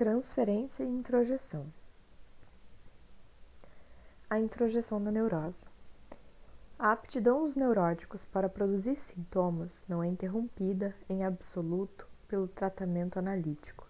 Transferência 0.00 0.82
e 0.82 0.88
introjeção. 0.88 1.70
A 4.30 4.40
introjeção 4.40 5.04
da 5.04 5.10
neurose. 5.10 5.66
A 6.78 6.90
aptidão 6.90 7.44
dos 7.44 7.54
neuróticos 7.54 8.24
para 8.24 8.48
produzir 8.48 8.96
sintomas 8.96 9.84
não 9.86 10.02
é 10.02 10.06
interrompida 10.06 10.96
em 11.06 11.22
absoluto 11.22 12.08
pelo 12.26 12.48
tratamento 12.48 13.18
analítico. 13.18 13.86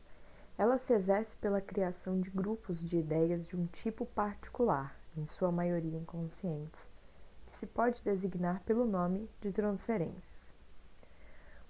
Ela 0.58 0.78
se 0.78 0.92
exerce 0.92 1.36
pela 1.36 1.60
criação 1.60 2.20
de 2.20 2.28
grupos 2.28 2.84
de 2.84 2.98
ideias 2.98 3.46
de 3.46 3.54
um 3.54 3.66
tipo 3.66 4.04
particular, 4.04 5.00
em 5.16 5.26
sua 5.26 5.52
maioria 5.52 5.96
inconscientes, 5.96 6.90
que 7.46 7.54
se 7.54 7.68
pode 7.68 8.02
designar 8.02 8.64
pelo 8.64 8.84
nome 8.84 9.30
de 9.40 9.52
transferências. 9.52 10.56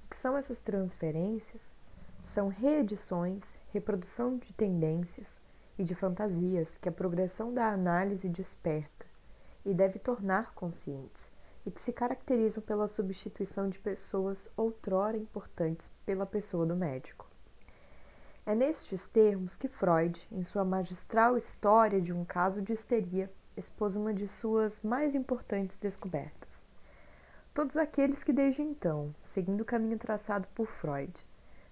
O 0.03 0.09
que 0.09 0.17
são 0.17 0.35
essas 0.35 0.61
transferências? 0.61 1.79
São 2.23 2.49
reedições, 2.49 3.57
reprodução 3.73 4.37
de 4.37 4.53
tendências 4.53 5.41
e 5.79 5.85
de 5.85 5.95
fantasias 5.95 6.77
que 6.77 6.89
a 6.89 6.93
progressão 6.93 7.53
da 7.53 7.69
análise 7.69 8.29
desperta 8.29 9.07
e 9.65 9.75
deve 9.75 9.99
tornar 9.99 10.55
conscientes, 10.55 11.31
e 11.67 11.71
que 11.71 11.81
se 11.81 11.93
caracterizam 11.93 12.63
pela 12.63 12.89
substituição 12.89 13.69
de 13.69 13.79
pessoas 13.79 14.49
outrora 14.57 15.17
importantes 15.17 15.91
pela 16.07 16.25
pessoa 16.25 16.65
do 16.65 16.77
médico. 16.77 17.29
É 18.46 18.55
nestes 18.55 19.07
termos 19.07 19.57
que 19.57 19.68
Freud, 19.68 20.27
em 20.32 20.43
sua 20.43 20.65
magistral 20.65 21.37
História 21.37 22.01
de 22.01 22.13
um 22.13 22.25
caso 22.25 22.63
de 22.63 22.73
histeria, 22.73 23.31
expôs 23.57 23.96
uma 23.96 24.15
de 24.15 24.27
suas 24.27 24.81
mais 24.81 25.15
importantes 25.15 25.77
descobertas. 25.77 26.65
Todos 27.53 27.77
aqueles 27.77 28.25
que 28.25 28.32
desde 28.32 28.63
então, 28.63 29.15
seguindo 29.21 29.61
o 29.61 29.65
caminho 29.65 29.99
traçado 29.99 30.49
por 30.55 30.67
Freud, 30.67 31.13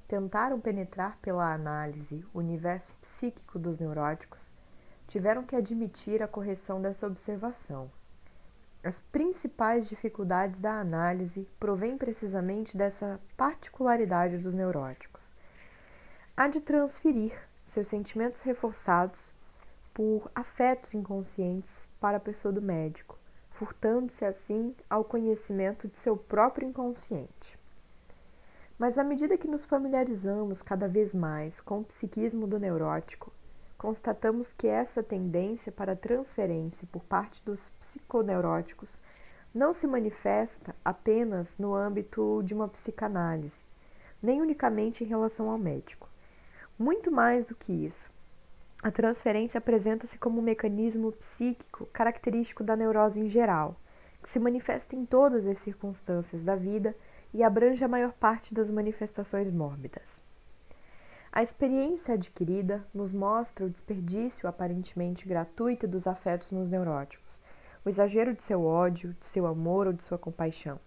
tentaram 0.09 0.59
penetrar 0.59 1.19
pela 1.21 1.53
análise 1.53 2.25
o 2.33 2.39
universo 2.39 2.95
psíquico 2.95 3.59
dos 3.59 3.79
neuróticos, 3.79 4.55
tiveram 5.07 5.45
que 5.45 5.55
admitir 5.55 6.23
a 6.23 6.29
correção 6.29 6.81
dessa 6.81 7.07
observação. 7.07 7.91
As 8.83 9.01
principais 9.01 9.87
dificuldades 9.89 10.61
da 10.61 10.81
análise 10.81 11.47
provêm 11.61 11.99
precisamente 11.99 12.77
dessa 12.77 13.21
particularidade 13.37 14.39
dos 14.39 14.55
neuróticos. 14.55 15.35
Há 16.35 16.49
de 16.49 16.61
transferir 16.61 17.39
seus 17.63 17.89
sentimentos 17.89 18.41
reforçados 18.43 19.35
por 19.93 20.31
afetos 20.35 20.95
inconscientes 20.95 21.89
para 22.01 22.17
a 22.17 22.21
pessoa 22.21 22.53
do 22.53 22.63
médico, 22.63 23.19
furtando-se 23.51 24.25
assim 24.25 24.75
ao 24.89 25.05
conhecimento 25.05 25.89
de 25.89 25.99
seu 25.99 26.17
próprio 26.17 26.69
inconsciente. 26.69 27.59
Mas 28.79 28.97
à 28.97 29.03
medida 29.03 29.37
que 29.37 29.49
nos 29.49 29.65
familiarizamos 29.65 30.63
cada 30.63 30.87
vez 30.87 31.13
mais 31.13 31.61
com 31.61 31.81
o 31.81 31.85
psiquismo 31.85 32.47
do 32.47 32.61
neurótico, 32.61 33.33
constatamos 33.77 34.53
que 34.53 34.69
essa 34.69 35.03
tendência 35.03 35.73
para 35.73 35.97
transferência 35.97 36.87
por 36.93 37.03
parte 37.03 37.45
dos 37.45 37.71
psiconeuróticos 37.71 39.01
não 39.53 39.73
se 39.73 39.87
manifesta 39.87 40.77
apenas 40.85 41.59
no 41.59 41.75
âmbito 41.75 42.41
de 42.45 42.55
uma 42.55 42.69
psicanálise, 42.69 43.65
nem 44.23 44.41
unicamente 44.41 45.03
em 45.03 45.07
relação 45.07 45.51
ao 45.51 45.59
médico. 45.59 46.09
Muito 46.79 47.11
mais 47.11 47.45
do 47.45 47.57
que 47.57 47.73
isso, 47.73 48.09
a 48.81 48.93
transferência 48.93 49.59
apresenta-se 49.59 50.17
como 50.19 50.39
um 50.39 50.45
mecanismo 50.45 51.11
psíquico 51.11 51.87
característico 51.87 52.63
da 52.63 52.77
neurose 52.77 53.19
em 53.19 53.29
geral, 53.29 53.75
que 54.23 54.29
se 54.29 54.39
manifesta 54.39 54.95
em 54.95 55.05
todas 55.05 55.49
as 55.49 55.59
circunstâncias 55.59 56.45
da 56.45 56.55
vida 56.55 56.95
e 57.33 57.43
abrange 57.43 57.85
a 57.85 57.89
maior 57.89 58.13
parte 58.13 58.55
das 58.55 58.71
manifestações 58.71 59.51
mórbidas. 59.51 60.23
A 61.31 61.43
experiência 61.43 62.15
adquirida 62.15 62.85
nos 62.93 63.13
mostra 63.13 63.67
o 63.67 63.71
desperdício 63.71 64.49
aparentemente 64.49 65.29
gratuito 65.29 65.87
dos 65.87 66.07
afetos 66.07 66.51
nos 66.51 66.69
neuróticos, 66.69 67.41
o 67.85 67.89
exagero 67.89 68.35
de 68.35 68.43
seu 68.43 68.65
ódio, 68.65 69.15
de 69.21 69.27
seu 69.27 69.47
amor 69.47 69.87
ou 69.87 69.93
de 69.93 70.03
sua 70.03 70.19
compaixão, 70.19 70.81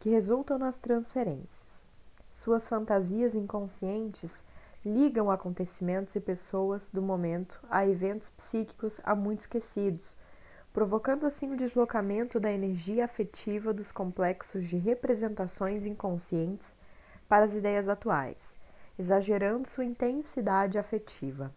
que 0.00 0.10
resultam 0.10 0.58
nas 0.58 0.78
transferências. 0.78 1.84
Suas 2.30 2.66
fantasias 2.66 3.34
inconscientes 3.34 4.42
ligam 4.84 5.30
acontecimentos 5.30 6.16
e 6.16 6.20
pessoas 6.20 6.88
do 6.88 7.02
momento 7.02 7.60
a 7.70 7.86
eventos 7.86 8.30
psíquicos 8.30 9.00
há 9.04 9.14
muito 9.14 9.40
esquecidos, 9.40 10.16
provocando 10.72 11.26
assim 11.26 11.52
o 11.52 11.56
deslocamento 11.56 12.40
da 12.40 12.50
energia 12.50 13.04
afetiva 13.04 13.74
dos 13.74 13.92
complexos 13.92 14.66
de 14.66 14.78
representações 14.78 15.84
inconscientes 15.84 16.72
para 17.28 17.44
as 17.44 17.54
ideias 17.54 17.88
atuais, 17.88 18.56
exagerando 18.98 19.68
sua 19.68 19.84
intensidade 19.84 20.78
afetiva. 20.78 21.54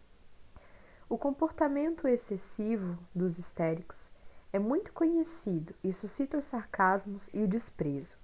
O 1.07 1.17
comportamento 1.17 2.07
excessivo 2.07 2.97
dos 3.13 3.37
histéricos 3.37 4.11
é 4.51 4.59
muito 4.59 4.91
conhecido 4.91 5.73
e 5.83 5.93
suscita 5.93 6.37
os 6.37 6.45
sarcasmos 6.45 7.29
e 7.33 7.41
o 7.41 7.47
desprezo. 7.47 8.17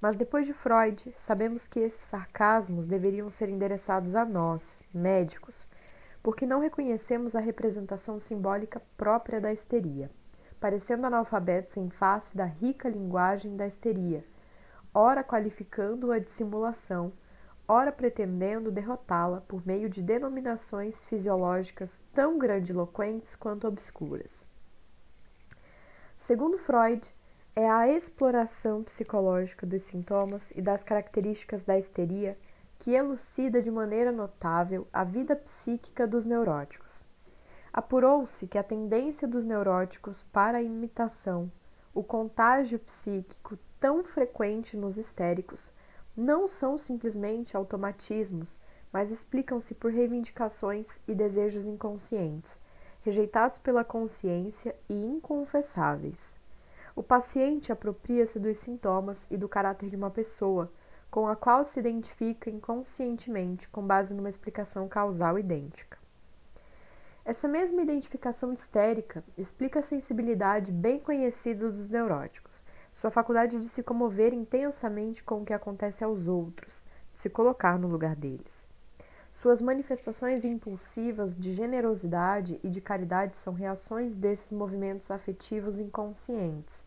Mas 0.00 0.16
depois 0.16 0.44
de 0.44 0.52
Freud, 0.52 1.12
sabemos 1.14 1.66
que 1.66 1.80
esses 1.80 2.04
sarcasmos 2.04 2.84
deveriam 2.84 3.30
ser 3.30 3.48
endereçados 3.48 4.14
a 4.14 4.24
nós, 4.24 4.82
médicos, 4.92 5.66
porque 6.22 6.44
não 6.44 6.60
reconhecemos 6.60 7.34
a 7.34 7.40
representação 7.40 8.18
simbólica 8.18 8.82
própria 8.98 9.40
da 9.40 9.52
histeria 9.52 10.10
parecendo 10.60 11.06
analfabetos 11.06 11.76
em 11.76 11.90
face 11.90 12.36
da 12.36 12.44
rica 12.44 12.88
linguagem 12.88 13.56
da 13.56 13.66
histeria, 13.66 14.24
ora 14.92 15.22
qualificando-a 15.22 16.18
de 16.18 16.30
simulação, 16.30 17.12
ora 17.68 17.92
pretendendo 17.92 18.70
derrotá-la 18.70 19.40
por 19.42 19.66
meio 19.66 19.88
de 19.88 20.02
denominações 20.02 21.04
fisiológicas 21.04 22.02
tão 22.14 22.38
grandiloquentes 22.38 23.34
quanto 23.34 23.66
obscuras. 23.66 24.46
Segundo 26.18 26.58
Freud, 26.58 27.12
é 27.54 27.68
a 27.68 27.88
exploração 27.88 28.82
psicológica 28.82 29.66
dos 29.66 29.82
sintomas 29.82 30.50
e 30.54 30.60
das 30.60 30.82
características 30.82 31.64
da 31.64 31.78
histeria 31.78 32.36
que 32.78 32.92
elucida 32.92 33.62
de 33.62 33.70
maneira 33.70 34.12
notável 34.12 34.86
a 34.92 35.04
vida 35.04 35.34
psíquica 35.34 36.06
dos 36.06 36.26
neuróticos. 36.26 37.04
Apurou-se 37.76 38.46
que 38.46 38.56
a 38.56 38.62
tendência 38.62 39.28
dos 39.28 39.44
neuróticos 39.44 40.22
para 40.32 40.56
a 40.56 40.62
imitação, 40.62 41.52
o 41.92 42.02
contágio 42.02 42.78
psíquico 42.78 43.58
tão 43.78 44.02
frequente 44.02 44.78
nos 44.78 44.96
histéricos, 44.96 45.70
não 46.16 46.48
são 46.48 46.78
simplesmente 46.78 47.54
automatismos, 47.54 48.58
mas 48.90 49.10
explicam-se 49.10 49.74
por 49.74 49.92
reivindicações 49.92 50.98
e 51.06 51.14
desejos 51.14 51.66
inconscientes, 51.66 52.58
rejeitados 53.02 53.58
pela 53.58 53.84
consciência 53.84 54.74
e 54.88 54.94
inconfessáveis. 55.04 56.34
O 56.94 57.02
paciente 57.02 57.70
apropria-se 57.70 58.40
dos 58.40 58.56
sintomas 58.56 59.26
e 59.30 59.36
do 59.36 59.50
caráter 59.50 59.90
de 59.90 59.96
uma 59.96 60.10
pessoa, 60.10 60.72
com 61.10 61.28
a 61.28 61.36
qual 61.36 61.62
se 61.62 61.78
identifica 61.78 62.48
inconscientemente 62.48 63.68
com 63.68 63.86
base 63.86 64.14
numa 64.14 64.30
explicação 64.30 64.88
causal 64.88 65.38
idêntica. 65.38 66.05
Essa 67.26 67.48
mesma 67.48 67.82
identificação 67.82 68.52
histérica 68.52 69.24
explica 69.36 69.80
a 69.80 69.82
sensibilidade 69.82 70.70
bem 70.70 71.00
conhecida 71.00 71.68
dos 71.68 71.90
neuróticos, 71.90 72.62
sua 72.92 73.10
faculdade 73.10 73.58
de 73.58 73.66
se 73.66 73.82
comover 73.82 74.32
intensamente 74.32 75.24
com 75.24 75.42
o 75.42 75.44
que 75.44 75.52
acontece 75.52 76.04
aos 76.04 76.28
outros, 76.28 76.86
de 77.12 77.20
se 77.20 77.28
colocar 77.28 77.80
no 77.80 77.88
lugar 77.88 78.14
deles. 78.14 78.64
Suas 79.32 79.60
manifestações 79.60 80.44
impulsivas 80.44 81.34
de 81.34 81.52
generosidade 81.52 82.60
e 82.62 82.70
de 82.70 82.80
caridade 82.80 83.36
são 83.36 83.52
reações 83.52 84.14
desses 84.14 84.52
movimentos 84.52 85.10
afetivos 85.10 85.80
inconscientes. 85.80 86.84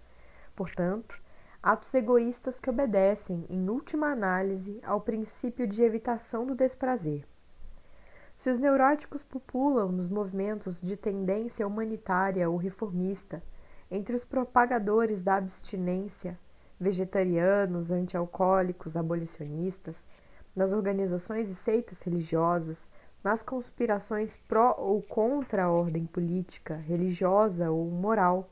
Portanto, 0.55 1.21
atos 1.61 1.93
egoístas 1.93 2.57
que 2.57 2.69
obedecem, 2.69 3.45
em 3.49 3.67
última 3.67 4.07
análise, 4.07 4.79
ao 4.83 5.01
princípio 5.01 5.67
de 5.67 5.83
evitação 5.83 6.45
do 6.45 6.55
desprazer. 6.55 7.25
Se 8.39 8.49
os 8.49 8.57
neuróticos 8.57 9.21
populam 9.21 9.91
nos 9.91 10.07
movimentos 10.07 10.79
de 10.79 10.95
tendência 10.95 11.67
humanitária 11.67 12.49
ou 12.49 12.55
reformista, 12.55 13.43
entre 13.91 14.15
os 14.15 14.23
propagadores 14.23 15.21
da 15.21 15.35
abstinência, 15.35 16.39
vegetarianos, 16.79 17.91
antialcoólicos, 17.91 18.95
abolicionistas, 18.95 20.05
nas 20.55 20.71
organizações 20.71 21.49
e 21.49 21.53
seitas 21.53 22.01
religiosas, 22.01 22.89
nas 23.21 23.43
conspirações 23.43 24.37
pró 24.47 24.73
ou 24.79 25.01
contra 25.01 25.65
a 25.65 25.69
ordem 25.69 26.05
política, 26.05 26.75
religiosa 26.75 27.69
ou 27.69 27.91
moral. 27.91 28.49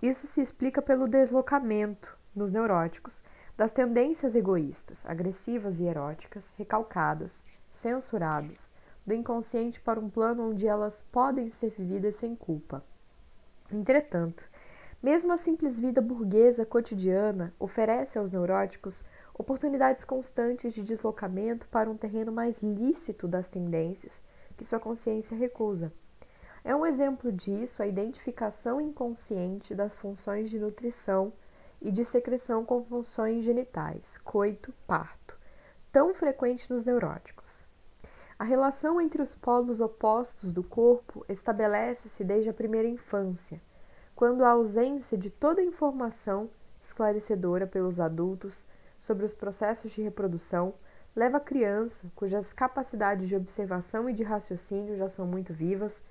Isso 0.00 0.26
se 0.26 0.40
explica 0.40 0.80
pelo 0.80 1.06
deslocamento, 1.06 2.16
nos 2.34 2.50
neuróticos, 2.50 3.22
das 3.58 3.72
tendências 3.72 4.34
egoístas, 4.34 5.04
agressivas 5.04 5.78
e 5.78 5.84
eróticas, 5.84 6.54
recalcadas, 6.56 7.44
censuradas, 7.68 8.72
do 9.08 9.14
inconsciente 9.14 9.80
para 9.80 9.98
um 9.98 10.08
plano 10.08 10.50
onde 10.50 10.66
elas 10.66 11.02
podem 11.02 11.48
ser 11.48 11.70
vividas 11.70 12.14
sem 12.14 12.36
culpa. 12.36 12.84
Entretanto, 13.72 14.48
mesmo 15.02 15.32
a 15.32 15.36
simples 15.36 15.80
vida 15.80 16.00
burguesa 16.00 16.66
cotidiana 16.66 17.54
oferece 17.58 18.18
aos 18.18 18.30
neuróticos 18.30 19.02
oportunidades 19.32 20.04
constantes 20.04 20.74
de 20.74 20.82
deslocamento 20.82 21.66
para 21.68 21.90
um 21.90 21.96
terreno 21.96 22.32
mais 22.32 22.60
lícito 22.60 23.26
das 23.26 23.48
tendências, 23.48 24.22
que 24.56 24.64
sua 24.64 24.80
consciência 24.80 25.36
recusa. 25.36 25.92
É 26.64 26.74
um 26.74 26.84
exemplo 26.84 27.32
disso 27.32 27.82
a 27.82 27.86
identificação 27.86 28.80
inconsciente 28.80 29.74
das 29.74 29.96
funções 29.96 30.50
de 30.50 30.58
nutrição 30.58 31.32
e 31.80 31.90
de 31.92 32.04
secreção 32.04 32.64
com 32.64 32.82
funções 32.82 33.44
genitais, 33.44 34.18
coito, 34.18 34.74
parto, 34.86 35.38
tão 35.92 36.12
frequente 36.12 36.70
nos 36.70 36.84
neuróticos. 36.84 37.67
A 38.38 38.44
relação 38.44 39.00
entre 39.00 39.20
os 39.20 39.34
polos 39.34 39.80
opostos 39.80 40.52
do 40.52 40.62
corpo 40.62 41.26
estabelece-se 41.28 42.22
desde 42.22 42.48
a 42.48 42.54
primeira 42.54 42.86
infância, 42.86 43.60
quando 44.14 44.44
a 44.44 44.50
ausência 44.50 45.18
de 45.18 45.28
toda 45.28 45.60
informação 45.60 46.48
esclarecedora 46.80 47.66
pelos 47.66 47.98
adultos 47.98 48.64
sobre 48.96 49.24
os 49.24 49.34
processos 49.34 49.90
de 49.90 50.02
reprodução 50.02 50.74
leva 51.16 51.38
a 51.38 51.40
criança, 51.40 52.06
cujas 52.14 52.52
capacidades 52.52 53.26
de 53.26 53.34
observação 53.34 54.08
e 54.08 54.12
de 54.12 54.22
raciocínio 54.22 54.96
já 54.96 55.08
são 55.08 55.26
muito 55.26 55.52
vivas, 55.52 56.04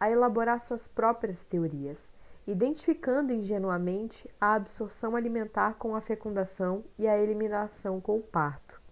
a 0.00 0.10
elaborar 0.10 0.60
suas 0.60 0.88
próprias 0.88 1.44
teorias, 1.44 2.10
identificando 2.46 3.34
ingenuamente 3.34 4.30
a 4.40 4.54
absorção 4.54 5.14
alimentar 5.14 5.74
com 5.74 5.94
a 5.94 6.00
fecundação 6.00 6.84
e 6.98 7.06
a 7.06 7.18
eliminação 7.18 8.00
com 8.00 8.16
o 8.16 8.22
parto. 8.22 8.85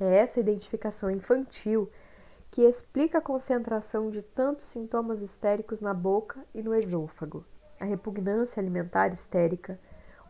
É 0.00 0.18
essa 0.18 0.38
identificação 0.38 1.10
infantil 1.10 1.90
que 2.50 2.62
explica 2.62 3.18
a 3.18 3.22
concentração 3.22 4.10
de 4.10 4.22
tantos 4.22 4.66
sintomas 4.66 5.22
histéricos 5.22 5.80
na 5.80 5.92
boca 5.92 6.44
e 6.54 6.62
no 6.62 6.74
esôfago, 6.74 7.44
a 7.80 7.84
repugnância 7.84 8.60
alimentar 8.60 9.12
histérica, 9.12 9.78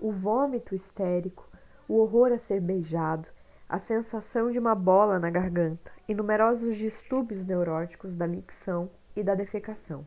o 0.01 0.11
vômito 0.11 0.75
histérico, 0.75 1.49
o 1.87 1.99
horror 1.99 2.33
a 2.33 2.39
ser 2.39 2.61
beijado, 2.61 3.29
a 3.69 3.79
sensação 3.79 4.51
de 4.51 4.59
uma 4.59 4.75
bola 4.75 5.19
na 5.19 5.29
garganta 5.29 5.93
e 6.09 6.15
numerosos 6.15 6.77
distúrbios 6.77 7.45
neuróticos 7.45 8.15
da 8.15 8.27
micção 8.27 8.91
e 9.15 9.23
da 9.23 9.35
defecação. 9.35 10.07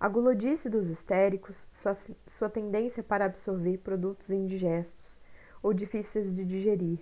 A 0.00 0.08
gulodice 0.08 0.68
dos 0.68 0.88
histéricos, 0.88 1.68
sua, 1.70 1.94
sua 2.26 2.48
tendência 2.48 3.02
para 3.02 3.26
absorver 3.26 3.78
produtos 3.78 4.30
indigestos 4.30 5.20
ou 5.62 5.72
difíceis 5.72 6.34
de 6.34 6.44
digerir, 6.44 7.00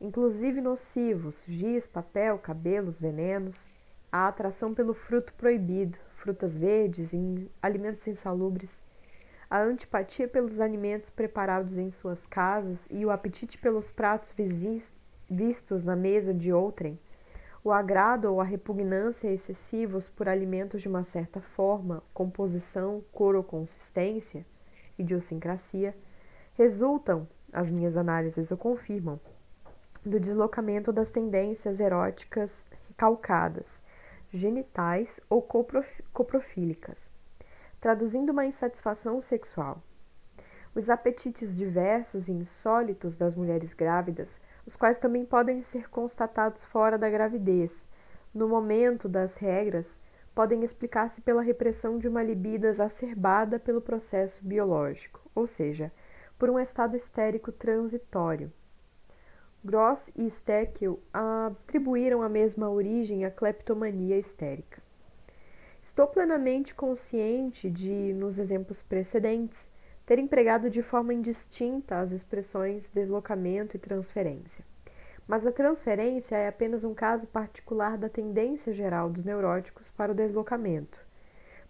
inclusive 0.00 0.60
nocivos, 0.60 1.44
giz, 1.46 1.86
papel, 1.86 2.38
cabelos, 2.38 3.00
venenos, 3.00 3.68
a 4.10 4.28
atração 4.28 4.72
pelo 4.72 4.94
fruto 4.94 5.32
proibido, 5.34 5.98
frutas 6.16 6.56
verdes 6.56 7.12
alimentos 7.62 8.06
insalubres, 8.06 8.82
a 9.50 9.60
antipatia 9.60 10.28
pelos 10.28 10.60
alimentos 10.60 11.10
preparados 11.10 11.78
em 11.78 11.88
suas 11.90 12.26
casas 12.26 12.86
e 12.90 13.04
o 13.04 13.10
apetite 13.10 13.58
pelos 13.58 13.90
pratos 13.90 14.34
vistos 15.28 15.82
na 15.82 15.96
mesa 15.96 16.34
de 16.34 16.52
outrem, 16.52 16.98
o 17.64 17.72
agrado 17.72 18.26
ou 18.26 18.40
a 18.40 18.44
repugnância 18.44 19.30
excessivos 19.30 20.08
por 20.08 20.28
alimentos 20.28 20.82
de 20.82 20.88
uma 20.88 21.02
certa 21.02 21.40
forma, 21.40 22.02
composição, 22.14 23.02
cor 23.12 23.34
ou 23.34 23.42
consistência, 23.42 24.46
idiosincrasia, 24.98 25.94
resultam, 26.54 27.28
as 27.52 27.70
minhas 27.70 27.96
análises 27.96 28.50
o 28.50 28.56
confirmam, 28.56 29.18
do 30.04 30.18
deslocamento 30.18 30.92
das 30.92 31.10
tendências 31.10 31.80
eróticas 31.80 32.66
recalcadas, 32.88 33.82
genitais 34.30 35.20
ou 35.28 35.42
coprofílicas, 36.12 37.10
traduzindo 37.80 38.30
uma 38.30 38.46
insatisfação 38.46 39.20
sexual. 39.20 39.82
Os 40.74 40.90
apetites 40.90 41.56
diversos 41.56 42.28
e 42.28 42.32
insólitos 42.32 43.16
das 43.16 43.34
mulheres 43.34 43.72
grávidas 43.72 44.40
os 44.68 44.76
quais 44.76 44.98
também 44.98 45.24
podem 45.24 45.62
ser 45.62 45.88
constatados 45.88 46.62
fora 46.62 46.98
da 46.98 47.08
gravidez. 47.08 47.88
No 48.34 48.46
momento 48.46 49.08
das 49.08 49.38
regras, 49.38 49.98
podem 50.34 50.62
explicar-se 50.62 51.22
pela 51.22 51.40
repressão 51.40 51.98
de 51.98 52.06
uma 52.06 52.22
libido 52.22 52.66
exacerbada 52.66 53.58
pelo 53.58 53.80
processo 53.80 54.44
biológico, 54.44 55.22
ou 55.34 55.46
seja, 55.46 55.90
por 56.38 56.50
um 56.50 56.58
estado 56.58 56.94
histérico 56.94 57.50
transitório. 57.50 58.52
Gross 59.64 60.10
e 60.16 60.30
Steckel 60.30 61.00
atribuíram 61.12 62.22
a 62.22 62.28
mesma 62.28 62.70
origem 62.70 63.24
à 63.24 63.30
cleptomania 63.30 64.16
histérica. 64.16 64.80
Estou 65.82 66.06
plenamente 66.06 66.74
consciente 66.74 67.70
de, 67.70 68.12
nos 68.14 68.38
exemplos 68.38 68.82
precedentes, 68.82 69.68
ter 70.06 70.18
empregado 70.18 70.70
de 70.70 70.80
forma 70.80 71.12
indistinta 71.12 71.98
as 71.98 72.12
expressões 72.12 72.88
deslocamento 72.88 73.76
e 73.76 73.80
transferência. 73.80 74.64
Mas 75.26 75.46
a 75.46 75.52
transferência 75.52 76.36
é 76.36 76.48
apenas 76.48 76.84
um 76.84 76.94
caso 76.94 77.26
particular 77.26 77.98
da 77.98 78.08
tendência 78.08 78.72
geral 78.72 79.10
dos 79.10 79.24
neuróticos 79.24 79.90
para 79.90 80.12
o 80.12 80.14
deslocamento, 80.14 81.06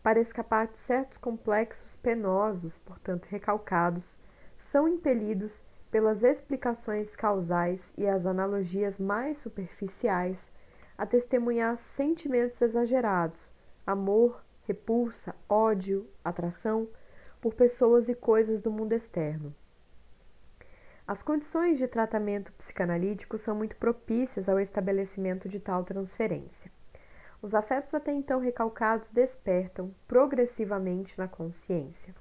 para 0.02 0.20
escapar 0.20 0.68
de 0.68 0.78
certos 0.78 1.18
complexos 1.18 1.96
penosos, 1.96 2.78
portanto 2.78 3.26
recalcados, 3.26 4.16
são 4.56 4.86
impelidos 4.86 5.62
pelas 5.90 6.22
explicações 6.22 7.16
causais 7.16 7.92
e 7.96 8.06
as 8.06 8.26
analogias 8.26 8.98
mais 8.98 9.38
superficiais 9.38 10.50
a 10.96 11.06
testemunhar 11.06 11.76
sentimentos 11.76 12.60
exagerados, 12.60 13.52
amor, 13.86 14.44
repulsa, 14.62 15.34
ódio, 15.48 16.06
atração, 16.24 16.88
por 17.40 17.54
pessoas 17.54 18.08
e 18.08 18.14
coisas 18.14 18.60
do 18.60 18.70
mundo 18.70 18.92
externo. 18.92 19.54
As 21.06 21.22
condições 21.22 21.78
de 21.78 21.88
tratamento 21.88 22.52
psicanalítico 22.52 23.38
são 23.38 23.54
muito 23.54 23.76
propícias 23.76 24.48
ao 24.48 24.60
estabelecimento 24.60 25.48
de 25.48 25.58
tal 25.58 25.82
transferência. 25.84 26.70
Os 27.40 27.54
afetos 27.54 27.94
até 27.94 28.12
então 28.12 28.40
recalcados 28.40 29.10
despertam 29.10 29.94
progressivamente 30.06 31.16
na 31.16 31.28
consciência. 31.28 32.14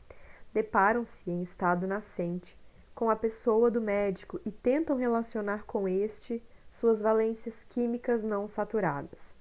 Deparam-se 0.54 1.30
em 1.30 1.42
estado 1.42 1.86
nascente 1.86 2.58
com 2.98 3.12
a 3.12 3.16
pessoa 3.16 3.70
do 3.70 3.80
médico 3.80 4.42
e 4.44 4.52
tentam 4.52 4.98
relacionar 4.98 5.66
com 5.68 5.88
este 5.88 6.44
suas 6.68 7.00
valências 7.00 7.62
químicas 7.62 8.24
não 8.24 8.48
saturadas. 8.48 9.36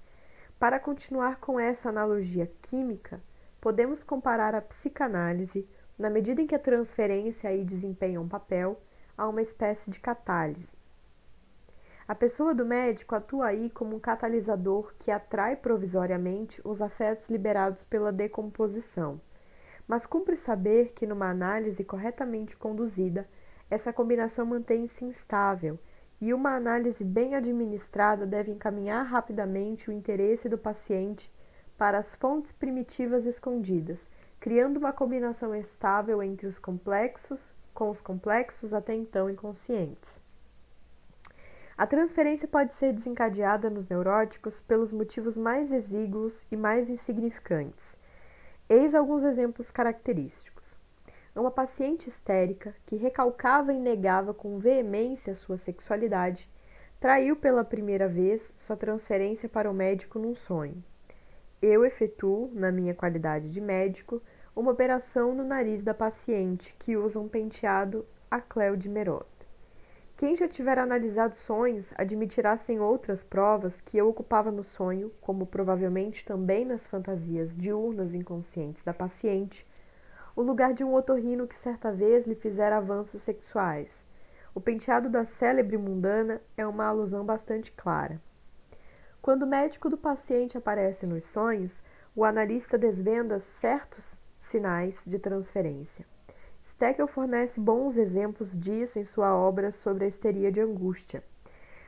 Para 0.59 0.79
continuar 0.79 1.39
com 1.39 1.59
essa 1.59 1.89
analogia 1.89 2.51
química, 2.61 3.19
podemos 3.59 4.03
comparar 4.03 4.53
a 4.53 4.61
psicanálise, 4.61 5.67
na 5.97 6.07
medida 6.07 6.39
em 6.39 6.45
que 6.45 6.53
a 6.53 6.59
transferência 6.59 7.49
aí 7.49 7.65
desempenha 7.65 8.21
um 8.21 8.27
papel, 8.27 8.79
a 9.17 9.27
uma 9.27 9.41
espécie 9.41 9.89
de 9.89 9.99
catálise. 9.99 10.77
A 12.07 12.13
pessoa 12.13 12.53
do 12.53 12.63
médico 12.63 13.15
atua 13.15 13.47
aí 13.47 13.71
como 13.71 13.95
um 13.95 13.99
catalisador 13.99 14.93
que 14.99 15.09
atrai 15.09 15.55
provisoriamente 15.55 16.61
os 16.63 16.79
afetos 16.79 17.27
liberados 17.27 17.83
pela 17.83 18.11
decomposição. 18.11 19.19
Mas 19.87 20.05
cumpre 20.05 20.37
saber 20.37 20.91
que, 20.93 21.07
numa 21.07 21.31
análise 21.31 21.83
corretamente 21.83 22.55
conduzida, 22.55 23.27
essa 23.69 23.91
combinação 23.91 24.45
mantém-se 24.45 25.03
instável 25.03 25.77
e 26.19 26.33
uma 26.33 26.55
análise 26.55 27.03
bem 27.03 27.35
administrada 27.35 28.25
deve 28.25 28.51
encaminhar 28.51 29.05
rapidamente 29.05 29.89
o 29.89 29.93
interesse 29.93 30.49
do 30.49 30.57
paciente 30.57 31.31
para 31.77 31.97
as 31.97 32.15
fontes 32.15 32.51
primitivas 32.51 33.25
escondidas, 33.25 34.09
criando 34.39 34.77
uma 34.77 34.91
combinação 34.91 35.53
estável 35.53 36.23
entre 36.23 36.47
os 36.47 36.57
complexos 36.57 37.51
com 37.73 37.91
os 37.91 38.01
complexos 38.01 38.73
até 38.73 38.95
então 38.95 39.29
inconscientes. 39.29 40.17
A 41.77 41.85
transferência 41.85 42.47
pode 42.47 42.73
ser 42.73 42.91
desencadeada 42.91 43.69
nos 43.69 43.87
neuróticos 43.87 44.59
pelos 44.59 44.91
motivos 44.91 45.37
mais 45.37 45.71
exíguos 45.71 46.43
e 46.51 46.57
mais 46.57 46.89
insignificantes. 46.89 47.95
Eis 48.67 48.95
alguns 48.95 49.21
exemplos 49.21 49.69
característicos. 49.69 50.79
Uma 51.37 51.51
paciente 51.51 52.07
histérica 52.07 52.73
que 52.87 52.95
recalcava 52.95 53.71
e 53.71 53.77
negava 53.77 54.33
com 54.33 54.57
veemência 54.57 55.35
sua 55.35 55.55
sexualidade 55.55 56.49
traiu 56.99 57.35
pela 57.35 57.63
primeira 57.63 58.07
vez 58.07 58.55
sua 58.57 58.75
transferência 58.75 59.47
para 59.47 59.69
o 59.69 59.73
médico 59.73 60.17
num 60.17 60.33
sonho. 60.33 60.83
Eu 61.61 61.85
efetuo, 61.85 62.49
na 62.55 62.71
minha 62.71 62.95
qualidade 62.95 63.53
de 63.53 63.61
médico, 63.61 64.19
uma 64.55 64.71
operação 64.71 65.35
no 65.35 65.43
nariz 65.43 65.83
da 65.83 65.93
paciente 65.93 66.75
que 66.79 66.97
usa 66.97 67.19
um 67.19 67.27
penteado 67.27 68.03
a 68.31 68.41
Cléo 68.41 68.75
de 68.75 68.89
Merod. 68.89 69.27
Quem 70.17 70.35
já 70.35 70.47
tiver 70.47 70.79
analisado 70.79 71.35
sonhos 71.35 71.93
admitirá 71.99 72.57
sem 72.57 72.79
outras 72.79 73.23
provas 73.23 73.79
que 73.79 73.95
eu 73.95 74.09
ocupava 74.09 74.49
no 74.49 74.63
sonho, 74.63 75.11
como 75.21 75.45
provavelmente 75.45 76.25
também 76.25 76.65
nas 76.65 76.87
fantasias 76.87 77.55
diurnas 77.55 78.15
inconscientes 78.15 78.81
da 78.81 78.91
paciente, 78.91 79.63
o 80.37 80.43
lugar 80.43 80.71
de 80.71 80.83
um 80.83 80.93
otorrino 80.93 81.47
que 81.47 81.55
certa 81.55 81.91
vez 81.91 82.27
lhe 82.27 82.35
fizera 82.35 82.77
avanços 82.77 83.23
sexuais. 83.23 84.05
O 84.53 84.61
penteado 84.61 85.09
da 85.09 85.25
célebre 85.25 85.79
mundana 85.79 86.39
é 86.55 86.65
uma 86.67 86.85
alusão 86.85 87.25
bastante 87.25 87.71
clara. 87.71 88.21
Quando 89.19 89.43
o 89.43 89.47
médico 89.47 89.89
do 89.89 89.97
paciente 89.97 90.55
aparece 90.55 91.07
nos 91.07 91.25
sonhos, 91.25 91.81
o 92.15 92.23
analista 92.23 92.77
desvenda 92.77 93.39
certos 93.39 94.19
sinais 94.37 95.05
de 95.07 95.17
transferência. 95.17 96.05
Steckel 96.63 97.07
fornece 97.07 97.59
bons 97.59 97.97
exemplos 97.97 98.55
disso 98.55 98.99
em 98.99 99.03
sua 99.03 99.35
obra 99.35 99.71
sobre 99.71 100.05
a 100.05 100.07
histeria 100.07 100.51
de 100.51 100.61
angústia. 100.61 101.23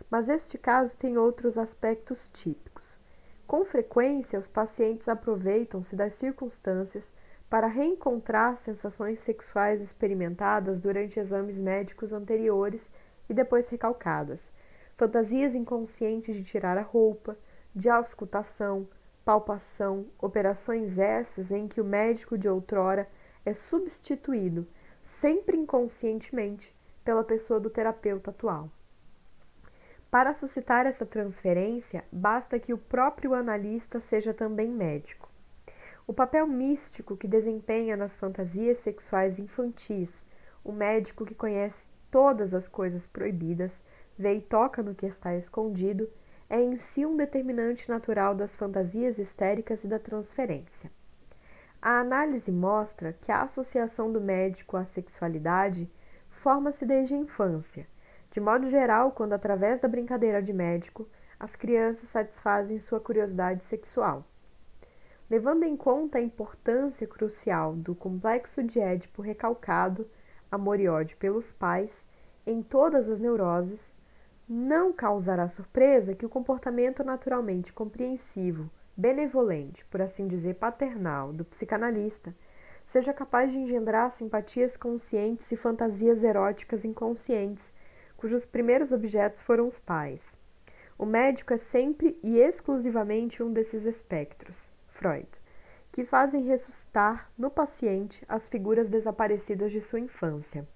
Mas 0.10 0.28
este 0.28 0.58
caso 0.58 0.98
tem 0.98 1.20
outros 1.20 1.56
aspectos 1.56 2.28
típicos. 2.34 3.00
Com 3.46 3.64
frequência, 3.64 4.40
os 4.40 4.48
pacientes 4.48 5.08
aproveitam-se 5.08 5.96
das 5.96 6.16
circunstâncias 6.16 7.14
para 7.50 7.68
reencontrar 7.68 8.58
sensações 8.58 9.20
sexuais 9.20 9.82
experimentadas 9.82 10.80
durante 10.80 11.20
exames 11.20 11.60
médicos 11.60 12.14
anteriores 12.14 12.92
e 13.28 13.34
depois 13.34 13.68
recalcadas, 13.70 14.52
fantasias 14.96 15.56
inconscientes 15.56 16.36
de 16.36 16.44
tirar 16.44 16.78
a 16.78 16.82
roupa, 16.82 17.38
de 17.74 17.90
auscultação, 17.90 18.88
palpação, 19.26 20.08
operações 20.20 20.98
essas 20.98 21.52
em 21.52 21.68
que 21.68 21.82
o 21.82 21.86
médico 21.86 22.38
de 22.38 22.50
outrora 22.50 23.08
é 23.46 23.54
substituído, 23.54 24.68
sempre 25.02 25.58
inconscientemente, 25.58 26.76
pela 27.04 27.24
pessoa 27.24 27.60
do 27.60 27.70
terapeuta 27.70 28.30
atual. 28.30 28.70
Para 30.12 30.34
suscitar 30.34 30.86
essa 30.86 31.06
transferência, 31.06 32.04
basta 32.12 32.60
que 32.60 32.74
o 32.74 32.78
próprio 32.78 33.34
analista 33.34 34.00
seja 34.00 34.34
também 34.34 34.70
médico. 34.70 35.29
O 36.10 36.14
papel 36.14 36.48
místico 36.48 37.16
que 37.16 37.28
desempenha 37.28 37.96
nas 37.96 38.16
fantasias 38.16 38.80
sexuais 38.80 39.38
infantis, 39.38 40.26
o 40.64 40.72
médico 40.72 41.24
que 41.24 41.36
conhece 41.36 41.88
todas 42.10 42.56
as 42.56 42.68
coisas 42.68 43.06
proibidas, 43.06 43.84
vê 44.18 44.34
e 44.34 44.42
toca 44.42 44.82
no 44.82 44.96
que 44.96 45.06
está 45.06 45.36
escondido, 45.36 46.10
é 46.50 46.60
em 46.60 46.78
si 46.78 47.06
um 47.06 47.16
determinante 47.16 47.88
natural 47.88 48.34
das 48.34 48.56
fantasias 48.56 49.20
histéricas 49.20 49.84
e 49.84 49.88
da 49.88 50.00
transferência. 50.00 50.92
A 51.80 52.00
análise 52.00 52.52
mostra 52.52 53.14
que 53.14 53.32
a 53.32 53.44
associação 53.44 54.12
do 54.12 54.20
médico 54.20 54.78
à 54.78 54.86
sexualidade 54.86 55.88
forma-se 56.32 56.88
desde 56.88 57.14
a 57.14 57.18
infância, 57.18 57.86
de 58.32 58.40
modo 58.40 58.66
geral, 58.66 59.12
quando 59.12 59.34
através 59.34 59.80
da 59.80 59.88
brincadeira 59.88 60.42
de 60.42 60.54
médico 60.54 61.08
as 61.40 61.56
crianças 61.56 62.08
satisfazem 62.08 62.80
sua 62.80 63.00
curiosidade 63.00 63.64
sexual. 63.64 64.26
Levando 65.30 65.64
em 65.64 65.78
conta 65.78 66.18
a 66.18 66.22
importância 66.22 67.06
crucial 67.06 67.76
do 67.76 67.94
complexo 67.94 68.64
de 68.64 68.80
Édipo 68.80 69.22
recalcado, 69.22 70.10
amor 70.52 70.80
e 70.80 70.88
ódio 70.88 71.18
pelos 71.18 71.52
pais, 71.52 72.08
em 72.48 72.64
todas 72.64 73.08
as 73.08 73.20
neuroses, 73.20 73.96
não 74.48 74.92
causará 74.92 75.48
surpresa 75.48 76.16
que 76.16 76.26
o 76.26 76.30
comportamento 76.30 77.04
naturalmente 77.04 77.72
compreensivo, 77.72 78.72
benevolente, 78.98 79.86
por 79.86 80.02
assim 80.02 80.28
dizer, 80.28 80.56
paternal, 80.56 81.32
do 81.32 81.46
psicanalista 81.46 82.34
seja 82.84 83.14
capaz 83.14 83.52
de 83.52 83.60
engendrar 83.60 84.10
simpatias 84.10 84.76
conscientes 84.76 85.52
e 85.52 85.56
fantasias 85.56 86.24
eróticas 86.24 86.84
inconscientes, 86.84 87.72
cujos 88.18 88.48
primeiros 88.48 88.92
objetos 88.92 89.44
foram 89.44 89.68
os 89.68 89.80
pais. 89.80 90.36
O 90.98 91.06
médico 91.06 91.54
é 91.54 91.58
sempre 91.58 92.18
e 92.24 92.40
exclusivamente 92.40 93.44
um 93.44 93.54
desses 93.54 93.86
espectros, 93.86 94.72
Freud, 95.00 95.30
que 95.94 96.04
fazem 96.04 96.44
ressuscitar 96.44 97.32
no 97.38 97.50
paciente 97.50 98.22
as 98.28 98.50
figuras 98.50 98.90
desaparecidas 98.90 99.72
de 99.72 99.82
sua 99.82 100.02
infância. 100.02 100.68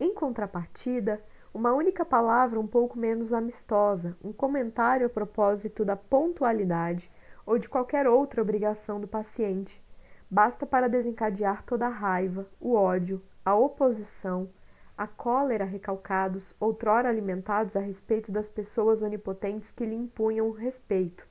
Em 0.00 0.14
contrapartida, 0.14 1.22
uma 1.52 1.74
única 1.74 2.02
palavra 2.02 2.58
um 2.58 2.66
pouco 2.66 2.98
menos 2.98 3.34
amistosa, 3.34 4.16
um 4.24 4.32
comentário 4.32 5.06
a 5.06 5.10
propósito 5.10 5.84
da 5.84 5.96
pontualidade 5.96 7.10
ou 7.44 7.58
de 7.58 7.68
qualquer 7.68 8.08
outra 8.08 8.40
obrigação 8.40 8.98
do 8.98 9.06
paciente, 9.06 9.84
basta 10.30 10.64
para 10.64 10.88
desencadear 10.88 11.62
toda 11.64 11.86
a 11.86 11.90
raiva, 11.90 12.48
o 12.58 12.72
ódio, 12.72 13.22
a 13.44 13.54
oposição, 13.54 14.48
a 14.96 15.06
cólera 15.06 15.66
recalcados, 15.66 16.54
outrora 16.58 17.10
alimentados 17.10 17.76
a 17.76 17.80
respeito 17.80 18.32
das 18.32 18.48
pessoas 18.48 19.02
onipotentes 19.02 19.70
que 19.70 19.84
lhe 19.84 19.94
impunham 19.94 20.48
o 20.48 20.52
respeito, 20.52 21.28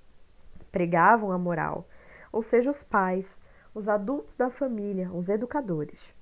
pregavam 0.71 1.31
a 1.31 1.37
moral, 1.37 1.87
ou 2.31 2.41
seja, 2.41 2.69
os 2.69 2.83
pais, 2.83 3.41
os 3.73 3.87
adultos 3.87 4.35
da 4.35 4.49
família, 4.49 5.11
os 5.11 5.29
educadores. 5.29 6.13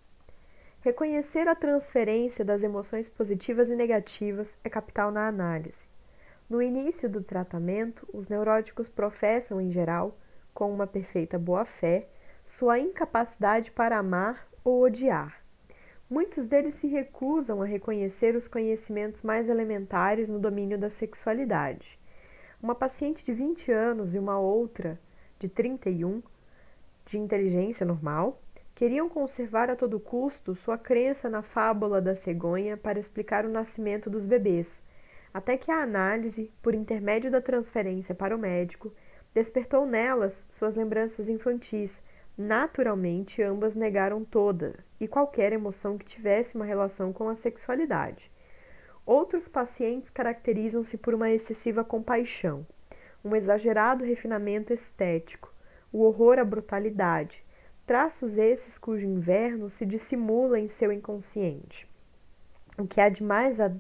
Reconhecer 0.82 1.48
a 1.48 1.56
transferência 1.56 2.46
das 2.46 2.64
emoções 2.64 3.10
positivas 3.10 3.70
e 3.70 3.76
negativas 3.76 4.58
é 4.64 4.70
capital 4.70 5.12
na 5.12 5.28
análise. 5.28 5.88
No 6.50 6.62
início 6.62 7.10
do 7.10 7.22
tratamento, 7.22 8.08
os 8.14 8.30
neuróticos 8.30 8.88
professam, 8.88 9.60
em 9.60 9.70
geral, 9.70 10.18
com 10.54 10.72
uma 10.74 10.88
perfeita 10.88 11.38
boa-fé, 11.38 12.08
sua 12.46 12.80
incapacidade 12.80 13.72
para 13.72 13.98
amar 13.98 14.48
ou 14.64 14.82
odiar. 14.82 15.42
Muitos 16.10 16.46
deles 16.46 16.76
se 16.76 16.88
recusam 16.88 17.62
a 17.62 17.66
reconhecer 17.66 18.34
os 18.34 18.48
conhecimentos 18.48 19.24
mais 19.24 19.50
elementares 19.50 20.30
no 20.30 20.40
domínio 20.40 20.78
da 20.78 20.90
sexualidade. 20.90 22.00
Uma 22.62 22.76
paciente 22.76 23.24
de 23.24 23.34
20 23.34 23.72
anos 23.72 24.14
e 24.14 24.20
uma 24.20 24.40
outra 24.40 25.00
de 25.40 25.48
31, 25.48 26.22
de 27.06 27.18
inteligência 27.18 27.86
normal, 27.86 28.40
Queriam 28.78 29.10
conservar 29.10 29.72
a 29.72 29.76
todo 29.76 30.00
custo 30.00 30.54
sua 30.54 30.78
crença 30.78 31.28
na 31.28 31.42
fábula 31.42 32.00
da 32.00 32.14
cegonha 32.14 32.78
para 32.78 33.00
explicar 33.00 33.44
o 33.44 33.50
nascimento 33.50 34.08
dos 34.08 34.28
bebês, 34.28 34.84
até 35.34 35.58
que 35.58 35.72
a 35.72 35.82
análise, 35.82 36.52
por 36.62 36.76
intermédio 36.76 37.32
da 37.32 37.42
transferência 37.42 38.14
para 38.14 38.36
o 38.36 38.40
médico, 38.40 38.94
despertou 39.34 39.84
nelas 39.84 40.46
suas 40.52 40.76
lembranças 40.76 41.28
infantis. 41.28 42.00
Naturalmente, 42.38 43.42
ambas 43.42 43.76
negaram 43.76 44.24
toda 44.24 44.76
e 45.00 45.08
qualquer 45.08 45.54
emoção 45.54 45.98
que 45.98 46.06
tivesse 46.06 46.54
uma 46.54 46.64
relação 46.64 47.12
com 47.12 47.30
a 47.30 47.36
sexualidade. 47.36 48.30
Outros 49.08 49.48
pacientes 49.48 50.10
caracterizam-se 50.10 50.98
por 50.98 51.14
uma 51.14 51.32
excessiva 51.32 51.82
compaixão, 51.82 52.68
um 53.24 53.38
exagerado 53.38 54.04
refinamento 54.04 54.74
estético, 54.74 55.54
o 55.94 56.04
horror 56.04 56.38
à 56.38 56.44
brutalidade, 56.44 57.42
traços 57.86 58.36
esses 58.36 58.78
cujo 58.78 59.06
inverno 59.06 59.70
se 59.70 59.86
dissimula 59.86 60.60
em 60.60 60.68
seu 60.68 60.92
inconsciente. 60.92 61.88
O 62.78 62.86
que 62.86 63.00
há 63.00 63.08
de 63.08 63.24
mais 63.24 63.62
ad 63.62 63.80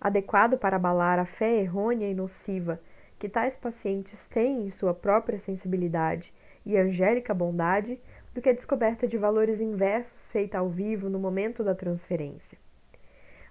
adequado 0.00 0.58
para 0.58 0.74
abalar 0.74 1.20
a 1.20 1.24
fé 1.24 1.60
errônea 1.60 2.10
e 2.10 2.14
nociva 2.14 2.80
que 3.20 3.28
tais 3.28 3.56
pacientes 3.56 4.26
têm 4.26 4.64
em 4.64 4.70
sua 4.70 4.92
própria 4.92 5.38
sensibilidade 5.38 6.34
e 6.66 6.76
angélica 6.76 7.32
bondade 7.32 8.00
do 8.34 8.42
que 8.42 8.48
a 8.48 8.52
descoberta 8.52 9.06
de 9.06 9.16
valores 9.16 9.60
inversos 9.60 10.28
feita 10.28 10.58
ao 10.58 10.68
vivo 10.68 11.08
no 11.08 11.20
momento 11.20 11.62
da 11.62 11.72
transferência. 11.72 12.58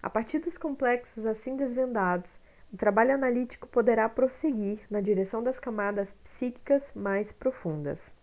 A 0.01 0.09
partir 0.09 0.39
dos 0.39 0.57
complexos 0.57 1.25
assim 1.25 1.55
desvendados, 1.55 2.39
o 2.73 2.77
trabalho 2.77 3.13
analítico 3.13 3.67
poderá 3.67 4.07
prosseguir 4.07 4.79
na 4.89 5.01
direção 5.01 5.43
das 5.43 5.59
camadas 5.59 6.13
psíquicas 6.23 6.91
mais 6.95 7.31
profundas. 7.31 8.15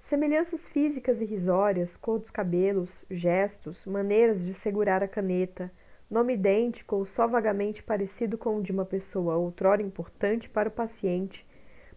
Semelhanças 0.00 0.66
físicas 0.66 1.20
irrisórias, 1.20 1.96
cor 1.96 2.18
dos 2.18 2.30
cabelos, 2.30 3.04
gestos, 3.10 3.84
maneiras 3.84 4.44
de 4.44 4.54
segurar 4.54 5.02
a 5.02 5.08
caneta, 5.08 5.70
nome 6.10 6.34
idêntico 6.34 6.96
ou 6.96 7.04
só 7.04 7.26
vagamente 7.26 7.82
parecido 7.82 8.38
com 8.38 8.56
o 8.56 8.62
de 8.62 8.72
uma 8.72 8.86
pessoa 8.86 9.36
outrora 9.36 9.82
importante 9.82 10.48
para 10.48 10.70
o 10.70 10.72
paciente, 10.72 11.46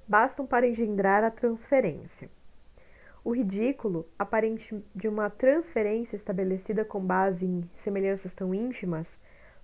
bastam 0.08 0.46
para 0.46 0.68
engendrar 0.68 1.24
a 1.24 1.32
transferência. 1.32 2.30
O 3.24 3.36
ridículo, 3.36 4.08
aparente 4.18 4.84
de 4.96 5.08
uma 5.08 5.30
transferência 5.30 6.16
estabelecida 6.16 6.84
com 6.84 7.00
base 7.00 7.46
em 7.46 7.70
semelhanças 7.76 8.34
tão 8.34 8.52
ínfimas, 8.52 9.16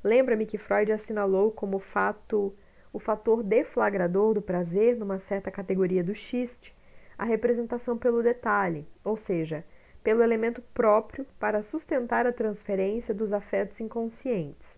lembra-me 0.03 0.45
que 0.45 0.59
Freud 0.59 0.91
assinalou 0.91 1.51
como 1.51 1.79
fato 1.79 2.53
o 2.93 2.99
fator 2.99 3.41
deflagrador 3.41 4.35
do 4.35 4.43
prazer 4.43 4.95
numa 4.95 5.17
certa 5.17 5.49
categoria 5.49 6.03
do 6.03 6.13
xiste, 6.13 6.75
a 7.17 7.25
representação 7.25 7.97
pelo 7.97 8.21
detalhe, 8.21 8.87
ou 9.03 9.17
seja, 9.17 9.65
pelo 10.03 10.21
elemento 10.21 10.61
próprio 10.73 11.25
para 11.39 11.63
sustentar 11.63 12.27
a 12.27 12.31
transferência 12.31 13.11
dos 13.11 13.33
afetos 13.33 13.79
inconscientes. 13.79 14.77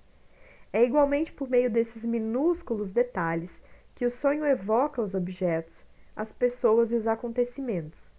É 0.72 0.84
igualmente 0.86 1.34
por 1.34 1.50
meio 1.50 1.70
desses 1.70 2.06
minúsculos 2.06 2.92
detalhes 2.92 3.62
que 3.94 4.06
o 4.06 4.12
sonho 4.12 4.46
evoca 4.46 5.02
os 5.02 5.14
objetos, 5.14 5.84
as 6.16 6.32
pessoas 6.32 6.94
e 6.94 6.96
os 6.96 7.08
acontecimentos. 7.08 8.10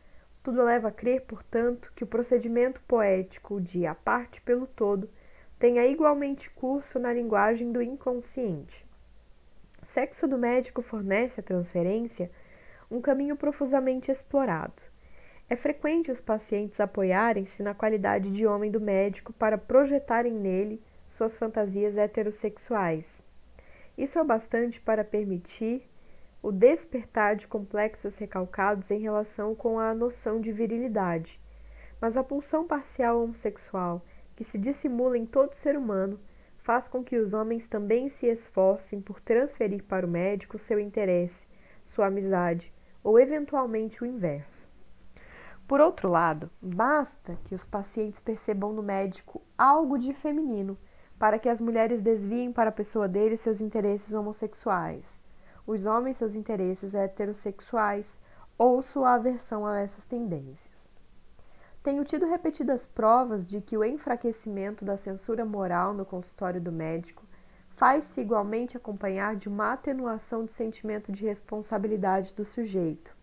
Tudo 0.42 0.62
leva 0.62 0.88
a 0.88 0.92
crer, 0.92 1.22
portanto, 1.22 1.92
que 1.94 2.04
o 2.04 2.06
procedimento 2.06 2.80
poético 2.82 3.60
de 3.60 3.86
a 3.86 3.94
parte 3.94 4.40
pelo 4.40 4.66
todo 4.66 5.10
tenha 5.58 5.86
igualmente 5.86 6.48
curso 6.50 6.98
na 6.98 7.12
linguagem 7.12 7.70
do 7.70 7.82
inconsciente. 7.82 8.86
O 9.82 9.86
sexo 9.86 10.26
do 10.26 10.38
médico 10.38 10.80
fornece 10.80 11.40
a 11.40 11.42
transferência 11.42 12.30
um 12.90 13.00
caminho 13.00 13.36
profusamente 13.36 14.10
explorado. 14.10 14.82
É 15.48 15.56
frequente 15.56 16.10
os 16.10 16.20
pacientes 16.20 16.80
apoiarem-se 16.80 17.62
na 17.62 17.74
qualidade 17.74 18.30
de 18.30 18.46
homem 18.46 18.70
do 18.70 18.80
médico 18.80 19.32
para 19.32 19.58
projetarem 19.58 20.32
nele 20.32 20.82
suas 21.06 21.36
fantasias 21.36 21.96
heterossexuais. 21.96 23.20
Isso 23.98 24.18
é 24.18 24.24
bastante 24.24 24.80
para 24.80 25.04
permitir 25.04 25.89
o 26.42 26.50
despertar 26.50 27.36
de 27.36 27.46
complexos 27.46 28.16
recalcados 28.16 28.90
em 28.90 28.98
relação 28.98 29.54
com 29.54 29.78
a 29.78 29.94
noção 29.94 30.40
de 30.40 30.52
virilidade. 30.52 31.40
Mas 32.00 32.16
a 32.16 32.24
pulsão 32.24 32.66
parcial 32.66 33.22
homossexual, 33.22 34.02
que 34.34 34.44
se 34.44 34.56
dissimula 34.56 35.18
em 35.18 35.26
todo 35.26 35.54
ser 35.54 35.76
humano, 35.76 36.18
faz 36.58 36.88
com 36.88 37.04
que 37.04 37.16
os 37.16 37.34
homens 37.34 37.66
também 37.66 38.08
se 38.08 38.26
esforcem 38.26 39.00
por 39.00 39.20
transferir 39.20 39.84
para 39.84 40.06
o 40.06 40.10
médico 40.10 40.58
seu 40.58 40.78
interesse, 40.78 41.46
sua 41.82 42.06
amizade 42.06 42.72
ou 43.02 43.18
eventualmente 43.18 44.02
o 44.02 44.06
inverso. 44.06 44.68
Por 45.66 45.80
outro 45.80 46.08
lado, 46.08 46.50
basta 46.60 47.38
que 47.44 47.54
os 47.54 47.64
pacientes 47.64 48.20
percebam 48.20 48.72
no 48.72 48.82
médico 48.82 49.40
algo 49.56 49.98
de 49.98 50.12
feminino 50.12 50.76
para 51.18 51.38
que 51.38 51.48
as 51.48 51.60
mulheres 51.60 52.02
desviem 52.02 52.52
para 52.52 52.70
a 52.70 52.72
pessoa 52.72 53.06
dele 53.06 53.36
seus 53.36 53.60
interesses 53.60 54.14
homossexuais, 54.14 55.20
os 55.70 55.86
homens 55.86 56.16
seus 56.16 56.34
interesses 56.34 56.96
heterossexuais 56.96 58.18
ou 58.58 58.82
sua 58.82 59.14
aversão 59.14 59.64
a 59.64 59.78
essas 59.78 60.04
tendências. 60.04 60.88
Tenho 61.80 62.04
tido 62.04 62.26
repetidas 62.26 62.86
provas 62.86 63.46
de 63.46 63.60
que 63.60 63.78
o 63.78 63.84
enfraquecimento 63.84 64.84
da 64.84 64.96
censura 64.96 65.44
moral 65.44 65.94
no 65.94 66.04
consultório 66.04 66.60
do 66.60 66.72
médico 66.72 67.22
faz-se 67.68 68.20
igualmente 68.20 68.76
acompanhar 68.76 69.36
de 69.36 69.48
uma 69.48 69.72
atenuação 69.72 70.44
do 70.44 70.50
sentimento 70.50 71.12
de 71.12 71.24
responsabilidade 71.24 72.34
do 72.34 72.44
sujeito. 72.44 73.16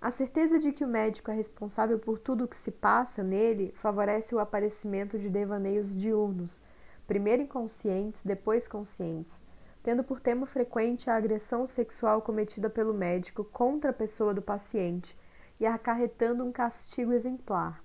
A 0.00 0.12
certeza 0.12 0.60
de 0.60 0.70
que 0.70 0.84
o 0.84 0.88
médico 0.88 1.32
é 1.32 1.34
responsável 1.34 1.98
por 1.98 2.20
tudo 2.20 2.44
o 2.44 2.48
que 2.48 2.56
se 2.56 2.70
passa 2.70 3.20
nele 3.20 3.74
favorece 3.74 4.32
o 4.32 4.38
aparecimento 4.38 5.18
de 5.18 5.28
devaneios 5.28 5.94
diurnos, 5.94 6.60
primeiro 7.04 7.42
inconscientes, 7.42 8.22
depois 8.22 8.68
conscientes, 8.68 9.40
tendo 9.84 10.02
por 10.02 10.18
tema 10.18 10.46
frequente 10.46 11.08
a 11.08 11.14
agressão 11.14 11.64
sexual 11.64 12.20
cometida 12.20 12.68
pelo 12.68 12.92
médico 12.92 13.44
contra 13.44 13.90
a 13.90 13.94
pessoa 13.94 14.34
do 14.34 14.42
paciente 14.42 15.16
e 15.60 15.64
acarretando 15.64 16.44
um 16.44 16.50
castigo 16.50 17.12
exemplar. 17.12 17.80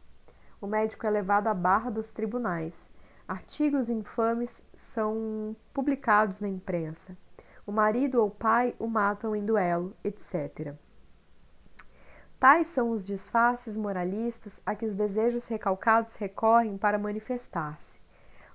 O 0.60 0.66
médico 0.66 1.06
é 1.06 1.12
levado 1.12 1.46
à 1.46 1.54
barra 1.54 1.92
dos 1.92 2.12
tribunais 2.12 2.90
Artigos 3.30 3.92
infames 3.92 4.66
são 4.74 5.56
publicados 5.72 6.42
na 6.42 6.48
imprensa. 6.48 7.16
O 7.64 7.72
marido 7.72 8.24
ou 8.24 8.32
pai 8.32 8.76
o 8.80 8.88
matam 8.88 9.36
em 9.36 9.46
duelo, 9.46 9.96
etc. 10.04 10.74
Tais 12.40 12.66
são 12.66 12.90
os 12.90 13.06
disfarces 13.06 13.78
moralistas 13.78 14.60
a 14.66 14.74
que 14.74 14.84
os 14.84 14.96
desejos 14.96 15.46
recalcados 15.46 16.16
recorrem 16.16 16.76
para 16.76 16.98
manifestar-se. 16.98 17.99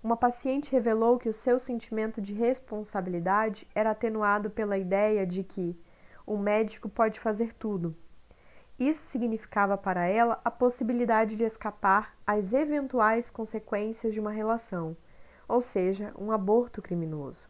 Uma 0.04 0.16
paciente 0.16 0.70
revelou 0.70 1.18
que 1.18 1.28
o 1.28 1.32
seu 1.32 1.58
sentimento 1.58 2.20
de 2.20 2.32
responsabilidade 2.32 3.66
era 3.75 3.90
atenuado 3.90 4.50
pela 4.50 4.78
ideia 4.78 5.26
de 5.26 5.42
que 5.42 5.76
um 6.25 6.38
médico 6.38 6.88
pode 6.88 7.18
fazer 7.18 7.52
tudo, 7.54 7.96
isso 8.78 9.06
significava 9.06 9.78
para 9.78 10.04
ela 10.06 10.40
a 10.44 10.50
possibilidade 10.50 11.37
de 11.37 11.44
escapar 11.44 12.16
às 12.26 12.52
eventuais 12.52 13.30
consequências 13.30 14.12
de 14.12 14.18
uma 14.18 14.32
relação, 14.32 14.96
ou 15.46 15.62
seja, 15.62 16.12
um 16.18 16.32
aborto 16.32 16.82
criminoso. 16.82 17.49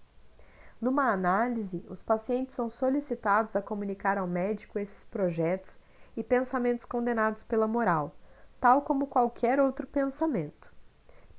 Numa 0.78 1.11
análise, 1.11 1.82
os 1.88 2.02
pacientes 2.02 2.54
são 2.54 2.68
solicitados 2.68 3.56
a 3.56 3.62
comunicar 3.62 4.18
ao 4.18 4.26
médico 4.26 4.78
esses 4.78 5.02
projetos 5.02 5.78
e 6.14 6.23
pensamentos 6.23 6.84
condenados 6.84 7.42
pela 7.42 7.66
moral, 7.66 8.14
tal 8.61 8.82
como 8.82 9.06
qualquer 9.06 9.58
outro 9.58 9.87
pensamento. 9.87 10.73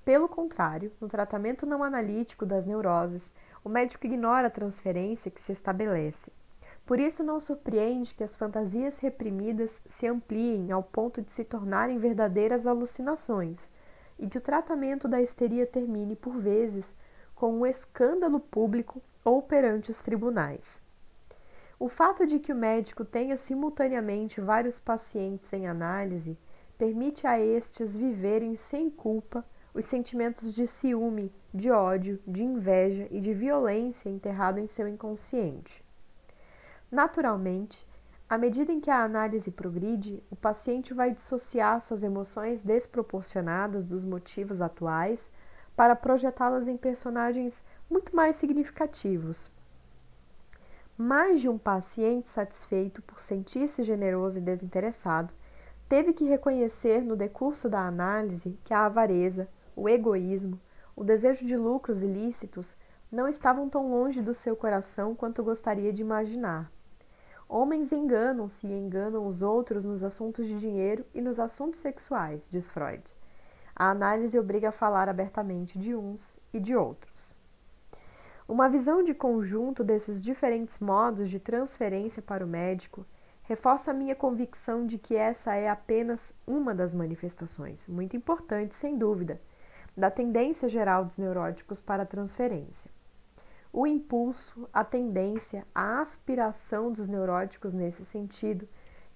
Pelo 0.06 0.30
contrário, 0.30 0.94
no 1.02 1.10
tratamento 1.10 1.66
não 1.66 1.84
analítico 1.84 2.46
das 2.46 2.66
neuroses, 2.66 3.34
o 3.64 3.68
médico 3.68 4.06
ignora 4.06 4.48
a 4.48 4.52
transferência 4.52 5.30
que 5.30 5.42
se 5.42 5.52
estabelece 5.52 6.32
por 6.86 7.00
isso, 7.00 7.24
não 7.24 7.42
surpreende 7.42 8.14
que 8.14 8.24
as 8.24 8.36
fantasias 8.36 9.00
reprimidas 9.00 9.82
se 9.88 10.06
ampliem 10.06 10.72
ao 10.72 10.84
ponto 10.84 11.20
de 11.20 11.32
se 11.32 11.44
tornarem 11.44 11.98
verdadeiras 11.98 12.68
alucinações 12.68 13.70
e 14.20 14.30
que 14.30 14.38
o 14.38 14.42
tratamento 14.42 15.08
da 15.08 15.20
histeria 15.20 15.66
termine, 15.66 16.16
por 16.16 16.38
vezes, 16.38 16.96
com 17.34 17.52
um 17.52 17.66
escândalo 17.66 18.40
público 18.40 19.02
ou 19.24 19.42
perante 19.42 19.90
os 19.90 20.00
tribunais. 20.02 20.80
O 21.80 21.90
fato 21.90 22.26
de 22.26 22.40
que 22.40 22.54
o 22.54 22.56
médico 22.56 23.04
tenha 23.04 23.36
simultaneamente 23.36 24.40
vários 24.40 24.78
pacientes 24.78 25.52
em 25.52 25.68
análise 25.68 26.38
permite 26.78 27.26
a 27.26 27.40
estes 27.40 27.98
viverem 27.98 28.56
sem 28.56 28.92
culpa 28.92 29.44
os 29.76 29.86
sentimentos 29.86 30.54
de 30.54 30.66
ciúme, 30.66 31.32
de 31.54 31.70
ódio, 31.70 32.20
de 32.26 32.44
inveja 32.44 33.08
e 33.12 33.20
de 33.20 33.34
violência 33.34 34.10
enterrado 34.10 34.58
em 34.58 34.68
seu 34.68 34.88
inconsciente. 34.88 35.84
Naturalmente, 36.90 37.86
à 38.30 38.38
medida 38.38 38.72
em 38.72 38.80
que 38.80 38.90
a 38.90 39.04
análise 39.04 39.52
progride, 39.52 40.24
o 40.32 40.36
paciente 40.36 40.94
vai 40.94 41.12
dissociar 41.12 41.82
suas 41.82 42.04
emoções 42.04 42.64
desproporcionadas 42.64 43.86
dos 43.86 44.06
motivos 44.06 44.62
atuais 44.62 45.30
para 45.76 45.96
projetá-las 45.96 46.70
em 46.70 46.78
personagens 46.78 47.62
muito 47.90 48.16
mais 48.16 48.38
significativos. 48.38 49.52
Mais 50.98 51.42
de 51.42 51.50
um 51.50 51.58
paciente 51.58 52.30
satisfeito 52.30 53.02
por 53.02 53.20
sentir-se 53.20 53.84
generoso 53.84 54.38
e 54.38 54.42
desinteressado 54.42 55.34
teve 55.90 56.14
que 56.14 56.24
reconhecer 56.24 57.02
no 57.02 57.16
decurso 57.16 57.70
da 57.70 57.82
análise 57.82 58.58
que 58.64 58.74
a 58.74 58.86
avareza, 58.86 59.50
o 59.76 59.90
egoísmo, 59.90 60.60
o 60.96 61.04
desejo 61.04 61.46
de 61.46 61.58
lucros 61.58 62.02
ilícitos 62.02 62.78
não 63.12 63.28
estavam 63.28 63.70
tão 63.70 63.90
longe 63.90 64.22
do 64.22 64.34
seu 64.34 64.56
coração 64.56 65.14
quanto 65.14 65.44
gostaria 65.44 65.92
de 65.92 66.02
imaginar. 66.02 66.72
Homens 67.48 67.92
enganam-se 67.92 68.66
e 68.66 68.74
enganam 68.74 69.28
os 69.28 69.42
outros 69.42 69.86
nos 69.86 70.04
assuntos 70.04 70.48
de 70.48 70.58
dinheiro 70.58 71.06
e 71.14 71.22
nos 71.22 71.40
assuntos 71.40 71.80
sexuais, 71.80 72.48
diz 72.52 72.70
Freud. 72.70 73.04
A 73.76 73.90
análise 73.90 74.40
obriga 74.40 74.70
a 74.70 74.72
falar 74.72 75.10
abertamente 75.10 75.78
de 75.78 75.94
uns 75.94 76.40
e 76.54 76.60
de 76.60 76.76
outros. 76.76 77.36
Uma 78.48 78.70
visão 78.70 79.04
de 79.04 79.14
conjunto 79.14 79.84
desses 79.84 80.24
diferentes 80.24 80.80
modos 80.80 81.30
de 81.30 81.40
transferência 81.40 82.22
para 82.22 82.46
o 82.46 82.48
médico 82.48 83.06
reforça 83.44 83.92
a 83.92 83.94
minha 83.94 84.16
convicção 84.16 84.86
de 84.86 84.98
que 84.98 85.16
essa 85.16 85.56
é 85.56 85.70
apenas 85.70 86.34
uma 86.48 86.74
das 86.74 86.94
manifestações, 86.94 87.88
muito 87.88 88.16
importante, 88.18 88.74
sem 88.76 88.98
dúvida, 88.98 89.40
da 89.96 90.12
tendência 90.12 90.68
geral 90.68 91.06
dos 91.06 91.18
neuróticos 91.18 91.80
para 91.80 92.04
a 92.04 92.06
transferência 92.06 92.90
o 93.76 93.86
impulso, 93.86 94.70
a 94.72 94.86
tendência, 94.86 95.68
a 95.76 96.00
aspiração 96.00 96.94
dos 96.94 97.10
neuróticos 97.10 97.74
nesse 97.74 98.06
sentido, 98.06 98.66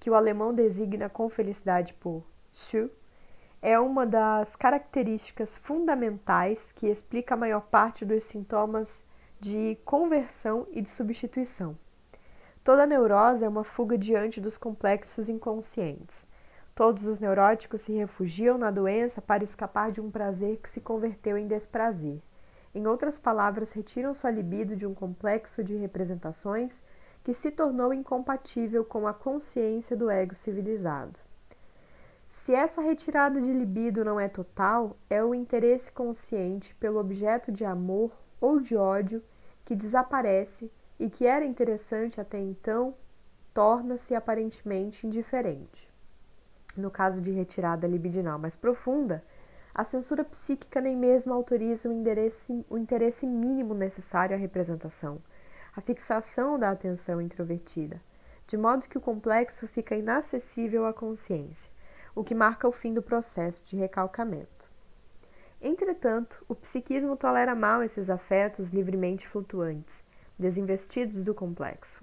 que 0.01 0.09
o 0.09 0.15
alemão 0.15 0.53
designa 0.53 1.07
com 1.07 1.29
felicidade 1.29 1.93
por 1.93 2.25
Schu, 2.53 2.89
é 3.61 3.79
uma 3.79 4.05
das 4.05 4.57
características 4.57 5.55
fundamentais 5.55 6.73
que 6.73 6.87
explica 6.87 7.35
a 7.35 7.37
maior 7.37 7.61
parte 7.61 8.03
dos 8.03 8.25
sintomas 8.25 9.05
de 9.39 9.77
conversão 9.85 10.67
e 10.71 10.81
de 10.81 10.89
substituição. 10.89 11.77
Toda 12.61 12.85
neurose 12.85 13.45
é 13.45 13.47
uma 13.47 13.63
fuga 13.63 13.97
diante 13.97 14.41
dos 14.41 14.57
complexos 14.57 15.29
inconscientes. 15.29 16.27
Todos 16.79 17.07
os 17.07 17.19
neuróticos 17.19 17.81
se 17.81 17.91
refugiam 17.91 18.57
na 18.57 18.71
doença 18.71 19.21
para 19.21 19.43
escapar 19.43 19.91
de 19.91 19.99
um 19.99 20.09
prazer 20.09 20.59
que 20.59 20.69
se 20.69 20.79
converteu 20.79 21.37
em 21.37 21.45
desprazer. 21.45 22.21
Em 22.73 22.87
outras 22.87 23.19
palavras, 23.19 23.73
retiram 23.73 24.13
sua 24.13 24.31
libido 24.31 24.77
de 24.77 24.85
um 24.85 24.93
complexo 24.93 25.61
de 25.61 25.75
representações 25.75 26.81
que 27.21 27.33
se 27.33 27.51
tornou 27.51 27.93
incompatível 27.93 28.85
com 28.85 29.05
a 29.09 29.13
consciência 29.13 29.93
do 29.93 30.09
ego 30.09 30.35
civilizado. 30.35 31.19
Se 32.29 32.53
essa 32.53 32.81
retirada 32.81 33.41
de 33.41 33.51
libido 33.51 34.05
não 34.05 34.17
é 34.17 34.29
total, 34.29 34.95
é 35.09 35.21
o 35.21 35.35
interesse 35.35 35.91
consciente 35.91 36.73
pelo 36.75 36.97
objeto 36.97 37.51
de 37.51 37.65
amor 37.65 38.09
ou 38.39 38.57
de 38.57 38.77
ódio 38.77 39.21
que 39.65 39.75
desaparece 39.75 40.71
e 40.97 41.09
que 41.09 41.25
era 41.25 41.43
interessante 41.43 42.21
até 42.21 42.39
então, 42.39 42.95
torna-se 43.53 44.15
aparentemente 44.15 45.05
indiferente. 45.05 45.88
No 46.75 46.91
caso 46.91 47.21
de 47.21 47.31
retirada 47.31 47.87
libidinal 47.87 48.37
mais 48.39 48.55
profunda, 48.55 49.23
a 49.73 49.83
censura 49.83 50.23
psíquica 50.23 50.81
nem 50.81 50.95
mesmo 50.95 51.33
autoriza 51.33 51.89
o, 51.89 51.91
interesse, 51.91 52.65
o 52.69 52.77
interesse 52.77 53.25
mínimo 53.25 53.73
necessário 53.73 54.35
à 54.35 54.39
representação, 54.39 55.21
a 55.75 55.81
fixação 55.81 56.57
da 56.59 56.69
atenção 56.69 57.21
introvertida, 57.21 58.01
de 58.47 58.57
modo 58.57 58.87
que 58.87 58.97
o 58.97 59.01
complexo 59.01 59.67
fica 59.67 59.95
inacessível 59.95 60.85
à 60.85 60.93
consciência, 60.93 61.71
o 62.15 62.23
que 62.23 62.35
marca 62.35 62.67
o 62.67 62.71
fim 62.71 62.93
do 62.93 63.01
processo 63.01 63.63
de 63.65 63.77
recalcamento. 63.77 64.69
Entretanto, 65.61 66.43
o 66.47 66.55
psiquismo 66.55 67.15
tolera 67.15 67.53
mal 67.53 67.83
esses 67.83 68.09
afetos 68.09 68.69
livremente 68.69 69.27
flutuantes, 69.27 70.01
desinvestidos 70.37 71.23
do 71.23 71.33
complexo. 71.33 72.01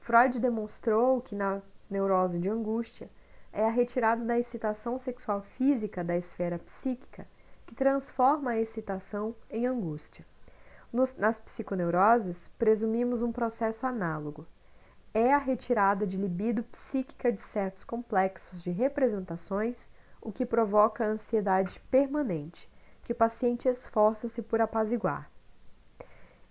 Freud 0.00 0.38
demonstrou 0.38 1.20
que 1.20 1.34
na 1.34 1.60
neurose 1.90 2.38
de 2.38 2.48
angústia, 2.48 3.10
é 3.56 3.64
a 3.64 3.70
retirada 3.70 4.22
da 4.22 4.38
excitação 4.38 4.98
sexual 4.98 5.40
física 5.40 6.04
da 6.04 6.14
esfera 6.14 6.58
psíquica 6.58 7.26
que 7.64 7.74
transforma 7.74 8.50
a 8.50 8.60
excitação 8.60 9.34
em 9.48 9.66
angústia. 9.66 10.26
Nos, 10.92 11.16
nas 11.16 11.40
psiconeuroses, 11.40 12.48
presumimos 12.58 13.22
um 13.22 13.32
processo 13.32 13.86
análogo. 13.86 14.46
É 15.14 15.32
a 15.32 15.38
retirada 15.38 16.06
de 16.06 16.18
libido 16.18 16.62
psíquica 16.64 17.32
de 17.32 17.40
certos 17.40 17.82
complexos 17.82 18.62
de 18.62 18.70
representações 18.70 19.88
o 20.20 20.30
que 20.30 20.44
provoca 20.44 21.04
a 21.04 21.08
ansiedade 21.08 21.80
permanente, 21.90 22.70
que 23.02 23.12
o 23.12 23.16
paciente 23.16 23.68
esforça-se 23.68 24.42
por 24.42 24.60
apaziguar. 24.60 25.30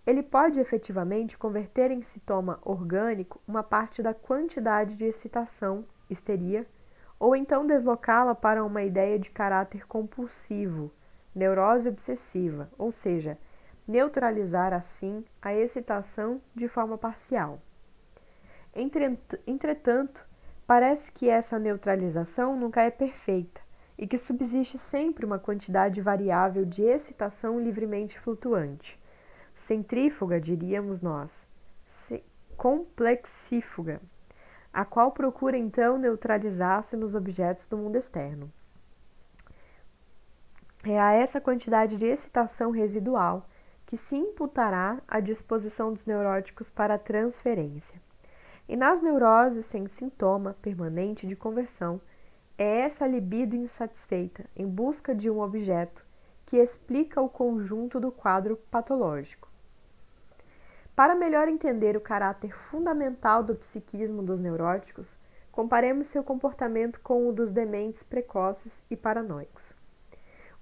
ele 0.07 0.23
pode 0.23 0.59
efetivamente 0.59 1.37
converter 1.37 1.91
em 1.91 2.01
sintoma 2.01 2.59
orgânico 2.63 3.41
uma 3.47 3.61
parte 3.61 4.01
da 4.01 4.13
quantidade 4.13 4.95
de 4.95 5.05
excitação, 5.05 5.85
histeria, 6.09 6.65
ou 7.25 7.35
então 7.35 7.65
deslocá-la 7.65 8.35
para 8.35 8.63
uma 8.63 8.83
ideia 8.83 9.17
de 9.17 9.31
caráter 9.31 9.87
compulsivo, 9.87 10.91
neurose 11.33 11.89
obsessiva, 11.89 12.69
ou 12.77 12.91
seja, 12.91 13.35
neutralizar 13.87 14.71
assim 14.71 15.25
a 15.41 15.51
excitação 15.51 16.39
de 16.53 16.67
forma 16.67 16.99
parcial. 16.99 17.59
Entretanto, 19.47 20.23
parece 20.67 21.11
que 21.11 21.27
essa 21.27 21.57
neutralização 21.57 22.55
nunca 22.55 22.83
é 22.83 22.91
perfeita 22.91 23.59
e 23.97 24.05
que 24.05 24.19
subsiste 24.19 24.77
sempre 24.77 25.25
uma 25.25 25.39
quantidade 25.39 25.99
variável 26.01 26.63
de 26.63 26.83
excitação 26.83 27.59
livremente 27.59 28.19
flutuante. 28.19 29.01
Centrífuga, 29.55 30.39
diríamos 30.39 31.01
nós, 31.01 31.47
complexífuga, 32.55 33.99
a 34.75 34.83
qual 34.83 35.09
procura 35.09 35.57
então 35.57 35.97
neutralizar-se 35.97 36.97
nos 36.97 37.15
objetos 37.15 37.65
do 37.65 37.77
mundo 37.77 37.95
externo. 37.95 38.51
É 40.83 40.99
a 40.99 41.13
essa 41.13 41.39
quantidade 41.39 41.97
de 41.97 42.05
excitação 42.05 42.71
residual 42.71 43.47
que 43.85 43.95
se 43.95 44.17
imputará 44.17 45.01
a 45.07 45.21
disposição 45.21 45.93
dos 45.93 46.05
neuróticos 46.05 46.69
para 46.69 46.95
a 46.95 46.99
transferência. 46.99 48.01
E 48.67 48.75
nas 48.75 49.01
neuroses 49.01 49.65
sem 49.65 49.87
sintoma 49.87 50.57
permanente 50.61 51.25
de 51.25 51.37
conversão, 51.37 52.01
é 52.57 52.81
essa 52.81 53.07
libido 53.07 53.55
insatisfeita 53.55 54.43
em 54.57 54.67
busca 54.67 55.15
de 55.15 55.29
um 55.29 55.39
objeto 55.39 56.05
que 56.45 56.57
explica 56.57 57.21
o 57.21 57.29
conjunto 57.29 57.97
do 57.97 58.11
quadro 58.11 58.57
patológico. 58.69 59.47
Para 60.95 61.13
melhor 61.13 61.49
entender 61.49 61.97
o 61.97 62.01
caráter 62.01 62.55
fundamental 62.55 63.43
do 63.43 63.53
psiquismo 63.53 64.23
dos 64.23 64.39
neuróticos, 64.39 65.17
comparemos 65.51 66.07
seu 66.07 66.23
comportamento 66.23 67.01
com 67.01 67.27
o 67.27 67.33
dos 67.33 67.51
dementes 67.51 68.01
precoces 68.01 68.85
e 68.89 68.95
paranoicos. 68.95 69.75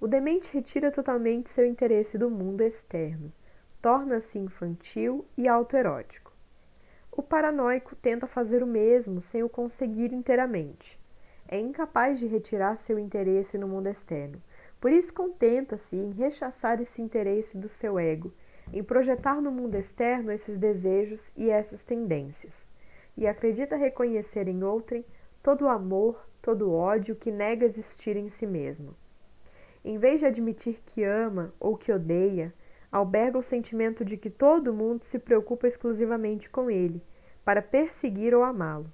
O 0.00 0.08
demente 0.08 0.52
retira 0.52 0.90
totalmente 0.90 1.50
seu 1.50 1.64
interesse 1.64 2.18
do 2.18 2.28
mundo 2.28 2.62
externo, 2.62 3.32
torna-se 3.80 4.36
infantil 4.36 5.24
e 5.38 5.46
autoerótico. 5.46 6.32
O 7.12 7.22
paranoico 7.22 7.94
tenta 7.94 8.26
fazer 8.26 8.60
o 8.60 8.66
mesmo 8.66 9.20
sem 9.20 9.44
o 9.44 9.48
conseguir 9.48 10.12
inteiramente. 10.12 10.98
É 11.46 11.60
incapaz 11.60 12.18
de 12.18 12.26
retirar 12.26 12.76
seu 12.76 12.98
interesse 12.98 13.56
no 13.56 13.68
mundo 13.68 13.86
externo, 13.86 14.42
por 14.80 14.90
isso 14.90 15.14
contenta-se 15.14 15.94
em 15.94 16.10
rechaçar 16.10 16.80
esse 16.80 17.00
interesse 17.00 17.56
do 17.56 17.68
seu 17.68 18.00
ego, 18.00 18.32
em 18.72 18.82
projetar 18.82 19.40
no 19.40 19.50
mundo 19.50 19.74
externo 19.74 20.32
esses 20.32 20.56
desejos 20.56 21.32
e 21.36 21.50
essas 21.50 21.82
tendências, 21.82 22.66
e 23.16 23.26
acredita 23.26 23.76
reconhecer 23.76 24.48
em 24.48 24.62
outrem 24.64 25.04
todo 25.42 25.66
o 25.66 25.68
amor, 25.68 26.28
todo 26.40 26.68
o 26.68 26.74
ódio 26.74 27.14
que 27.14 27.30
nega 27.30 27.64
existir 27.64 28.16
em 28.16 28.28
si 28.28 28.46
mesmo. 28.46 28.96
Em 29.84 29.98
vez 29.98 30.20
de 30.20 30.26
admitir 30.26 30.80
que 30.86 31.04
ama 31.04 31.52
ou 31.60 31.76
que 31.76 31.92
odeia, 31.92 32.52
alberga 32.90 33.38
o 33.38 33.42
sentimento 33.42 34.04
de 34.04 34.16
que 34.16 34.30
todo 34.30 34.72
mundo 34.72 35.04
se 35.04 35.18
preocupa 35.18 35.66
exclusivamente 35.66 36.48
com 36.48 36.70
ele, 36.70 37.02
para 37.44 37.60
perseguir 37.60 38.34
ou 38.34 38.42
amá-lo. 38.42 38.90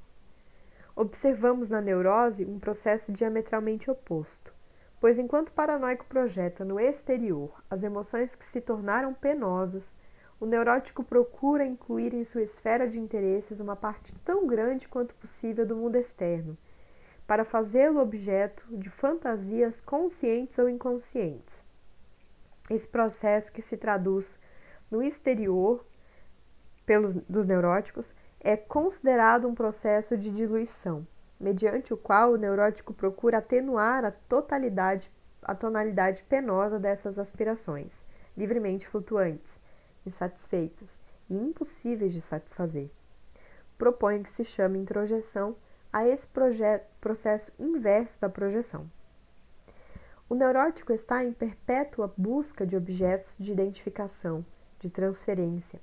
Observamos 0.96 1.70
na 1.70 1.80
neurose 1.80 2.44
um 2.44 2.58
processo 2.58 3.12
diametralmente 3.12 3.90
oposto, 3.90 4.52
pois 5.00 5.18
enquanto 5.18 5.48
o 5.48 5.52
paranoico 5.52 6.04
projeta 6.04 6.64
no 6.64 6.78
exterior 6.78 7.50
as 7.68 7.82
emoções 7.82 8.34
que 8.34 8.44
se 8.44 8.60
tornaram 8.60 9.14
penosas, 9.14 9.94
o 10.38 10.46
neurótico 10.46 11.02
procura 11.02 11.64
incluir 11.64 12.14
em 12.14 12.22
sua 12.22 12.42
esfera 12.42 12.86
de 12.86 13.00
interesses 13.00 13.60
uma 13.60 13.74
parte 13.74 14.14
tão 14.24 14.46
grande 14.46 14.86
quanto 14.86 15.14
possível 15.14 15.66
do 15.66 15.74
mundo 15.74 15.96
externo 15.96 16.56
para 17.26 17.44
fazê-lo 17.44 18.00
objeto 18.00 18.66
de 18.76 18.90
fantasias 18.90 19.80
conscientes 19.80 20.58
ou 20.58 20.68
inconscientes. 20.68 21.62
Esse 22.68 22.88
processo 22.88 23.52
que 23.52 23.62
se 23.62 23.76
traduz 23.76 24.36
no 24.90 25.00
exterior 25.00 25.86
pelos 26.84 27.14
dos 27.14 27.46
neuróticos 27.46 28.12
é 28.40 28.56
considerado 28.56 29.46
um 29.46 29.54
processo 29.54 30.16
de 30.16 30.28
diluição, 30.28 31.06
mediante 31.40 31.94
o 31.94 31.96
qual 31.96 32.32
o 32.32 32.36
neurótico 32.36 32.92
procura 32.92 33.38
atenuar 33.38 34.04
a 34.04 34.10
totalidade, 34.10 35.10
a 35.42 35.54
tonalidade 35.54 36.22
penosa 36.24 36.78
dessas 36.78 37.18
aspirações, 37.18 38.04
livremente 38.36 38.86
flutuantes, 38.86 39.58
insatisfeitas 40.04 41.00
e 41.30 41.34
impossíveis 41.34 42.12
de 42.12 42.20
satisfazer. 42.20 42.90
Propõe 43.78 44.22
que 44.22 44.30
se 44.30 44.44
chame 44.44 44.78
introjeção 44.78 45.56
a 45.90 46.06
esse 46.06 46.28
processo 47.00 47.52
inverso 47.58 48.20
da 48.20 48.28
projeção. 48.28 48.88
O 50.28 50.34
neurótico 50.34 50.92
está 50.92 51.24
em 51.24 51.32
perpétua 51.32 52.12
busca 52.16 52.66
de 52.66 52.76
objetos 52.76 53.36
de 53.40 53.50
identificação, 53.50 54.44
de 54.78 54.88
transferência. 54.88 55.80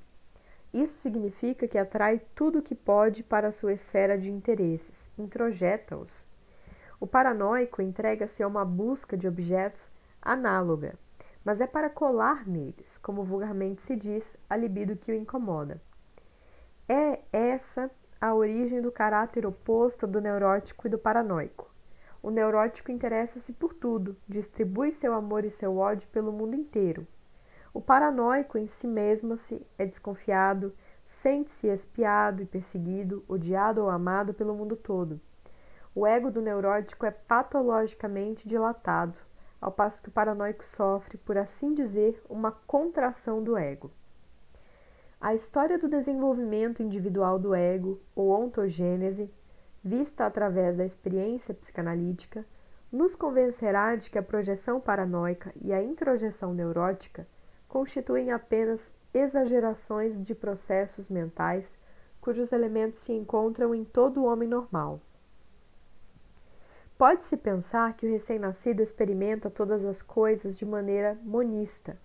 Isso 0.73 0.99
significa 0.99 1.67
que 1.67 1.77
atrai 1.77 2.21
tudo 2.35 2.59
o 2.59 2.61
que 2.61 2.75
pode 2.75 3.23
para 3.23 3.47
a 3.47 3.51
sua 3.51 3.73
esfera 3.73 4.17
de 4.17 4.29
interesses, 4.29 5.09
introjeta-os. 5.17 6.25
O 6.99 7.07
paranoico 7.07 7.81
entrega-se 7.81 8.43
a 8.43 8.47
uma 8.47 8.65
busca 8.65 9.15
de 9.15 9.27
objetos 9.27 9.91
análoga, 10.21 10.95
mas 11.43 11.61
é 11.61 11.67
para 11.67 11.89
colar 11.89 12.47
neles, 12.47 12.97
como 12.97 13.23
vulgarmente 13.23 13.81
se 13.81 13.95
diz, 13.95 14.37
a 14.49 14.57
libido 14.57 14.97
que 14.97 15.11
o 15.11 15.15
incomoda. 15.15 15.81
É 16.89 17.19
essa 17.31 17.89
a 18.19 18.33
origem 18.33 18.81
do 18.81 18.91
caráter 18.91 19.45
oposto 19.45 20.07
do 20.07 20.19
neurótico 20.19 20.87
e 20.87 20.89
do 20.89 20.97
paranoico. 20.97 21.71
O 22.21 22.29
neurótico 22.29 22.91
interessa-se 22.91 23.53
por 23.53 23.73
tudo, 23.73 24.17
distribui 24.27 24.91
seu 24.91 25.13
amor 25.13 25.45
e 25.45 25.49
seu 25.49 25.77
ódio 25.77 26.09
pelo 26.09 26.31
mundo 26.31 26.55
inteiro. 26.55 27.07
O 27.77 27.79
paranoico 27.79 28.57
em 28.57 28.65
si 28.65 28.87
mesmo 28.87 29.37
se 29.37 29.63
é 29.77 29.85
desconfiado, 29.85 30.73
sente-se 31.05 31.67
espiado 31.67 32.41
e 32.41 32.45
perseguido, 32.47 33.23
odiado 33.27 33.83
ou 33.83 33.89
amado 33.91 34.33
pelo 34.33 34.55
mundo 34.55 34.75
todo. 34.75 35.21
O 35.93 36.07
ego 36.07 36.31
do 36.31 36.41
neurótico 36.41 37.05
é 37.05 37.11
patologicamente 37.11 38.47
dilatado, 38.47 39.19
ao 39.61 39.71
passo 39.71 40.01
que 40.01 40.09
o 40.09 40.11
paranoico 40.11 40.65
sofre, 40.65 41.19
por 41.19 41.37
assim 41.37 41.75
dizer, 41.75 42.19
uma 42.27 42.51
contração 42.51 43.43
do 43.43 43.55
ego. 43.55 43.91
A 45.21 45.35
história 45.35 45.77
do 45.77 45.87
desenvolvimento 45.87 46.81
individual 46.81 47.37
do 47.37 47.53
ego, 47.53 48.01
ou 48.15 48.31
ontogênese, 48.31 49.31
vista 49.83 50.25
através 50.25 50.75
da 50.75 50.83
experiência 50.83 51.53
psicanalítica, 51.53 52.43
nos 52.91 53.15
convencerá 53.15 53.95
de 53.95 54.09
que 54.09 54.17
a 54.17 54.23
projeção 54.23 54.81
paranoica 54.81 55.53
e 55.61 55.71
a 55.71 55.83
introjeção 55.83 56.55
neurótica 56.55 57.27
constituem 57.67 58.31
apenas 58.31 58.95
exagerações 59.13 60.17
de 60.17 60.33
processos 60.33 61.09
mentais 61.09 61.77
cujos 62.21 62.51
elementos 62.51 63.01
se 63.01 63.13
encontram 63.13 63.73
em 63.73 63.85
todo 63.85 64.25
homem 64.25 64.47
normal. 64.47 64.99
Pode-se 66.97 67.37
pensar 67.37 67.93
que 67.95 68.05
o 68.05 68.09
recém-nascido 68.09 68.81
experimenta 68.81 69.49
todas 69.49 69.85
as 69.85 70.01
coisas 70.01 70.57
de 70.57 70.65
maneira 70.65 71.17
monista 71.23 71.97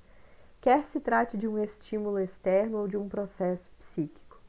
quer 0.62 0.85
se 0.85 1.01
trate 1.01 1.37
de 1.37 1.48
um 1.48 1.59
estímulo 1.59 2.20
externo 2.20 2.79
ou 2.79 2.88
de 2.88 2.96
um 2.96 3.09
processo 3.09 3.68
psíquico. 3.77 4.40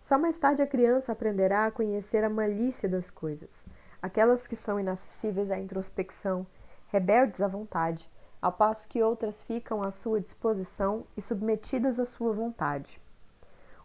Só 0.00 0.18
mais 0.18 0.36
tarde 0.36 0.60
a 0.60 0.66
criança 0.66 1.12
aprenderá 1.12 1.66
a 1.66 1.70
conhecer 1.70 2.24
a 2.24 2.28
malícia 2.28 2.88
das 2.88 3.08
coisas, 3.08 3.64
aquelas 4.02 4.48
que 4.48 4.56
são 4.56 4.80
inacessíveis 4.80 5.52
à 5.52 5.58
introspecção, 5.58 6.44
rebeldes 6.88 7.40
à 7.40 7.46
vontade, 7.46 8.10
ao 8.42 8.50
passo 8.50 8.88
que 8.88 9.00
outras 9.00 9.40
ficam 9.40 9.84
à 9.84 9.92
sua 9.92 10.20
disposição 10.20 11.06
e 11.16 11.22
submetidas 11.22 12.00
à 12.00 12.04
sua 12.04 12.32
vontade. 12.32 13.00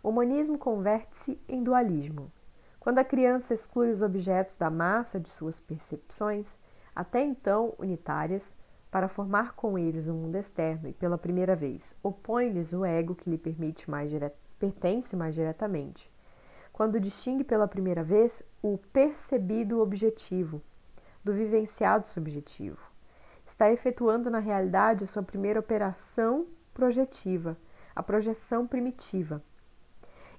O 0.02 0.10
humanismo 0.10 0.58
converte-se 0.58 1.40
em 1.48 1.62
dualismo. 1.62 2.32
Quando 2.80 2.98
a 2.98 3.04
criança 3.04 3.54
exclui 3.54 3.92
os 3.92 4.02
objetos 4.02 4.58
da 4.58 4.72
massa 4.72 5.20
de 5.20 5.30
suas 5.30 5.60
percepções, 5.60 6.58
até 6.96 7.22
então 7.22 7.76
unitárias, 7.78 8.56
para 8.90 9.08
formar 9.08 9.54
com 9.54 9.78
eles 9.78 10.08
um 10.08 10.16
mundo 10.16 10.38
externo 10.38 10.88
e 10.88 10.94
pela 10.94 11.18
primeira 11.18 11.56
vez 11.56 11.94
opõe-lhes 12.02 12.74
o 12.74 12.84
ego 12.84 13.14
que 13.14 13.30
lhe 13.30 13.38
permite 13.38 13.92
mais 13.92 14.12
pertence 14.58 15.16
mais 15.16 15.36
diretamente. 15.36 16.12
Quando 16.74 17.00
distingue 17.00 17.44
pela 17.44 17.68
primeira 17.68 18.04
vez 18.04 18.42
o 18.62 18.78
percebido 18.92 19.82
objetivo 19.82 20.62
do 21.24 21.34
vivenciado 21.34 22.08
subjetivo. 22.08 22.87
Está 23.48 23.72
efetuando 23.72 24.30
na 24.30 24.40
realidade 24.40 25.06
a 25.06 25.08
sua 25.08 25.24
primeira 25.24 25.62
operação 25.62 26.46
projetiva, 26.74 27.58
a 27.96 28.04
projeção 28.04 28.68
primitiva. 28.68 29.42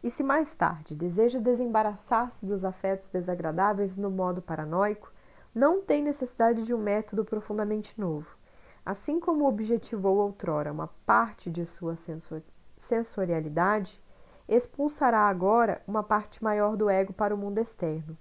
E 0.04 0.10
se 0.10 0.22
mais 0.22 0.54
tarde 0.54 0.94
deseja 0.94 1.40
desembaraçar-se 1.40 2.44
dos 2.44 2.66
afetos 2.66 3.08
desagradáveis 3.08 3.96
no 3.96 4.10
modo 4.10 4.42
paranoico, 4.42 5.10
não 5.54 5.80
tem 5.80 6.02
necessidade 6.02 6.62
de 6.64 6.74
um 6.74 6.78
método 6.78 7.24
profundamente 7.24 7.98
novo. 7.98 8.36
Assim 8.84 9.18
como 9.18 9.48
objetivou 9.48 10.18
outrora 10.18 10.70
uma 10.70 10.88
parte 11.06 11.50
de 11.50 11.64
sua 11.64 11.94
sensorialidade, 12.76 14.00
expulsará 14.46 15.20
agora 15.28 15.82
uma 15.88 16.02
parte 16.02 16.44
maior 16.44 16.76
do 16.76 16.88
ego 16.90 17.12
para 17.12 17.34
o 17.34 17.38
mundo 17.38 17.58
externo, 17.58 18.16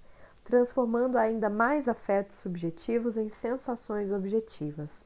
transformando 0.48 1.18
ainda 1.18 1.50
mais 1.50 1.86
afetos 1.88 2.38
subjetivos 2.38 3.18
em 3.18 3.28
sensações 3.28 4.10
objetivas. 4.10 5.04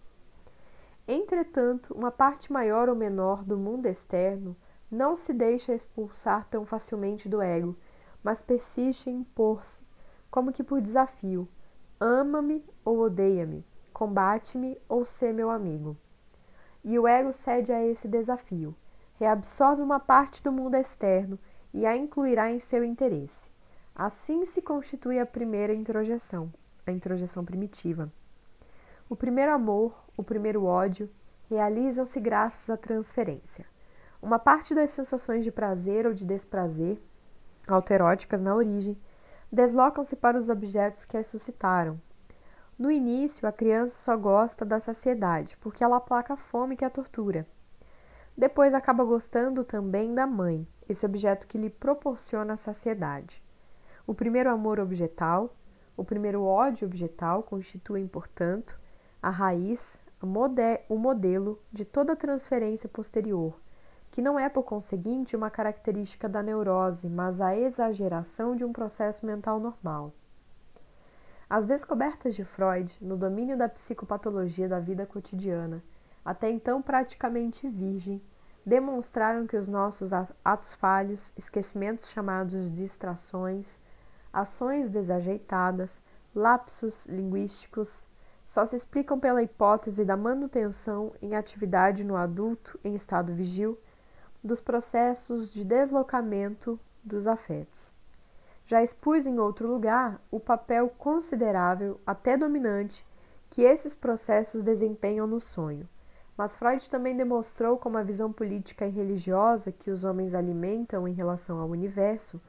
Entretanto, 1.06 1.92
uma 1.94 2.12
parte 2.12 2.52
maior 2.52 2.88
ou 2.88 2.94
menor 2.94 3.42
do 3.42 3.58
mundo 3.58 3.86
externo 3.86 4.56
não 4.88 5.16
se 5.16 5.32
deixa 5.32 5.74
expulsar 5.74 6.46
tão 6.48 6.64
facilmente 6.64 7.28
do 7.28 7.42
ego, 7.42 7.76
mas 8.22 8.40
persiste 8.40 9.10
em 9.10 9.16
impor-se, 9.16 9.82
como 10.30 10.52
que 10.52 10.62
por 10.62 10.80
desafio: 10.80 11.48
ama-me 11.98 12.64
ou 12.84 13.00
odeia-me, 13.00 13.66
combate-me 13.92 14.78
ou 14.88 15.04
sê 15.04 15.32
meu 15.32 15.50
amigo. 15.50 15.96
E 16.84 16.96
o 16.96 17.08
ego 17.08 17.32
cede 17.32 17.72
a 17.72 17.84
esse 17.84 18.06
desafio, 18.06 18.76
reabsorve 19.14 19.82
uma 19.82 19.98
parte 19.98 20.40
do 20.40 20.52
mundo 20.52 20.76
externo 20.76 21.36
e 21.74 21.84
a 21.84 21.96
incluirá 21.96 22.52
em 22.52 22.60
seu 22.60 22.84
interesse. 22.84 23.51
Assim 23.94 24.46
se 24.46 24.62
constitui 24.62 25.18
a 25.18 25.26
primeira 25.26 25.74
introjeção, 25.74 26.52
a 26.86 26.90
introjeção 26.90 27.44
primitiva. 27.44 28.10
O 29.08 29.14
primeiro 29.14 29.52
amor, 29.52 29.94
o 30.16 30.22
primeiro 30.22 30.64
ódio, 30.64 31.10
realizam-se 31.50 32.18
graças 32.18 32.70
à 32.70 32.76
transferência. 32.76 33.66
Uma 34.22 34.38
parte 34.38 34.74
das 34.74 34.90
sensações 34.90 35.44
de 35.44 35.52
prazer 35.52 36.06
ou 36.06 36.14
de 36.14 36.24
desprazer, 36.24 36.98
autoeróticas 37.68 38.40
na 38.40 38.54
origem, 38.54 38.96
deslocam-se 39.50 40.16
para 40.16 40.38
os 40.38 40.48
objetos 40.48 41.04
que 41.04 41.18
as 41.18 41.26
suscitaram. 41.26 42.00
No 42.78 42.90
início, 42.90 43.46
a 43.46 43.52
criança 43.52 43.96
só 43.96 44.16
gosta 44.16 44.64
da 44.64 44.80
saciedade, 44.80 45.58
porque 45.58 45.84
ela 45.84 45.98
aplaca 45.98 46.32
a 46.32 46.38
fome 46.38 46.76
que 46.76 46.84
a 46.84 46.90
tortura. 46.90 47.46
Depois 48.34 48.72
acaba 48.72 49.04
gostando 49.04 49.62
também 49.62 50.14
da 50.14 50.26
mãe, 50.26 50.66
esse 50.88 51.04
objeto 51.04 51.46
que 51.46 51.58
lhe 51.58 51.68
proporciona 51.68 52.54
a 52.54 52.56
saciedade. 52.56 53.41
O 54.06 54.14
primeiro 54.14 54.50
amor 54.50 54.80
objetal, 54.80 55.54
o 55.96 56.04
primeiro 56.04 56.42
ódio 56.42 56.86
objetal 56.86 57.42
constituem, 57.42 58.06
portanto, 58.06 58.78
a 59.22 59.30
raiz, 59.30 60.00
o 60.20 60.96
modelo 60.96 61.58
de 61.72 61.84
toda 61.84 62.16
transferência 62.16 62.88
posterior, 62.88 63.60
que 64.10 64.20
não 64.22 64.38
é, 64.38 64.48
por 64.48 64.64
conseguinte, 64.64 65.36
uma 65.36 65.50
característica 65.50 66.28
da 66.28 66.42
neurose, 66.42 67.08
mas 67.08 67.40
a 67.40 67.56
exageração 67.56 68.54
de 68.56 68.64
um 68.64 68.72
processo 68.72 69.24
mental 69.24 69.58
normal. 69.60 70.12
As 71.48 71.64
descobertas 71.64 72.34
de 72.34 72.44
Freud 72.44 72.96
no 73.00 73.16
domínio 73.16 73.56
da 73.56 73.68
psicopatologia 73.68 74.68
da 74.68 74.80
vida 74.80 75.06
cotidiana, 75.06 75.82
até 76.24 76.50
então 76.50 76.80
praticamente 76.80 77.68
virgem, 77.68 78.22
demonstraram 78.64 79.46
que 79.46 79.56
os 79.56 79.68
nossos 79.68 80.12
atos 80.44 80.72
falhos, 80.74 81.32
esquecimentos 81.36 82.10
chamados 82.10 82.72
distrações, 82.72 83.80
ações 84.32 84.88
desajeitadas, 84.88 86.00
lapsos 86.34 87.06
linguísticos, 87.06 88.06
só 88.44 88.66
se 88.66 88.76
explicam 88.76 89.18
pela 89.18 89.42
hipótese 89.42 90.04
da 90.04 90.16
manutenção 90.16 91.12
em 91.20 91.34
atividade 91.34 92.04
no 92.04 92.16
adulto 92.16 92.78
em 92.84 92.94
estado 92.94 93.34
vigil 93.34 93.78
dos 94.42 94.60
processos 94.60 95.52
de 95.52 95.64
deslocamento 95.64 96.78
dos 97.04 97.26
afetos. 97.26 97.92
Já 98.66 98.82
expus 98.82 99.26
em 99.26 99.38
outro 99.38 99.68
lugar 99.68 100.20
o 100.30 100.40
papel 100.40 100.88
considerável, 100.98 102.00
até 102.06 102.36
dominante, 102.36 103.06
que 103.50 103.62
esses 103.62 103.94
processos 103.94 104.62
desempenham 104.62 105.26
no 105.26 105.40
sonho. 105.40 105.88
Mas 106.36 106.56
Freud 106.56 106.88
também 106.88 107.16
demonstrou 107.16 107.76
como 107.76 107.98
a 107.98 108.02
visão 108.02 108.32
política 108.32 108.86
e 108.86 108.90
religiosa 108.90 109.70
que 109.70 109.90
os 109.90 110.04
homens 110.04 110.34
alimentam 110.34 111.06
em 111.06 111.12
relação 111.12 111.60
ao 111.60 111.68
universo, 111.68 112.40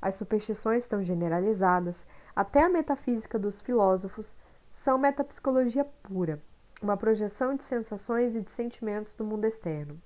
as 0.00 0.14
superstições 0.14 0.86
tão 0.86 1.02
generalizadas, 1.02 2.06
até 2.34 2.62
a 2.62 2.68
metafísica 2.68 3.38
dos 3.38 3.60
filósofos, 3.60 4.34
são 4.72 4.98
metapsicologia 4.98 5.84
pura, 5.84 6.40
uma 6.82 6.96
projeção 6.96 7.54
de 7.54 7.64
sensações 7.64 8.34
e 8.34 8.40
de 8.40 8.50
sentimentos 8.50 9.14
do 9.14 9.24
mundo 9.24 9.44
externo. 9.44 10.00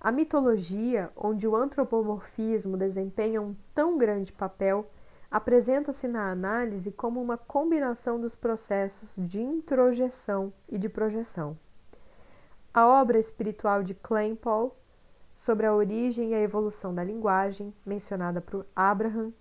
A 0.00 0.10
mitologia, 0.10 1.10
onde 1.14 1.46
o 1.46 1.54
antropomorfismo 1.54 2.76
desempenha 2.76 3.42
um 3.42 3.54
tão 3.74 3.98
grande 3.98 4.32
papel, 4.32 4.90
apresenta-se 5.30 6.08
na 6.08 6.30
análise 6.30 6.90
como 6.90 7.22
uma 7.22 7.36
combinação 7.36 8.20
dos 8.20 8.34
processos 8.34 9.14
de 9.16 9.40
introjeção 9.40 10.52
e 10.68 10.78
de 10.78 10.88
projeção. 10.88 11.56
A 12.72 12.86
obra 12.86 13.18
espiritual 13.18 13.82
de 13.82 13.94
Kleinpaul 13.94 14.74
sobre 15.40 15.64
a 15.64 15.74
origem 15.74 16.32
e 16.32 16.34
a 16.34 16.40
evolução 16.42 16.94
da 16.94 17.02
linguagem, 17.02 17.72
mencionada 17.86 18.42
por 18.42 18.66
Abraham, 18.76 19.32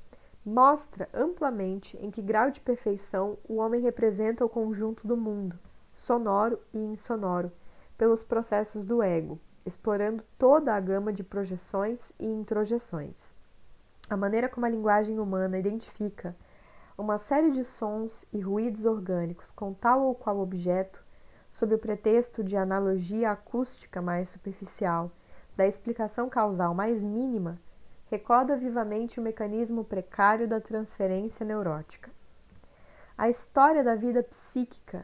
mostra 0.46 1.10
amplamente 1.14 1.98
em 1.98 2.10
que 2.10 2.22
grau 2.22 2.50
de 2.50 2.62
perfeição 2.62 3.38
o 3.44 3.58
homem 3.58 3.82
representa 3.82 4.46
o 4.46 4.48
conjunto 4.48 5.06
do 5.06 5.18
mundo, 5.18 5.60
sonoro 5.94 6.58
e 6.74 6.78
insonoro, 6.78 7.52
pelos 7.98 8.24
processos 8.24 8.86
do 8.86 9.04
ego, 9.04 9.42
explorando 9.66 10.24
toda 10.38 10.74
a 10.74 10.80
gama 10.80 11.12
de 11.12 11.22
projeções 11.22 12.14
e 12.18 12.26
introjeções. 12.26 13.34
A 14.10 14.16
maneira 14.16 14.48
como 14.48 14.66
a 14.66 14.70
linguagem 14.70 15.20
humana 15.20 15.60
identifica 15.60 16.34
uma 16.98 17.18
série 17.18 17.52
de 17.52 17.66
sons 17.66 18.24
e 18.32 18.40
ruídos 18.40 18.86
orgânicos 18.86 19.52
com 19.52 19.74
tal 19.74 20.04
ou 20.04 20.16
qual 20.16 20.40
objeto, 20.40 21.04
sob 21.52 21.76
o 21.76 21.78
pretexto 21.78 22.42
de 22.42 22.56
analogia 22.56 23.32
acústica 23.32 24.02
mais 24.02 24.30
superficial, 24.30 25.12
da 25.60 25.68
explicação 25.68 26.30
causal 26.30 26.74
mais 26.74 27.04
mínima, 27.04 27.60
recorda 28.06 28.56
vivamente 28.56 29.20
o 29.20 29.22
mecanismo 29.22 29.84
precário 29.84 30.48
da 30.48 30.62
transferência 30.62 31.46
neurótica. 31.46 32.10
A 33.18 33.28
história 33.28 33.84
da 33.84 33.94
vida 33.94 34.24
psíquica 34.24 35.04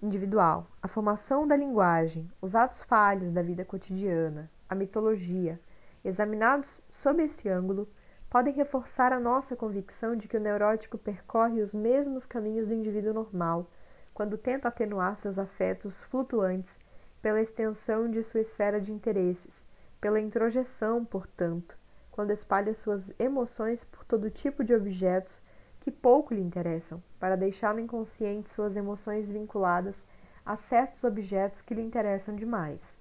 individual, 0.00 0.66
a 0.80 0.88
formação 0.88 1.46
da 1.46 1.54
linguagem, 1.54 2.32
os 2.40 2.54
atos 2.54 2.80
falhos 2.80 3.32
da 3.32 3.42
vida 3.42 3.62
cotidiana, 3.62 4.50
a 4.66 4.74
mitologia, 4.74 5.60
examinados 6.02 6.80
sob 6.88 7.22
esse 7.22 7.46
ângulo, 7.46 7.86
podem 8.30 8.54
reforçar 8.54 9.12
a 9.12 9.20
nossa 9.20 9.54
convicção 9.54 10.16
de 10.16 10.26
que 10.26 10.38
o 10.38 10.40
neurótico 10.40 10.96
percorre 10.96 11.60
os 11.60 11.74
mesmos 11.74 12.24
caminhos 12.24 12.66
do 12.66 12.72
indivíduo 12.72 13.12
normal 13.12 13.70
quando 14.14 14.38
tenta 14.38 14.68
atenuar 14.68 15.18
seus 15.18 15.38
afetos 15.38 16.02
flutuantes 16.04 16.78
pela 17.22 17.40
extensão 17.40 18.10
de 18.10 18.22
sua 18.22 18.40
esfera 18.40 18.80
de 18.80 18.92
interesses, 18.92 19.68
pela 20.00 20.20
introjeção, 20.20 21.04
portanto, 21.04 21.76
quando 22.10 22.30
espalha 22.30 22.74
suas 22.74 23.12
emoções 23.18 23.84
por 23.84 24.04
todo 24.04 24.30
tipo 24.30 24.64
de 24.64 24.74
objetos 24.74 25.40
que 25.80 25.90
pouco 25.90 26.34
lhe 26.34 26.40
interessam, 26.40 27.02
para 27.18 27.36
deixar 27.36 27.74
no 27.74 27.80
inconsciente 27.80 28.50
suas 28.50 28.76
emoções 28.76 29.30
vinculadas 29.30 30.04
a 30.44 30.56
certos 30.56 31.04
objetos 31.04 31.60
que 31.60 31.74
lhe 31.74 31.82
interessam 31.82 32.34
demais. 32.34 32.94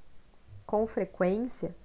Com 0.65 0.85
frequência, 0.85 1.75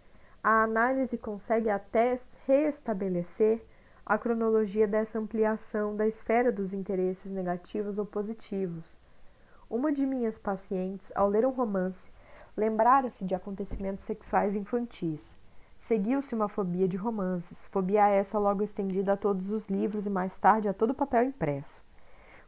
a 0.42 0.62
análise 0.62 1.16
consegue 1.16 1.70
até 1.70 2.16
reestabelecer 2.46 3.64
a 4.04 4.18
cronologia 4.18 4.86
dessa 4.86 5.18
ampliação 5.18 5.96
da 5.96 6.06
esfera 6.06 6.52
dos 6.52 6.74
interesses 6.74 7.32
negativos 7.32 7.98
ou 7.98 8.04
positivos. 8.04 9.00
Uma 9.70 9.90
de 9.90 10.04
minhas 10.04 10.36
pacientes, 10.36 11.10
ao 11.14 11.28
ler 11.28 11.46
um 11.46 11.50
romance, 11.50 12.10
lembrara-se 12.56 13.24
de 13.24 13.34
acontecimentos 13.34 14.04
sexuais 14.04 14.56
infantis 14.56 15.38
Seguiu-se 15.84 16.34
uma 16.34 16.48
fobia 16.48 16.88
de 16.88 16.96
romances, 16.96 17.66
fobia 17.66 18.08
essa 18.08 18.38
logo 18.38 18.62
estendida 18.62 19.12
a 19.12 19.16
todos 19.18 19.50
os 19.50 19.66
livros 19.66 20.06
e 20.06 20.10
mais 20.10 20.38
tarde 20.38 20.66
a 20.66 20.72
todo 20.72 20.94
papel 20.94 21.24
impresso. 21.24 21.84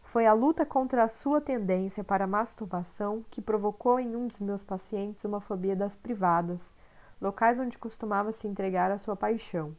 Foi 0.01 0.25
a 0.25 0.33
luta 0.33 0.65
contra 0.65 1.05
a 1.05 1.09
sua 1.09 1.39
tendência 1.39 2.03
para 2.03 2.25
a 2.25 2.27
masturbação 2.27 3.23
que 3.31 3.43
provocou 3.43 4.01
em 4.01 4.17
um 4.17 4.27
dos 4.27 4.41
meus 4.41 4.63
pacientes 4.63 5.23
uma 5.27 5.39
fobia 5.39 5.77
das 5.77 5.95
privadas, 5.95 6.73
locais 7.21 7.59
onde 7.59 7.77
costumava 7.77 8.33
se 8.33 8.49
entregar 8.49 8.91
à 8.91 8.97
sua 8.97 9.15
paixão. 9.15 9.77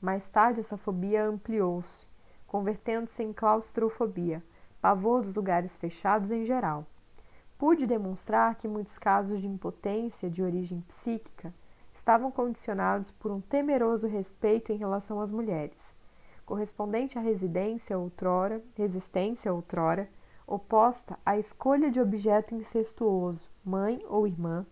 Mais 0.00 0.30
tarde, 0.30 0.60
essa 0.60 0.78
fobia 0.78 1.26
ampliou-se, 1.26 2.06
convertendo-se 2.46 3.22
em 3.22 3.30
claustrofobia, 3.30 4.42
pavor 4.80 5.20
dos 5.20 5.34
lugares 5.34 5.76
fechados 5.76 6.30
em 6.30 6.46
geral. 6.46 6.86
Pude 7.60 7.86
demonstrar 7.86 8.54
que 8.54 8.66
muitos 8.66 8.96
casos 8.96 9.38
de 9.38 9.46
impotência 9.46 10.30
de 10.30 10.42
origem 10.42 10.80
psíquica 10.88 11.52
estavam 11.92 12.30
condicionados 12.30 13.10
por 13.10 13.30
um 13.30 13.38
temeroso 13.38 14.06
respeito 14.06 14.72
em 14.72 14.78
relação 14.78 15.20
às 15.20 15.30
mulheres, 15.30 15.94
correspondente 16.46 17.18
à 17.18 17.20
residência 17.20 17.98
outrora, 17.98 18.62
resistência 18.74 19.52
outrora, 19.52 20.08
oposta 20.46 21.18
à 21.24 21.36
escolha 21.36 21.90
de 21.90 22.00
objeto 22.00 22.54
incestuoso, 22.54 23.46
mãe 23.62 23.98
ou 24.08 24.26
irmã, 24.26 24.64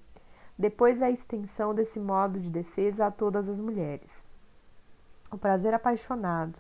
depois 0.57 1.03
a 1.03 1.11
extensão 1.11 1.74
desse 1.74 2.01
modo 2.01 2.40
de 2.40 2.48
defesa 2.48 3.09
a 3.09 3.11
todas 3.11 3.51
as 3.51 3.61
mulheres. 3.61 4.24
O 5.31 5.37
prazer 5.37 5.74
apaixonado 5.74 6.59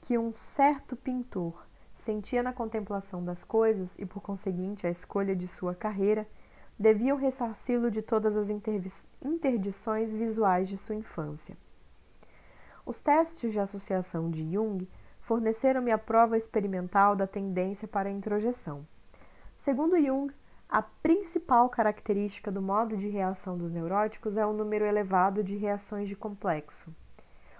que 0.00 0.18
um 0.18 0.32
certo 0.32 0.96
pintor 0.96 1.64
sentia 2.04 2.42
na 2.42 2.52
contemplação 2.52 3.24
das 3.24 3.42
coisas 3.42 3.98
e, 3.98 4.04
por 4.04 4.20
conseguinte, 4.20 4.86
a 4.86 4.90
escolha 4.90 5.34
de 5.34 5.48
sua 5.48 5.74
carreira 5.74 6.28
deviam 6.78 7.16
ressarci-lo 7.16 7.90
de 7.90 8.02
todas 8.02 8.36
as 8.36 8.50
interdições 9.22 10.14
visuais 10.14 10.68
de 10.68 10.76
sua 10.76 10.94
infância. 10.94 11.56
Os 12.84 13.00
testes 13.00 13.50
de 13.50 13.58
associação 13.58 14.30
de 14.30 14.52
Jung 14.52 14.86
forneceram-me 15.20 15.90
a 15.90 15.96
prova 15.96 16.36
experimental 16.36 17.16
da 17.16 17.26
tendência 17.26 17.88
para 17.88 18.10
a 18.10 18.12
introjeção. 18.12 18.86
Segundo 19.56 19.96
Jung, 19.96 20.30
a 20.68 20.82
principal 20.82 21.70
característica 21.70 22.52
do 22.52 22.60
modo 22.60 22.98
de 22.98 23.08
reação 23.08 23.56
dos 23.56 23.72
neuróticos 23.72 24.36
é 24.36 24.44
o 24.44 24.52
número 24.52 24.84
elevado 24.84 25.42
de 25.42 25.56
reações 25.56 26.06
de 26.06 26.16
complexo. 26.16 26.94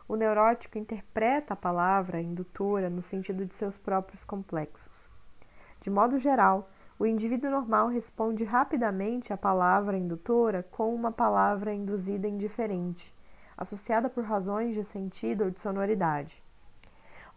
O 0.07 0.17
neurótico 0.17 0.77
interpreta 0.77 1.55
a 1.55 1.57
palavra 1.57 2.21
indutora 2.21 2.91
no 2.91 3.01
sentido 3.01 3.47
de 3.47 3.55
seus 3.55 3.79
próprios 3.79 4.23
complexos. 4.23 5.11
De 5.81 5.89
modo 5.89 6.19
geral, 6.19 6.69
o 6.99 7.07
indivíduo 7.07 7.51
normal 7.51 7.89
responde 7.89 8.45
rapidamente 8.45 9.33
à 9.33 9.37
palavra 9.37 9.97
indutora 9.97 10.63
com 10.63 10.95
uma 10.95 11.11
palavra 11.11 11.73
induzida 11.73 12.29
indiferente, 12.29 13.15
associada 13.57 14.11
por 14.11 14.25
razões 14.25 14.75
de 14.75 14.85
sentido 14.85 15.45
ou 15.45 15.51
de 15.51 15.61
sonoridade. 15.61 16.43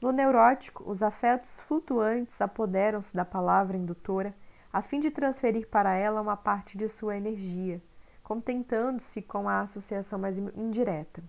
No 0.02 0.12
neurótico, 0.12 0.84
os 0.86 1.02
afetos 1.02 1.62
flutuantes 1.62 2.42
apoderam-se 2.42 3.16
da 3.16 3.24
palavra 3.24 3.78
indutora 3.78 4.36
a 4.74 4.82
fim 4.82 5.00
de 5.00 5.10
transferir 5.10 5.68
para 5.70 5.96
ela 5.96 6.22
uma 6.22 6.36
parte 6.36 6.78
de 6.78 6.90
sua 6.90 7.16
energia, 7.16 7.82
contentando-se 8.22 9.22
com 9.22 9.48
a 9.48 9.62
associação 9.62 10.20
mais 10.20 10.38
indireta. 10.38 11.24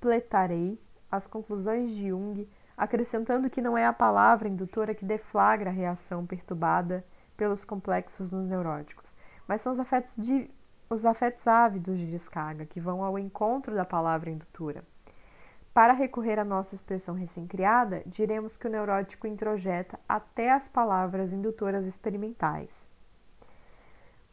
Completarei 0.00 0.80
as 1.10 1.26
conclusões 1.26 1.90
de 1.90 2.08
Jung 2.08 2.48
acrescentando 2.76 3.50
que 3.50 3.60
não 3.60 3.76
é 3.76 3.84
a 3.84 3.92
palavra 3.92 4.48
indutora 4.48 4.94
que 4.94 5.04
deflagra 5.04 5.70
a 5.70 5.72
reação 5.72 6.24
perturbada 6.24 7.04
pelos 7.36 7.64
complexos 7.64 8.30
nos 8.30 8.46
neuróticos, 8.46 9.12
mas 9.48 9.60
são 9.60 9.72
os 9.72 9.80
afetos, 9.80 10.14
de, 10.16 10.48
os 10.88 11.04
afetos 11.04 11.48
ávidos 11.48 11.98
de 11.98 12.08
descarga 12.08 12.64
que 12.64 12.80
vão 12.80 13.02
ao 13.02 13.18
encontro 13.18 13.74
da 13.74 13.84
palavra 13.84 14.30
indutora. 14.30 14.84
Para 15.74 15.92
recorrer 15.92 16.38
à 16.38 16.44
nossa 16.44 16.76
expressão 16.76 17.16
recém-criada, 17.16 18.02
diremos 18.06 18.56
que 18.56 18.68
o 18.68 18.70
neurótico 18.70 19.26
introjeta 19.26 19.98
até 20.08 20.52
as 20.52 20.68
palavras 20.68 21.32
indutoras 21.32 21.84
experimentais. 21.84 22.86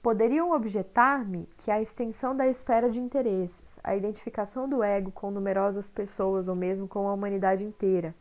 Poderiam 0.06 0.52
objetar-me 0.52 1.50
que 1.58 1.72
a 1.72 1.82
extensão 1.82 2.38
da 2.38 2.48
esfera 2.48 2.92
de 2.92 3.00
interesses, 3.00 3.80
a 3.84 3.96
identificação 3.96 4.70
do 4.70 4.84
ego 4.84 5.12
com 5.12 5.32
numerosas 5.32 5.90
pessoas 5.90 6.48
ou 6.48 6.56
mesmo 6.56 6.88
com 6.88 7.08
a 7.08 7.14
humanidade 7.16 7.66
inteira, 7.66 8.14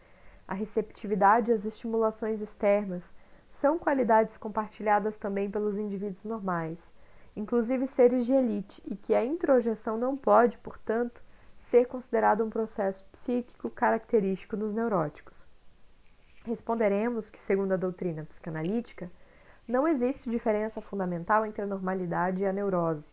a 0.49 0.55
receptividade 0.55 1.53
às 1.53 1.67
estimulações 1.67 2.41
externas, 2.41 3.15
são 3.51 3.79
qualidades 3.79 4.39
compartilhadas 4.39 5.19
também 5.19 5.51
pelos 5.51 5.79
indivíduos 5.79 6.25
normais, 6.25 6.95
inclusive 7.37 7.87
seres 7.87 8.25
de 8.25 8.33
elite, 8.33 8.83
e 8.87 8.97
que 8.97 9.15
a 9.15 9.23
introjeção 9.23 9.99
não 9.99 10.17
pode, 10.17 10.57
portanto, 10.57 11.23
ser 11.61 11.87
considerado 11.87 12.43
um 12.43 12.49
processo 12.49 13.05
psíquico 13.13 13.69
característico 13.69 14.57
nos 14.57 14.73
neuróticos. 14.73 15.47
Responderemos 16.47 17.29
que, 17.29 17.39
segundo 17.39 17.73
a 17.73 17.77
doutrina 17.77 18.25
psicanalítica, 18.25 19.11
não 19.67 19.89
existe 19.89 20.31
diferença 20.31 20.81
fundamental 20.81 21.47
entre 21.47 21.63
a 21.63 21.67
normalidade 21.67 22.43
e 22.43 22.47
a 22.47 22.53
neurose. 22.53 23.13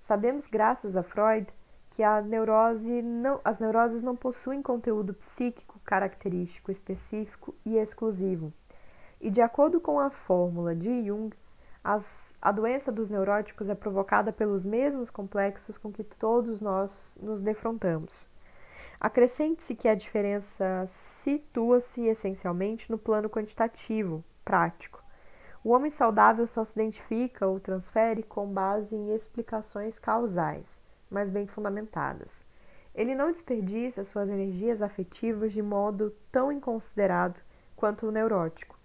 Sabemos, 0.00 0.46
graças 0.46 0.96
a 0.96 1.02
Freud, 1.02 1.46
que 1.90 2.02
a 2.02 2.22
neurose 2.22 3.02
não, 3.02 3.40
as 3.44 3.60
neuroses 3.60 4.02
não 4.02 4.16
possuem 4.16 4.62
conteúdo 4.62 5.12
psíquico 5.14 5.78
característico 5.84 6.70
específico 6.70 7.54
e 7.64 7.76
exclusivo. 7.76 8.52
E 9.20 9.30
de 9.30 9.42
acordo 9.42 9.80
com 9.80 10.00
a 10.00 10.10
fórmula 10.10 10.74
de 10.74 11.04
Jung, 11.06 11.34
as, 11.84 12.34
a 12.40 12.50
doença 12.50 12.90
dos 12.90 13.10
neuróticos 13.10 13.68
é 13.68 13.74
provocada 13.74 14.32
pelos 14.32 14.64
mesmos 14.64 15.10
complexos 15.10 15.76
com 15.76 15.92
que 15.92 16.02
todos 16.02 16.60
nós 16.60 17.18
nos 17.20 17.40
defrontamos. 17.40 18.28
Acrescente-se 19.00 19.74
que 19.74 19.88
a 19.88 19.94
diferença 19.94 20.84
situa-se 20.86 22.06
essencialmente 22.06 22.90
no 22.90 22.96
plano 22.96 23.28
quantitativo, 23.28 24.24
prático. 24.44 25.01
O 25.64 25.70
homem 25.70 25.90
saudável 25.92 26.44
só 26.46 26.64
se 26.64 26.72
identifica 26.72 27.46
ou 27.46 27.60
transfere 27.60 28.24
com 28.24 28.48
base 28.48 28.96
em 28.96 29.14
explicações 29.14 29.96
causais, 29.96 30.80
mas 31.08 31.30
bem 31.30 31.46
fundamentadas. 31.46 32.44
Ele 32.92 33.14
não 33.14 33.30
desperdiça 33.30 34.02
suas 34.02 34.28
energias 34.28 34.82
afetivas 34.82 35.52
de 35.52 35.62
modo 35.62 36.12
tão 36.32 36.50
inconsiderado 36.50 37.40
quanto 37.76 38.06
o 38.06 38.10
neurótico. 38.10 38.76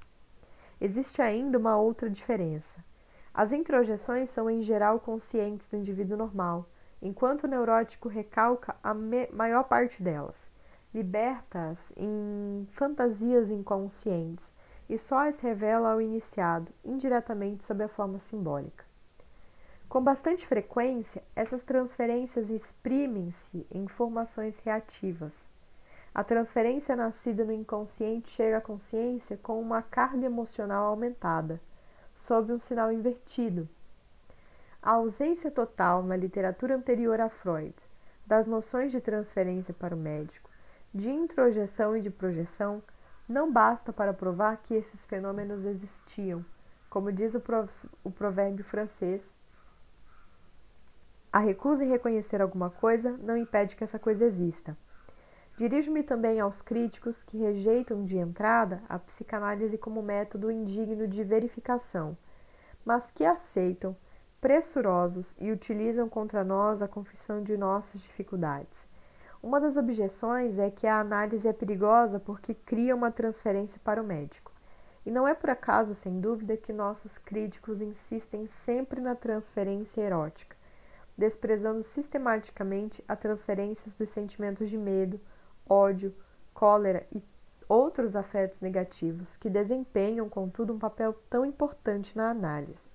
Existe 0.79 1.19
ainda 1.19 1.57
uma 1.57 1.77
outra 1.77 2.09
diferença. 2.09 2.85
As 3.33 3.51
introjeções 3.51 4.29
são 4.29 4.47
em 4.47 4.61
geral 4.61 4.99
conscientes 4.99 5.67
do 5.67 5.77
indivíduo 5.77 6.15
normal, 6.15 6.69
enquanto 7.01 7.43
o 7.43 7.47
neurótico 7.47 8.07
recalca 8.07 8.75
a 8.83 8.93
maior 8.93 9.63
parte 9.63 10.01
delas, 10.01 10.51
liberta-as 10.93 11.91
em 11.97 12.67
fantasias 12.71 13.49
inconscientes 13.49 14.53
e 14.89 14.97
só 14.97 15.27
as 15.27 15.39
revela 15.39 15.91
ao 15.91 16.01
iniciado, 16.01 16.71
indiretamente 16.83 17.63
sob 17.63 17.83
a 17.83 17.87
forma 17.87 18.17
simbólica. 18.17 18.85
Com 19.87 20.03
bastante 20.03 20.45
frequência, 20.45 21.23
essas 21.35 21.61
transferências 21.61 22.49
exprimem-se 22.49 23.65
em 23.71 23.87
formações 23.87 24.59
reativas, 24.59 25.47
a 26.17 26.23
transferência 26.23 26.95
nascida 26.95 27.45
no 27.45 27.53
inconsciente 27.53 28.31
chega 28.31 28.57
à 28.57 28.61
consciência 28.61 29.37
com 29.37 29.61
uma 29.61 29.83
carga 29.83 30.25
emocional 30.25 30.87
aumentada, 30.87 31.61
sob 32.11 32.51
um 32.51 32.57
sinal 32.57 32.91
invertido. 32.91 33.69
A 34.81 34.93
ausência 34.93 35.51
total 35.51 36.01
na 36.01 36.15
literatura 36.15 36.75
anterior 36.75 37.21
a 37.21 37.29
Freud 37.29 37.75
das 38.25 38.47
noções 38.47 38.91
de 38.91 38.99
transferência 38.99 39.75
para 39.75 39.93
o 39.93 39.97
médico, 39.97 40.49
de 40.91 41.11
introjeção 41.11 41.95
e 41.95 42.01
de 42.01 42.09
projeção, 42.09 42.81
não 43.27 43.51
basta 43.51 43.91
para 43.91 44.13
provar 44.13 44.57
que 44.57 44.73
esses 44.73 45.03
fenômenos 45.03 45.65
existiam, 45.65 46.45
como 46.89 47.11
diz 47.11 47.35
o 47.35 48.11
provérbio 48.11 48.63
francês. 48.63 49.35
A 51.31 51.39
recusa 51.39 51.83
em 51.83 51.89
reconhecer 51.89 52.41
alguma 52.41 52.69
coisa 52.69 53.17
não 53.17 53.35
impede 53.35 53.75
que 53.75 53.83
essa 53.83 53.99
coisa 53.99 54.25
exista. 54.25 54.77
Dirijo-me 55.57 56.03
também 56.03 56.39
aos 56.39 56.61
críticos 56.61 57.21
que 57.21 57.37
rejeitam 57.37 58.05
de 58.05 58.17
entrada 58.17 58.81
a 58.87 58.97
psicanálise 58.97 59.77
como 59.77 60.01
método 60.01 60.51
indigno 60.51 61.07
de 61.07 61.23
verificação, 61.23 62.15
mas 62.85 63.11
que 63.11 63.25
aceitam, 63.25 63.97
pressurosos, 64.39 65.35
e 65.39 65.51
utilizam 65.51 66.07
contra 66.07 66.43
nós 66.43 66.81
a 66.81 66.87
confissão 66.87 67.43
de 67.43 67.57
nossas 67.57 68.01
dificuldades. 68.01 68.87
Uma 69.41 69.59
das 69.59 69.77
objeções 69.77 70.57
é 70.57 70.69
que 70.69 70.87
a 70.87 70.99
análise 70.99 71.47
é 71.47 71.53
perigosa 71.53 72.19
porque 72.19 72.53
cria 72.53 72.95
uma 72.95 73.11
transferência 73.11 73.79
para 73.83 74.01
o 74.01 74.05
médico. 74.05 74.51
E 75.05 75.11
não 75.11 75.27
é 75.27 75.33
por 75.33 75.49
acaso, 75.49 75.93
sem 75.93 76.19
dúvida, 76.19 76.57
que 76.57 76.73
nossos 76.73 77.17
críticos 77.17 77.81
insistem 77.81 78.45
sempre 78.47 78.99
na 78.99 79.15
transferência 79.15 80.01
erótica, 80.01 80.57
desprezando 81.17 81.83
sistematicamente 81.83 83.03
a 83.07 83.15
transferências 83.15 83.93
dos 83.93 84.09
sentimentos 84.09 84.69
de 84.69 84.77
medo, 84.77 85.19
ódio, 85.69 86.13
cólera 86.53 87.05
e 87.13 87.23
outros 87.69 88.15
afetos 88.15 88.59
negativos 88.59 89.35
que 89.35 89.49
desempenham, 89.49 90.27
contudo, 90.27 90.73
um 90.73 90.79
papel 90.79 91.13
tão 91.29 91.45
importante 91.45 92.17
na 92.17 92.29
análise. 92.29 92.89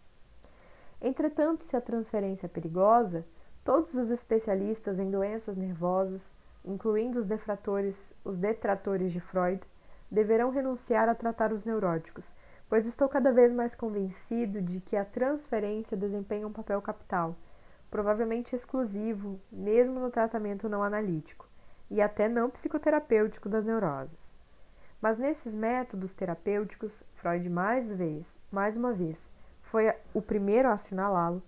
Entretanto, 1.01 1.65
se 1.65 1.77
a 1.77 1.81
transferência 1.81 2.47
é 2.47 2.49
perigosa, 2.49 3.25
todos 3.65 3.95
os 3.95 4.11
especialistas 4.11 4.99
em 4.99 5.11
doenças 5.11 5.57
nervosas, 5.57 6.35
incluindo 6.65 7.19
os 7.19 7.27
defratores, 7.27 8.15
os 8.25 8.37
detratores 8.37 9.13
de 9.13 9.21
Freud, 9.21 9.61
deverão 10.11 10.51
renunciar 10.51 11.09
a 11.09 11.15
tratar 11.15 11.53
os 11.53 11.65
neuróticos, 11.65 12.33
pois 12.69 12.87
estou 12.87 13.09
cada 13.09 13.33
vez 13.33 13.53
mais 13.53 13.75
convencido 13.75 14.61
de 14.61 14.81
que 14.81 14.97
a 14.97 15.05
transferência 15.05 15.97
desempenha 15.97 16.47
um 16.47 16.53
papel 16.53 16.81
capital, 16.83 17.37
provavelmente 17.91 18.55
exclusivo, 18.55 19.39
mesmo 19.51 20.01
no 20.01 20.11
tratamento 20.11 20.69
não 20.69 20.83
analítico 20.83 21.49
e 21.91 22.01
até 22.01 22.29
não 22.29 22.49
psicoterapêutico 22.49 23.49
das 23.49 23.65
neuroses. 23.65 24.35
Mas 25.01 25.19
nesses 25.19 25.55
métodos 25.55 26.15
terapêuticos, 26.15 27.03
Freud 27.15 27.51
mais 27.51 27.91
vez, 27.91 28.39
mais 28.51 28.77
uma 28.77 28.93
vez, 28.93 29.31
foi 29.61 29.93
o 30.15 30.23
primeiro 30.23 30.69
a 30.69 30.73
assinalá-lo. 30.73 31.43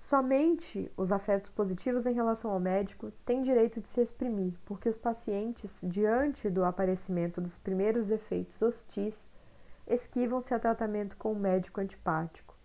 Somente 0.00 0.90
os 0.96 1.12
afetos 1.12 1.50
positivos 1.50 2.06
em 2.06 2.14
relação 2.14 2.50
ao 2.50 2.58
médico 2.58 3.10
têm 3.22 3.42
direito 3.42 3.82
de 3.82 3.88
se 3.88 4.00
exprimir, 4.00 4.54
porque 4.64 4.88
os 4.88 4.96
pacientes, 4.96 5.78
diante 5.82 6.48
do 6.48 6.64
aparecimento 6.64 7.38
dos 7.38 7.58
primeiros 7.58 8.10
efeitos 8.10 8.62
hostis, 8.62 9.28
esquivam-se 9.86 10.54
a 10.54 10.58
tratamento 10.58 11.18
com 11.18 11.30
o 11.30 11.38
médico 11.38 11.82
antipático. 11.82 12.56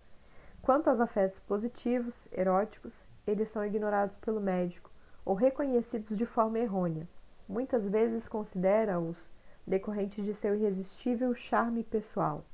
Quanto 0.62 0.88
aos 0.88 0.98
afetos 0.98 1.38
positivos, 1.38 2.26
eróticos, 2.32 3.04
eles 3.26 3.50
são 3.50 3.62
ignorados 3.62 4.16
pelo 4.16 4.40
médico, 4.40 4.90
ou 5.22 5.34
reconhecidos 5.34 6.16
de 6.16 6.24
forma 6.24 6.58
errônea. 6.58 7.06
Muitas 7.46 7.86
vezes 7.86 8.26
considera-os 8.26 9.30
decorrentes 9.66 10.24
de 10.24 10.32
seu 10.32 10.54
irresistível 10.54 11.34
charme 11.34 11.84
pessoal. 11.84 12.46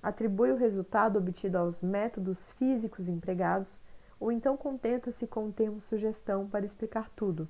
atribui 0.00 0.52
o 0.52 0.56
resultado 0.56 1.18
obtido 1.18 1.56
aos 1.56 1.82
métodos 1.82 2.50
físicos 2.50 3.08
empregados, 3.08 3.80
ou 4.18 4.32
então 4.32 4.56
contenta-se 4.56 5.26
com 5.26 5.48
o 5.48 5.52
termo 5.52 5.80
sugestão 5.80 6.48
para 6.48 6.64
explicar 6.64 7.10
tudo, 7.10 7.48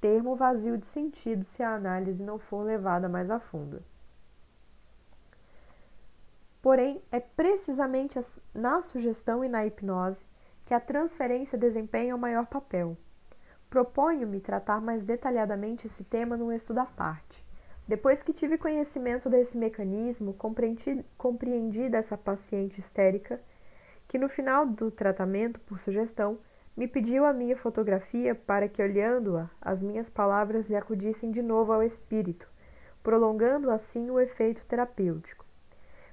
termo 0.00 0.34
vazio 0.34 0.76
de 0.76 0.86
sentido 0.86 1.44
se 1.44 1.62
a 1.62 1.74
análise 1.74 2.22
não 2.22 2.38
for 2.38 2.64
levada 2.64 3.08
mais 3.08 3.30
a 3.30 3.38
fundo. 3.38 3.82
Porém, 6.60 7.02
é 7.10 7.18
precisamente 7.18 8.18
na 8.54 8.80
sugestão 8.82 9.44
e 9.44 9.48
na 9.48 9.66
hipnose 9.66 10.24
que 10.64 10.74
a 10.74 10.80
transferência 10.80 11.58
desempenha 11.58 12.14
o 12.14 12.18
maior 12.18 12.46
papel. 12.46 12.96
Proponho-me 13.68 14.40
tratar 14.40 14.80
mais 14.80 15.02
detalhadamente 15.02 15.86
esse 15.86 16.04
tema 16.04 16.36
num 16.36 16.52
estudo 16.52 16.78
à 16.78 16.86
parte. 16.86 17.44
Depois 17.86 18.22
que 18.22 18.32
tive 18.32 18.56
conhecimento 18.56 19.28
desse 19.28 19.58
mecanismo, 19.58 20.34
compreendi, 20.34 21.04
compreendi 21.18 21.88
dessa 21.88 22.16
paciente 22.16 22.78
histérica 22.78 23.40
que 24.12 24.18
no 24.18 24.28
final 24.28 24.66
do 24.66 24.90
tratamento, 24.90 25.58
por 25.60 25.78
sugestão, 25.78 26.38
me 26.76 26.86
pediu 26.86 27.24
a 27.24 27.32
minha 27.32 27.56
fotografia 27.56 28.34
para 28.34 28.68
que, 28.68 28.82
olhando-a, 28.82 29.48
as 29.58 29.82
minhas 29.82 30.10
palavras 30.10 30.68
lhe 30.68 30.76
acudissem 30.76 31.30
de 31.30 31.40
novo 31.40 31.72
ao 31.72 31.82
espírito, 31.82 32.46
prolongando 33.02 33.70
assim 33.70 34.10
o 34.10 34.20
efeito 34.20 34.66
terapêutico. 34.66 35.46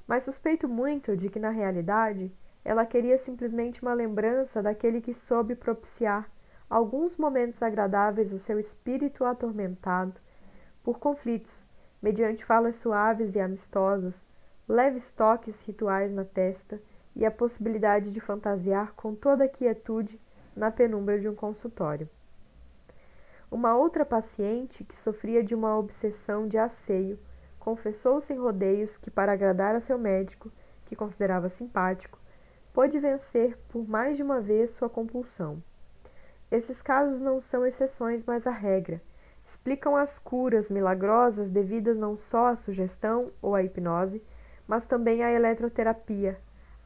Mas 0.07 0.23
suspeito 0.23 0.65
muito 0.65 1.17
de 1.17 1.27
que, 1.27 1.41
na 1.41 1.49
realidade, 1.49 2.33
ela 2.63 2.85
queria 2.85 3.17
simplesmente 3.17 3.81
uma 3.81 3.93
lembrança 3.93 4.63
daquele 4.63 5.01
que 5.01 5.13
soube 5.13 5.53
propiciar 5.53 6.31
alguns 6.69 7.17
momentos 7.17 7.61
agradáveis 7.61 8.31
ao 8.31 8.39
seu 8.39 8.57
espírito 8.57 9.25
atormentado 9.25 10.21
por 10.81 10.99
conflitos, 10.99 11.65
mediante 12.01 12.45
falas 12.45 12.77
suaves 12.77 13.35
e 13.35 13.41
amistosas, 13.41 14.25
leves 14.69 15.11
toques 15.11 15.59
rituais 15.59 16.13
na 16.13 16.23
testa 16.23 16.81
e 17.19 17.25
a 17.25 17.31
possibilidade 17.31 18.13
de 18.13 18.21
fantasiar 18.21 18.93
com 18.95 19.13
toda 19.13 19.43
a 19.43 19.47
quietude 19.49 20.17
na 20.55 20.71
penumbra 20.71 21.19
de 21.19 21.27
um 21.27 21.35
consultório. 21.35 22.09
Uma 23.51 23.75
outra 23.75 24.05
paciente, 24.05 24.85
que 24.85 24.97
sofria 24.97 25.43
de 25.43 25.53
uma 25.53 25.77
obsessão 25.77 26.47
de 26.47 26.57
asseio, 26.57 27.19
confessou 27.59 28.21
sem 28.21 28.37
rodeios 28.37 28.95
que, 28.95 29.11
para 29.11 29.33
agradar 29.33 29.75
a 29.75 29.81
seu 29.81 29.97
médico, 29.99 30.49
que 30.85 30.95
considerava 30.95 31.49
simpático, 31.49 32.17
pôde 32.71 32.97
vencer 32.99 33.57
por 33.67 33.85
mais 33.85 34.15
de 34.15 34.23
uma 34.23 34.39
vez 34.39 34.69
sua 34.69 34.89
compulsão. 34.89 35.61
Esses 36.49 36.81
casos 36.81 37.19
não 37.19 37.41
são 37.41 37.65
exceções, 37.65 38.23
mas 38.23 38.47
a 38.47 38.51
regra. 38.51 39.01
Explicam 39.45 39.93
as 39.93 40.17
curas 40.17 40.71
milagrosas 40.71 41.49
devidas 41.49 41.97
não 41.97 42.15
só 42.15 42.47
à 42.47 42.55
sugestão 42.55 43.29
ou 43.41 43.55
à 43.55 43.61
hipnose, 43.61 44.23
mas 44.65 44.85
também 44.85 45.21
à 45.21 45.31
eletroterapia, 45.31 46.39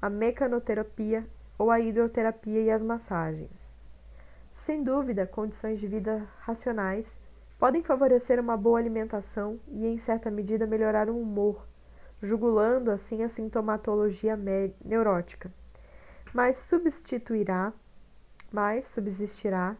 à 0.04 0.10
mecanoterapia 0.10 1.26
ou 1.58 1.72
à 1.72 1.80
hidroterapia 1.80 2.60
e 2.60 2.70
às 2.70 2.84
massagens. 2.84 3.72
Sem 4.52 4.84
dúvida, 4.84 5.26
condições 5.26 5.80
de 5.80 5.88
vida 5.88 6.28
racionais 6.42 7.18
podem 7.58 7.82
favorecer 7.82 8.38
uma 8.38 8.58
boa 8.58 8.78
alimentação 8.78 9.58
e, 9.70 9.88
em 9.88 9.98
certa 9.98 10.30
medida, 10.30 10.68
melhorar 10.68 11.10
o 11.10 11.18
humor, 11.18 11.66
jugulando 12.22 12.92
assim 12.92 13.24
a 13.24 13.30
sintomatologia 13.30 14.38
neurótica. 14.84 15.50
Mas 16.34 16.58
substituirá, 16.58 17.72
mas 18.52 18.84
subsistirá 18.88 19.78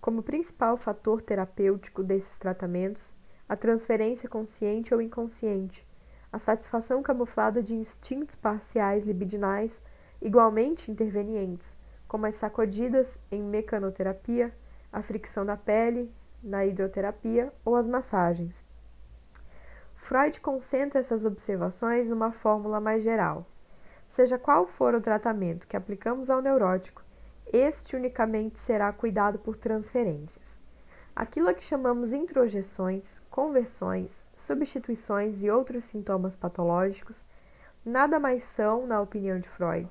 como 0.00 0.24
principal 0.24 0.76
fator 0.76 1.22
terapêutico 1.22 2.02
desses 2.02 2.36
tratamentos 2.38 3.12
a 3.48 3.54
transferência 3.54 4.28
consciente 4.28 4.92
ou 4.92 5.00
inconsciente, 5.00 5.86
a 6.34 6.38
satisfação 6.40 7.00
camuflada 7.00 7.62
de 7.62 7.76
instintos 7.76 8.34
parciais 8.34 9.04
libidinais 9.04 9.80
igualmente 10.20 10.90
intervenientes, 10.90 11.76
como 12.08 12.26
as 12.26 12.34
sacudidas 12.34 13.20
em 13.30 13.40
mecanoterapia, 13.40 14.52
a 14.92 15.00
fricção 15.00 15.46
da 15.46 15.56
pele 15.56 16.12
na 16.42 16.66
hidroterapia 16.66 17.52
ou 17.64 17.76
as 17.76 17.86
massagens. 17.86 18.64
Freud 19.94 20.40
concentra 20.40 20.98
essas 20.98 21.24
observações 21.24 22.08
numa 22.08 22.32
fórmula 22.32 22.80
mais 22.80 23.04
geral. 23.04 23.46
Seja 24.10 24.36
qual 24.36 24.66
for 24.66 24.92
o 24.92 25.00
tratamento 25.00 25.68
que 25.68 25.76
aplicamos 25.76 26.30
ao 26.30 26.42
neurótico, 26.42 27.04
este 27.52 27.94
unicamente 27.94 28.58
será 28.58 28.92
cuidado 28.92 29.38
por 29.38 29.56
transferências. 29.56 30.53
Aquilo 31.16 31.48
a 31.48 31.54
que 31.54 31.62
chamamos 31.62 32.12
introjeções, 32.12 33.20
conversões, 33.30 34.26
substituições 34.34 35.42
e 35.42 35.50
outros 35.50 35.84
sintomas 35.84 36.34
patológicos 36.34 37.24
nada 37.84 38.18
mais 38.18 38.42
são, 38.42 38.84
na 38.84 39.00
opinião 39.00 39.38
de 39.38 39.48
Freud, 39.48 39.88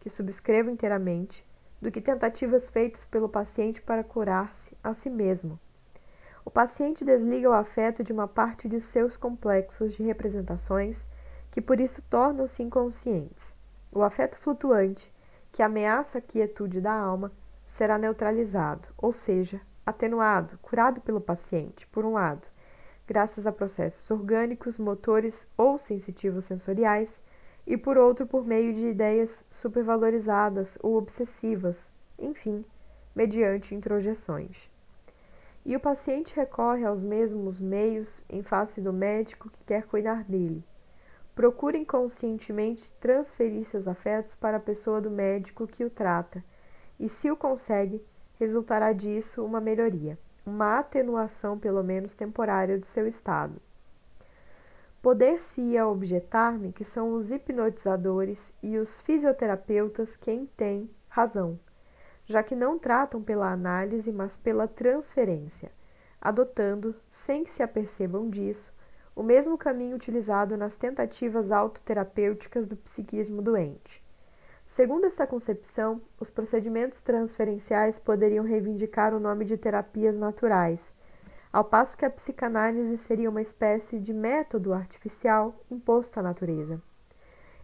que 0.00 0.10
subscrevo 0.10 0.68
inteiramente, 0.68 1.46
do 1.80 1.90
que 1.90 2.00
tentativas 2.00 2.68
feitas 2.68 3.06
pelo 3.06 3.28
paciente 3.28 3.80
para 3.80 4.04
curar-se 4.04 4.76
a 4.82 4.92
si 4.92 5.08
mesmo. 5.08 5.58
O 6.44 6.50
paciente 6.50 7.04
desliga 7.04 7.48
o 7.48 7.54
afeto 7.54 8.04
de 8.04 8.12
uma 8.12 8.28
parte 8.28 8.68
de 8.68 8.80
seus 8.80 9.16
complexos 9.16 9.94
de 9.94 10.02
representações, 10.02 11.06
que 11.50 11.60
por 11.60 11.80
isso 11.80 12.02
tornam-se 12.02 12.62
inconscientes. 12.62 13.54
O 13.90 14.02
afeto 14.02 14.36
flutuante, 14.38 15.12
que 15.52 15.62
ameaça 15.62 16.18
a 16.18 16.20
quietude 16.20 16.80
da 16.82 16.92
alma, 16.92 17.32
será 17.66 17.96
neutralizado, 17.96 18.88
ou 18.96 19.10
seja, 19.10 19.60
atenuado, 19.86 20.58
curado 20.58 21.00
pelo 21.00 21.20
paciente, 21.20 21.86
por 21.86 22.04
um 22.04 22.12
lado, 22.12 22.48
graças 23.06 23.46
a 23.46 23.52
processos 23.52 24.10
orgânicos, 24.10 24.78
motores 24.78 25.46
ou 25.56 25.78
sensitivos 25.78 26.44
sensoriais, 26.44 27.22
e 27.66 27.76
por 27.76 27.96
outro 27.98 28.26
por 28.26 28.46
meio 28.46 28.72
de 28.74 28.86
ideias 28.86 29.44
supervalorizadas 29.50 30.78
ou 30.82 30.96
obsessivas, 30.96 31.92
enfim, 32.18 32.64
mediante 33.14 33.74
introjeções. 33.74 34.70
E 35.64 35.74
o 35.74 35.80
paciente 35.80 36.36
recorre 36.36 36.84
aos 36.84 37.02
mesmos 37.02 37.60
meios 37.60 38.22
em 38.28 38.42
face 38.42 38.80
do 38.80 38.92
médico 38.92 39.50
que 39.50 39.64
quer 39.64 39.84
cuidar 39.84 40.22
dele. 40.22 40.62
Procura 41.34 41.76
inconscientemente 41.76 42.88
transferir 43.00 43.66
seus 43.66 43.88
afetos 43.88 44.34
para 44.34 44.58
a 44.58 44.60
pessoa 44.60 45.00
do 45.00 45.10
médico 45.10 45.66
que 45.66 45.84
o 45.84 45.90
trata, 45.90 46.42
e 47.00 47.08
se 47.08 47.30
o 47.30 47.36
consegue, 47.36 48.00
resultará 48.38 48.92
disso 48.92 49.44
uma 49.44 49.60
melhoria, 49.60 50.18
uma 50.44 50.78
atenuação 50.78 51.58
pelo 51.58 51.82
menos 51.82 52.14
temporária 52.14 52.78
do 52.78 52.86
seu 52.86 53.06
estado. 53.06 53.60
Poder-se-ia 55.02 55.86
objetar-me 55.86 56.72
que 56.72 56.84
são 56.84 57.14
os 57.14 57.30
hipnotizadores 57.30 58.52
e 58.62 58.76
os 58.76 59.00
fisioterapeutas 59.00 60.16
quem 60.16 60.46
têm 60.56 60.90
razão, 61.08 61.58
já 62.24 62.42
que 62.42 62.56
não 62.56 62.78
tratam 62.78 63.22
pela 63.22 63.50
análise, 63.50 64.10
mas 64.10 64.36
pela 64.36 64.66
transferência, 64.66 65.70
adotando, 66.20 66.94
sem 67.08 67.44
que 67.44 67.52
se 67.52 67.62
apercebam 67.62 68.28
disso, 68.28 68.74
o 69.14 69.22
mesmo 69.22 69.56
caminho 69.56 69.96
utilizado 69.96 70.56
nas 70.56 70.76
tentativas 70.76 71.50
autoterapêuticas 71.50 72.66
do 72.66 72.76
psiquismo 72.76 73.40
doente. 73.40 74.04
Segundo 74.66 75.06
esta 75.06 75.26
concepção, 75.26 76.02
os 76.20 76.28
procedimentos 76.28 77.00
transferenciais 77.00 77.98
poderiam 77.98 78.44
reivindicar 78.44 79.14
o 79.14 79.20
nome 79.20 79.44
de 79.44 79.56
terapias 79.56 80.18
naturais 80.18 80.94
ao 81.56 81.64
passo 81.64 81.96
que 81.96 82.04
a 82.04 82.10
psicanálise 82.10 82.98
seria 82.98 83.30
uma 83.30 83.40
espécie 83.40 83.98
de 83.98 84.12
método 84.12 84.74
artificial 84.74 85.58
imposto 85.70 86.20
à 86.20 86.22
natureza. 86.22 86.82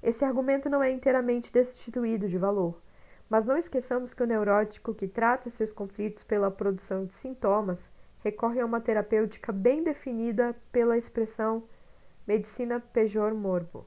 Esse 0.02 0.24
argumento 0.24 0.70
não 0.70 0.82
é 0.82 0.90
inteiramente 0.90 1.52
destituído 1.52 2.26
de 2.26 2.38
valor, 2.38 2.80
mas 3.28 3.44
não 3.44 3.58
esqueçamos 3.58 4.14
que 4.14 4.22
o 4.22 4.26
neurótico 4.26 4.94
que 4.94 5.06
trata 5.06 5.50
seus 5.50 5.74
conflitos 5.74 6.22
pela 6.22 6.50
produção 6.50 7.04
de 7.04 7.12
sintomas 7.12 7.86
recorre 8.20 8.60
a 8.60 8.64
uma 8.64 8.80
terapêutica 8.80 9.52
bem 9.52 9.82
definida 9.82 10.56
pela 10.72 10.96
expressão 10.96 11.64
medicina 12.26 12.80
pejor 12.80 13.34
morbo. 13.34 13.84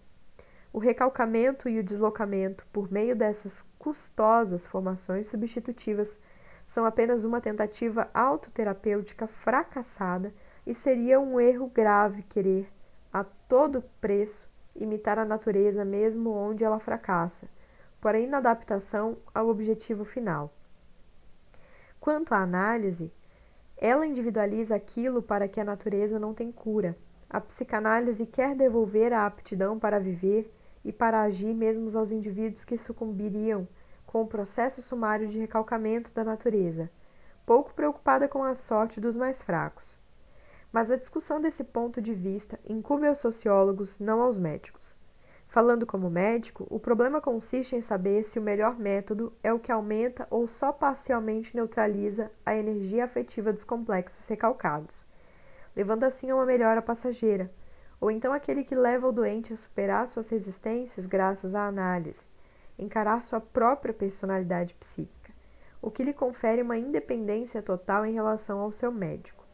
O 0.75 0.77
recalcamento 0.77 1.69
e 1.69 1.79
o 1.79 1.83
deslocamento 1.83 2.67
por 2.73 2.91
meio 2.91 3.15
dessas 3.15 3.63
custosas 3.79 4.65
formações 4.65 5.29
substitutivas 5.29 6.19
são 6.67 6.83
apenas 6.83 7.23
uma 7.23 7.39
tentativa 7.39 8.09
autoterapêutica 8.13 9.25
fracassada 9.25 10.33
e 10.67 10.73
seria 10.73 11.17
um 11.17 11.39
erro 11.39 11.71
grave 11.73 12.23
querer, 12.23 12.69
a 13.13 13.23
todo 13.23 13.85
preço, 14.01 14.49
imitar 14.75 15.17
a 15.17 15.23
natureza 15.23 15.85
mesmo 15.85 16.31
onde 16.31 16.65
ela 16.65 16.77
fracassa, 16.77 17.47
porém 18.01 18.27
na 18.27 18.39
adaptação 18.39 19.15
ao 19.33 19.47
objetivo 19.47 20.03
final. 20.03 20.53
Quanto 22.01 22.33
à 22.33 22.39
análise, 22.39 23.13
ela 23.77 24.05
individualiza 24.05 24.75
aquilo 24.75 25.21
para 25.21 25.47
que 25.47 25.61
a 25.61 25.63
natureza 25.63 26.19
não 26.19 26.33
tem 26.33 26.51
cura. 26.51 26.97
A 27.29 27.39
psicanálise 27.39 28.25
quer 28.25 28.53
devolver 28.57 29.13
a 29.13 29.25
aptidão 29.25 29.79
para 29.79 30.01
viver 30.01 30.51
e 30.85 30.93
para 30.93 31.23
agir 31.23 31.53
mesmo 31.53 31.97
aos 31.97 32.11
indivíduos 32.11 32.63
que 32.63 32.77
sucumbiriam 32.77 33.67
com 34.05 34.21
o 34.21 34.27
processo 34.27 34.81
sumário 34.81 35.27
de 35.27 35.39
recalcamento 35.39 36.11
da 36.13 36.23
natureza, 36.23 36.89
pouco 37.45 37.73
preocupada 37.73 38.27
com 38.27 38.43
a 38.43 38.55
sorte 38.55 39.01
dos 39.01 39.17
mais 39.17 39.41
fracos. 39.41 39.97
Mas 40.71 40.91
a 40.91 40.95
discussão 40.95 41.41
desse 41.41 41.63
ponto 41.63 42.01
de 42.01 42.13
vista 42.13 42.59
incube 42.65 43.07
aos 43.07 43.17
sociólogos, 43.17 43.99
não 43.99 44.21
aos 44.21 44.37
médicos. 44.37 44.95
Falando 45.47 45.85
como 45.85 46.09
médico, 46.09 46.67
o 46.69 46.79
problema 46.79 47.21
consiste 47.21 47.75
em 47.75 47.81
saber 47.81 48.23
se 48.23 48.37
o 48.37 48.41
melhor 48.41 48.77
método 48.77 49.33
é 49.41 49.53
o 49.53 49.59
que 49.59 49.71
aumenta 49.71 50.27
ou 50.29 50.47
só 50.47 50.71
parcialmente 50.71 51.55
neutraliza 51.55 52.29
a 52.45 52.55
energia 52.55 53.05
afetiva 53.05 53.53
dos 53.53 53.63
complexos 53.63 54.27
recalcados, 54.27 55.05
levando 55.75 56.03
assim 56.03 56.29
a 56.29 56.35
uma 56.35 56.45
melhora 56.45 56.81
passageira, 56.81 57.49
ou 57.99 58.11
então 58.11 58.33
aquele 58.33 58.63
que 58.63 58.75
leva 58.75 59.07
o 59.07 59.11
doente 59.11 59.53
a 59.53 59.57
superar 59.57 60.07
suas 60.07 60.29
resistências 60.29 61.05
graças 61.05 61.55
à 61.55 61.67
análise, 61.67 62.23
encarar 62.77 63.21
sua 63.23 63.39
própria 63.39 63.93
personalidade 63.93 64.73
psíquica, 64.75 65.33
o 65.81 65.89
que 65.89 66.03
lhe 66.03 66.13
confere 66.13 66.61
uma 66.61 66.77
independência 66.77 67.61
total 67.61 68.05
em 68.05 68.13
relação 68.13 68.59
ao 68.59 68.71
seu 68.71 68.91
médico. 68.91 69.45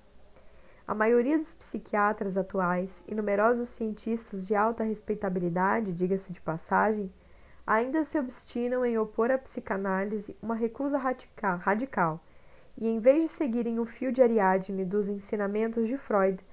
A 0.87 0.95
maioria 0.95 1.37
dos 1.37 1.53
psiquiatras 1.53 2.35
atuais 2.35 3.03
e 3.07 3.15
numerosos 3.15 3.69
cientistas 3.69 4.45
de 4.45 4.55
alta 4.55 4.83
respeitabilidade, 4.83 5.93
diga-se 5.93 6.33
de 6.33 6.41
passagem, 6.41 7.11
ainda 7.65 8.03
se 8.03 8.17
obstinam 8.17 8.83
em 8.83 8.97
opor 8.97 9.31
à 9.31 9.37
psicanálise 9.37 10.35
uma 10.41 10.55
recusa 10.55 10.97
radical, 10.97 11.57
radical 11.57 12.19
e, 12.77 12.87
em 12.87 12.99
vez 12.99 13.23
de 13.23 13.29
seguirem 13.29 13.79
o 13.79 13.85
fio 13.85 14.11
de 14.11 14.21
Ariadne 14.21 14.83
dos 14.83 15.07
ensinamentos 15.07 15.87
de 15.87 15.97
Freud, 15.97 16.43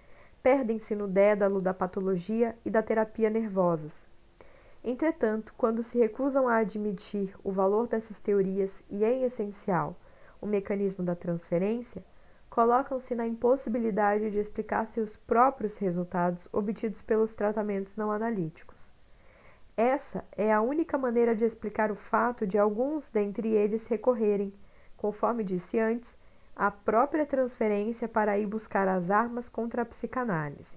perdem-se 0.43 0.95
no 0.95 1.07
dédalo 1.07 1.61
da 1.61 1.75
patologia 1.75 2.57
e 2.65 2.71
da 2.71 2.83
terapia 2.83 3.29
nervosas. 3.31 4.07
Entretanto, 4.83 5.53
quando 5.57 5.83
se 5.83 5.99
recusam 5.99 6.49
a 6.49 6.57
admitir 6.57 7.35
o 7.43 7.51
valor 7.51 7.89
dessas 7.89 8.21
teorias 8.21 8.85
e, 8.89 9.05
em 9.05 9.25
essencial, 9.25 9.97
o 10.41 10.47
mecanismo 10.47 11.05
da 11.05 11.15
transferência, 11.15 12.05
colocam-se 12.49 13.15
na 13.15 13.27
impossibilidade 13.27 14.31
de 14.31 14.39
explicar 14.39 14.89
seus 14.89 15.17
próprios 15.17 15.77
resultados 15.77 16.49
obtidos 16.53 17.03
pelos 17.03 17.35
tratamentos 17.35 17.97
não 17.97 18.11
analíticos. 18.11 18.91
Essa 19.77 20.25
é 20.37 20.53
a 20.53 20.61
única 20.61 20.99
maneira 20.99 21.37
de 21.37 21.45
explicar 21.45 21.93
o 21.93 21.97
fato 21.97 22.47
de 22.47 22.59
alguns 22.59 23.09
dentre 23.09 23.49
eles 23.51 23.87
recorrerem, 23.87 24.53
conforme 24.97 25.45
disse 25.45 25.79
antes, 25.79 26.17
à 26.59 26.73
própria 26.73 27.25
transferência 27.25 28.09
para 28.09 28.37
ir 28.37 28.47
buscar 28.47 28.89
as 28.89 29.13
armas 29.13 29.49
contra 29.49 29.83
a 29.83 29.87
psicanálise. 29.87 30.77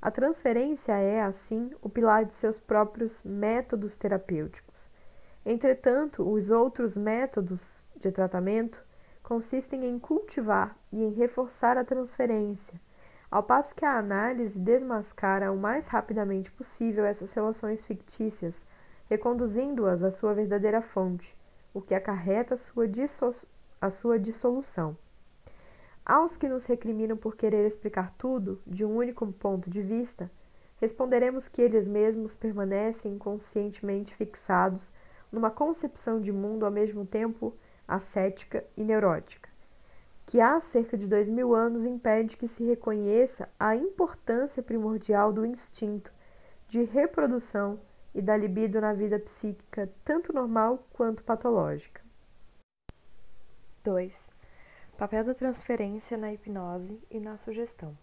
A 0.00 0.08
transferência 0.08 0.92
é, 0.92 1.20
assim, 1.20 1.72
o 1.82 1.88
pilar 1.88 2.24
de 2.24 2.32
seus 2.32 2.60
próprios 2.60 3.24
métodos 3.24 3.96
terapêuticos. 3.96 4.88
Entretanto, 5.44 6.22
os 6.22 6.50
outros 6.50 6.96
métodos 6.96 7.84
de 7.96 8.12
tratamento 8.12 8.80
consistem 9.20 9.84
em 9.84 9.98
cultivar 9.98 10.76
e 10.92 11.02
em 11.02 11.12
reforçar 11.12 11.76
a 11.76 11.84
transferência, 11.84 12.80
ao 13.28 13.42
passo 13.42 13.74
que 13.74 13.84
a 13.84 13.98
análise 13.98 14.56
desmascara 14.56 15.50
o 15.50 15.56
mais 15.56 15.88
rapidamente 15.88 16.52
possível 16.52 17.04
essas 17.04 17.32
relações 17.32 17.82
fictícias, 17.82 18.64
reconduzindo-as 19.10 20.04
à 20.04 20.10
sua 20.12 20.34
verdadeira 20.34 20.80
fonte, 20.80 21.36
o 21.74 21.80
que 21.80 21.96
acarreta 21.96 22.54
a 22.54 22.56
sua, 22.56 22.84
a 23.80 23.90
sua 23.90 24.20
dissolução. 24.20 24.96
Aos 26.08 26.36
que 26.36 26.48
nos 26.48 26.66
recriminam 26.66 27.16
por 27.16 27.34
querer 27.34 27.66
explicar 27.66 28.14
tudo 28.16 28.62
de 28.64 28.84
um 28.84 28.94
único 28.96 29.26
ponto 29.32 29.68
de 29.68 29.82
vista, 29.82 30.30
responderemos 30.80 31.48
que 31.48 31.60
eles 31.60 31.88
mesmos 31.88 32.32
permanecem 32.32 33.14
inconscientemente 33.14 34.14
fixados 34.14 34.92
numa 35.32 35.50
concepção 35.50 36.20
de 36.20 36.30
mundo 36.30 36.64
ao 36.64 36.70
mesmo 36.70 37.04
tempo 37.04 37.52
ascética 37.88 38.64
e 38.76 38.84
neurótica, 38.84 39.48
que 40.26 40.40
há 40.40 40.60
cerca 40.60 40.96
de 40.96 41.08
dois 41.08 41.28
mil 41.28 41.56
anos 41.56 41.84
impede 41.84 42.36
que 42.36 42.46
se 42.46 42.62
reconheça 42.62 43.48
a 43.58 43.74
importância 43.74 44.62
primordial 44.62 45.32
do 45.32 45.44
instinto 45.44 46.12
de 46.68 46.84
reprodução 46.84 47.80
e 48.14 48.22
da 48.22 48.36
libido 48.36 48.80
na 48.80 48.92
vida 48.92 49.18
psíquica, 49.18 49.90
tanto 50.04 50.32
normal 50.32 50.86
quanto 50.92 51.24
patológica. 51.24 52.00
2. 53.82 54.35
Papel 54.98 55.24
da 55.24 55.34
transferência 55.34 56.16
na 56.16 56.32
hipnose 56.32 56.98
e 57.10 57.20
na 57.20 57.36
sugestão. 57.36 57.94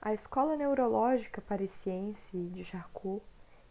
A 0.00 0.14
escola 0.14 0.54
neurológica 0.54 1.40
parisiense 1.40 2.36
de 2.52 2.62
Charcot 2.62 3.20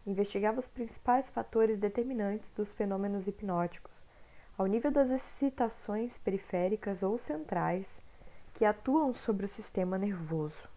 investigava 0.06 0.60
os 0.60 0.68
principais 0.68 1.30
fatores 1.30 1.78
determinantes 1.78 2.52
dos 2.52 2.74
fenômenos 2.74 3.26
hipnóticos 3.26 4.04
ao 4.58 4.66
nível 4.66 4.90
das 4.90 5.10
excitações 5.10 6.18
periféricas 6.18 7.02
ou 7.02 7.16
centrais 7.16 8.02
que 8.52 8.66
atuam 8.66 9.14
sobre 9.14 9.46
o 9.46 9.48
sistema 9.48 9.96
nervoso. 9.96 10.68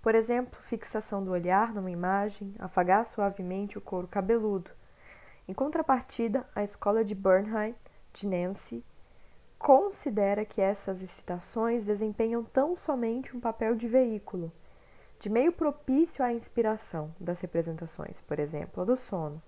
Por 0.00 0.14
exemplo, 0.14 0.58
fixação 0.62 1.22
do 1.22 1.30
olhar 1.30 1.74
numa 1.74 1.90
imagem, 1.90 2.54
afagar 2.58 3.04
suavemente 3.04 3.76
o 3.76 3.82
couro 3.82 4.08
cabeludo. 4.08 4.70
Em 5.46 5.52
contrapartida, 5.52 6.48
a 6.54 6.64
escola 6.64 7.04
de 7.04 7.14
Bernheim, 7.14 7.74
de 8.14 8.26
Nancy, 8.26 8.82
considera 9.58 10.44
que 10.44 10.60
essas 10.60 11.02
excitações 11.02 11.84
desempenham 11.84 12.44
tão 12.44 12.76
somente 12.76 13.36
um 13.36 13.40
papel 13.40 13.74
de 13.74 13.88
veículo, 13.88 14.52
de 15.18 15.30
meio 15.30 15.52
propício 15.52 16.24
à 16.24 16.32
inspiração 16.32 17.14
das 17.18 17.40
representações, 17.40 18.20
por 18.20 18.38
exemplo, 18.38 18.82
a 18.82 18.86
do 18.86 18.96
sono. 18.96 19.42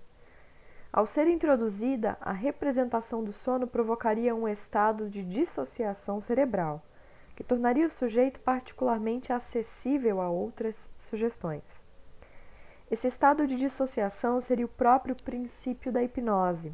Ao 0.91 1.05
ser 1.05 1.27
introduzida, 1.27 2.17
a 2.19 2.31
representação 2.31 3.23
do 3.23 3.31
sono 3.31 3.67
provocaria 3.67 4.33
um 4.33 4.47
estado 4.47 5.07
de 5.07 5.23
dissociação 5.23 6.19
cerebral, 6.19 6.83
que 7.35 7.43
tornaria 7.43 7.85
o 7.85 7.91
sujeito 7.91 8.39
particularmente 8.39 9.31
acessível 9.31 10.19
a 10.19 10.29
outras 10.29 10.89
sugestões. 10.97 11.83
Esse 12.89 13.07
estado 13.07 13.45
de 13.45 13.55
dissociação 13.55 14.41
seria 14.41 14.65
o 14.65 14.69
próprio 14.69 15.15
princípio 15.15 15.91
da 15.91 16.01
hipnose. 16.01 16.73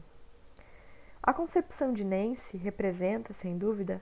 A 1.26 1.34
concepção 1.34 1.92
de 1.92 2.06
Nancy 2.06 2.56
representa, 2.56 3.34
sem 3.34 3.58
dúvida, 3.58 4.00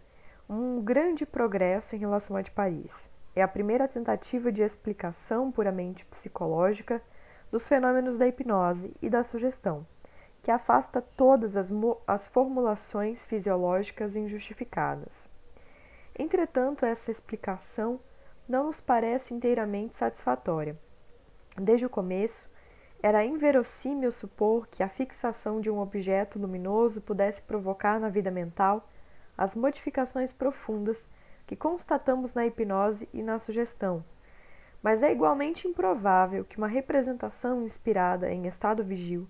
um 0.50 0.82
grande 0.82 1.26
progresso 1.26 1.96
em 1.96 2.00
relação 2.00 2.36
à 2.36 2.42
de 2.42 2.52
Paris. 2.52 3.10
É 3.34 3.42
a 3.42 3.48
primeira 3.48 3.88
tentativa 3.88 4.52
de 4.52 4.62
explicação 4.62 5.50
puramente 5.50 6.04
psicológica 6.04 7.02
dos 7.50 7.66
fenômenos 7.66 8.18
da 8.18 8.28
hipnose 8.28 8.94
e 9.02 9.10
da 9.10 9.24
sugestão 9.24 9.86
que 10.44 10.52
afasta 10.52 11.02
todas 11.02 11.56
as, 11.56 11.72
as 12.06 12.28
formulações 12.28 13.26
fisiológicas 13.26 14.18
injustificadas. 14.18 15.30
Entretanto, 16.20 16.86
essa 16.86 17.10
explicação 17.10 17.98
não 18.48 18.66
nos 18.66 18.82
parece 18.82 19.34
inteiramente 19.34 19.96
satisfatória. 19.96 20.78
Desde 21.56 21.86
o 21.86 21.90
começo, 21.90 22.50
era 23.04 23.26
inverossímil 23.26 24.14
supor 24.14 24.66
que 24.68 24.82
a 24.82 24.88
fixação 24.88 25.60
de 25.60 25.70
um 25.70 25.80
objeto 25.80 26.40
luminoso 26.40 27.02
pudesse 27.02 27.42
provocar 27.42 28.00
na 28.00 28.08
vida 28.08 28.32
mental 28.32 28.88
as 29.38 29.58
modificações 29.58 30.32
profundas 30.32 31.06
que 31.46 31.54
constatamos 31.54 32.34
na 32.34 32.48
hipnose 32.48 33.10
e 33.14 33.22
na 33.22 33.38
sugestão. 33.40 34.06
Mas 34.82 35.04
é 35.04 35.12
igualmente 35.12 35.68
improvável 35.68 36.46
que 36.46 36.58
uma 36.58 36.68
representação 36.68 37.62
inspirada 37.64 38.32
em 38.32 38.48
estado 38.48 38.82
vigil 38.82 39.28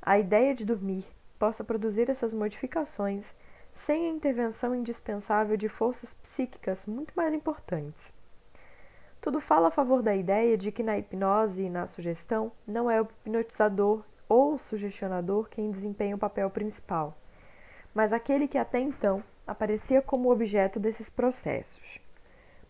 a 0.00 0.16
ideia 0.16 0.54
de 0.54 0.64
dormir 0.64 1.04
possa 1.40 1.64
produzir 1.64 2.08
essas 2.08 2.32
modificações 2.32 3.34
sem 3.72 4.06
a 4.06 4.10
intervenção 4.10 4.76
indispensável 4.76 5.56
de 5.56 5.68
forças 5.68 6.14
psíquicas 6.14 6.86
muito 6.86 7.12
mais 7.16 7.34
importantes. 7.34 8.12
Tudo 9.22 9.40
fala 9.40 9.68
a 9.68 9.70
favor 9.70 10.02
da 10.02 10.16
ideia 10.16 10.58
de 10.58 10.72
que 10.72 10.82
na 10.82 10.98
hipnose 10.98 11.62
e 11.62 11.70
na 11.70 11.86
sugestão 11.86 12.50
não 12.66 12.90
é 12.90 13.00
o 13.00 13.04
hipnotizador 13.04 14.02
ou 14.28 14.54
o 14.54 14.58
sugestionador 14.58 15.48
quem 15.48 15.70
desempenha 15.70 16.16
o 16.16 16.18
papel 16.18 16.50
principal, 16.50 17.16
mas 17.94 18.12
aquele 18.12 18.48
que 18.48 18.58
até 18.58 18.80
então 18.80 19.22
aparecia 19.46 20.02
como 20.02 20.28
objeto 20.28 20.80
desses 20.80 21.08
processos. 21.08 22.00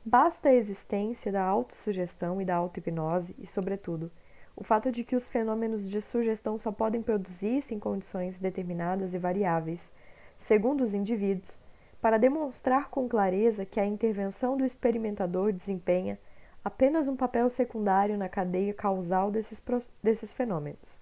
Basta 0.05 0.51
a 0.51 0.55
existência 0.55 1.33
da 1.33 1.43
autossugestão 1.43 2.39
e 2.39 2.45
da 2.45 2.57
auto-hipnose 2.57 3.35
e, 3.39 3.47
sobretudo, 3.47 4.11
o 4.55 4.63
fato 4.63 4.93
de 4.93 5.05
que 5.05 5.17
os 5.17 5.27
fenômenos 5.27 5.89
de 5.89 6.03
sugestão 6.03 6.59
só 6.59 6.71
podem 6.71 7.01
produzir-se 7.01 7.75
em 7.75 7.79
condições 7.79 8.39
determinadas 8.39 9.15
e 9.15 9.19
variáveis, 9.19 9.97
segundo 10.39 10.85
os 10.85 10.93
indivíduos, 10.93 11.57
para 11.99 12.19
demonstrar 12.19 12.91
com 12.91 13.09
clareza 13.09 13.65
que 13.65 13.81
a 13.81 13.87
intervenção 13.87 14.55
do 14.55 14.67
experimentador 14.67 15.51
desempenha 15.51 16.19
apenas 16.65 17.09
um 17.09 17.17
papel 17.17 17.51
secundário 17.51 18.17
na 18.17 18.29
cadeia 18.29 18.73
causal 18.73 19.31
desses, 19.31 19.63
desses 20.03 20.33
fenômenos. 20.33 20.99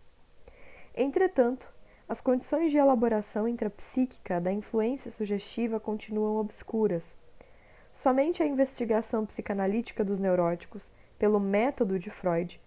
Entretanto, 0.94 1.68
as 2.08 2.20
condições 2.20 2.72
de 2.72 2.78
elaboração 2.78 3.46
intrapsíquica 3.46 4.40
da 4.40 4.52
influência 4.52 5.10
sugestiva 5.10 5.78
continuam 5.78 6.38
obscuras. 6.38 7.16
Somente 7.92 8.42
a 8.42 8.46
investigação 8.46 9.24
psicanalítica 9.24 10.04
dos 10.04 10.18
neuróticos, 10.18 10.88
pelo 11.18 11.38
método 11.38 11.98
de 11.98 12.10
Freud, 12.10 12.60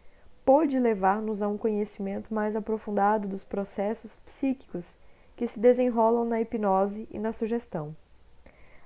pôde 0.45 0.79
levar-nos 0.79 1.41
a 1.41 1.47
um 1.47 1.57
conhecimento 1.57 2.33
mais 2.33 2.55
aprofundado 2.55 3.27
dos 3.27 3.43
processos 3.43 4.17
psíquicos 4.25 4.95
que 5.35 5.47
se 5.47 5.59
desenrolam 5.59 6.25
na 6.25 6.39
hipnose 6.39 7.07
e 7.11 7.17
na 7.17 7.33
sugestão. 7.33 7.95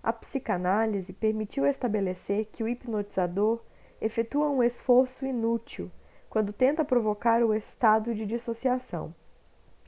A 0.01 0.13
psicanálise 0.13 1.11
permitiu 1.11 1.65
estabelecer 1.65 2.45
que 2.45 2.63
o 2.63 2.67
hipnotizador 2.67 3.59
efetua 4.01 4.49
um 4.49 4.63
esforço 4.63 5.25
inútil 5.25 5.91
quando 6.29 6.53
tenta 6.53 6.85
provocar 6.85 7.43
o 7.43 7.53
estado 7.53 8.13
de 8.13 8.25
dissociação. 8.25 9.13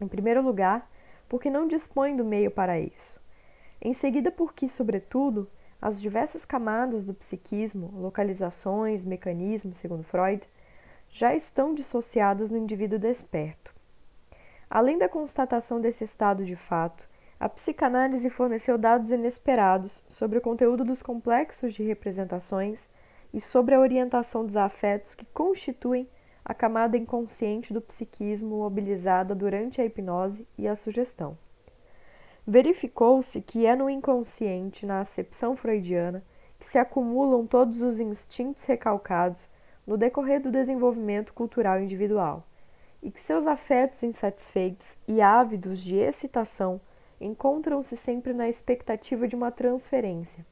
Em 0.01 0.07
primeiro 0.07 0.41
lugar, 0.41 0.89
porque 1.28 1.49
não 1.49 1.68
dispõe 1.68 2.16
do 2.16 2.26
meio 2.26 2.49
para 2.49 2.80
isso. 2.80 3.20
Em 3.82 3.93
seguida, 3.93 4.32
porque, 4.32 4.68
sobretudo, 4.68 5.47
as 5.82 6.01
diversas 6.01 6.43
camadas 6.43 7.05
do 7.05 7.14
psiquismo, 7.14 7.93
localizações, 7.95 9.03
mecanismos, 9.05 9.78
segundo 9.78 10.03
Freud, 10.03 10.47
já 11.10 11.34
estão 11.34 11.74
dissociadas 11.74 12.51
no 12.51 12.57
indivíduo 12.57 12.99
desperto. 12.99 13.74
Além 14.70 14.97
da 14.97 15.10
constatação 15.10 15.80
desse 15.80 16.03
estado 16.03 16.45
de 16.45 16.55
fato, 16.55 17.07
a 17.39 17.47
psicanálise 17.47 18.30
forneceu 18.30 18.78
dados 18.78 19.12
inesperados 19.12 20.03
sobre 20.10 20.38
o 20.38 20.41
conteúdo 20.41 20.84
dos 20.84 21.01
complexos 21.01 21.74
de 21.74 21.84
representações 21.84 22.89
e 23.34 23.40
sobre 23.40 23.76
a 23.76 23.80
orientação 23.80 24.46
dos 24.46 24.58
afetos 24.58 25.14
que 25.14 25.26
constituem 25.26 26.08
a 26.44 26.54
camada 26.54 26.98
inconsciente 26.98 27.72
do 27.72 27.82
psiquismo 27.82 28.58
mobilizada 28.58 29.36
durante 29.36 29.80
a 29.80 29.86
hipnose 29.86 30.48
e 30.58 30.68
a 30.68 30.76
sugestão. 30.76 31.38
Verificou-se 32.46 33.40
que 33.42 33.66
é 33.66 33.76
no 33.76 33.90
inconsciente, 33.90 34.86
na 34.86 35.02
acepção 35.02 35.56
freudiana, 35.56 36.24
que 36.60 36.68
se 36.68 36.80
acumulam 36.80 37.46
todos 37.46 37.82
os 37.82 38.00
instintos 38.00 38.64
recalcados 38.64 39.48
no 39.86 39.98
decorrer 39.98 40.42
do 40.42 40.52
desenvolvimento 40.52 41.34
cultural 41.34 41.80
individual, 41.80 42.44
e 43.02 43.12
que 43.12 43.22
seus 43.22 43.46
afetos 43.46 44.02
insatisfeitos 44.04 44.98
e 45.08 45.22
ávidos 45.22 45.80
de 45.80 45.96
excitação 45.96 46.82
encontram-se 47.22 47.96
sempre 47.96 48.34
na 48.34 48.50
expectativa 48.50 49.28
de 49.28 49.36
uma 49.36 49.52
transferência 49.52 50.46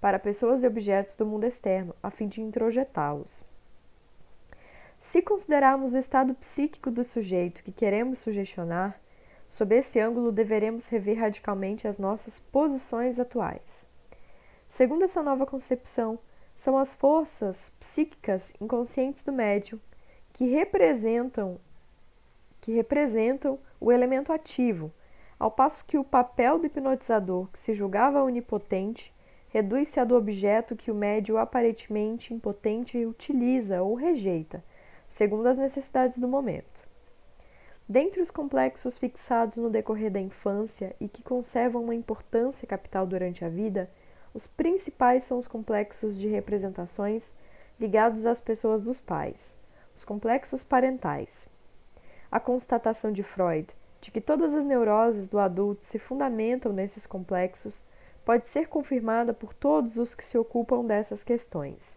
para 0.00 0.18
pessoas 0.18 0.62
e 0.62 0.66
objetos 0.66 1.16
do 1.16 1.26
mundo 1.26 1.44
externo, 1.44 1.94
a 2.02 2.10
fim 2.10 2.28
de 2.28 2.40
introjetá-los. 2.40 3.42
Se 4.98 5.22
considerarmos 5.22 5.94
o 5.94 5.98
estado 5.98 6.34
psíquico 6.34 6.90
do 6.90 7.04
sujeito 7.04 7.62
que 7.62 7.72
queremos 7.72 8.18
sugestionar, 8.18 9.00
sob 9.48 9.76
esse 9.76 10.00
ângulo 10.00 10.32
deveremos 10.32 10.86
rever 10.86 11.18
radicalmente 11.18 11.86
as 11.86 11.98
nossas 11.98 12.40
posições 12.40 13.18
atuais. 13.18 13.86
Segundo 14.68 15.04
essa 15.04 15.22
nova 15.22 15.46
concepção, 15.46 16.18
são 16.56 16.76
as 16.76 16.94
forças 16.94 17.70
psíquicas 17.78 18.52
inconscientes 18.60 19.22
do 19.22 19.32
médium 19.32 19.78
que 20.32 20.46
representam 20.46 21.60
que 22.60 22.72
representam 22.72 23.60
o 23.80 23.92
elemento 23.92 24.32
ativo, 24.32 24.92
ao 25.38 25.52
passo 25.52 25.84
que 25.84 25.96
o 25.96 26.02
papel 26.02 26.58
do 26.58 26.66
hipnotizador, 26.66 27.46
que 27.52 27.60
se 27.60 27.74
julgava 27.74 28.24
onipotente, 28.24 29.14
reduz-se 29.48 29.98
a 30.00 30.04
do 30.04 30.16
objeto 30.16 30.76
que 30.76 30.90
o 30.90 30.94
médium 30.94 31.38
aparentemente 31.38 32.34
impotente 32.34 33.04
utiliza 33.04 33.82
ou 33.82 33.94
rejeita 33.94 34.62
segundo 35.16 35.46
as 35.46 35.56
necessidades 35.56 36.18
do 36.18 36.28
momento. 36.28 36.84
Dentre 37.88 38.20
os 38.20 38.30
complexos 38.30 38.98
fixados 38.98 39.56
no 39.56 39.70
decorrer 39.70 40.10
da 40.10 40.20
infância 40.20 40.94
e 41.00 41.08
que 41.08 41.22
conservam 41.22 41.84
uma 41.84 41.94
importância 41.94 42.68
capital 42.68 43.06
durante 43.06 43.42
a 43.42 43.48
vida, 43.48 43.88
os 44.34 44.46
principais 44.46 45.24
são 45.24 45.38
os 45.38 45.46
complexos 45.46 46.18
de 46.18 46.28
representações 46.28 47.32
ligados 47.80 48.26
às 48.26 48.42
pessoas 48.42 48.82
dos 48.82 49.00
pais, 49.00 49.54
os 49.94 50.04
complexos 50.04 50.62
parentais. 50.62 51.48
A 52.30 52.38
constatação 52.38 53.10
de 53.10 53.22
Freud 53.22 53.68
de 54.02 54.10
que 54.10 54.20
todas 54.20 54.54
as 54.54 54.64
neuroses 54.64 55.26
do 55.26 55.38
adulto 55.38 55.86
se 55.86 55.98
fundamentam 55.98 56.72
nesses 56.72 57.06
complexos 57.06 57.82
pode 58.26 58.48
ser 58.48 58.66
confirmada 58.66 59.32
por 59.32 59.54
todos 59.54 59.96
os 59.96 60.12
que 60.12 60.24
se 60.24 60.36
ocupam 60.36 60.84
dessas 60.84 61.22
questões. 61.22 61.96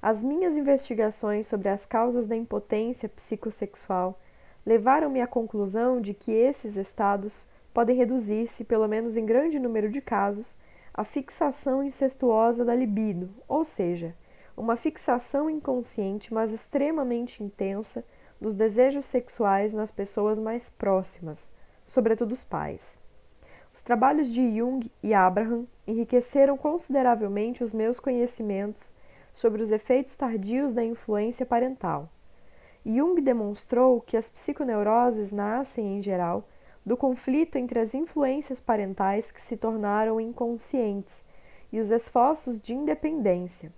As 0.00 0.22
minhas 0.22 0.56
investigações 0.56 1.48
sobre 1.48 1.68
as 1.68 1.84
causas 1.84 2.28
da 2.28 2.36
impotência 2.36 3.08
psicossexual 3.08 4.16
levaram-me 4.64 5.20
à 5.20 5.26
conclusão 5.26 6.00
de 6.00 6.14
que 6.14 6.30
esses 6.30 6.76
estados 6.76 7.48
podem 7.74 7.96
reduzir-se, 7.96 8.62
pelo 8.62 8.86
menos 8.86 9.16
em 9.16 9.26
grande 9.26 9.58
número 9.58 9.90
de 9.90 10.00
casos, 10.00 10.56
à 10.94 11.04
fixação 11.04 11.82
incestuosa 11.82 12.64
da 12.64 12.74
libido, 12.74 13.28
ou 13.48 13.64
seja, 13.64 14.14
uma 14.56 14.76
fixação 14.76 15.50
inconsciente, 15.50 16.32
mas 16.32 16.52
extremamente 16.52 17.42
intensa, 17.42 18.04
dos 18.40 18.54
desejos 18.54 19.04
sexuais 19.04 19.74
nas 19.74 19.90
pessoas 19.90 20.38
mais 20.38 20.70
próximas, 20.70 21.50
sobretudo 21.84 22.32
os 22.32 22.44
pais. 22.44 22.99
Os 23.72 23.82
trabalhos 23.82 24.28
de 24.28 24.56
Jung 24.56 24.90
e 25.02 25.14
Abraham 25.14 25.64
enriqueceram 25.86 26.56
consideravelmente 26.56 27.62
os 27.62 27.72
meus 27.72 28.00
conhecimentos 28.00 28.90
sobre 29.32 29.62
os 29.62 29.70
efeitos 29.70 30.16
tardios 30.16 30.72
da 30.72 30.84
influência 30.84 31.46
parental. 31.46 32.08
Jung 32.84 33.20
demonstrou 33.20 34.00
que 34.00 34.16
as 34.16 34.28
psiconeuroses 34.28 35.30
nascem, 35.30 35.98
em 35.98 36.02
geral, 36.02 36.48
do 36.84 36.96
conflito 36.96 37.56
entre 37.56 37.78
as 37.78 37.94
influências 37.94 38.60
parentais 38.60 39.30
que 39.30 39.40
se 39.40 39.56
tornaram 39.56 40.20
inconscientes 40.20 41.22
e 41.72 41.78
os 41.78 41.90
esforços 41.90 42.58
de 42.60 42.74
independência. 42.74 43.72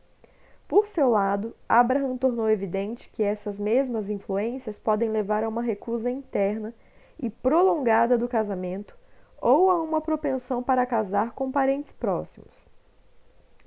Por 0.67 0.87
seu 0.87 1.11
lado, 1.11 1.55
Abraham 1.69 2.17
tornou 2.17 2.49
evidente 2.49 3.11
que 3.11 3.23
essas 3.23 3.59
mesmas 3.59 4.09
influências 4.09 4.79
podem 4.79 5.11
levar 5.11 5.45
a 5.45 5.49
uma 5.49 5.61
recusa 5.61 6.11
interna 6.11 6.73
e 7.21 7.29
prolongada 7.29 8.17
do 8.17 8.27
casamento 8.27 8.97
ou 9.43 9.69
a 9.69 9.83
uma 9.83 10.01
propensão 10.01 10.63
para 10.63 10.87
casar 10.87 11.33
com 11.33 11.51
parentes 11.51 11.91
próximos. 11.91 12.65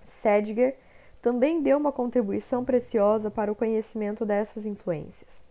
Sedgwick 0.06 0.78
também 1.22 1.62
deu 1.62 1.78
uma 1.78 1.92
contribuição 1.92 2.64
preciosa 2.64 3.30
para 3.30 3.52
o 3.52 3.56
conhecimento 3.56 4.26
dessas 4.26 4.66
influências. 4.66 5.44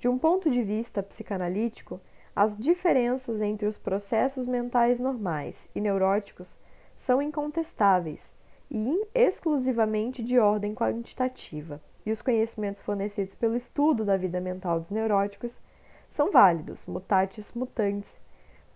De 0.00 0.08
um 0.08 0.18
ponto 0.18 0.50
de 0.50 0.62
vista 0.62 1.02
psicanalítico, 1.02 2.00
as 2.34 2.56
diferenças 2.56 3.40
entre 3.40 3.66
os 3.66 3.78
processos 3.78 4.46
mentais 4.46 4.98
normais 4.98 5.70
e 5.74 5.80
neuróticos 5.80 6.58
são 6.96 7.22
incontestáveis 7.22 8.32
e 8.68 9.06
exclusivamente 9.14 10.22
de 10.22 10.38
ordem 10.38 10.74
quantitativa, 10.74 11.80
e 12.04 12.10
os 12.10 12.22
conhecimentos 12.22 12.82
fornecidos 12.82 13.34
pelo 13.34 13.56
estudo 13.56 14.04
da 14.04 14.16
vida 14.16 14.40
mental 14.40 14.80
dos 14.80 14.90
neuróticos 14.90 15.60
são 16.08 16.30
válidos, 16.30 16.86
mutatis 16.86 17.52
mutandis, 17.52 18.16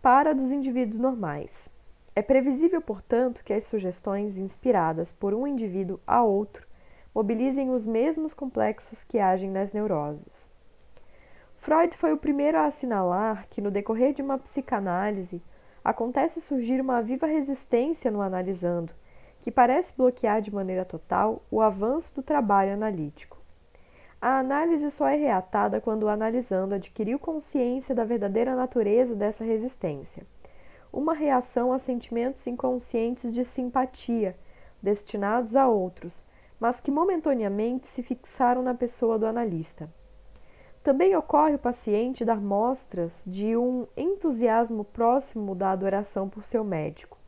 para 0.05 0.34
dos 0.34 0.52
indivíduos 0.52 1.00
normais. 1.00 1.66
É 2.14 2.20
previsível, 2.20 2.82
portanto, 2.82 3.42
que 3.42 3.55
as 3.55 3.64
sugestões 3.64 4.36
inspiradas 4.36 5.11
por 5.11 5.32
um 5.32 5.46
indivíduo 5.46 5.98
a 6.07 6.22
outro 6.22 6.66
mobilizem 7.14 7.70
os 7.70 7.86
mesmos 7.86 8.34
complexos 8.34 9.02
que 9.02 9.18
agem 9.18 9.50
nas 9.50 9.72
neuroses. 9.72 10.50
Freud 11.57 11.96
foi 11.96 12.12
o 12.12 12.18
primeiro 12.18 12.59
a 12.59 12.66
assinalar 12.66 13.46
que, 13.48 13.62
no 13.62 13.70
decorrer 13.70 14.12
de 14.12 14.20
uma 14.20 14.36
psicanálise, 14.36 15.40
acontece 15.82 16.38
surgir 16.42 16.82
uma 16.82 17.00
viva 17.00 17.26
resistência 17.26 18.11
no 18.11 18.20
analisando, 18.20 18.92
que 19.40 19.50
parece 19.50 19.96
bloquear 19.96 20.42
de 20.42 20.55
maneira 20.55 20.84
total 20.84 21.42
o 21.50 21.62
avanço 21.62 22.14
do 22.14 22.22
trabalho 22.22 22.74
analítico. 22.74 23.38
A 24.27 24.39
análise 24.39 24.91
só 24.91 25.07
é 25.07 25.16
reatada 25.16 25.83
quando 25.83 26.05
o 26.05 26.09
analisando 26.09 26.75
adquiriu 26.75 27.18
consciência 27.18 27.95
da 27.95 28.07
verdadeira 28.07 28.57
natureza 28.57 29.14
dessa 29.14 29.45
resistência 29.45 30.27
uma 30.91 31.12
reação 31.12 31.75
a 31.75 31.79
sentimentos 31.79 32.47
inconscientes 32.47 33.35
de 33.35 33.45
simpatia, 33.45 34.35
destinados 34.83 35.55
a 35.55 35.68
outros, 35.68 36.25
mas 36.59 36.81
que 36.81 36.91
momentaneamente 36.91 37.87
se 37.87 38.03
fixaram 38.03 38.62
na 38.62 38.72
pessoa 38.72 39.18
do 39.18 39.27
analista. 39.27 39.93
Também 40.83 41.14
ocorre 41.14 41.57
o 41.57 41.59
paciente 41.59 42.25
dar 42.25 42.41
mostras 42.41 43.25
de 43.27 43.55
um 43.55 43.87
entusiasmo 43.95 44.85
próximo 44.85 45.55
da 45.55 45.70
adoração 45.70 46.31
por 46.31 46.45
seu 46.45 46.64
médico, 46.64 47.18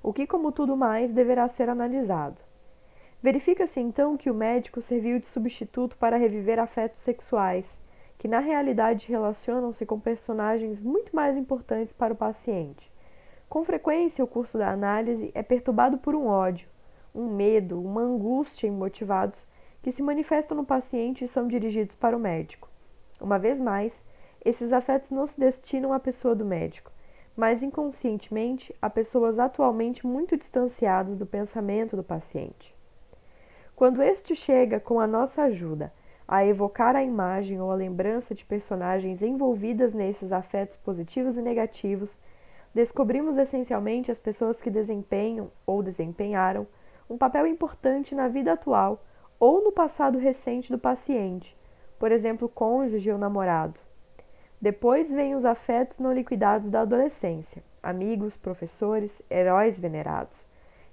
o 0.00 0.12
que, 0.12 0.24
como 0.24 0.52
tudo 0.52 0.76
mais, 0.76 1.12
deverá 1.12 1.48
ser 1.48 1.68
analisado. 1.68 2.53
Verifica-se 3.24 3.80
então 3.80 4.18
que 4.18 4.30
o 4.30 4.34
médico 4.34 4.82
serviu 4.82 5.18
de 5.18 5.26
substituto 5.26 5.96
para 5.96 6.18
reviver 6.18 6.58
afetos 6.58 7.00
sexuais, 7.00 7.80
que 8.18 8.28
na 8.28 8.38
realidade 8.38 9.08
relacionam-se 9.08 9.86
com 9.86 9.98
personagens 9.98 10.82
muito 10.82 11.16
mais 11.16 11.38
importantes 11.38 11.94
para 11.94 12.12
o 12.12 12.16
paciente. 12.16 12.92
Com 13.48 13.64
frequência, 13.64 14.22
o 14.22 14.28
curso 14.28 14.58
da 14.58 14.70
análise 14.70 15.30
é 15.34 15.42
perturbado 15.42 15.96
por 15.96 16.14
um 16.14 16.26
ódio, 16.26 16.68
um 17.14 17.34
medo, 17.34 17.80
uma 17.80 18.02
angústia 18.02 18.66
imotivados 18.66 19.46
que 19.82 19.90
se 19.90 20.02
manifestam 20.02 20.54
no 20.54 20.66
paciente 20.66 21.24
e 21.24 21.28
são 21.28 21.48
dirigidos 21.48 21.96
para 21.96 22.14
o 22.14 22.20
médico. 22.20 22.68
Uma 23.18 23.38
vez 23.38 23.58
mais, 23.58 24.04
esses 24.44 24.70
afetos 24.70 25.10
não 25.10 25.26
se 25.26 25.40
destinam 25.40 25.94
à 25.94 25.98
pessoa 25.98 26.34
do 26.34 26.44
médico, 26.44 26.92
mas 27.34 27.62
inconscientemente 27.62 28.76
a 28.82 28.90
pessoas 28.90 29.38
atualmente 29.38 30.06
muito 30.06 30.36
distanciadas 30.36 31.16
do 31.16 31.24
pensamento 31.24 31.96
do 31.96 32.04
paciente. 32.04 32.73
Quando 33.76 34.02
este 34.02 34.36
chega 34.36 34.78
com 34.78 35.00
a 35.00 35.06
nossa 35.06 35.42
ajuda 35.42 35.92
a 36.28 36.46
evocar 36.46 36.94
a 36.94 37.02
imagem 37.02 37.60
ou 37.60 37.72
a 37.72 37.74
lembrança 37.74 38.34
de 38.34 38.44
personagens 38.44 39.20
envolvidas 39.20 39.92
nesses 39.92 40.30
afetos 40.30 40.76
positivos 40.76 41.36
e 41.36 41.42
negativos, 41.42 42.20
descobrimos 42.72 43.36
essencialmente 43.36 44.12
as 44.12 44.18
pessoas 44.20 44.60
que 44.60 44.70
desempenham 44.70 45.50
ou 45.66 45.82
desempenharam 45.82 46.66
um 47.10 47.18
papel 47.18 47.48
importante 47.48 48.14
na 48.14 48.28
vida 48.28 48.52
atual 48.52 49.04
ou 49.40 49.62
no 49.62 49.72
passado 49.72 50.18
recente 50.18 50.70
do 50.70 50.78
paciente, 50.78 51.56
por 51.98 52.12
exemplo, 52.12 52.48
cônjuge 52.48 53.10
ou 53.10 53.18
namorado. 53.18 53.80
Depois 54.60 55.12
vêm 55.12 55.34
os 55.34 55.44
afetos 55.44 55.98
não 55.98 56.12
liquidados 56.12 56.70
da 56.70 56.82
adolescência, 56.82 57.62
amigos, 57.82 58.36
professores, 58.36 59.20
heróis 59.28 59.78
venerados. 59.78 60.46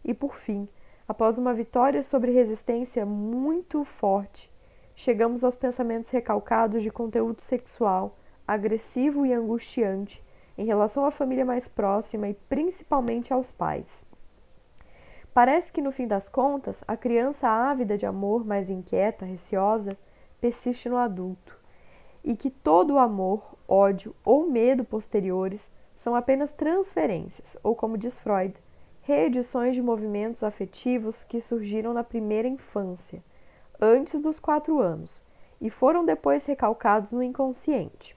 E 0.03 0.13
por 0.13 0.35
fim, 0.35 0.67
após 1.11 1.37
uma 1.37 1.53
vitória 1.53 2.03
sobre 2.03 2.31
resistência 2.31 3.05
muito 3.05 3.83
forte, 3.83 4.49
chegamos 4.95 5.43
aos 5.43 5.57
pensamentos 5.57 6.09
recalcados 6.09 6.81
de 6.81 6.89
conteúdo 6.89 7.41
sexual, 7.41 8.17
agressivo 8.47 9.25
e 9.25 9.33
angustiante 9.33 10.23
em 10.57 10.63
relação 10.63 11.03
à 11.03 11.11
família 11.11 11.43
mais 11.43 11.67
próxima 11.67 12.29
e 12.29 12.33
principalmente 12.33 13.33
aos 13.33 13.51
pais. 13.51 14.05
Parece 15.33 15.73
que 15.73 15.81
no 15.81 15.91
fim 15.91 16.07
das 16.07 16.29
contas, 16.29 16.81
a 16.87 16.95
criança 16.95 17.45
ávida 17.45 17.97
de 17.97 18.05
amor, 18.05 18.45
mais 18.45 18.69
inquieta, 18.69 19.25
receosa, 19.25 19.97
persiste 20.39 20.87
no 20.87 20.95
adulto, 20.95 21.59
e 22.23 22.37
que 22.37 22.49
todo 22.49 22.93
o 22.93 22.99
amor, 22.99 23.57
ódio 23.67 24.15
ou 24.23 24.49
medo 24.49 24.85
posteriores 24.85 25.69
são 25.93 26.15
apenas 26.15 26.53
transferências, 26.53 27.57
ou 27.61 27.75
como 27.75 27.97
diz 27.97 28.17
Freud, 28.17 28.55
reedições 29.01 29.75
de 29.75 29.81
movimentos 29.81 30.43
afetivos 30.43 31.23
que 31.23 31.41
surgiram 31.41 31.93
na 31.93 32.03
primeira 32.03 32.47
infância, 32.47 33.23
antes 33.79 34.19
dos 34.21 34.39
quatro 34.39 34.79
anos, 34.79 35.23
e 35.59 35.69
foram 35.69 36.05
depois 36.05 36.45
recalcados 36.45 37.11
no 37.11 37.21
inconsciente. 37.21 38.15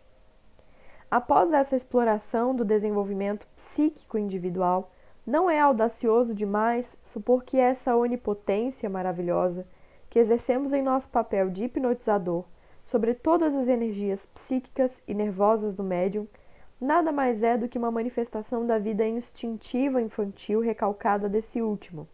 Após 1.11 1.53
essa 1.53 1.77
exploração 1.77 2.55
do 2.55 2.65
desenvolvimento 2.65 3.47
psíquico 3.55 4.19
individual, 4.19 4.91
não 5.27 5.49
é 5.49 5.59
audacioso 5.59 6.35
demais 6.35 6.99
supor 7.05 7.45
que 7.45 7.59
essa 7.59 7.97
onipotência 7.97 8.91
maravilhosa 8.91 9.67
que 10.11 10.19
exercemos 10.19 10.73
em 10.73 10.83
nosso 10.83 11.09
papel 11.11 11.51
de 11.51 11.65
hipnotizador 11.65 12.45
sobre 12.83 13.15
todas 13.15 13.55
as 13.55 13.69
energias 13.69 14.27
psíquicas 14.27 15.03
e 15.09 15.15
nervosas 15.15 15.75
do 15.75 15.83
médium 15.83 16.27
nada 16.85 17.11
mais 17.11 17.43
é 17.43 17.57
do 17.57 17.69
que 17.69 17.79
uma 17.79 17.91
manifestação 17.91 18.67
da 18.67 18.79
vida 18.79 19.07
instintiva 19.07 20.01
infantil 20.01 20.61
recalcada 20.61 21.29
desse 21.29 21.63
último. 21.63 22.07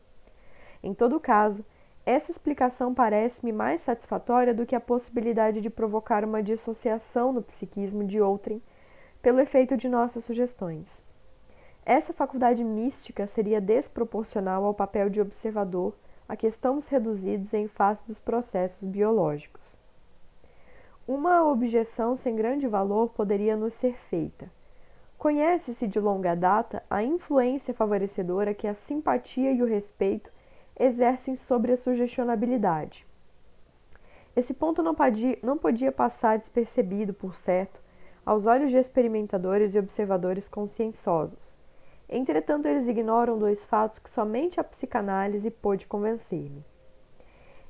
Em 0.83 0.95
todo 0.95 1.21
caso, 1.21 1.65
essa 2.07 2.31
explicação 2.31 2.95
parece-me 2.95 3.53
mais 3.53 3.83
satisfatória 3.83 4.55
do 4.55 4.65
que 4.65 4.75
a 4.75 4.81
possibilidade 4.81 5.61
de 5.61 5.69
provocar 5.69 6.25
uma 6.25 6.43
dissociação 6.43 7.33
no 7.33 7.43
psiquismo 7.43 8.05
de 8.05 8.21
outrem 8.21 8.63
pelo 9.21 9.41
efeito 9.41 9.77
de 9.77 9.89
nossas 9.89 10.25
sugestões. 10.25 10.87
Essa 11.85 12.13
faculdade 12.13 12.63
mística 12.65 13.27
seria 13.27 13.61
desproporcional 13.61 14.65
ao 14.65 14.73
papel 14.73 15.11
de 15.11 15.21
observador 15.21 15.95
a 16.29 16.37
que 16.37 16.47
estamos 16.47 16.89
reduzidos 16.89 17.53
em 17.53 17.67
face 17.67 18.07
dos 18.07 18.19
processos 18.19 18.89
biológicos. 18.89 19.77
Uma 21.07 21.45
objeção 21.45 22.15
sem 22.15 22.37
grande 22.37 22.69
valor 22.69 23.11
poderia 23.11 23.57
nos 23.57 23.75
ser 23.75 23.95
feita. 23.95 24.49
Conhece-se 25.21 25.87
de 25.87 26.01
longa 26.01 26.35
data 26.35 26.83
a 26.89 27.05
influência 27.05 27.75
favorecedora 27.75 28.55
que 28.55 28.67
a 28.67 28.73
simpatia 28.73 29.53
e 29.53 29.63
o 29.63 29.67
respeito 29.67 30.33
exercem 30.79 31.37
sobre 31.37 31.73
a 31.73 31.77
sugestionabilidade. 31.77 33.07
Esse 34.35 34.55
ponto 34.55 34.83
não 34.83 34.95
podia, 34.95 35.39
não 35.43 35.59
podia 35.59 35.93
passar 35.93 36.39
despercebido, 36.39 37.13
por 37.13 37.35
certo, 37.35 37.83
aos 38.25 38.47
olhos 38.47 38.71
de 38.71 38.79
experimentadores 38.79 39.75
e 39.75 39.79
observadores 39.79 40.49
conscienciosos. 40.49 41.55
Entretanto, 42.09 42.67
eles 42.67 42.89
ignoram 42.89 43.39
dois 43.39 43.63
fatos 43.67 43.99
que 43.99 44.09
somente 44.09 44.59
a 44.59 44.65
psicanálise 44.65 45.51
pôde 45.51 45.87
convencer-me. 45.87 46.65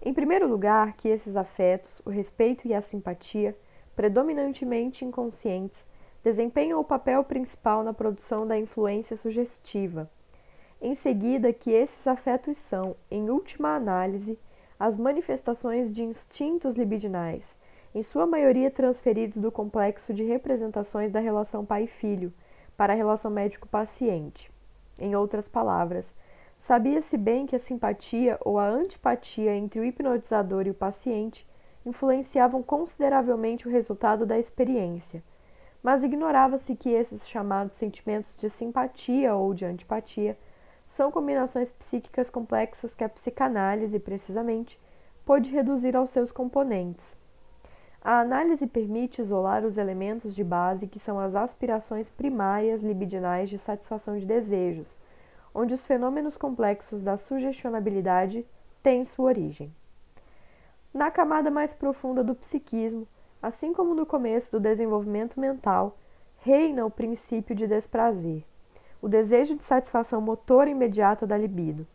Em 0.01 0.15
primeiro 0.15 0.47
lugar, 0.47 0.93
que 0.93 1.09
esses 1.09 1.35
afetos, 1.35 2.01
o 2.07 2.11
respeito 2.11 2.69
e 2.69 2.73
a 2.73 2.81
simpatia, 2.81 3.59
predominantemente 3.97 5.05
inconscientes, 5.05 5.90
desempenham 6.23 6.81
o 6.81 6.85
papel 6.85 7.25
principal 7.25 7.83
na 7.83 7.93
produção 7.93 8.47
da 8.47 8.59
influência 8.59 9.17
sugestiva. 9.17 10.11
Em 10.81 10.95
seguida, 10.95 11.53
que 11.53 11.71
esses 11.71 12.07
afetos 12.07 12.59
são, 12.59 12.97
em 13.11 13.31
última 13.31 13.75
análise, 13.75 14.39
as 14.79 14.99
manifestações 14.99 15.93
de 15.93 16.03
instintos 16.03 16.75
libidinais, 16.75 17.57
em 17.95 18.03
sua 18.03 18.27
maioria 18.27 18.71
transferidos 18.71 19.41
do 19.41 19.53
complexo 19.53 20.15
de 20.15 20.23
representações 20.23 21.13
da 21.13 21.21
relação 21.21 21.65
pai-filho 21.65 22.33
para 22.77 22.93
a 22.93 22.97
relação 22.97 23.31
médico-paciente. 23.31 24.51
Em 24.99 25.15
outras 25.15 25.49
palavras, 25.49 26.15
Sabia-se 26.61 27.17
bem 27.17 27.47
que 27.47 27.57
a 27.57 27.59
simpatia 27.59 28.39
ou 28.43 28.59
a 28.59 28.69
antipatia 28.69 29.57
entre 29.57 29.81
o 29.81 29.85
hipnotizador 29.85 30.67
e 30.67 30.71
o 30.71 30.75
paciente 30.75 31.49
influenciavam 31.87 32.63
consideravelmente 32.63 33.67
o 33.67 33.71
resultado 33.71 34.27
da 34.27 34.39
experiência, 34.39 35.23
mas 35.83 36.03
ignorava-se 36.03 36.75
que 36.77 36.91
esses 36.91 37.27
chamados 37.29 37.77
sentimentos 37.77 38.37
de 38.37 38.51
simpatia 38.51 39.35
ou 39.35 39.55
de 39.55 39.65
antipatia 39.65 40.37
são 40.89 41.11
combinações 41.11 41.73
psíquicas 41.73 42.29
complexas 42.29 42.95
que 42.95 43.05
a 43.05 43.09
psicanálise, 43.09 43.99
precisamente, 43.99 44.79
pôde 45.25 45.51
reduzir 45.51 45.97
aos 45.97 46.11
seus 46.11 46.33
componentes. 46.33 47.17
A 48.03 48.21
análise 48.21 48.67
permite 48.67 49.21
isolar 49.21 49.65
os 49.65 49.79
elementos 49.79 50.35
de 50.35 50.43
base 50.43 50.87
que 50.87 50.99
são 50.99 51.21
as 51.21 51.35
aspirações 51.35 52.11
primárias 52.11 52.83
libidinais 52.83 53.49
de 53.49 53.59
satisfação 53.59 54.19
de 54.19 54.27
desejos 54.27 54.99
onde 55.55 55.75
os 55.75 55.85
fenômenos 55.85 56.37
complexos 56.37 57.03
da 57.03 57.17
sugestionabilidade 57.17 58.47
têm 58.83 59.05
sua 59.05 59.27
origem. 59.27 59.73
Na 60.93 61.11
camada 61.11 61.51
mais 61.51 61.73
profunda 61.73 62.23
do 62.25 62.35
psiquismo, 62.35 63.07
assim 63.43 63.73
como 63.73 63.95
no 63.95 64.05
começo 64.05 64.53
do 64.53 64.61
desenvolvimento 64.61 65.39
mental, 65.39 65.97
reina 66.39 66.85
o 66.85 66.91
princípio 66.91 67.55
de 67.55 67.67
desprazer, 67.67 68.45
o 69.01 69.09
desejo 69.09 69.57
de 69.57 69.65
satisfação 69.65 70.21
motora 70.21 70.71
imediata 70.71 71.27
da 71.27 71.37
libido. 71.37 71.87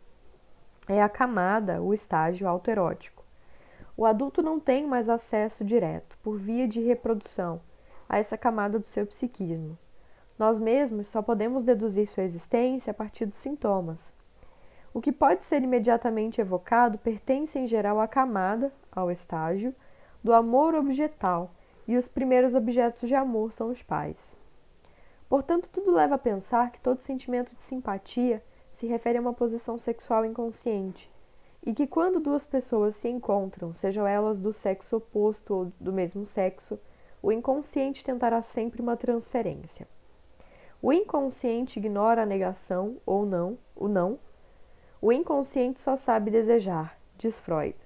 É 0.88 1.02
a 1.02 1.08
camada, 1.08 1.82
o 1.82 1.92
estágio 1.92 2.48
autoerótico. 2.48 3.24
O 3.96 4.04
adulto 4.04 4.42
não 4.42 4.60
tem 4.60 4.86
mais 4.86 5.08
acesso 5.08 5.64
direto, 5.64 6.16
por 6.22 6.38
via 6.38 6.68
de 6.68 6.80
reprodução, 6.80 7.60
a 8.08 8.18
essa 8.18 8.36
camada 8.36 8.78
do 8.78 8.86
seu 8.86 9.06
psiquismo. 9.06 9.76
Nós 10.38 10.60
mesmos 10.60 11.06
só 11.06 11.22
podemos 11.22 11.64
deduzir 11.64 12.06
sua 12.06 12.22
existência 12.22 12.90
a 12.90 12.94
partir 12.94 13.24
dos 13.24 13.38
sintomas. 13.38 14.12
O 14.92 15.00
que 15.00 15.10
pode 15.10 15.44
ser 15.44 15.62
imediatamente 15.62 16.40
evocado 16.40 16.98
pertence 16.98 17.58
em 17.58 17.66
geral 17.66 17.98
à 18.00 18.06
camada, 18.06 18.72
ao 18.92 19.10
estágio, 19.10 19.74
do 20.26 20.32
amor 20.32 20.74
objetal, 20.74 21.52
e 21.86 21.96
os 21.96 22.08
primeiros 22.08 22.52
objetos 22.52 23.08
de 23.08 23.14
amor 23.14 23.52
são 23.52 23.70
os 23.70 23.80
pais. 23.80 24.34
Portanto, 25.28 25.68
tudo 25.72 25.92
leva 25.92 26.16
a 26.16 26.18
pensar 26.18 26.72
que 26.72 26.80
todo 26.80 27.00
sentimento 27.00 27.54
de 27.54 27.62
simpatia 27.62 28.42
se 28.72 28.88
refere 28.88 29.18
a 29.18 29.20
uma 29.20 29.32
posição 29.32 29.78
sexual 29.78 30.24
inconsciente, 30.24 31.08
e 31.64 31.72
que 31.72 31.86
quando 31.86 32.18
duas 32.18 32.44
pessoas 32.44 32.96
se 32.96 33.08
encontram, 33.08 33.72
sejam 33.72 34.04
elas 34.04 34.40
do 34.40 34.52
sexo 34.52 34.96
oposto 34.96 35.54
ou 35.54 35.72
do 35.78 35.92
mesmo 35.92 36.24
sexo, 36.24 36.76
o 37.22 37.30
inconsciente 37.30 38.02
tentará 38.02 38.42
sempre 38.42 38.82
uma 38.82 38.96
transferência. 38.96 39.86
O 40.82 40.92
inconsciente 40.92 41.78
ignora 41.78 42.22
a 42.22 42.26
negação 42.26 42.96
ou 43.06 43.24
não, 43.24 43.56
o 43.76 43.86
não. 43.86 44.18
O 45.00 45.12
inconsciente 45.12 45.80
só 45.80 45.96
sabe 45.96 46.32
desejar, 46.32 46.98
diz 47.16 47.38
Freud. 47.38 47.85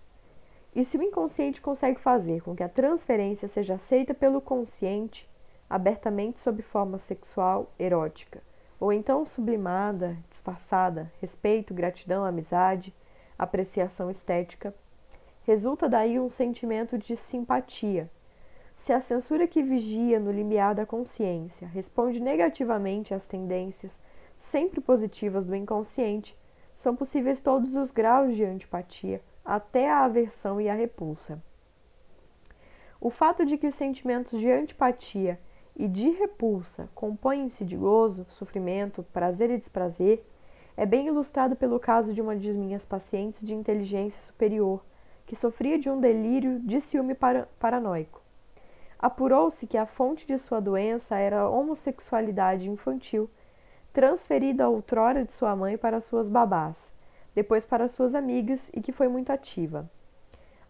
E 0.75 0.85
se 0.85 0.97
o 0.97 1.03
inconsciente 1.03 1.61
consegue 1.61 2.01
fazer 2.01 2.43
com 2.43 2.55
que 2.55 2.63
a 2.63 2.69
transferência 2.69 3.49
seja 3.49 3.75
aceita 3.75 4.15
pelo 4.15 4.41
consciente, 4.41 5.29
abertamente 5.69 6.41
sob 6.41 6.63
forma 6.63 6.99
sexual, 6.99 7.73
erótica, 7.79 8.43
ou 8.79 8.93
então 8.93 9.27
sublimada, 9.27 10.17
disfarçada, 10.31 11.13
respeito, 11.21 11.75
gratidão, 11.75 12.25
amizade, 12.25 12.95
apreciação 13.39 14.11
estética, 14.11 14.75
resulta 15.43 15.89
daí 15.89 16.19
um 16.21 16.29
sentimento 16.29 16.97
de 16.97 17.17
simpatia, 17.17 18.09
se 18.81 18.95
a 18.95 19.01
censura 19.01 19.47
que 19.47 19.63
vigia 19.63 20.19
no 20.19 20.33
limiar 20.33 20.75
da 20.75 20.87
consciência 20.87 21.69
responde 21.69 22.19
negativamente 22.19 23.13
às 23.13 23.27
tendências 23.27 24.01
sempre 24.39 24.81
positivas 24.81 25.45
do 25.45 25.55
inconsciente, 25.55 26.35
são 26.77 26.97
possíveis 26.97 27.43
todos 27.43 27.77
os 27.77 27.91
graus 27.91 28.35
de 28.35 28.43
antipatia, 28.43 29.21
até 29.51 29.91
a 29.91 30.05
aversão 30.05 30.61
e 30.61 30.69
a 30.69 30.75
repulsa. 30.75 31.43
O 33.01 33.11
fato 33.11 33.45
de 33.45 33.57
que 33.57 33.67
os 33.67 33.75
sentimentos 33.75 34.39
de 34.39 34.51
antipatia 34.51 35.41
e 35.75 35.89
de 35.89 36.11
repulsa 36.11 36.89
compõem-se 36.95 37.65
de 37.65 37.77
gozo, 37.77 38.27
sofrimento, 38.31 39.03
prazer 39.13 39.51
e 39.51 39.59
desprazer 39.59 40.25
é 40.77 40.85
bem 40.85 41.07
ilustrado 41.07 41.57
pelo 41.57 41.81
caso 41.81 42.13
de 42.13 42.21
uma 42.21 42.37
de 42.37 42.53
minhas 42.53 42.85
pacientes 42.85 43.41
de 43.41 43.55
inteligência 43.55 44.21
superior, 44.21 44.85
que 45.27 45.35
sofria 45.35 45.79
de 45.79 45.91
um 45.91 45.99
delírio 45.99 46.61
de 46.61 46.81
ciúme 46.81 47.17
paranoico 47.59 48.21
apurou-se 49.01 49.67
que 49.67 49.79
a 49.79 49.87
fonte 49.87 50.27
de 50.27 50.39
sua 50.39 50.61
doença 50.61 51.17
era 51.17 51.41
a 51.41 51.49
homossexualidade 51.49 52.69
infantil, 52.69 53.31
transferida 53.93 54.69
outrora 54.69 55.25
de 55.25 55.33
sua 55.33 55.57
mãe 55.57 55.79
para 55.79 56.03
suas 56.03 56.29
babás, 56.29 56.93
depois 57.35 57.65
para 57.65 57.89
suas 57.89 58.15
amigas 58.15 58.71
e 58.75 58.81
que 58.81 58.93
foi 58.93 59.09
muito 59.09 59.31
ativa. 59.31 59.89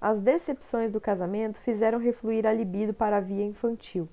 As 0.00 0.22
decepções 0.22 0.90
do 0.90 1.00
casamento 1.00 1.58
fizeram 1.58 1.98
refluir 1.98 2.46
a 2.46 2.52
libido 2.52 2.94
para 2.94 3.18
a 3.18 3.20
via 3.20 3.44
infantil. 3.44 4.08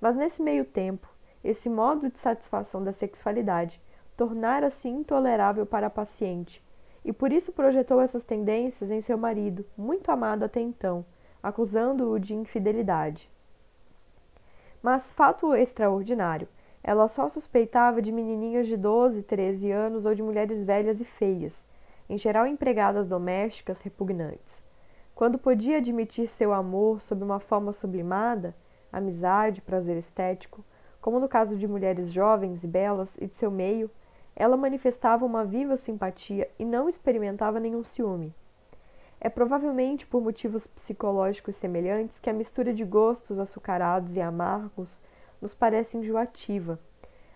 Mas 0.00 0.16
nesse 0.16 0.42
meio 0.42 0.64
tempo, 0.64 1.08
esse 1.44 1.68
modo 1.68 2.10
de 2.10 2.18
satisfação 2.18 2.82
da 2.82 2.92
sexualidade 2.92 3.80
tornara-se 4.16 4.88
intolerável 4.88 5.64
para 5.64 5.86
a 5.86 5.90
paciente, 5.90 6.62
e 7.04 7.12
por 7.12 7.32
isso 7.32 7.52
projetou 7.52 8.00
essas 8.00 8.24
tendências 8.24 8.90
em 8.90 9.00
seu 9.00 9.16
marido, 9.16 9.64
muito 9.76 10.10
amado 10.10 10.44
até 10.44 10.60
então, 10.60 11.04
acusando-o 11.42 12.18
de 12.18 12.34
infidelidade. 12.34 13.30
Mas 14.82 15.12
fato 15.12 15.54
extraordinário, 15.54 16.48
ela 16.82 17.06
só 17.06 17.28
suspeitava 17.28 18.00
de 18.00 18.10
menininhas 18.10 18.66
de 18.66 18.76
12, 18.76 19.22
13 19.22 19.70
anos 19.70 20.06
ou 20.06 20.14
de 20.14 20.22
mulheres 20.22 20.64
velhas 20.64 21.00
e 21.00 21.04
feias, 21.04 21.64
em 22.08 22.16
geral 22.16 22.46
empregadas 22.46 23.06
domésticas 23.06 23.80
repugnantes. 23.80 24.62
Quando 25.14 25.38
podia 25.38 25.78
admitir 25.78 26.28
seu 26.28 26.52
amor 26.52 27.02
sob 27.02 27.24
uma 27.24 27.40
forma 27.40 27.72
sublimada, 27.72 28.54
amizade, 28.92 29.60
prazer 29.60 29.96
estético, 29.96 30.64
como 31.00 31.20
no 31.20 31.28
caso 31.28 31.56
de 31.56 31.66
mulheres 31.66 32.10
jovens 32.12 32.62
e 32.62 32.66
belas 32.66 33.16
e 33.20 33.26
de 33.26 33.36
seu 33.36 33.50
meio, 33.50 33.90
ela 34.34 34.56
manifestava 34.56 35.24
uma 35.24 35.44
viva 35.44 35.76
simpatia 35.76 36.48
e 36.58 36.64
não 36.64 36.88
experimentava 36.88 37.58
nenhum 37.58 37.82
ciúme. 37.82 38.32
É 39.20 39.28
provavelmente 39.28 40.06
por 40.06 40.22
motivos 40.22 40.66
psicológicos 40.68 41.56
semelhantes 41.56 42.20
que 42.20 42.30
a 42.30 42.32
mistura 42.32 42.72
de 42.72 42.84
gostos 42.84 43.38
açucarados 43.38 44.14
e 44.14 44.20
amargos 44.20 45.00
nos 45.42 45.54
parece 45.54 45.96
enjoativa. 45.96 46.78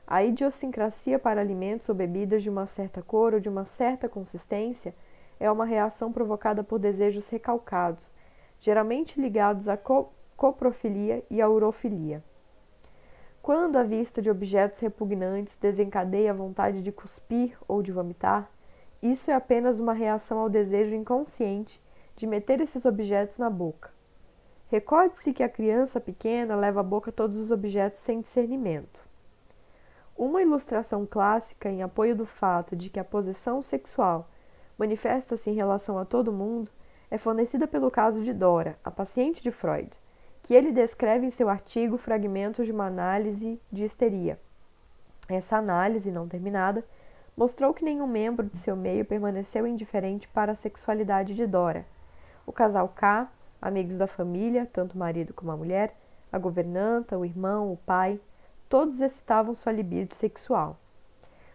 A 0.07 0.25
idiosincrasia 0.25 1.19
para 1.19 1.41
alimentos 1.41 1.89
ou 1.89 1.95
bebidas 1.95 2.43
de 2.43 2.51
uma 2.51 2.67
certa 2.67 3.01
cor 3.01 3.35
ou 3.35 3.41
de 3.41 3.49
uma 3.49 3.65
certa 3.65 4.09
consistência 4.09 4.95
é 5.39 5.51
uma 5.51 5.65
reação 5.65 6.13
provocada 6.13 6.63
por 6.63 6.79
desejos 6.79 7.29
recalcados, 7.29 8.11
geralmente 8.61 9.21
ligados 9.21 9.69
à 9.69 9.79
coprofilia 10.37 11.25
e 11.31 11.41
à 11.41 11.49
urofilia. 11.49 12.23
Quando 13.43 13.77
a 13.77 13.83
vista 13.83 14.23
de 14.23 14.31
objetos 14.31 14.79
repugnantes 14.79 15.57
desencadeia 15.57 16.31
a 16.31 16.35
vontade 16.35 16.81
de 16.81 16.93
cuspir 16.93 17.57
ou 17.67 17.83
de 17.83 17.91
vomitar, 17.91 18.49
isso 19.03 19.33
é 19.33 19.35
apenas 19.35 19.81
uma 19.81 19.93
reação 19.93 20.39
ao 20.39 20.49
desejo 20.49 20.95
inconsciente 20.95 21.81
de 22.15 22.25
meter 22.25 22.61
esses 22.61 22.85
objetos 22.85 23.39
na 23.39 23.51
boca. 23.51 23.91
Recorde-se 24.69 25.33
que 25.33 25.43
a 25.43 25.49
criança 25.49 26.01
pequena 26.01 26.55
leva 26.55 26.81
à 26.81 26.83
boca 26.85 27.11
todos 27.11 27.37
os 27.37 27.51
objetos 27.51 28.01
sem 28.01 28.21
discernimento. 28.21 29.12
Uma 30.25 30.41
ilustração 30.41 31.05
clássica 31.05 31.69
em 31.69 31.83
apoio 31.83 32.15
do 32.15 32.25
fato 32.25 32.77
de 32.77 32.89
que 32.89 33.01
a 33.01 33.05
posição 33.05 33.61
sexual 33.61 34.31
manifesta-se 34.79 35.51
em 35.51 35.55
relação 35.55 35.99
a 35.99 36.05
todo 36.05 36.33
mundo 36.33 36.71
é 37.11 37.19
fornecida 37.19 37.67
pelo 37.67 37.91
caso 37.91 38.23
de 38.23 38.33
Dora, 38.33 38.79
a 38.85 38.91
paciente 38.93 39.43
de 39.43 39.51
Freud 39.51 39.91
que 40.45 40.55
ele 40.55 40.71
descreve 40.71 41.27
em 41.27 41.31
seu 41.31 41.49
artigo 41.49 41.99
Fragmentos 41.99 42.67
de 42.67 42.71
uma 42.71 42.87
Análise 42.87 43.61
de 43.73 43.83
Histeria. 43.83 44.39
Essa 45.29 45.57
análise, 45.57 46.13
não 46.13 46.29
terminada, 46.29 46.85
mostrou 47.37 47.75
que 47.75 47.85
nenhum 47.85 48.07
membro 48.07 48.47
de 48.47 48.59
seu 48.59 48.77
meio 48.77 49.05
permaneceu 49.05 49.67
indiferente 49.67 50.29
para 50.29 50.53
a 50.53 50.55
sexualidade 50.55 51.35
de 51.35 51.49
Dora. 51.49 51.85
O 52.47 52.53
casal 52.53 52.89
K, 52.95 53.29
amigos 53.61 53.99
da 53.99 54.07
família, 54.07 54.71
tanto 54.73 54.95
o 54.95 54.99
marido 54.99 55.35
como 55.35 55.51
a 55.51 55.57
mulher, 55.57 55.97
a 56.31 56.39
governanta, 56.39 57.19
o 57.19 57.25
irmão, 57.25 57.73
o 57.73 57.77
pai, 57.77 58.21
todos 58.73 59.03
excitavam 59.03 59.55
sua 59.55 59.71
libido 59.71 60.15
sexual. 60.15 60.79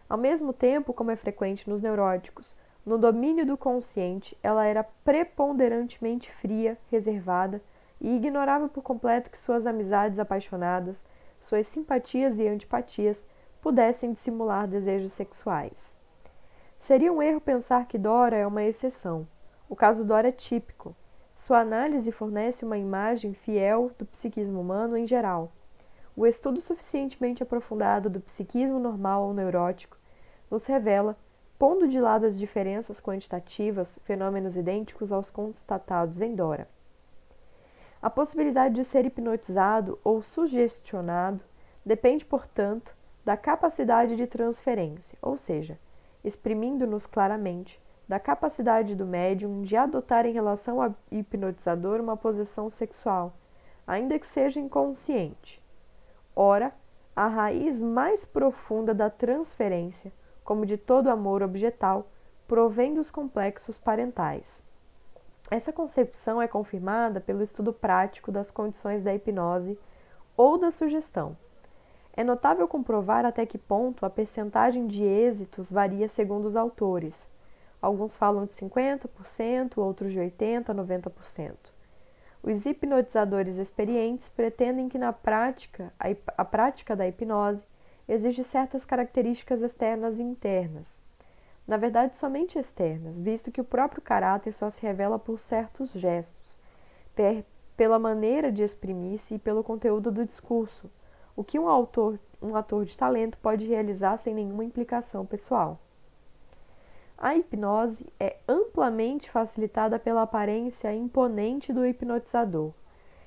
Ao 0.07 0.20
mesmo 0.20 0.53
tempo, 0.53 0.93
como 0.93 1.09
é 1.09 1.15
frequente 1.15 1.68
nos 1.68 1.82
neuróticos, 1.82 2.55
no 2.86 2.95
domínio 2.95 3.43
do 3.43 3.57
consciente, 3.57 4.38
ela 4.43 4.68
era 4.68 4.84
preponderantemente 5.03 6.32
fria, 6.32 6.78
reservada, 6.91 7.59
e 7.99 8.15
ignorava 8.15 8.70
por 8.70 8.84
completo 8.84 9.32
que 9.32 9.39
suas 9.39 9.65
amizades 9.65 10.20
apaixonadas, 10.20 11.03
suas 11.39 11.65
simpatias 11.65 12.38
e 12.38 12.47
antipatias 12.47 13.26
pudessem 13.63 14.13
dissimular 14.13 14.68
desejos 14.68 15.11
sexuais. 15.13 15.95
Seria 16.78 17.11
um 17.11 17.20
erro 17.20 17.41
pensar 17.41 17.88
que 17.88 17.97
Dora 17.97 18.38
é 18.38 18.45
uma 18.45 18.61
exceção. 18.61 19.28
O 19.68 19.76
caso 19.76 20.05
Dora 20.05 20.30
é 20.30 20.32
típico. 20.32 20.95
Sua 21.36 21.61
análise 21.61 22.11
fornece 22.11 22.63
uma 22.63 22.78
imagem 22.78 23.34
fiel 23.34 23.89
do 23.97 24.05
psiquismo 24.05 24.61
humano 24.61 24.95
em 24.95 25.07
geral. 25.07 25.51
O 26.18 26.26
estudo 26.26 26.59
suficientemente 26.61 27.43
aprofundado 27.43 28.09
do 28.09 28.20
psiquismo 28.20 28.80
normal 28.80 29.28
ou 29.28 29.36
neurótico 29.36 29.95
nos 30.49 30.65
revela, 30.65 31.15
pondo 31.59 31.88
de 31.88 31.99
lado 31.99 32.26
as 32.26 32.36
diferenças 32.36 32.99
quantitativas, 32.99 33.88
fenômenos 34.03 34.57
idênticos 34.57 35.11
aos 35.11 35.30
constatados 35.30 36.20
em 36.20 36.34
Dora. 36.34 36.68
A 38.01 38.09
possibilidade 38.09 38.74
de 38.74 38.84
ser 38.84 39.05
hipnotizado 39.05 39.99
ou 40.03 40.24
sugestionado 40.24 41.43
depende, 41.86 42.26
portanto, 42.26 42.95
da 43.24 43.38
capacidade 43.38 44.15
de 44.15 44.26
transferência, 44.26 45.20
ou 45.22 45.38
seja, 45.38 45.78
exprimindo-nos 46.24 47.05
claramente, 47.05 47.80
da 48.07 48.20
capacidade 48.20 48.95
do 48.95 49.05
médium 49.05 49.61
de 49.61 49.76
adotar 49.76 50.26
em 50.26 50.34
relação 50.34 50.82
ao 50.82 50.95
hipnotizador 51.11 52.01
uma 52.01 52.18
posição 52.18 52.72
sexual, 52.72 53.36
ainda 53.86 54.18
que 54.18 54.26
seja 54.26 54.59
inconsciente. 54.59 55.61
Ora, 56.39 56.71
a 57.15 57.25
raiz 57.25 57.79
mais 57.79 58.23
profunda 58.23 58.93
da 58.93 59.09
transferência, 59.09 60.13
como 60.43 60.67
de 60.67 60.77
todo 60.77 61.09
amor 61.09 61.41
objetal, 61.41 62.05
provém 62.47 62.93
dos 62.93 63.09
complexos 63.09 63.79
parentais. 63.79 64.61
Essa 65.49 65.73
concepção 65.73 66.39
é 66.39 66.47
confirmada 66.47 67.19
pelo 67.19 67.41
estudo 67.41 67.73
prático 67.73 68.31
das 68.31 68.51
condições 68.51 69.01
da 69.01 69.15
hipnose 69.15 69.79
ou 70.38 70.59
da 70.59 70.69
sugestão. 70.69 71.35
É 72.15 72.23
notável 72.23 72.67
comprovar 72.67 73.25
até 73.25 73.43
que 73.43 73.57
ponto 73.57 74.05
a 74.05 74.09
percentagem 74.11 74.85
de 74.85 75.03
êxitos 75.03 75.71
varia 75.71 76.07
segundo 76.07 76.45
os 76.45 76.55
autores. 76.55 77.27
Alguns 77.81 78.15
falam 78.15 78.45
de 78.45 78.53
50%, 78.53 79.79
outros 79.79 80.11
de 80.11 80.19
80% 80.19 80.69
a 80.69 80.75
90%. 80.75 81.76
Os 82.43 82.65
hipnotizadores 82.65 83.57
experientes 83.57 84.29
pretendem 84.29 84.89
que 84.89 84.97
na 84.97 85.11
prática, 85.11 85.93
a, 85.99 86.07
a 86.41 86.45
prática 86.45 86.95
da 86.95 87.07
hipnose 87.07 87.65
exige 88.07 88.43
certas 88.43 88.85
características 88.85 89.61
externas 89.61 90.19
e 90.19 90.23
internas 90.23 90.99
na 91.67 91.75
verdade 91.75 92.15
somente 92.17 92.57
externas, 92.57 93.17
visto 93.17 93.51
que 93.51 93.59
o 93.59 93.65
próprio 93.65 94.01
caráter 94.01 94.53
só 94.53 94.69
se 94.69 94.81
revela 94.81 95.19
por 95.19 95.38
certos 95.38 95.91
gestos, 95.91 96.57
per, 97.13 97.43
pela 97.75 97.99
maneira 97.99 98.51
de 98.51 98.63
exprimir-se 98.63 99.35
e 99.35 99.39
pelo 99.39 99.63
conteúdo 99.63 100.09
do 100.09 100.25
discurso, 100.25 100.89
o 101.35 101.43
que 101.43 101.59
um 101.59 101.67
autor, 101.67 102.17
um 102.41 102.55
ator 102.55 102.85
de 102.85 102.97
talento 102.97 103.38
pode 103.39 103.67
realizar 103.67 104.15
sem 104.17 104.33
nenhuma 104.33 104.63
implicação 104.63 105.25
pessoal. 105.25 105.77
A 107.20 107.36
hipnose 107.36 108.05
é 108.20 108.38
amplamente 108.47 109.32
facilitada 109.32 109.97
pela 109.97 110.22
aparência 110.22 110.93
imponente 110.93 111.74
do 111.74 111.84
hipnotizador. 111.84 112.72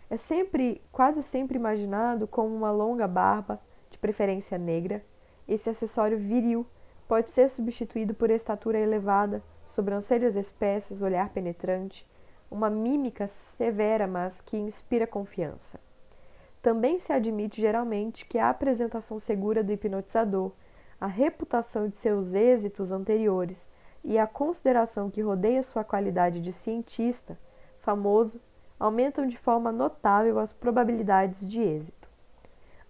É 0.09 0.17
sempre, 0.17 0.81
quase 0.93 1.25
sempre 1.25 1.57
imaginado 1.57 2.29
como 2.29 2.55
uma 2.55 2.71
longa 2.71 3.09
barba, 3.09 3.61
de 3.91 3.99
preferência 3.99 4.57
negra, 4.57 5.05
esse 5.49 5.69
acessório 5.69 6.17
viril 6.17 6.65
pode 7.09 7.33
ser 7.33 7.51
substituído 7.51 8.15
por 8.15 8.31
estatura 8.31 8.79
elevada, 8.79 9.43
sobrancelhas 9.67 10.37
espessas, 10.37 11.03
olhar 11.03 11.29
penetrante, 11.31 12.07
uma 12.49 12.71
mímica 12.71 13.27
severa, 13.27 14.07
mas 14.07 14.41
que 14.41 14.57
inspira 14.57 15.09
confiança. 15.09 15.81
Também 16.63 17.01
se 17.01 17.13
admite 17.13 17.61
geralmente 17.61 18.25
que 18.25 18.39
a 18.39 18.51
apresentação 18.51 19.19
segura 19.19 19.65
do 19.65 19.73
hipnotizador, 19.73 20.53
a 21.01 21.07
reputação 21.07 21.89
de 21.89 21.97
seus 21.97 22.33
êxitos 22.33 22.93
anteriores 22.93 23.69
e 24.05 24.19
a 24.19 24.27
consideração 24.27 25.11
que 25.11 25.21
rodeia 25.21 25.63
sua 25.63 25.85
qualidade 25.85 26.41
de 26.41 26.53
cientista 26.53 27.39
famoso 27.81 28.41
aumentam 28.79 29.27
de 29.27 29.37
forma 29.37 29.71
notável 29.71 30.39
as 30.39 30.53
probabilidades 30.53 31.49
de 31.49 31.61
êxito. 31.61 32.09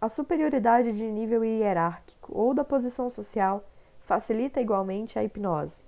A 0.00 0.08
superioridade 0.08 0.92
de 0.92 1.04
nível 1.04 1.44
hierárquico 1.44 2.32
ou 2.36 2.54
da 2.54 2.64
posição 2.64 3.10
social 3.10 3.64
facilita 4.00 4.60
igualmente 4.60 5.18
a 5.18 5.24
hipnose. 5.24 5.82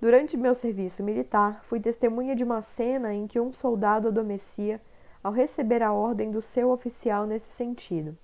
Durante 0.00 0.36
meu 0.36 0.54
serviço 0.54 1.02
militar, 1.02 1.62
fui 1.64 1.80
testemunha 1.80 2.34
de 2.34 2.44
uma 2.44 2.62
cena 2.62 3.14
em 3.14 3.26
que 3.26 3.40
um 3.40 3.52
soldado 3.52 4.08
adormecia 4.08 4.80
ao 5.22 5.32
receber 5.32 5.82
a 5.82 5.92
ordem 5.92 6.30
do 6.30 6.42
seu 6.42 6.70
oficial 6.70 7.26
nesse 7.26 7.50
sentido. 7.50 8.16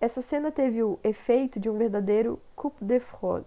Essa 0.00 0.20
cena 0.20 0.50
teve 0.50 0.82
o 0.82 0.98
efeito 1.02 1.60
de 1.60 1.70
um 1.70 1.78
verdadeiro 1.78 2.38
coup 2.56 2.74
de 2.80 3.00
fraude. 3.00 3.46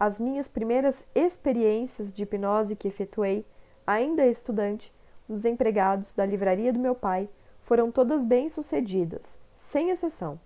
As 0.00 0.16
minhas 0.16 0.46
primeiras 0.46 1.04
experiências 1.12 2.12
de 2.12 2.22
hipnose 2.22 2.76
que 2.76 2.86
efetuei, 2.86 3.44
ainda 3.84 4.24
estudante, 4.24 4.94
nos 5.28 5.44
empregados 5.44 6.14
da 6.14 6.24
livraria 6.24 6.72
do 6.72 6.78
meu 6.78 6.94
pai, 6.94 7.28
foram 7.64 7.90
todas 7.90 8.22
bem-sucedidas, 8.24 9.36
sem 9.56 9.90
exceção. 9.90 10.38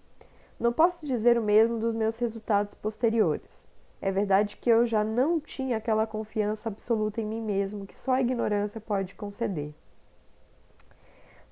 Não 0.58 0.72
posso 0.72 1.06
dizer 1.06 1.36
o 1.36 1.42
mesmo 1.42 1.78
dos 1.78 1.94
meus 1.94 2.18
resultados 2.18 2.72
posteriores. 2.72 3.68
É 4.00 4.10
verdade 4.10 4.56
que 4.56 4.70
eu 4.70 4.86
já 4.86 5.04
não 5.04 5.38
tinha 5.38 5.76
aquela 5.76 6.06
confiança 6.06 6.70
absoluta 6.70 7.20
em 7.20 7.26
mim 7.26 7.42
mesmo 7.42 7.86
que 7.86 7.96
só 7.96 8.12
a 8.12 8.22
ignorância 8.22 8.80
pode 8.80 9.14
conceder. 9.14 9.74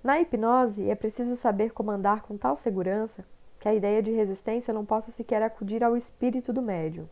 Na 0.03 0.19
hipnose, 0.19 0.89
é 0.89 0.95
preciso 0.95 1.37
saber 1.37 1.75
comandar 1.75 2.23
com 2.23 2.39
tal 2.39 2.57
segurança 2.57 3.27
que 3.59 3.69
a 3.69 3.75
ideia 3.75 4.03
de 4.03 4.11
resistência 4.11 4.73
não 4.73 4.87
possa 4.87 5.11
sequer 5.11 5.43
acudir 5.43 5.85
ao 5.85 5.99
espírito 5.99 6.51
do 6.51 6.63
médium. 6.63 7.07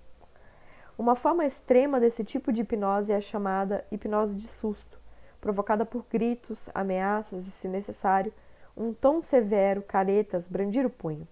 Uma 0.99 1.15
forma 1.15 1.47
extrema 1.47 2.01
desse 2.01 2.25
tipo 2.25 2.53
de 2.53 2.63
hipnose 2.63 3.13
é 3.13 3.15
a 3.15 3.21
chamada 3.21 3.85
hipnose 3.89 4.35
de 4.35 4.49
susto, 4.49 4.99
provocada 5.41 5.87
por 5.87 6.05
gritos, 6.11 6.69
ameaças 6.75 7.47
e, 7.47 7.53
se 7.53 7.69
necessário, 7.69 8.33
um 8.77 8.93
tom 8.93 9.23
severo, 9.23 9.81
caretas, 9.81 10.49
brandir 10.49 10.85
o 10.85 10.91
punho. 10.91 11.27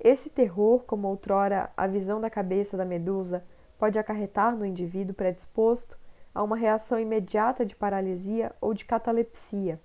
Esse 0.00 0.28
terror, 0.28 0.80
como 0.80 1.06
outrora 1.06 1.70
a 1.76 1.86
visão 1.86 2.20
da 2.20 2.28
cabeça 2.28 2.76
da 2.76 2.84
medusa, 2.84 3.44
pode 3.78 4.00
acarretar 4.00 4.56
no 4.56 4.66
indivíduo 4.66 5.14
predisposto 5.14 5.96
a 6.34 6.42
uma 6.42 6.56
reação 6.56 6.98
imediata 6.98 7.64
de 7.64 7.76
paralisia 7.76 8.52
ou 8.60 8.74
de 8.74 8.84
catalepsia. 8.84 9.78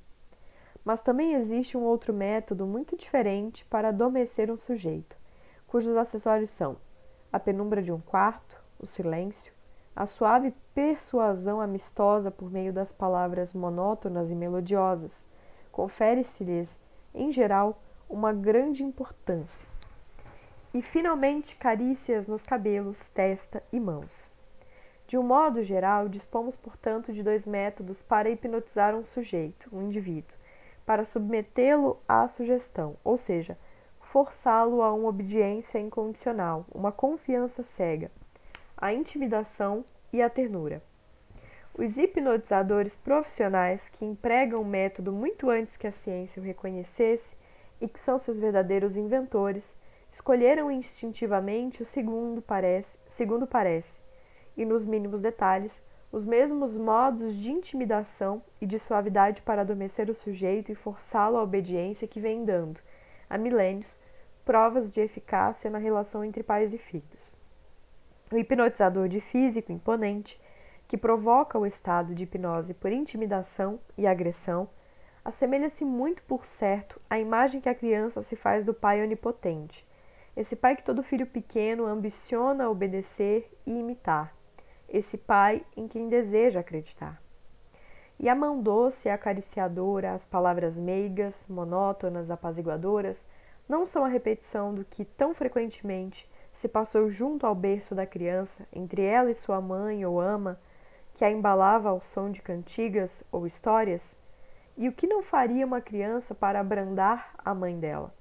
Mas 0.84 1.02
também 1.02 1.36
existe 1.36 1.78
um 1.78 1.84
outro 1.84 2.12
método 2.12 2.66
muito 2.66 2.98
diferente 2.98 3.64
para 3.66 3.90
adormecer 3.90 4.50
um 4.50 4.58
sujeito, 4.58 5.16
cujos 5.68 5.96
acessórios 5.96 6.50
são 6.50 6.78
a 7.32 7.40
penumbra 7.40 7.84
de 7.84 7.92
um 7.92 8.00
quarto, 8.00 8.57
o 8.80 8.86
silêncio, 8.86 9.52
a 9.96 10.06
suave 10.06 10.54
persuasão 10.74 11.60
amistosa 11.60 12.30
por 12.30 12.52
meio 12.52 12.72
das 12.72 12.92
palavras 12.92 13.54
monótonas 13.54 14.30
e 14.30 14.36
melodiosas, 14.36 15.24
confere-se-lhes, 15.72 16.70
em 17.14 17.32
geral, 17.32 17.82
uma 18.10 18.32
grande 18.32 18.84
importância 18.84 19.66
e 20.74 20.82
finalmente 20.82 21.56
carícias 21.56 22.28
nos 22.28 22.44
cabelos, 22.44 23.10
testa 23.10 23.64
e 23.72 23.80
mãos. 23.80 24.30
De 25.08 25.18
um 25.18 25.24
modo 25.24 25.64
geral, 25.64 26.10
dispomos, 26.10 26.58
portanto, 26.58 27.14
de 27.14 27.24
dois 27.24 27.48
métodos 27.48 28.02
para 28.04 28.30
hipnotizar 28.30 28.94
um 28.94 29.06
sujeito, 29.06 29.70
um 29.74 29.84
indivíduo, 29.84 30.36
para 30.86 31.06
submetê-lo 31.06 32.00
à 32.08 32.28
sugestão, 32.28 32.96
ou 33.04 33.18
seja, 33.18 33.58
forçá-lo 34.02 34.82
a 34.82 34.94
uma 34.94 35.10
obediência 35.10 35.80
incondicional, 35.80 36.66
uma 36.72 36.92
confiança 36.92 37.64
cega, 37.64 38.12
a 38.78 38.94
intimidação 38.94 39.84
e 40.14 40.22
a 40.22 40.30
ternura. 40.30 40.82
Os 41.78 41.98
hipnotizadores 41.98 42.96
profissionais 42.96 43.90
que 43.90 44.06
empregam 44.06 44.62
o 44.62 44.66
método 44.66 45.12
muito 45.12 45.50
antes 45.50 45.76
que 45.76 45.88
a 45.88 45.92
ciência 45.92 46.42
o 46.42 46.46
reconhecesse 46.46 47.36
e 47.82 47.88
que 47.88 48.00
são 48.00 48.18
seus 48.18 48.40
verdadeiros 48.40 48.98
inventores, 48.98 49.78
escolheram 50.12 50.72
instintivamente 50.72 51.82
o 51.82 51.86
segundo 51.86 52.42
parece, 52.42 53.00
segundo 53.08 53.46
parece, 53.46 54.00
e 54.56 54.66
nos 54.66 54.86
mínimos 54.86 55.22
detalhes, 55.22 55.84
os 56.12 56.26
mesmos 56.26 56.78
modos 56.78 57.36
de 57.36 57.52
intimidação 57.52 58.42
e 58.62 58.66
de 58.66 58.80
suavidade 58.80 59.42
para 59.42 59.62
adormecer 59.62 60.10
o 60.10 60.16
sujeito 60.16 60.72
e 60.72 60.76
forçá-lo 60.76 61.38
à 61.38 61.44
obediência 61.44 62.08
que 62.08 62.20
vem 62.20 62.46
dando, 62.46 62.80
há 63.30 63.38
milênios, 63.38 63.98
provas 64.46 64.94
de 64.94 65.02
eficácia 65.02 65.70
na 65.70 65.78
relação 65.78 66.24
entre 66.24 66.42
pais 66.42 66.74
e 66.74 66.78
filhos. 66.78 67.37
O 68.30 68.38
hipnotizador 68.38 69.08
de 69.08 69.22
físico 69.22 69.72
imponente, 69.72 70.40
que 70.88 70.98
provoca 70.98 71.58
o 71.58 71.66
estado 71.66 72.14
de 72.14 72.24
hipnose 72.24 72.74
por 72.74 72.92
intimidação 72.92 73.80
e 73.98 74.06
agressão, 74.06 74.70
assemelha-se 75.24 75.86
muito 75.86 76.22
por 76.24 76.46
certo 76.46 77.00
à 77.10 77.20
imagem 77.20 77.62
que 77.62 77.70
a 77.70 77.76
criança 77.76 78.22
se 78.22 78.36
faz 78.36 78.66
do 78.66 78.74
pai 78.74 79.02
onipotente, 79.02 79.86
esse 80.36 80.56
pai 80.56 80.76
que 80.76 80.84
todo 80.84 81.02
filho 81.02 81.26
pequeno 81.26 81.88
ambiciona 81.88 82.70
obedecer 82.70 83.52
e 83.66 83.72
imitar. 83.72 84.36
Esse 84.88 85.18
pai 85.18 85.66
em 85.76 85.88
quem 85.88 86.08
deseja 86.10 86.60
acreditar. 86.60 87.22
E 88.20 88.30
a 88.30 88.36
mão 88.36 88.62
doce 88.62 89.08
e 89.08 89.12
acariciadora, 89.12 90.14
as 90.14 90.26
palavras 90.26 90.78
meigas, 90.78 91.48
monótonas, 91.50 92.30
apaziguadoras, 92.30 93.26
não 93.68 93.86
são 93.86 94.06
a 94.06 94.08
repetição 94.08 94.74
do 94.74 94.86
que 94.86 95.04
tão 95.06 95.34
frequentemente 95.34 96.30
se 96.58 96.68
passou 96.68 97.12
junto 97.12 97.46
ao 97.46 97.54
berço 97.54 97.94
da 97.94 98.08
criança, 98.08 98.68
entre 98.74 99.04
ela 99.04 99.30
e 99.30 99.36
sua 99.36 99.62
mãe 99.62 100.04
ou 100.04 100.20
ama, 100.20 100.60
que 101.14 101.24
a 101.24 101.30
embalava 101.30 101.90
ao 101.90 102.02
som 102.02 102.32
de 102.32 102.42
cantigas 102.42 103.24
ou 103.32 103.46
histórias? 103.46 104.18
E 104.76 104.88
o 104.88 104.92
que 104.92 105.06
não 105.06 105.22
faria 105.22 105.68
uma 105.68 105.82
criança 105.82 106.34
para 106.34 106.60
abrandar 106.60 107.36
a 107.38 107.54
mãe 107.54 107.80
dela? 107.80 108.12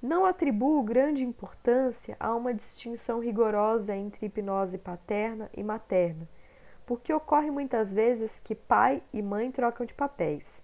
Não 0.00 0.24
atribuo 0.24 0.80
grande 0.84 1.24
importância 1.24 2.16
a 2.20 2.32
uma 2.36 2.54
distinção 2.54 3.18
rigorosa 3.18 3.96
entre 3.96 4.26
hipnose 4.26 4.78
paterna 4.78 5.50
e 5.52 5.62
materna, 5.64 6.28
porque 6.86 7.12
ocorre 7.12 7.50
muitas 7.50 7.92
vezes 7.92 8.40
que 8.44 8.54
pai 8.54 9.02
e 9.12 9.20
mãe 9.20 9.50
trocam 9.50 9.84
de 9.84 9.92
papéis. 9.92 10.62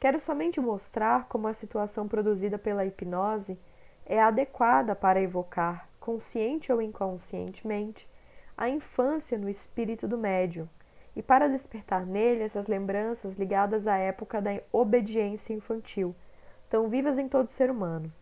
Quero 0.00 0.20
somente 0.20 0.58
mostrar 0.58 1.26
como 1.28 1.48
a 1.48 1.52
situação 1.52 2.08
produzida 2.08 2.56
pela 2.56 2.86
hipnose 2.86 3.58
é 4.06 4.22
adequada 4.22 4.94
para 4.94 5.20
evocar, 5.20 5.88
consciente 5.98 6.72
ou 6.72 6.80
inconscientemente, 6.80 8.08
a 8.56 8.68
infância 8.68 9.36
no 9.36 9.50
espírito 9.50 10.06
do 10.06 10.16
médium 10.16 10.68
e 11.14 11.22
para 11.22 11.48
despertar 11.48 12.06
nele 12.06 12.42
essas 12.42 12.66
lembranças 12.66 13.36
ligadas 13.36 13.86
à 13.86 13.96
época 13.96 14.40
da 14.40 14.60
obediência 14.72 15.52
infantil, 15.52 16.14
tão 16.70 16.88
vivas 16.88 17.18
em 17.18 17.28
todo 17.28 17.48
ser 17.48 17.70
humano. 17.70 18.12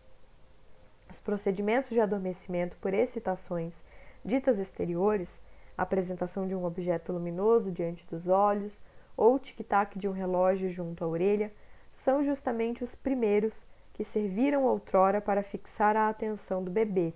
Os 1.11 1.19
procedimentos 1.19 1.91
de 1.91 2.01
adormecimento 2.01 2.75
por 2.77 2.93
excitações 2.93 3.83
ditas 4.23 4.57
exteriores, 4.57 5.39
apresentação 5.77 6.47
de 6.47 6.55
um 6.55 6.65
objeto 6.65 7.13
luminoso 7.13 7.71
diante 7.71 8.05
dos 8.07 8.27
olhos 8.27 8.81
ou 9.15 9.37
tic-tac 9.37 9.97
de 9.99 10.07
um 10.07 10.11
relógio 10.11 10.69
junto 10.71 11.03
à 11.03 11.07
orelha, 11.07 11.53
são 11.91 12.23
justamente 12.23 12.83
os 12.83 12.95
primeiros 12.95 13.67
que 13.95 14.03
serviram 14.03 14.65
outrora 14.65 15.21
para 15.21 15.41
fixar 15.41 15.95
a 15.95 16.09
atenção 16.09 16.61
do 16.61 16.69
bebê. 16.69 17.13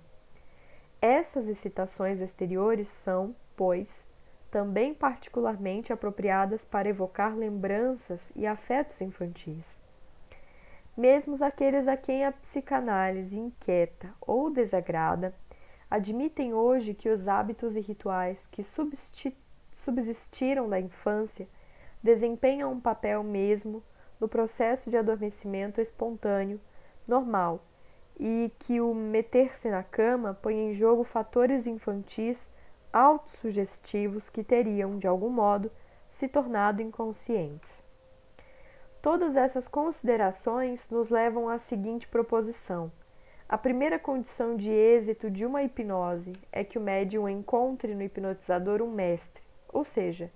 Essas 1.00 1.46
excitações 1.46 2.20
exteriores 2.20 2.88
são, 2.88 3.36
pois, 3.54 4.08
também 4.50 4.94
particularmente 4.94 5.92
apropriadas 5.92 6.64
para 6.64 6.88
evocar 6.88 7.36
lembranças 7.36 8.32
e 8.34 8.46
afetos 8.46 8.98
infantis. 9.02 9.78
Mesmo 10.96 11.34
aqueles 11.44 11.86
a 11.86 11.98
quem 11.98 12.24
a 12.24 12.32
psicanálise 12.32 13.38
inquieta 13.38 14.08
ou 14.18 14.50
desagrada, 14.50 15.34
admitem 15.90 16.54
hoje 16.54 16.94
que 16.94 17.10
os 17.10 17.28
hábitos 17.28 17.76
e 17.76 17.80
rituais 17.80 18.48
que 18.50 18.64
subsistiram 19.74 20.66
da 20.66 20.80
infância 20.80 21.46
desempenham 22.02 22.72
um 22.72 22.80
papel 22.80 23.22
mesmo 23.22 23.82
no 24.18 24.28
processo 24.28 24.90
de 24.90 24.96
adormecimento 24.96 25.80
espontâneo, 25.80 26.60
normal, 27.10 27.62
e 28.18 28.50
que 28.60 28.80
o 28.80 28.94
meter-se 28.94 29.68
na 29.68 29.82
cama 29.82 30.38
põe 30.40 30.54
em 30.54 30.72
jogo 30.72 31.04
fatores 31.04 31.66
infantis 31.66 32.50
autossugestivos 32.92 34.28
que 34.28 34.42
teriam, 34.42 34.98
de 34.98 35.06
algum 35.06 35.30
modo, 35.30 35.70
se 36.10 36.28
tornado 36.28 36.82
inconscientes. 36.82 37.82
Todas 39.02 39.36
essas 39.36 39.66
considerações 39.66 40.90
nos 40.90 41.08
levam 41.08 41.48
à 41.48 41.58
seguinte 41.58 42.06
proposição. 42.08 42.92
A 43.48 43.56
primeira 43.56 43.98
condição 43.98 44.56
de 44.56 44.70
êxito 44.70 45.30
de 45.30 45.44
uma 45.46 45.62
hipnose 45.62 46.34
é 46.52 46.62
que 46.62 46.78
o 46.78 46.80
médium 46.80 47.28
encontre 47.28 47.94
no 47.94 48.02
hipnotizador 48.02 48.82
um 48.82 48.90
mestre, 48.90 49.42
ou 49.72 49.84
seja, 49.84 50.30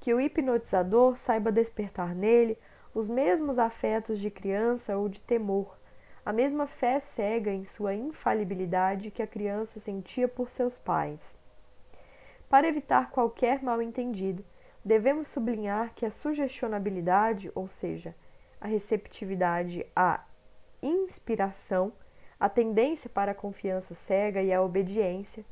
que 0.00 0.12
o 0.12 0.20
hipnotizador 0.20 1.16
saiba 1.16 1.50
despertar 1.50 2.14
nele 2.14 2.58
os 2.94 3.08
mesmos 3.08 3.58
afetos 3.58 4.20
de 4.20 4.30
criança 4.30 4.96
ou 4.96 5.08
de 5.08 5.20
temor, 5.20 5.76
a 6.24 6.32
mesma 6.32 6.66
fé 6.66 6.98
cega 6.98 7.50
em 7.50 7.64
sua 7.64 7.94
infalibilidade 7.94 9.10
que 9.10 9.22
a 9.22 9.26
criança 9.26 9.78
sentia 9.78 10.26
por 10.26 10.48
seus 10.48 10.78
pais. 10.78 11.36
Para 12.48 12.68
evitar 12.68 13.10
qualquer 13.10 13.62
mal-entendido, 13.62 14.44
devemos 14.84 15.28
sublinhar 15.28 15.92
que 15.94 16.06
a 16.06 16.10
sugestionabilidade, 16.10 17.50
ou 17.54 17.68
seja, 17.68 18.14
a 18.60 18.66
receptividade 18.66 19.84
à 19.94 20.24
inspiração, 20.82 21.92
a 22.38 22.48
tendência 22.48 23.10
para 23.10 23.32
a 23.32 23.34
confiança 23.34 23.94
cega 23.94 24.42
e 24.42 24.52
a 24.52 24.62
obediência, 24.62 25.44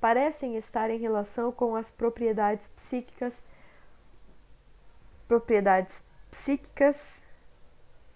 parecem 0.00 0.56
estar 0.56 0.90
em 0.90 0.98
relação 0.98 1.52
com 1.52 1.76
as 1.76 1.90
propriedades 1.90 2.68
psíquicas 2.68 3.42
propriedades 5.28 6.02
psíquicas 6.28 7.22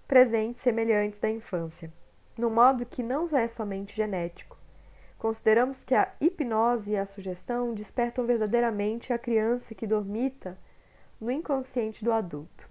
presentes 0.09 0.63
semelhantes 0.63 1.21
da 1.21 1.31
infância, 1.31 1.93
no 2.37 2.51
modo 2.51 2.87
que 2.87 3.03
não 3.03 3.29
é 3.37 3.47
somente 3.49 3.95
genético. 3.95 4.57
Consideramos 5.19 5.83
que 5.83 5.95
a 5.95 6.13
hipnose 6.21 6.93
e 6.93 6.97
a 6.97 7.07
sugestão 7.07 7.73
despertam 7.73 8.27
verdadeiramente 8.27 9.13
a 9.13 9.19
criança 9.19 9.75
que 9.75 9.87
dormita 9.87 10.59
no 11.21 11.31
inconsciente 11.31 12.05
do 12.05 12.13
adulto. 12.13 12.69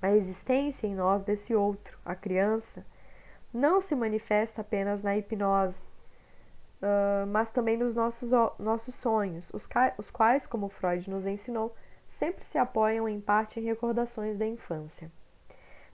A 0.00 0.12
existência 0.12 0.86
em 0.86 0.94
nós 0.94 1.22
desse 1.22 1.54
outro, 1.54 1.98
a 2.04 2.14
criança, 2.14 2.86
não 3.52 3.80
se 3.80 3.94
manifesta 3.94 4.62
apenas 4.62 5.02
na 5.02 5.16
hipnose, 5.16 5.84
uh, 6.80 7.26
mas 7.28 7.50
também 7.50 7.76
nos 7.76 7.94
nossos, 7.94 8.30
nossos 8.58 8.94
sonhos, 8.94 9.50
os, 9.52 9.68
os 9.98 10.10
quais, 10.10 10.46
como 10.46 10.68
Freud 10.68 11.10
nos 11.10 11.26
ensinou, 11.26 11.74
sempre 12.08 12.44
se 12.44 12.56
apoiam 12.56 13.08
em 13.08 13.20
parte 13.20 13.60
em 13.60 13.62
recordações 13.62 14.38
da 14.38 14.46
infância. 14.46 15.10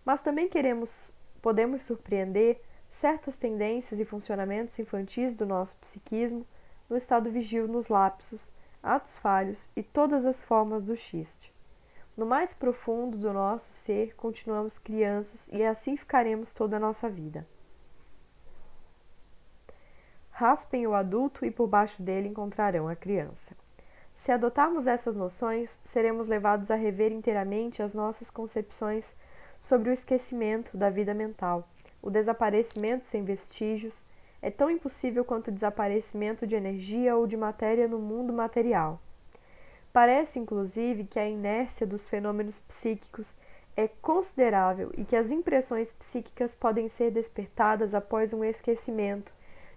Mas 0.04 0.22
também 0.22 0.48
queremos, 0.48 1.12
podemos 1.46 1.84
surpreender 1.84 2.60
certas 2.88 3.36
tendências 3.36 4.00
e 4.00 4.04
funcionamentos 4.04 4.76
infantis 4.80 5.32
do 5.32 5.46
nosso 5.46 5.76
psiquismo 5.76 6.44
no 6.90 6.96
estado 6.96 7.30
vigil 7.30 7.68
nos 7.68 7.86
lapsos, 7.86 8.50
atos 8.82 9.16
falhos 9.18 9.68
e 9.76 9.80
todas 9.80 10.26
as 10.26 10.42
formas 10.42 10.82
do 10.82 10.96
xiste. 10.96 11.54
No 12.16 12.26
mais 12.26 12.52
profundo 12.52 13.16
do 13.16 13.32
nosso 13.32 13.72
ser, 13.74 14.16
continuamos 14.16 14.76
crianças 14.76 15.48
e 15.52 15.62
assim 15.62 15.96
ficaremos 15.96 16.52
toda 16.52 16.78
a 16.78 16.80
nossa 16.80 17.08
vida. 17.08 17.46
Raspem 20.32 20.84
o 20.84 20.94
adulto 20.94 21.46
e 21.46 21.50
por 21.52 21.68
baixo 21.68 22.02
dele 22.02 22.26
encontrarão 22.26 22.88
a 22.88 22.96
criança. 22.96 23.56
Se 24.16 24.32
adotarmos 24.32 24.88
essas 24.88 25.14
noções, 25.14 25.78
seremos 25.84 26.26
levados 26.26 26.72
a 26.72 26.74
rever 26.74 27.12
inteiramente 27.12 27.84
as 27.84 27.94
nossas 27.94 28.32
concepções 28.32 29.14
sobre 29.66 29.90
o 29.90 29.92
esquecimento 29.92 30.76
da 30.76 30.88
vida 30.88 31.12
mental. 31.12 31.68
O 32.00 32.08
desaparecimento 32.08 33.04
sem 33.04 33.24
vestígios 33.24 34.04
é 34.40 34.48
tão 34.48 34.70
impossível 34.70 35.24
quanto 35.24 35.48
o 35.48 35.52
desaparecimento 35.52 36.46
de 36.46 36.54
energia 36.54 37.16
ou 37.16 37.26
de 37.26 37.36
matéria 37.36 37.88
no 37.88 37.98
mundo 37.98 38.32
material. 38.32 39.00
Parece, 39.92 40.38
inclusive, 40.38 41.02
que 41.04 41.18
a 41.18 41.28
inércia 41.28 41.84
dos 41.84 42.06
fenômenos 42.06 42.60
psíquicos 42.60 43.34
é 43.76 43.88
considerável 43.88 44.92
e 44.96 45.04
que 45.04 45.16
as 45.16 45.32
impressões 45.32 45.92
psíquicas 45.92 46.54
podem 46.54 46.88
ser 46.88 47.10
despertadas 47.10 47.92
após 47.92 48.32
um 48.32 48.44
esquecimento 48.44 49.32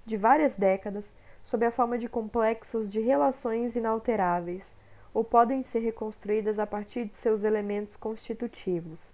de 0.06 0.18
várias 0.18 0.56
décadas 0.56 1.18
sob 1.44 1.66
a 1.66 1.72
forma 1.72 1.98
de 1.98 2.08
complexos 2.08 2.92
de 2.92 3.00
relações 3.00 3.76
inalteráveis, 3.76 4.72
ou 5.16 5.24
podem 5.24 5.64
ser 5.64 5.80
reconstruídas 5.80 6.60
a 6.60 6.68
partir 6.68 7.06
de 7.06 7.18
seus 7.18 7.44
elementos 7.44 7.96
constitutivos. 7.96 9.10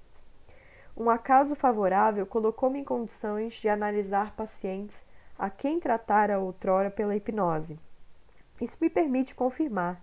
Um 0.98 1.10
acaso 1.10 1.56
favorável 1.56 2.26
colocou-me 2.26 2.80
em 2.80 2.84
condições 2.84 3.56
de 3.56 3.68
analisar 3.68 4.34
pacientes 4.36 5.04
a 5.38 5.50
quem 5.50 5.80
tratara 5.80 6.40
outrora 6.40 6.90
pela 6.90 7.16
hipnose. 7.16 7.78
Isso 8.62 8.78
me 8.80 8.90
permite 8.90 9.36
confirmar 9.36 10.02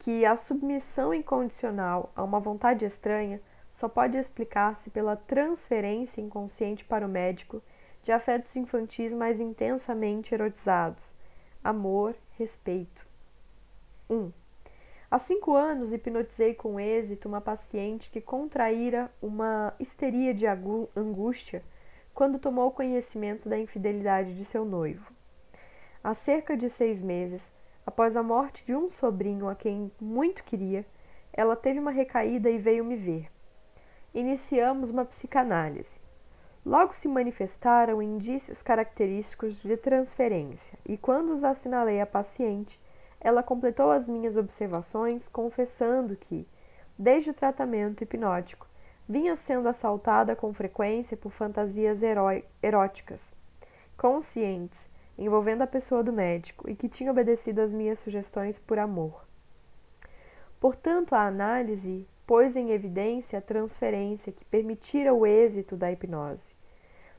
que 0.00 0.26
a 0.26 0.36
submissão 0.36 1.14
incondicional 1.14 2.10
a 2.16 2.24
uma 2.24 2.40
vontade 2.40 2.84
estranha 2.84 3.40
só 3.70 3.88
pode 3.88 4.16
explicar-se 4.16 4.90
pela 4.90 5.14
transferência 5.14 6.20
inconsciente 6.20 6.84
para 6.84 7.06
o 7.06 7.08
médico 7.08 7.62
de 8.02 8.10
afetos 8.10 8.56
infantis 8.56 9.12
mais 9.14 9.40
intensamente 9.40 10.34
erotizados: 10.34 11.12
amor, 11.62 12.16
respeito. 12.36 13.06
1. 14.10 14.14
Um, 14.16 14.32
há 15.14 15.18
cinco 15.18 15.54
anos 15.54 15.92
hipnotizei 15.92 16.54
com 16.54 16.80
êxito 16.80 17.28
uma 17.28 17.40
paciente 17.40 18.10
que 18.10 18.20
contraíra 18.20 19.10
uma 19.20 19.74
histeria 19.78 20.32
de 20.32 20.46
angústia 20.46 21.62
quando 22.14 22.38
tomou 22.38 22.70
conhecimento 22.70 23.48
da 23.48 23.58
infidelidade 23.58 24.34
de 24.34 24.44
seu 24.44 24.64
noivo. 24.64 25.12
Há 26.02 26.14
cerca 26.14 26.56
de 26.56 26.68
seis 26.68 27.00
meses, 27.00 27.52
Após 27.84 28.16
a 28.16 28.22
morte 28.22 28.64
de 28.64 28.74
um 28.74 28.88
sobrinho 28.90 29.48
a 29.48 29.56
quem 29.56 29.90
muito 30.00 30.44
queria, 30.44 30.86
ela 31.32 31.56
teve 31.56 31.80
uma 31.80 31.90
recaída 31.90 32.48
e 32.48 32.58
veio 32.58 32.84
me 32.84 32.94
ver. 32.94 33.28
Iniciamos 34.14 34.90
uma 34.90 35.04
psicanálise. 35.04 35.98
Logo 36.64 36.94
se 36.94 37.08
manifestaram 37.08 38.00
indícios 38.00 38.62
característicos 38.62 39.60
de 39.60 39.76
transferência, 39.76 40.78
e 40.86 40.96
quando 40.96 41.32
os 41.32 41.42
assinalei 41.42 42.00
à 42.00 42.06
paciente, 42.06 42.80
ela 43.22 43.42
completou 43.42 43.90
as 43.90 44.08
minhas 44.08 44.36
observações, 44.36 45.28
confessando 45.28 46.16
que, 46.16 46.46
desde 46.98 47.30
o 47.30 47.34
tratamento 47.34 48.02
hipnótico, 48.02 48.66
vinha 49.08 49.36
sendo 49.36 49.68
assaltada 49.68 50.34
com 50.34 50.52
frequência 50.52 51.16
por 51.16 51.30
fantasias 51.30 52.00
eróticas, 52.62 53.22
conscientes 53.96 54.92
envolvendo 55.16 55.62
a 55.62 55.66
pessoa 55.66 56.02
do 56.02 56.12
médico 56.12 56.68
e 56.68 56.74
que 56.74 56.88
tinha 56.88 57.10
obedecido 57.10 57.60
às 57.60 57.72
minhas 57.72 57.98
sugestões 57.98 58.58
por 58.58 58.78
amor. 58.78 59.24
Portanto, 60.58 61.14
a 61.14 61.26
análise 61.26 62.06
pôs 62.26 62.56
em 62.56 62.70
evidência 62.70 63.38
a 63.38 63.42
transferência 63.42 64.32
que 64.32 64.44
permitira 64.44 65.12
o 65.12 65.26
êxito 65.26 65.76
da 65.76 65.90
hipnose. 65.90 66.54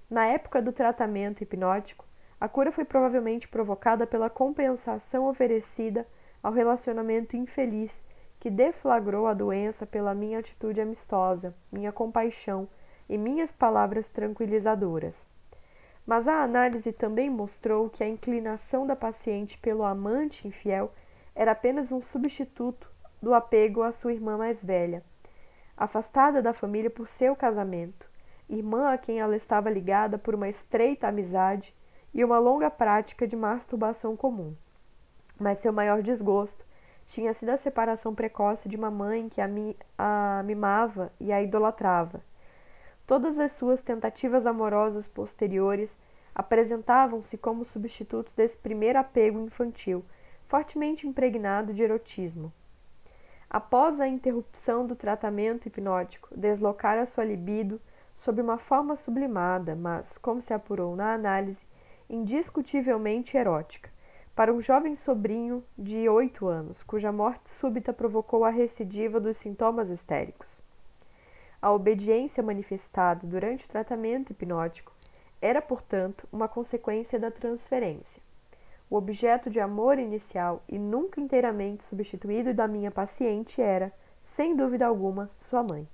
Na 0.09 0.25
época 0.25 0.61
do 0.61 0.71
tratamento 0.71 1.43
hipnótico, 1.43 2.05
a 2.39 2.47
cura 2.47 2.71
foi 2.71 2.85
provavelmente 2.85 3.47
provocada 3.47 4.05
pela 4.05 4.29
compensação 4.29 5.27
oferecida 5.27 6.07
ao 6.41 6.51
relacionamento 6.51 7.37
infeliz 7.37 8.01
que 8.39 8.49
deflagrou 8.49 9.27
a 9.27 9.33
doença 9.33 9.85
pela 9.85 10.13
minha 10.13 10.39
atitude 10.39 10.81
amistosa, 10.81 11.55
minha 11.71 11.93
compaixão 11.93 12.67
e 13.07 13.17
minhas 13.17 13.53
palavras 13.53 14.09
tranquilizadoras. 14.09 15.25
Mas 16.05 16.27
a 16.27 16.43
análise 16.43 16.91
também 16.91 17.29
mostrou 17.29 17.89
que 17.89 18.03
a 18.03 18.09
inclinação 18.09 18.85
da 18.85 18.95
paciente 18.95 19.57
pelo 19.57 19.83
amante 19.83 20.45
infiel 20.45 20.91
era 21.33 21.51
apenas 21.51 21.93
um 21.93 22.01
substituto 22.01 22.91
do 23.21 23.33
apego 23.33 23.81
à 23.81 23.91
sua 23.93 24.11
irmã 24.11 24.37
mais 24.37 24.61
velha, 24.61 25.01
afastada 25.77 26.41
da 26.41 26.51
família 26.51 26.89
por 26.89 27.07
seu 27.07 27.37
casamento, 27.37 28.09
irmã 28.49 28.91
a 28.91 28.97
quem 28.97 29.21
ela 29.21 29.37
estava 29.37 29.69
ligada 29.69 30.17
por 30.17 30.35
uma 30.35 30.49
estreita 30.49 31.07
amizade 31.07 31.73
e 32.13 32.23
uma 32.23 32.39
longa 32.39 32.69
prática 32.69 33.27
de 33.27 33.35
masturbação 33.35 34.15
comum. 34.15 34.53
Mas 35.39 35.59
seu 35.59 35.73
maior 35.73 36.01
desgosto 36.01 36.65
tinha 37.07 37.33
sido 37.33 37.49
a 37.49 37.57
separação 37.57 38.13
precoce 38.13 38.69
de 38.69 38.75
uma 38.75 38.91
mãe 38.91 39.29
que 39.29 39.41
a, 39.41 39.47
mi 39.47 39.75
a 39.97 40.41
mimava 40.45 41.11
e 41.19 41.31
a 41.31 41.41
idolatrava 41.41 42.21
Todas 43.05 43.37
as 43.37 43.51
suas 43.51 43.83
tentativas 43.83 44.45
amorosas 44.45 45.09
posteriores 45.09 46.01
apresentavam-se 46.33 47.37
como 47.37 47.65
substitutos 47.65 48.33
desse 48.33 48.57
primeiro 48.57 48.97
apego 48.97 49.39
infantil, 49.41 50.05
fortemente 50.47 51.05
impregnado 51.05 51.73
de 51.73 51.83
erotismo. 51.83 52.51
Após 53.49 53.99
a 53.99 54.07
interrupção 54.07 54.87
do 54.87 54.95
tratamento 54.95 55.67
hipnótico, 55.67 56.29
deslocara 56.35 57.05
sua 57.05 57.25
libido 57.25 57.79
sob 58.15 58.41
uma 58.41 58.57
forma 58.57 58.95
sublimada, 58.95 59.75
mas, 59.75 60.17
como 60.17 60.41
se 60.41 60.53
apurou 60.53 60.95
na 60.95 61.13
análise, 61.13 61.67
indiscutivelmente 62.13 63.35
erótica, 63.35 63.89
para 64.35 64.53
um 64.53 64.61
jovem 64.61 64.95
sobrinho 64.95 65.63
de 65.75 66.07
oito 66.07 66.47
anos, 66.47 66.83
cuja 66.83 67.11
morte 67.11 67.49
súbita 67.49 67.91
provocou 67.91 68.45
a 68.45 68.51
recidiva 68.51 69.19
dos 69.19 69.37
sintomas 69.37 69.89
histéricos. 69.89 70.61
A 71.59 71.71
obediência 71.71 72.43
manifestada 72.43 73.25
durante 73.25 73.65
o 73.65 73.67
tratamento 73.67 74.31
hipnótico 74.31 74.93
era, 75.41 75.59
portanto, 75.59 76.27
uma 76.31 76.47
consequência 76.47 77.19
da 77.19 77.31
transferência. 77.31 78.21
O 78.91 78.95
objeto 78.95 79.49
de 79.49 79.59
amor 79.59 79.97
inicial 79.97 80.61
e 80.69 80.77
nunca 80.77 81.19
inteiramente 81.19 81.83
substituído 81.83 82.53
da 82.53 82.67
minha 82.67 82.91
paciente 82.91 83.59
era, 83.59 83.91
sem 84.23 84.55
dúvida 84.55 84.85
alguma, 84.85 85.31
sua 85.39 85.63
mãe. 85.63 85.87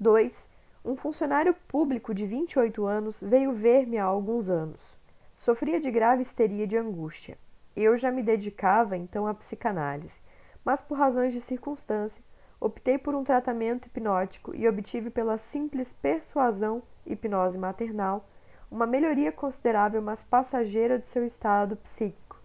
2. 0.00 0.57
Um 0.88 0.96
funcionário 0.96 1.52
público 1.68 2.14
de 2.14 2.24
28 2.24 2.86
anos 2.86 3.20
veio 3.22 3.52
ver-me 3.52 3.98
há 3.98 4.04
alguns 4.04 4.48
anos. 4.48 4.96
Sofria 5.36 5.78
de 5.78 5.90
grave 5.90 6.22
histeria 6.22 6.66
de 6.66 6.78
angústia. 6.78 7.36
Eu 7.76 7.98
já 7.98 8.10
me 8.10 8.22
dedicava 8.22 8.96
então 8.96 9.26
à 9.26 9.34
psicanálise, 9.34 10.18
mas 10.64 10.80
por 10.80 10.96
razões 10.96 11.34
de 11.34 11.42
circunstância 11.42 12.24
optei 12.58 12.96
por 12.96 13.14
um 13.14 13.22
tratamento 13.22 13.84
hipnótico 13.84 14.56
e 14.56 14.66
obtive 14.66 15.10
pela 15.10 15.36
simples 15.36 15.92
persuasão 15.92 16.82
hipnose 17.04 17.58
maternal 17.58 18.26
uma 18.70 18.86
melhoria 18.86 19.30
considerável, 19.30 20.00
mas 20.00 20.24
passageira 20.24 20.98
de 20.98 21.06
seu 21.06 21.22
estado 21.22 21.76
psíquico. 21.76 22.40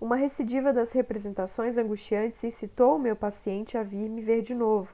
Uma 0.00 0.16
recidiva 0.16 0.72
das 0.72 0.92
representações 0.92 1.76
angustiantes 1.76 2.42
incitou 2.42 2.96
o 2.96 2.98
meu 2.98 3.14
paciente 3.14 3.76
a 3.76 3.82
vir 3.82 4.08
me 4.08 4.22
ver 4.22 4.40
de 4.40 4.54
novo, 4.54 4.88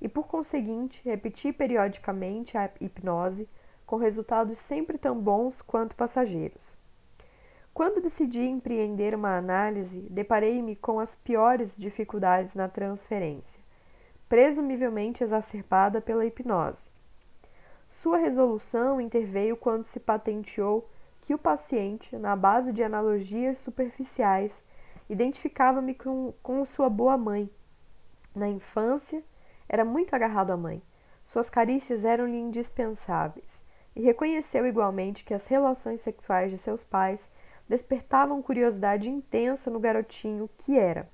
e 0.00 0.08
por 0.08 0.26
conseguinte 0.26 1.00
repeti 1.04 1.52
periodicamente 1.52 2.56
a 2.56 2.70
hipnose, 2.80 3.48
com 3.86 3.96
resultados 3.96 4.58
sempre 4.58 4.98
tão 4.98 5.18
bons 5.18 5.60
quanto 5.62 5.96
passageiros. 5.96 6.76
Quando 7.74 8.00
decidi 8.00 8.42
empreender 8.42 9.14
uma 9.14 9.36
análise, 9.36 10.00
deparei-me 10.10 10.76
com 10.76 11.00
as 11.00 11.14
piores 11.14 11.76
dificuldades 11.76 12.54
na 12.54 12.68
transferência 12.68 13.60
presumivelmente 14.30 15.24
exacerbada 15.24 16.00
pela 16.00 16.24
hipnose. 16.24 16.86
Sua 17.90 18.16
resolução 18.16 19.00
interveio 19.00 19.56
quando 19.56 19.84
se 19.84 19.98
patenteou 19.98 20.88
que 21.22 21.34
o 21.34 21.38
paciente, 21.38 22.16
na 22.16 22.36
base 22.36 22.72
de 22.72 22.80
analogias 22.80 23.58
superficiais, 23.58 24.64
identificava-me 25.08 25.94
com, 25.94 26.32
com 26.44 26.64
sua 26.64 26.88
boa 26.88 27.18
mãe. 27.18 27.50
Na 28.32 28.48
infância, 28.48 29.20
era 29.70 29.84
muito 29.84 30.12
agarrado 30.14 30.50
à 30.50 30.56
mãe. 30.56 30.82
Suas 31.22 31.48
carícias 31.48 32.04
eram-lhe 32.04 32.36
indispensáveis. 32.36 33.64
E 33.94 34.02
reconheceu 34.02 34.66
igualmente 34.66 35.24
que 35.24 35.32
as 35.32 35.46
relações 35.46 36.00
sexuais 36.00 36.50
de 36.50 36.58
seus 36.58 36.82
pais 36.82 37.30
despertavam 37.68 38.42
curiosidade 38.42 39.08
intensa 39.08 39.70
no 39.70 39.78
garotinho 39.78 40.50
que 40.58 40.76
era. 40.76 41.08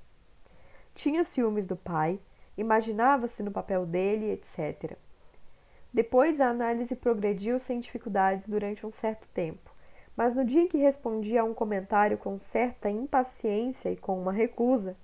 Tinha 0.95 1.23
ciúmes 1.23 1.67
do 1.67 1.77
pai, 1.77 2.19
imaginava-se 2.57 3.43
no 3.43 3.51
papel 3.51 3.85
dele, 3.85 4.31
etc. 4.31 4.97
Depois 5.93 6.41
a 6.41 6.49
análise 6.49 6.97
progrediu 6.97 7.59
sem 7.59 7.79
dificuldades 7.79 8.49
durante 8.49 8.87
um 8.87 8.91
certo 8.91 9.29
tempo, 9.35 9.71
mas 10.17 10.35
no 10.35 10.47
dia 10.47 10.63
em 10.63 10.69
que 10.69 10.79
respondi 10.79 11.37
a 11.37 11.45
um 11.45 11.53
comentário 11.53 12.17
com 12.17 12.41
certa 12.41 12.89
impaciência 12.89 13.91
e 13.91 13.97
com 13.97 14.19
uma 14.19 14.33
recusa, 14.33 14.97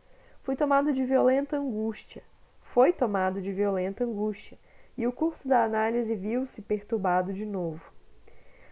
fui 0.43 0.57
tomado 0.57 0.91
de 0.91 1.05
violenta 1.05 1.59
angústia. 1.59 2.23
Foi 2.73 2.91
tomado 2.91 3.43
de 3.43 3.53
violenta 3.53 4.03
angústia, 4.03 4.59
e 4.97 5.07
o 5.07 5.13
curso 5.13 5.47
da 5.47 5.63
análise 5.63 6.15
viu-se 6.15 6.63
perturbado 6.63 7.31
de 7.31 7.45
novo. 7.45 7.93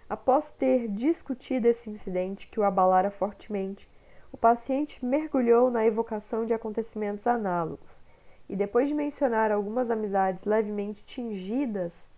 Após 0.09 0.53
ter 0.53 0.89
discutido 0.89 1.69
esse 1.69 1.91
incidente 1.91 2.49
que 2.49 2.59
o 2.59 2.65
abalara 2.65 3.11
fortemente, 3.11 3.87
o 4.33 4.39
paciente 4.39 5.05
mergulhou 5.05 5.71
na 5.71 5.85
evocação 5.85 6.47
de 6.47 6.55
acontecimentos 6.55 7.27
análogos 7.27 8.01
e, 8.49 8.57
depois 8.57 8.89
de 8.89 8.95
mencionar 8.95 9.53
algumas 9.53 9.91
amizades 9.91 10.47
levemente 10.47 11.05
tingidas 11.05 12.09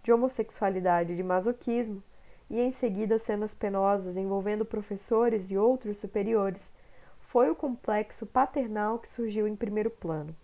de 0.00 0.12
homossexualidade 0.12 1.12
e 1.12 1.16
de 1.16 1.24
masoquismo, 1.24 2.00
e 2.48 2.60
em 2.60 2.70
seguida 2.70 3.18
cenas 3.18 3.52
penosas 3.52 4.16
envolvendo 4.16 4.64
professores 4.64 5.50
e 5.50 5.58
outros 5.58 5.98
superiores, 5.98 6.72
foi 7.18 7.50
o 7.50 7.56
complexo 7.56 8.26
paternal 8.26 9.00
que 9.00 9.10
surgiu 9.10 9.48
em 9.48 9.56
primeiro 9.56 9.90
plano. 9.90 10.36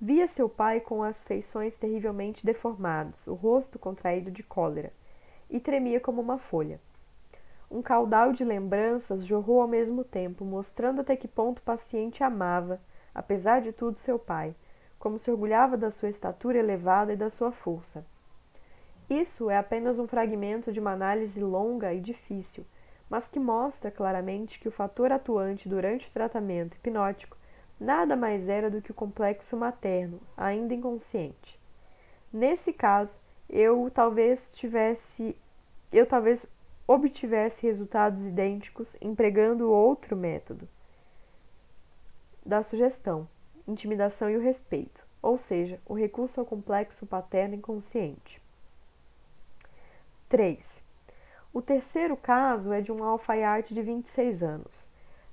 Via 0.00 0.26
seu 0.26 0.48
pai 0.48 0.80
com 0.80 1.02
as 1.02 1.22
feições 1.24 1.76
terrivelmente 1.76 2.44
deformadas, 2.44 3.26
o 3.26 3.34
rosto 3.34 3.78
contraído 3.78 4.30
de 4.30 4.42
cólera, 4.42 4.92
e 5.48 5.60
tremia 5.60 6.00
como 6.00 6.20
uma 6.20 6.36
folha. 6.36 6.80
Um 7.70 7.80
caudal 7.80 8.32
de 8.32 8.44
lembranças 8.44 9.24
jorrou 9.24 9.62
ao 9.62 9.68
mesmo 9.68 10.04
tempo, 10.04 10.44
mostrando 10.44 11.00
até 11.00 11.16
que 11.16 11.28
ponto 11.28 11.60
o 11.60 11.62
paciente 11.62 12.22
amava, 12.22 12.80
apesar 13.14 13.60
de 13.60 13.72
tudo, 13.72 13.98
seu 13.98 14.18
pai, 14.18 14.54
como 14.98 15.18
se 15.18 15.30
orgulhava 15.30 15.76
da 15.76 15.90
sua 15.90 16.08
estatura 16.08 16.58
elevada 16.58 17.12
e 17.12 17.16
da 17.16 17.30
sua 17.30 17.52
força. 17.52 18.04
Isso 19.08 19.50
é 19.50 19.56
apenas 19.56 19.98
um 19.98 20.08
fragmento 20.08 20.72
de 20.72 20.80
uma 20.80 20.92
análise 20.92 21.38
longa 21.40 21.92
e 21.92 22.00
difícil, 22.00 22.66
mas 23.08 23.28
que 23.28 23.38
mostra 23.38 23.90
claramente 23.90 24.58
que 24.58 24.68
o 24.68 24.72
fator 24.72 25.12
atuante 25.12 25.68
durante 25.68 26.08
o 26.08 26.10
tratamento 26.10 26.76
hipnótico 26.76 27.36
nada 27.78 28.16
mais 28.16 28.48
era 28.48 28.70
do 28.70 28.80
que 28.80 28.90
o 28.90 28.94
complexo 28.94 29.56
materno, 29.56 30.20
ainda 30.36 30.74
inconsciente. 30.74 31.58
Nesse 32.32 32.72
caso, 32.72 33.20
eu 33.48 33.90
talvez 33.92 34.50
tivesse 34.50 35.36
eu 35.92 36.06
talvez 36.06 36.46
obtivesse 36.88 37.64
resultados 37.64 38.26
idênticos 38.26 38.96
empregando 39.00 39.70
outro 39.70 40.16
método 40.16 40.68
da 42.44 42.62
sugestão, 42.62 43.28
intimidação 43.66 44.28
e 44.28 44.36
o 44.36 44.40
respeito, 44.40 45.06
ou 45.22 45.38
seja, 45.38 45.80
o 45.86 45.94
recurso 45.94 46.40
ao 46.40 46.46
complexo 46.46 47.06
paterno 47.06 47.54
inconsciente. 47.54 48.42
3. 50.28 50.82
O 51.52 51.62
terceiro 51.62 52.16
caso 52.16 52.72
é 52.72 52.80
de 52.80 52.90
um 52.90 53.04
alfaiate 53.04 53.72
de 53.72 53.80
26 53.80 54.42
anos. 54.42 54.88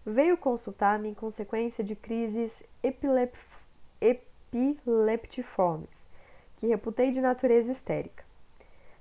Veio 0.06 0.36
consultar-me 0.36 1.10
em 1.10 1.14
consequência 1.14 1.84
de 1.84 1.96
crises 1.96 2.64
epilep 2.82 3.36
epileptiformes, 4.02 6.08
que 6.58 6.66
reputei 6.66 7.12
de 7.12 7.22
natureza 7.22 7.72
histérica. 7.72 8.24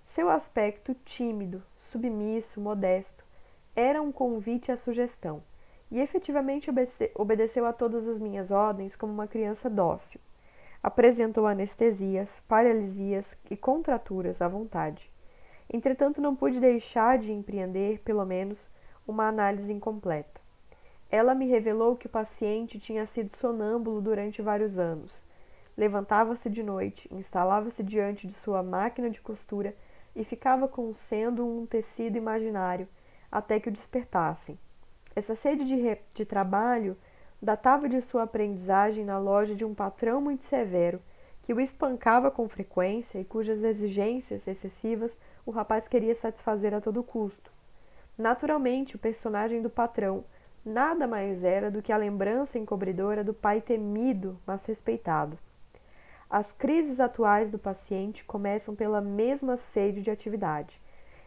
Seu 0.05 0.29
aspecto 0.29 0.95
tímido, 1.05 1.63
submisso, 1.79 2.61
modesto, 2.61 3.25
era 3.75 4.03
um 4.03 4.13
convite 4.13 4.71
à 4.71 4.77
sugestão, 4.77 5.43
e 5.91 5.99
efetivamente 5.99 6.69
obede 6.69 7.11
obedeceu 7.15 7.65
a 7.65 7.73
todas 7.73 8.07
as 8.07 8.21
minhas 8.21 8.51
ordens 8.51 8.95
como 8.95 9.11
uma 9.11 9.27
criança 9.27 9.71
dócil. 9.71 10.21
Apresentou 10.83 11.47
anestesias, 11.47 12.43
paralisias 12.47 13.41
e 13.51 13.57
contraturas 13.57 14.43
à 14.43 14.49
vontade. 14.49 15.11
Entretanto, 15.73 16.21
não 16.21 16.37
pude 16.37 16.61
deixar 16.61 17.17
de 17.17 17.33
empreender, 17.33 18.01
pelo 18.01 18.27
menos, 18.27 18.69
uma 19.07 19.29
análise 19.29 19.73
incompleta. 19.73 20.41
Ela 21.11 21.35
me 21.35 21.47
revelou 21.47 21.97
que 21.97 22.07
o 22.07 22.11
paciente 22.11 22.79
tinha 22.79 23.05
sido 23.07 23.37
sonâmbulo 23.37 24.01
durante 24.01 24.41
vários 24.41 24.79
anos. 24.79 25.23
Levantava-se 25.77 26.49
de 26.49 26.63
noite, 26.63 27.09
instalava-se 27.13 27.83
diante 27.83 28.27
de 28.27 28.35
sua 28.35 28.63
máquina 28.63 29.11
de 29.11 29.21
costura 29.21 29.75
e 30.15 30.25
ficava 30.25 30.69
consendo 30.69 31.45
um 31.45 31.67
tecido 31.67 32.17
imaginário 32.17 32.87
até 33.31 33.59
que 33.59 33.69
o 33.69 33.73
despertassem. 33.73 34.59
Essa 35.15 35.35
sede 35.35 35.65
de, 35.65 35.99
de 36.15 36.25
trabalho 36.25 36.97
datava 37.41 37.89
de 37.89 38.01
sua 38.03 38.25
aprendizagem 38.25 39.05
na 39.05 39.19
loja 39.19 39.55
de 39.55 39.65
um 39.65 39.75
patrão 39.75 40.21
muito 40.21 40.45
severo 40.45 41.01
que 41.43 41.55
o 41.55 41.61
espancava 41.61 42.31
com 42.31 42.49
frequência 42.49 43.19
e 43.19 43.25
cujas 43.25 43.63
exigências 43.65 44.47
excessivas 44.47 45.19
o 45.45 45.51
rapaz 45.51 45.89
queria 45.89 46.15
satisfazer 46.15 46.73
a 46.75 46.81
todo 46.81 47.03
custo. 47.03 47.51
Naturalmente, 48.17 48.95
o 48.95 48.99
personagem 48.99 49.63
do 49.63 49.71
patrão 49.71 50.25
nada 50.65 51.07
mais 51.07 51.45
era 51.45 51.71
do 51.71 51.83
que 51.83 51.93
a 51.93 51.97
lembrança 51.97 52.59
encobridora 52.59 53.25
do 53.25 53.35
pai 53.35 53.61
temido, 53.61 54.39
mas 54.47 54.65
respeitado. 54.65 55.39
As 56.29 56.53
crises 56.53 57.01
atuais 57.01 57.51
do 57.51 57.59
paciente 57.59 58.25
começam 58.25 58.75
pela 58.77 59.01
mesma 59.01 59.57
sede 59.57 60.01
de 60.01 60.11
atividade. 60.11 60.81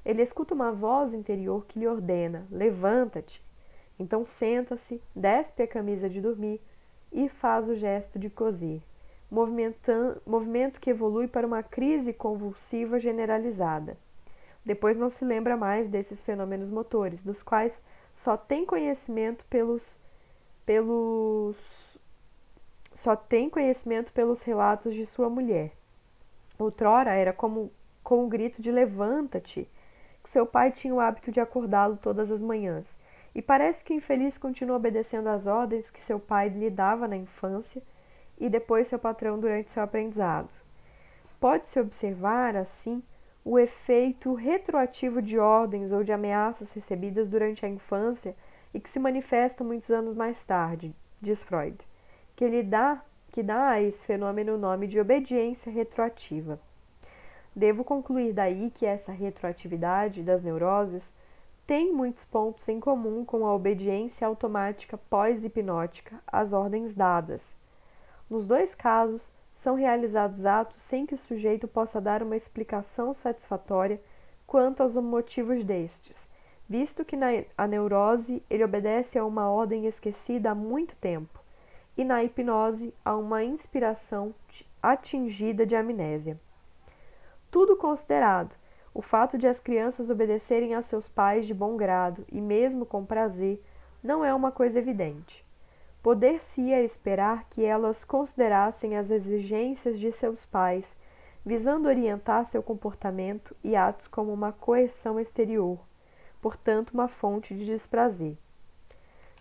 Ele 0.06 0.22
escuta 0.22 0.54
uma 0.54 0.72
voz 0.72 1.14
interior 1.14 1.66
que 1.66 1.80
lhe 1.80 1.88
ordena: 1.88 2.46
levanta-te. 2.50 3.44
Então 4.00 4.26
senta-se, 4.26 5.02
despe 5.16 5.64
a 5.64 5.68
camisa 5.68 6.10
de 6.10 6.22
dormir 6.22 6.62
e 7.12 7.30
faz 7.30 7.70
o 7.70 7.76
gesto 7.76 8.18
de 8.18 8.30
cozer, 8.30 8.82
movimento 9.30 10.80
que 10.80 10.90
evolui 10.90 11.28
para 11.28 11.46
uma 11.46 11.62
crise 11.62 12.12
convulsiva 12.12 13.00
generalizada. 13.00 13.96
Depois 14.66 14.98
não 14.98 15.10
se 15.10 15.24
lembra 15.24 15.56
mais 15.56 15.90
desses 15.90 16.22
fenômenos 16.22 16.72
motores, 16.72 17.22
dos 17.22 17.44
quais 17.44 17.84
só 18.14 18.38
tem 18.38 18.66
conhecimento 18.66 19.44
pelos 19.46 19.98
pelos 20.66 22.00
só 22.94 23.16
tem 23.16 23.50
conhecimento 23.50 24.14
pelos 24.14 24.44
relatos 24.44 24.94
de 24.94 25.06
sua 25.06 25.30
mulher. 25.30 25.72
Outrora 26.60 27.14
era 27.14 27.34
como 27.34 27.72
com 28.04 28.24
o 28.26 28.28
grito 28.28 28.62
de 28.62 28.72
levanta-te, 28.72 29.68
que 30.22 30.30
seu 30.30 30.46
pai 30.46 30.72
tinha 30.72 30.94
o 30.94 31.00
hábito 31.00 31.32
de 31.32 31.40
acordá-lo 31.40 31.98
todas 31.98 32.30
as 32.30 32.42
manhãs. 32.42 32.98
E 33.34 33.42
parece 33.42 33.84
que 33.84 33.94
o 33.94 33.96
infeliz 33.96 34.38
continua 34.38 34.78
obedecendo 34.78 35.28
às 35.28 35.48
ordens 35.48 35.90
que 35.90 36.04
seu 36.04 36.20
pai 36.20 36.50
lhe 36.50 36.70
dava 36.70 37.08
na 37.08 37.18
infância 37.18 37.82
e 38.38 38.48
depois 38.48 38.88
seu 38.88 39.00
patrão 39.00 39.40
durante 39.40 39.72
seu 39.72 39.82
aprendizado. 39.82 40.50
Pode-se 41.40 41.80
observar, 41.80 42.56
assim, 42.56 43.02
o 43.46 43.60
efeito 43.60 44.34
retroativo 44.34 45.22
de 45.22 45.38
ordens 45.38 45.92
ou 45.92 46.04
de 46.04 46.14
ameaças 46.14 46.72
recebidas 46.72 47.28
durante 47.28 47.66
a 47.66 47.70
infância 47.70 48.36
e 48.74 48.80
que 48.80 48.90
se 48.90 49.00
manifesta 49.00 49.64
muitos 49.64 49.92
anos 49.92 50.16
mais 50.16 50.44
tarde, 50.44 50.96
diz 51.22 51.44
Freud, 51.44 51.78
que 52.36 52.48
lhe 52.48 52.64
dá 52.64 53.04
que 53.34 53.42
dá 53.42 53.70
a 53.70 53.82
esse 53.82 54.06
fenômeno 54.06 54.54
o 54.54 54.58
nome 54.60 54.86
de 54.86 55.00
obediência 55.00 55.72
retroativa. 55.72 56.60
Devo 57.56 57.84
concluir 57.84 58.32
daí 58.32 58.70
que 58.70 58.86
essa 58.86 59.12
retroatividade 59.12 60.22
das 60.22 60.44
neuroses 60.44 61.16
tem 61.66 61.92
muitos 61.92 62.24
pontos 62.26 62.68
em 62.70 62.80
comum 62.80 63.26
com 63.26 63.46
a 63.48 63.56
obediência 63.56 64.28
automática 64.28 65.00
pós-hipnótica 65.10 66.22
às 66.28 66.54
ordens 66.54 66.94
dadas. 66.94 67.56
Nos 68.30 68.46
dois 68.46 68.76
casos, 68.76 69.34
são 69.54 69.76
realizados 69.76 70.46
atos 70.46 70.82
sem 70.82 71.06
que 71.06 71.16
o 71.16 71.18
sujeito 71.18 71.68
possa 71.68 72.02
dar 72.02 72.24
uma 72.24 72.36
explicação 72.36 73.14
satisfatória 73.14 74.02
quanto 74.48 74.82
aos 74.82 74.96
motivos 74.96 75.64
destes, 75.64 76.28
visto 76.68 77.06
que 77.06 77.16
na 77.16 77.28
a 77.58 77.68
neurose 77.68 78.44
ele 78.50 78.64
obedece 78.64 79.18
a 79.18 79.26
uma 79.26 79.50
ordem 79.50 79.86
esquecida 79.86 80.52
há 80.52 80.56
muito 80.56 80.96
tempo, 80.96 81.40
e 81.96 82.04
na 82.04 82.24
hipnose 82.24 82.94
a 83.06 83.16
uma 83.16 83.44
inspiração 83.44 84.34
atingida 84.82 85.66
de 85.66 85.76
amnésia. 85.76 86.40
Tudo 87.52 87.76
considerado, 87.76 88.56
o 88.94 89.02
fato 89.02 89.38
de 89.38 89.48
as 89.48 89.60
crianças 89.60 90.10
obedecerem 90.10 90.76
a 90.76 90.82
seus 90.82 91.08
pais 91.08 91.46
de 91.46 91.54
bom 91.54 91.78
grado 91.78 92.26
e 92.32 92.42
mesmo 92.42 92.86
com 92.86 93.06
prazer 93.06 93.64
não 94.04 94.26
é 94.26 94.34
uma 94.34 94.52
coisa 94.52 94.80
evidente 94.80 95.46
poder-se-ia 96.04 96.84
esperar 96.84 97.46
que 97.50 97.64
elas 97.64 98.04
considerassem 98.04 98.98
as 98.98 99.10
exigências 99.10 99.98
de 99.98 100.12
seus 100.12 100.46
pais, 100.46 100.98
visando 101.46 101.88
orientar 101.88 102.46
seu 102.46 102.62
comportamento 102.62 103.56
e 103.64 103.74
atos 103.74 104.08
como 104.08 104.34
uma 104.34 104.52
coerção 104.52 105.18
exterior, 105.18 105.80
portanto, 106.42 106.92
uma 106.92 107.08
fonte 107.08 107.56
de 107.56 107.66
desprazer. 107.66 108.38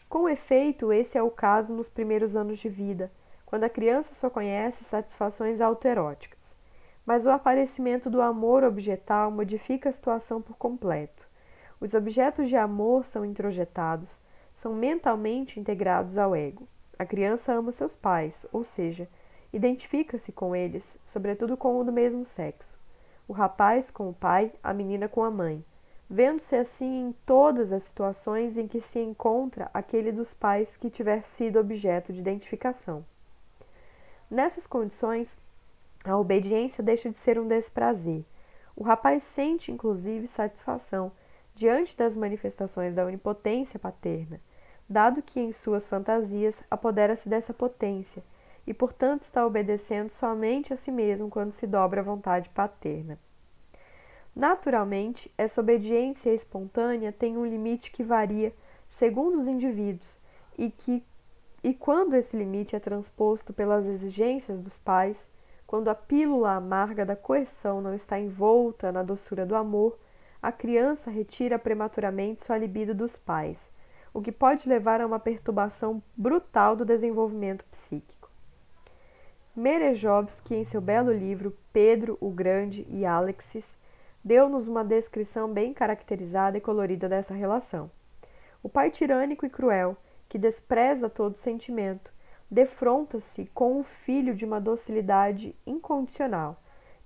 Com 0.09 0.29
efeito, 0.29 0.93
esse 0.93 1.19
é 1.19 1.23
o 1.23 1.31
caso 1.31 1.75
nos 1.75 1.89
primeiros 1.89 2.37
anos 2.37 2.61
de 2.61 2.69
vida, 2.69 3.11
quando 3.45 3.65
a 3.65 3.69
criança 3.69 4.15
só 4.15 4.31
conhece 4.31 4.85
satisfações 4.85 5.61
autoeróticas. 5.61 6.55
Mas 7.05 7.27
o 7.27 7.31
aparecimento 7.31 8.09
do 8.09 8.23
amor 8.23 8.63
objetal 8.63 9.33
modifica 9.33 9.89
a 9.89 9.93
situação 9.93 10.41
por 10.41 10.57
completo. 10.57 11.27
Os 11.81 11.93
objetos 11.93 12.49
de 12.49 12.57
amor 12.57 13.05
são 13.05 13.25
introjetados, 13.25 14.21
são 14.55 14.75
mentalmente 14.75 15.59
integrados 15.59 16.19
ao 16.19 16.35
ego. 16.35 16.69
A 16.99 17.05
criança 17.05 17.53
ama 17.53 17.73
seus 17.73 17.97
pais, 17.97 18.47
ou 18.53 18.65
seja, 18.65 19.09
identifica-se 19.53 20.33
com 20.33 20.55
eles, 20.55 20.97
sobretudo 21.05 21.57
com 21.57 21.79
o 21.79 21.85
do 21.85 21.93
mesmo 21.93 22.25
sexo. 22.25 22.79
O 23.27 23.33
rapaz 23.33 23.91
com 23.91 24.09
o 24.09 24.15
pai, 24.15 24.53
a 24.63 24.73
menina 24.73 25.09
com 25.09 25.23
a 25.23 25.31
mãe, 25.31 25.65
vendo-se 26.09 26.55
assim 26.55 27.09
em 27.09 27.13
todas 27.25 27.73
as 27.73 27.85
situações 27.85 28.59
em 28.59 28.69
que 28.69 28.81
se 28.81 28.99
encontra 28.99 29.71
aquele 29.73 30.13
dos 30.13 30.35
pais 30.35 30.77
que 30.77 30.91
tiver 30.91 31.23
sido 31.23 31.59
objeto 31.59 32.13
de 32.13 32.21
identificação. 32.21 33.05
Nessas 34.31 34.67
condições, 34.67 35.39
a 36.05 36.17
obediência 36.17 36.83
deixa 36.83 37.11
de 37.11 37.17
ser 37.17 37.39
um 37.39 37.47
desprazer. 37.47 38.25
O 38.75 38.83
rapaz 38.83 39.25
sente, 39.25 39.71
inclusive, 39.71 40.27
satisfação 40.29 41.13
diante 41.55 41.97
das 41.97 42.17
manifestações 42.17 42.95
da 42.95 43.05
onipotência 43.05 43.79
paterna, 43.79 44.41
dado 44.89 45.23
que 45.23 45.41
em 45.41 45.53
suas 45.53 45.89
fantasias 45.89 46.63
apodera-se 46.71 47.29
dessa 47.29 47.55
potência 47.55 48.23
e, 48.67 48.73
portanto, 48.73 49.23
está 49.23 49.47
obedecendo 49.47 50.11
somente 50.11 50.73
a 50.73 50.77
si 50.77 50.91
mesmo 50.91 51.29
quando 51.29 51.53
se 51.53 51.67
dobra 51.67 52.01
à 52.01 52.05
vontade 52.05 52.49
paterna. 52.51 53.19
Naturalmente, 54.35 55.31
essa 55.37 55.61
obediência 55.61 56.31
espontânea 56.31 57.13
tem 57.13 57.37
um 57.37 57.45
limite 57.45 57.91
que 57.91 58.03
varia 58.03 58.53
segundo 58.89 59.39
os 59.39 59.47
indivíduos 59.47 60.09
e 60.57 60.71
que 60.71 61.03
e 61.65 61.73
quando 61.73 62.15
esse 62.15 62.37
limite 62.37 62.75
é 62.75 62.81
transposto 62.81 63.53
pelas 63.53 63.87
exigências 63.87 64.59
dos 64.59 64.77
pais, 64.79 65.29
quando 65.65 65.89
a 65.89 65.95
pílula 65.95 66.57
amarga 66.57 67.07
da 67.07 67.15
coerção 67.15 67.81
não 67.81 67.95
está 67.95 68.19
envolta 68.19 68.91
na 68.91 69.05
doçura 69.05 69.47
do 69.47 69.55
amor, 69.55 69.97
a 70.43 70.51
criança 70.51 71.09
retira 71.09 71.57
prematuramente 71.57 72.45
sua 72.45 72.59
libido 72.59 72.93
dos 72.93 73.17
pais, 73.17 73.73
o 74.13 74.21
que 74.21 74.33
pode 74.33 74.69
levar 74.69 75.01
a 75.01 75.07
uma 75.07 75.21
perturbação 75.21 76.03
brutal 76.17 76.75
do 76.75 76.85
desenvolvimento 76.85 77.65
psíquico. 77.71 78.29
Merejovski, 79.55 80.55
em 80.55 80.65
seu 80.65 80.81
belo 80.81 81.13
livro 81.13 81.57
Pedro 81.73 82.19
o 82.21 82.31
Grande 82.31 82.87
e 82.91 83.07
Alexis, 83.07 83.81
deu-nos 84.25 84.67
uma 84.67 84.85
descrição 84.85 85.53
bem 85.53 85.73
caracterizada 85.73 86.59
e 86.59 86.61
colorida 86.61 87.09
dessa 87.09 87.35
relação. 87.35 87.91
O 88.63 88.69
pai 88.69 88.91
tirânico 88.91 89.47
e 89.47 89.51
cruel, 89.51 89.97
que 90.29 90.39
despreza 90.39 91.09
todo 91.09 91.37
sentimento, 91.37 92.13
defronta-se 92.51 93.47
com 93.55 93.81
o 93.81 93.85
filho 93.85 94.35
de 94.35 94.45
uma 94.45 94.61
docilidade 94.61 95.55
incondicional, 95.67 96.62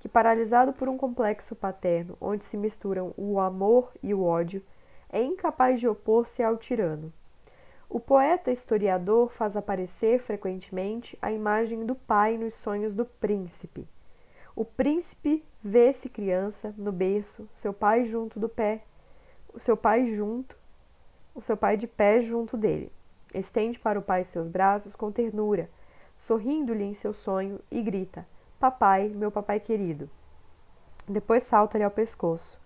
que, 0.07 0.09
paralisado 0.09 0.73
por 0.73 0.89
um 0.89 0.97
complexo 0.97 1.57
paterno 1.57 2.17
onde 2.21 2.45
se 2.45 2.57
misturam 2.57 3.13
o 3.17 3.41
amor 3.41 3.93
e 4.01 4.15
o 4.15 4.23
ódio, 4.23 4.63
é 5.11 5.21
incapaz 5.21 5.81
de 5.81 5.89
opor-se 5.89 6.45
ao 6.45 6.57
tirano. 6.57 7.13
O 7.91 7.99
poeta 7.99 8.53
historiador 8.53 9.33
faz 9.33 9.57
aparecer 9.57 10.21
frequentemente 10.21 11.19
a 11.21 11.33
imagem 11.33 11.85
do 11.85 11.97
pai 11.97 12.39
nos 12.39 12.55
sonhos 12.55 12.95
do 12.95 13.05
príncipe. 13.05 13.85
O 14.55 14.65
príncipe 14.65 15.45
vê-se 15.61 16.09
criança 16.09 16.73
no 16.79 16.93
berço, 16.93 17.49
seu 17.53 17.73
pai 17.73 18.05
junto 18.05 18.39
do 18.39 18.49
pé, 18.49 18.83
o 19.53 19.59
seu 19.59 19.77
pai 19.77 20.15
junto, 20.15 20.57
o 21.35 21.43
seu 21.43 21.57
pai 21.57 21.77
de 21.77 21.89
pé 21.89 22.23
junto 22.23 22.57
dele. 22.57 22.93
Estende 23.35 23.77
para 23.77 23.99
o 23.99 24.03
pai 24.03 24.25
seus 24.25 24.47
braços 24.47 24.95
com 24.95 25.11
ternura, 25.11 25.69
sorrindo-lhe 26.17 26.85
em 26.85 26.95
seu 26.95 27.13
sonho 27.13 27.59
e 27.73 27.83
grita: 27.83 28.25
Papai, 28.59 29.11
meu 29.11 29.31
papai 29.31 29.61
querido. 29.61 30.09
Depois 31.07 31.43
salta-lhe 31.43 31.85
ao 31.85 31.91
pescoço. 31.91 32.59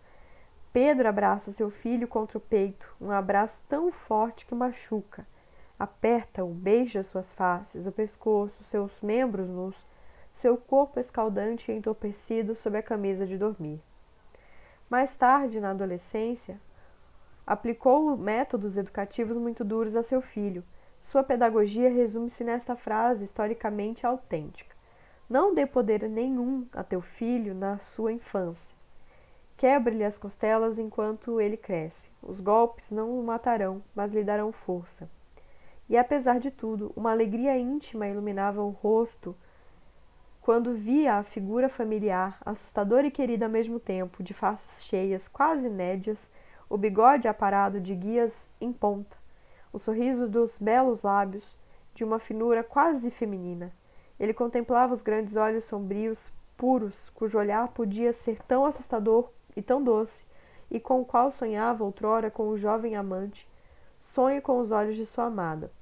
Pedro 0.73 1.09
abraça 1.09 1.51
seu 1.51 1.69
filho 1.69 2.07
contra 2.07 2.39
o 2.39 2.41
peito, 2.41 2.95
um 3.01 3.11
abraço 3.11 3.65
tão 3.69 3.91
forte 3.91 4.47
que 4.47 4.55
machuca. 4.55 5.27
Aperta-o, 5.77 6.55
beija 6.55 7.03
suas 7.03 7.33
faces, 7.33 7.87
o 7.87 7.93
pescoço, 7.93 8.63
seus 8.65 9.01
membros 9.03 9.49
nus, 9.49 9.85
seu 10.33 10.57
corpo 10.57 11.01
escaldante 11.01 11.73
e 11.73 11.75
entorpecido 11.75 12.55
sob 12.55 12.79
a 12.79 12.83
camisa 12.83 13.27
de 13.27 13.37
dormir. 13.37 13.83
Mais 14.89 15.17
tarde, 15.17 15.59
na 15.59 15.71
adolescência, 15.71 16.61
aplicou 17.45 18.17
métodos 18.17 18.77
educativos 18.77 19.37
muito 19.37 19.65
duros 19.65 19.97
a 19.97 20.05
seu 20.05 20.23
filho. 20.23 20.63
Sua 21.01 21.25
pedagogia 21.25 21.91
resume-se 21.91 22.45
nesta 22.45 22.77
frase 22.77 23.25
historicamente 23.25 24.07
autêntica: 24.07 24.70
não 25.31 25.55
dê 25.55 25.65
poder 25.65 26.09
nenhum 26.09 26.67
a 26.73 26.83
teu 26.83 27.01
filho 27.01 27.55
na 27.55 27.79
sua 27.79 28.13
infância. 28.13 28.75
Quebre-lhe 29.57 30.03
as 30.03 30.19
costelas 30.19 30.77
enquanto 30.77 31.41
ele 31.41 31.57
cresce. 31.57 32.11
Os 32.21 32.41
golpes 32.41 32.91
não 32.91 33.17
o 33.17 33.23
matarão, 33.23 33.81
mas 33.95 34.11
lhe 34.11 34.25
darão 34.25 34.51
força. 34.51 35.09
E 35.89 35.97
apesar 35.97 36.41
de 36.41 36.51
tudo, 36.51 36.93
uma 36.97 37.13
alegria 37.13 37.57
íntima 37.57 38.09
iluminava 38.09 38.61
o 38.61 38.71
rosto 38.71 39.37
quando 40.41 40.75
via 40.75 41.15
a 41.15 41.23
figura 41.23 41.69
familiar, 41.69 42.39
assustadora 42.45 43.07
e 43.07 43.11
querida 43.11 43.45
ao 43.45 43.51
mesmo 43.53 43.79
tempo, 43.79 44.25
de 44.25 44.35
faces 44.35 44.83
cheias, 44.85 45.29
quase 45.29 45.69
nédias, 45.69 46.29
o 46.69 46.77
bigode 46.77 47.29
aparado 47.29 47.81
de 47.81 47.95
guias 47.95 48.51
em 48.61 48.73
ponta, 48.73 49.17
o 49.73 49.79
sorriso 49.79 50.29
dos 50.29 50.59
belos 50.59 51.03
lábios, 51.03 51.57
de 51.95 52.03
uma 52.03 52.19
finura 52.19 52.65
quase 52.65 53.11
feminina, 53.11 53.73
ele 54.21 54.35
contemplava 54.35 54.93
os 54.93 55.01
grandes 55.01 55.35
olhos 55.35 55.65
sombrios, 55.65 56.31
puros, 56.55 57.09
cujo 57.15 57.39
olhar 57.39 57.69
podia 57.69 58.13
ser 58.13 58.39
tão 58.43 58.67
assustador 58.67 59.31
e 59.57 59.63
tão 59.63 59.83
doce, 59.83 60.27
e 60.71 60.79
com 60.79 61.01
o 61.01 61.07
qual 61.07 61.33
sonhava 61.33 61.83
outrora 61.83 62.31
com 62.31 62.49
o 62.49 62.59
jovem 62.59 62.95
amante, 62.95 63.49
sonho 63.99 64.43
com 64.43 64.59
os 64.61 64.71
olhos 64.71 64.95
de 64.95 65.07
sua 65.07 65.25
amada. 65.25 65.73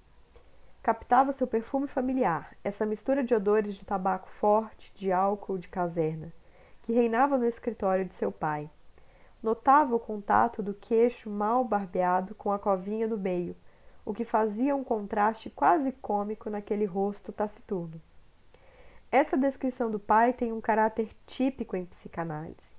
Captava 0.80 1.32
seu 1.32 1.48
perfume 1.48 1.88
familiar, 1.88 2.56
essa 2.62 2.86
mistura 2.86 3.24
de 3.24 3.34
odores 3.34 3.74
de 3.74 3.84
tabaco 3.84 4.28
forte, 4.30 4.94
de 4.94 5.10
álcool, 5.10 5.58
de 5.58 5.66
caserna, 5.66 6.32
que 6.82 6.92
reinava 6.92 7.36
no 7.36 7.44
escritório 7.44 8.04
de 8.04 8.14
seu 8.14 8.30
pai. 8.30 8.70
Notava 9.42 9.96
o 9.96 10.00
contato 10.00 10.62
do 10.62 10.72
queixo 10.72 11.28
mal 11.28 11.64
barbeado 11.64 12.36
com 12.36 12.52
a 12.52 12.58
covinha 12.58 13.08
do 13.08 13.18
meio, 13.18 13.56
o 14.06 14.14
que 14.14 14.24
fazia 14.24 14.76
um 14.76 14.84
contraste 14.84 15.50
quase 15.50 15.90
cômico 15.90 16.48
naquele 16.48 16.84
rosto 16.84 17.32
taciturno. 17.32 18.00
Essa 19.10 19.36
descrição 19.36 19.90
do 19.90 19.98
pai 19.98 20.32
tem 20.32 20.52
um 20.52 20.60
caráter 20.60 21.08
típico 21.26 21.76
em 21.76 21.86
psicanálise. 21.86 22.76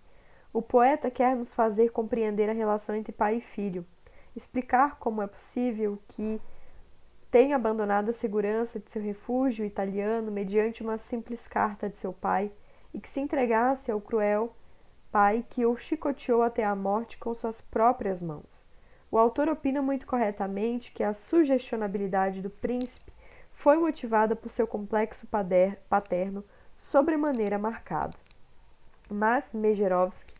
O 0.53 0.61
poeta 0.61 1.09
quer 1.09 1.35
nos 1.35 1.53
fazer 1.53 1.91
compreender 1.91 2.49
a 2.49 2.53
relação 2.53 2.95
entre 2.95 3.11
pai 3.11 3.37
e 3.37 3.41
filho, 3.41 3.85
explicar 4.35 4.97
como 4.97 5.21
é 5.21 5.27
possível 5.27 5.99
que 6.09 6.39
tenha 7.31 7.55
abandonado 7.55 8.09
a 8.09 8.13
segurança 8.13 8.79
de 8.79 8.89
seu 8.89 9.01
refúgio 9.01 9.65
italiano 9.65 10.31
mediante 10.31 10.83
uma 10.83 10.97
simples 10.97 11.47
carta 11.47 11.89
de 11.89 11.97
seu 11.97 12.13
pai 12.13 12.51
e 12.93 12.99
que 12.99 13.09
se 13.09 13.19
entregasse 13.19 13.91
ao 13.91 14.01
cruel 14.01 14.55
pai 15.11 15.43
que 15.49 15.65
o 15.65 15.75
chicoteou 15.75 16.43
até 16.43 16.63
a 16.63 16.75
morte 16.75 17.17
com 17.17 17.33
suas 17.33 17.61
próprias 17.61 18.21
mãos. 18.21 18.65
O 19.11 19.17
autor 19.17 19.49
opina 19.49 19.81
muito 19.81 20.05
corretamente 20.05 20.91
que 20.91 21.03
a 21.03 21.15
sugestionabilidade 21.15 22.41
do 22.41 22.49
príncipe 22.49 23.11
foi 23.59 23.75
motivada 23.75 24.37
por 24.37 24.49
seu 24.49 24.65
complexo 24.65 25.27
paterno 25.27 26.45
sobremaneira 26.77 27.59
marcado. 27.59 28.17
Mas 29.11 29.53
Mejerovski 29.53 30.33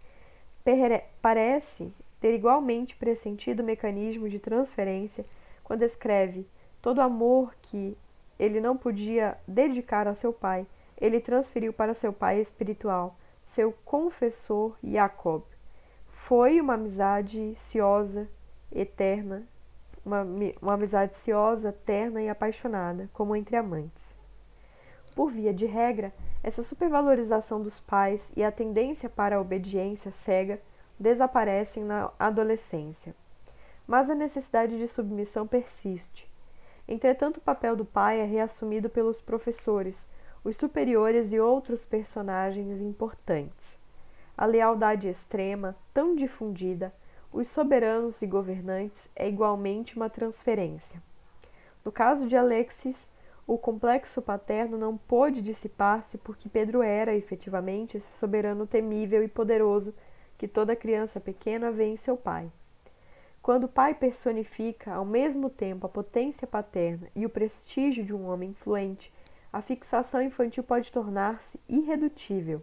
parece 1.22 1.94
ter 2.22 2.34
igualmente 2.34 2.96
pressentido 2.96 3.60
o 3.60 3.66
mecanismo 3.66 4.30
de 4.30 4.40
transferência 4.40 5.26
quando 5.66 5.84
escreve 5.84 6.48
todo 6.82 7.00
o 7.00 7.02
amor 7.02 7.54
que 7.62 7.98
ele 8.40 8.62
não 8.62 8.78
podia 8.78 9.38
dedicar 9.46 10.08
a 10.08 10.16
seu 10.16 10.32
pai, 10.32 10.66
ele 10.98 11.20
transferiu 11.20 11.74
para 11.74 11.94
seu 11.94 12.14
pai 12.14 12.40
espiritual, 12.40 13.18
seu 13.48 13.74
confessor 13.84 14.78
Jacob. 14.82 15.44
Foi 16.08 16.62
uma 16.62 16.76
amizade 16.76 17.54
ciosa, 17.58 18.30
eterna, 18.72 19.46
uma, 20.06 20.26
uma 20.62 20.74
amizade 20.74 21.16
ciosa, 21.18 21.72
terna 21.72 22.22
e 22.22 22.30
apaixonada, 22.30 23.10
como 23.14 23.36
entre 23.36 23.56
amantes. 23.56 24.16
Por 25.16 25.32
via 25.32 25.54
de 25.54 25.66
regra, 25.66 26.14
essa 26.42 26.64
supervalorização 26.64 27.62
dos 27.62 27.80
pais 27.80 28.32
e 28.38 28.44
a 28.44 28.52
tendência 28.52 29.10
para 29.10 29.36
a 29.36 29.42
obediência 29.42 30.12
cega 30.12 30.62
desaparecem 30.98 31.84
na 31.84 32.12
adolescência. 32.18 33.14
Mas 33.88 34.10
a 34.10 34.16
necessidade 34.16 34.78
de 34.78 34.88
submissão 34.88 35.48
persiste. 35.48 36.30
Entretanto, 36.88 37.38
o 37.38 37.42
papel 37.42 37.76
do 37.76 37.86
pai 37.86 38.20
é 38.20 38.26
reassumido 38.26 38.90
pelos 38.90 39.22
professores, 39.22 40.08
os 40.44 40.58
superiores 40.58 41.32
e 41.32 41.40
outros 41.40 41.86
personagens 41.86 42.80
importantes. 42.80 43.78
A 44.38 44.46
lealdade 44.46 45.08
extrema, 45.08 45.76
tão 45.94 46.16
difundida, 46.16 46.94
os 47.32 47.48
soberanos 47.48 48.22
e 48.22 48.28
governantes 48.28 49.10
é 49.16 49.30
igualmente 49.30 49.96
uma 49.96 50.10
transferência. 50.10 51.02
No 51.86 51.92
caso 51.92 52.28
de 52.28 52.36
Alexis, 52.36 53.14
o 53.46 53.58
complexo 53.58 54.22
paterno 54.22 54.78
não 54.78 54.98
pôde 54.98 55.42
dissipar-se 55.42 56.18
porque 56.18 56.50
Pedro 56.50 56.82
era, 56.82 57.16
efetivamente, 57.16 57.98
esse 57.98 58.12
soberano 58.14 58.68
temível 58.68 59.24
e 59.24 59.28
poderoso 59.28 59.94
que 60.38 60.48
toda 60.48 60.76
criança 60.76 61.20
pequena 61.20 61.72
vê 61.72 61.86
em 61.86 61.98
seu 61.98 62.16
pai. 62.16 62.52
Quando 63.42 63.64
o 63.64 63.70
pai 63.70 63.94
personifica 63.94 64.94
ao 64.94 65.06
mesmo 65.06 65.50
tempo 65.50 65.86
a 65.86 65.90
potência 65.90 66.46
paterna 66.46 67.08
e 67.16 67.26
o 67.26 67.30
prestígio 67.30 68.04
de 68.04 68.14
um 68.14 68.28
homem 68.28 68.52
influente, 68.52 69.12
a 69.52 69.62
fixação 69.62 70.22
infantil 70.22 70.64
pode 70.64 70.92
tornar-se 70.92 71.60
irredutível. 71.68 72.62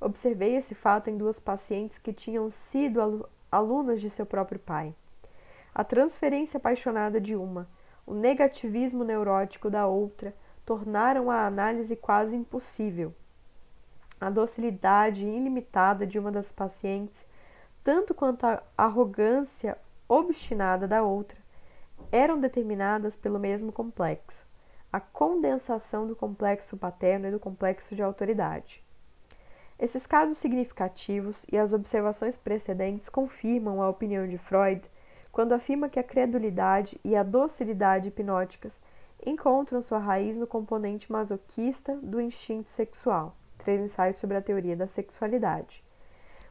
Observei 0.00 0.56
esse 0.56 0.74
fato 0.74 1.10
em 1.10 1.16
duas 1.16 1.38
pacientes 1.38 1.98
que 1.98 2.12
tinham 2.12 2.50
sido 2.50 3.00
alunas 3.50 4.00
de 4.00 4.10
seu 4.10 4.26
próprio 4.26 4.58
pai. 4.58 4.94
A 5.74 5.84
transferência 5.84 6.58
apaixonada 6.58 7.20
de 7.20 7.36
uma, 7.36 7.68
o 8.06 8.14
negativismo 8.14 9.04
neurótico 9.04 9.70
da 9.70 9.86
outra, 9.86 10.34
tornaram 10.64 11.30
a 11.30 11.46
análise 11.46 11.94
quase 11.96 12.36
impossível. 12.36 13.14
A 14.20 14.28
docilidade 14.28 15.24
ilimitada 15.24 16.06
de 16.06 16.18
uma 16.18 16.32
das 16.32 16.52
pacientes, 16.52 17.28
tanto 17.84 18.14
quanto 18.14 18.44
a 18.44 18.62
arrogância 18.76 19.78
obstinada 20.08 20.88
da 20.88 21.02
outra, 21.02 21.38
eram 22.10 22.40
determinadas 22.40 23.16
pelo 23.16 23.38
mesmo 23.38 23.70
complexo, 23.70 24.46
a 24.92 24.98
condensação 24.98 26.06
do 26.06 26.16
complexo 26.16 26.76
paterno 26.76 27.28
e 27.28 27.30
do 27.30 27.38
complexo 27.38 27.94
de 27.94 28.02
autoridade. 28.02 28.82
Esses 29.78 30.06
casos 30.06 30.38
significativos 30.38 31.46
e 31.52 31.56
as 31.56 31.72
observações 31.72 32.36
precedentes 32.36 33.08
confirmam 33.08 33.80
a 33.80 33.88
opinião 33.88 34.26
de 34.26 34.36
Freud 34.36 34.82
quando 35.30 35.52
afirma 35.52 35.88
que 35.88 36.00
a 36.00 36.04
credulidade 36.04 37.00
e 37.04 37.14
a 37.14 37.22
docilidade 37.22 38.08
hipnóticas 38.08 38.80
encontram 39.24 39.80
sua 39.80 39.98
raiz 39.98 40.36
no 40.36 40.48
componente 40.48 41.10
masoquista 41.12 41.94
do 41.96 42.20
instinto 42.20 42.70
sexual. 42.70 43.36
Três 43.58 43.80
ensaios 43.80 44.16
sobre 44.16 44.36
a 44.36 44.42
teoria 44.42 44.76
da 44.76 44.88
sexualidade. 44.88 45.84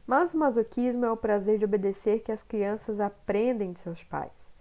Mas 0.05 0.33
o 0.33 0.37
masoquismo 0.37 1.05
é 1.05 1.11
o 1.11 1.17
prazer 1.17 1.57
de 1.57 1.65
obedecer 1.65 2.21
que 2.21 2.31
as 2.31 2.43
crianças 2.43 2.99
aprendem 3.01 3.73
de 3.73 3.81
seus 3.81 4.01
pais. 4.05 4.53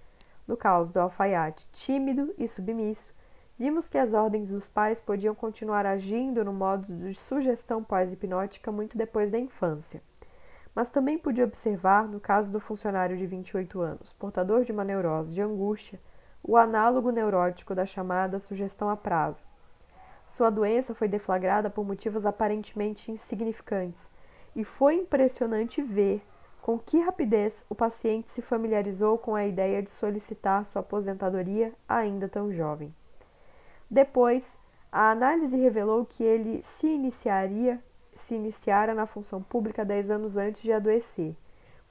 No 0.47 0.57
caso 0.57 0.93
do 0.93 0.99
alfaiate 0.99 1.65
tímido 1.73 2.35
e 2.37 2.49
submisso, 2.49 3.15
vimos 3.59 3.89
que 3.89 3.99
as 3.99 4.13
ordens 4.13 4.49
dos 4.49 4.69
pais 4.69 5.01
podiam 5.01 5.35
continuar 5.35 5.87
agindo 5.87 6.45
no 6.45 6.53
modo 6.53 6.87
de 6.87 7.15
sugestão 7.15 7.83
pós-hipnótica 7.83 8.71
muito 8.71 8.99
depois 8.99 9.31
da 9.31 9.39
infância. 9.39 10.03
Mas 10.75 10.91
também 10.91 11.17
podia 11.17 11.45
observar, 11.45 12.07
no 12.07 12.21
caso 12.21 12.51
do 12.51 12.61
funcionário 12.61 13.17
de 13.17 13.27
28 13.27 13.81
anos, 13.81 14.13
portador 14.13 14.63
de 14.65 14.73
uma 14.73 14.85
neurose 14.85 15.33
de 15.33 15.41
angústia, 15.41 15.99
o 16.43 16.57
análogo 16.57 17.11
neurótico 17.11 17.75
da 17.75 17.87
chamada 17.87 18.39
sugestão 18.39 18.91
a 18.91 18.97
prazo. 18.97 19.47
Sua 20.27 20.51
doença 20.51 20.95
foi 20.95 21.09
deflagrada 21.09 21.71
por 21.71 21.85
motivos 21.85 22.27
aparentemente 22.27 23.11
insignificantes, 23.11 24.11
e 24.55 24.65
foi 24.65 24.97
impressionante 24.97 25.81
ver 25.83 26.23
com 26.61 26.79
que 26.79 27.01
rapidez 27.01 27.65
o 27.71 27.75
paciente 27.75 28.31
se 28.31 28.43
familiarizou 28.43 29.17
com 29.17 29.35
a 29.35 29.47
ideia 29.47 29.83
de 29.83 29.89
solicitar 29.89 30.67
sua 30.67 30.81
aposentadoria 30.81 31.73
ainda 31.89 32.29
tão 32.29 32.53
jovem. 32.53 32.93
Depois, 33.91 34.59
a 34.91 35.11
análise 35.11 35.57
revelou 35.57 36.05
que 36.05 36.23
ele 36.23 36.63
se 36.63 36.87
iniciaria 36.87 37.83
se 38.17 38.35
iniciara 38.35 38.95
na 38.95 39.07
função 39.07 39.43
pública 39.43 39.85
dez 39.85 40.11
anos 40.11 40.37
antes 40.37 40.63
de 40.63 40.73
adoecer, 40.73 41.37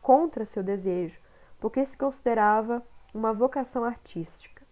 contra 0.01 0.45
seu 0.45 0.63
desejo, 0.63 1.19
porque 1.59 1.85
se 1.85 1.97
considerava 1.97 2.83
uma 3.13 3.31
vocação 3.31 3.83
artística. 3.83 4.63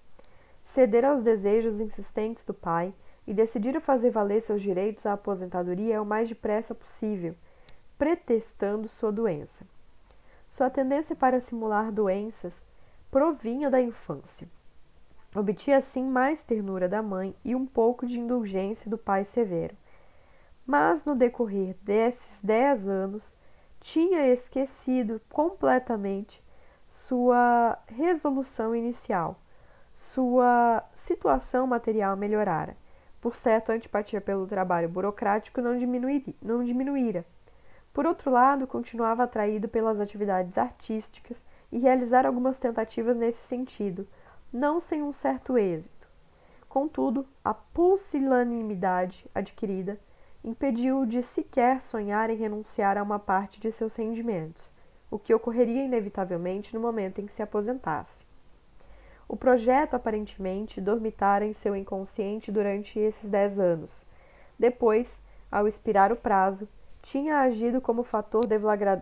Ceder 0.66 1.06
aos 1.06 1.22
desejos 1.22 1.80
insistentes 1.80 2.44
do 2.44 2.54
pai 2.54 2.94
e 3.26 3.34
decidir 3.34 3.80
fazer 3.80 4.10
valer 4.10 4.42
seus 4.42 4.62
direitos 4.62 5.06
à 5.06 5.14
aposentadoria 5.14 6.02
o 6.02 6.06
mais 6.06 6.28
depressa 6.28 6.76
possível, 6.76 7.36
pretextando 7.98 8.90
sua 8.90 9.12
doença. 9.12 9.66
Sua 10.50 10.70
tendência 10.70 11.16
para 11.16 11.40
simular 11.40 11.92
doenças 11.92 12.64
provinha 13.10 13.70
da 13.70 13.82
infância. 13.82 14.48
Obtinha 15.36 15.78
assim 15.78 16.04
mais 16.04 16.44
ternura 16.44 16.88
da 16.88 17.02
mãe 17.02 17.36
e 17.44 17.56
um 17.56 17.66
pouco 17.66 18.06
de 18.06 18.20
indulgência 18.20 18.90
do 18.90 18.98
pai 18.98 19.26
severo. 19.26 19.76
Mas 20.66 21.06
no 21.06 21.16
decorrer 21.16 21.76
desses 21.82 22.44
dez 22.44 22.88
anos, 22.88 23.36
tinha 23.80 24.28
esquecido 24.32 25.20
completamente 25.30 26.44
sua 26.88 27.78
resolução 27.88 28.76
inicial. 28.76 29.40
Sua 29.94 30.84
situação 30.96 31.68
material 31.68 32.16
melhorara. 32.16 32.78
Por 33.20 33.36
certo, 33.36 33.72
a 33.72 33.76
antipatia 33.76 34.22
pelo 34.22 34.48
trabalho 34.48 34.90
burocrático 34.90 35.62
não, 35.62 35.78
diminuir, 35.78 36.36
não 36.42 36.64
diminuíra, 36.64 37.26
por 37.94 38.08
outro 38.08 38.32
lado, 38.32 38.66
continuava 38.66 39.24
atraído 39.24 39.70
pelas 39.70 40.00
atividades 40.00 40.58
artísticas 40.58 41.46
e 41.72 41.78
realizar 41.78 42.26
algumas 42.26 42.58
tentativas 42.58 43.16
nesse 43.16 43.46
sentido, 43.46 44.08
não 44.54 44.80
sem 44.80 45.02
um 45.02 45.12
certo 45.12 45.58
êxito. 45.58 46.08
Contudo, 46.70 47.26
a 47.44 47.54
pusilanimidade 47.54 49.26
adquirida 49.34 50.00
impediu-o 50.44 51.06
de 51.06 51.24
sequer 51.24 51.82
sonhar 51.82 52.30
em 52.30 52.36
renunciar 52.36 52.98
a 52.98 53.04
uma 53.04 53.18
parte 53.18 53.60
de 53.60 53.72
seus 53.72 53.96
rendimentos, 53.96 54.70
o 55.10 55.18
que 55.18 55.34
ocorreria 55.34 55.84
inevitavelmente 55.84 56.74
no 56.74 56.80
momento 56.80 57.20
em 57.20 57.26
que 57.26 57.34
se 57.34 57.42
aposentasse. 57.42 58.24
O 59.28 59.36
projeto 59.38 59.96
aparentemente 59.96 60.82
dormitara 60.82 61.46
em 61.46 61.54
seu 61.54 61.76
inconsciente 61.76 62.52
durante 62.52 63.00
esses 63.00 63.30
dez 63.30 63.60
anos. 63.60 64.06
Depois, 64.60 65.22
ao 65.52 65.68
expirar 65.68 66.12
o 66.12 66.16
prazo, 66.16 66.68
tinha 67.02 67.40
agido 67.40 67.82
como 67.82 68.04
fator 68.04 68.46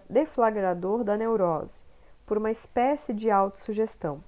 deflagrador 0.10 1.04
da 1.04 1.18
neurose, 1.18 1.82
por 2.26 2.38
uma 2.38 2.52
espécie 2.52 3.14
de 3.14 3.30
autossugestão. 3.30 4.24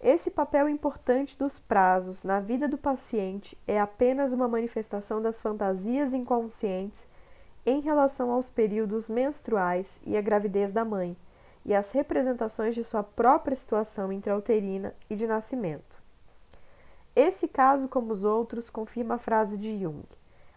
Esse 0.00 0.30
papel 0.30 0.68
importante 0.68 1.38
dos 1.38 1.58
prazos 1.58 2.22
na 2.22 2.38
vida 2.38 2.68
do 2.68 2.76
paciente 2.76 3.56
é 3.66 3.80
apenas 3.80 4.30
uma 4.30 4.46
manifestação 4.46 5.22
das 5.22 5.40
fantasias 5.40 6.12
inconscientes 6.12 7.06
em 7.64 7.80
relação 7.80 8.30
aos 8.30 8.48
períodos 8.48 9.08
menstruais 9.08 10.00
e 10.04 10.16
à 10.16 10.20
gravidez 10.20 10.72
da 10.72 10.84
mãe, 10.84 11.16
e 11.64 11.74
às 11.74 11.90
representações 11.90 12.74
de 12.74 12.84
sua 12.84 13.02
própria 13.02 13.56
situação 13.56 14.12
intrauterina 14.12 14.94
e 15.10 15.16
de 15.16 15.26
nascimento. 15.26 15.96
Esse 17.14 17.48
caso, 17.48 17.88
como 17.88 18.12
os 18.12 18.22
outros, 18.22 18.70
confirma 18.70 19.14
a 19.14 19.18
frase 19.18 19.56
de 19.56 19.80
Jung: 19.80 20.04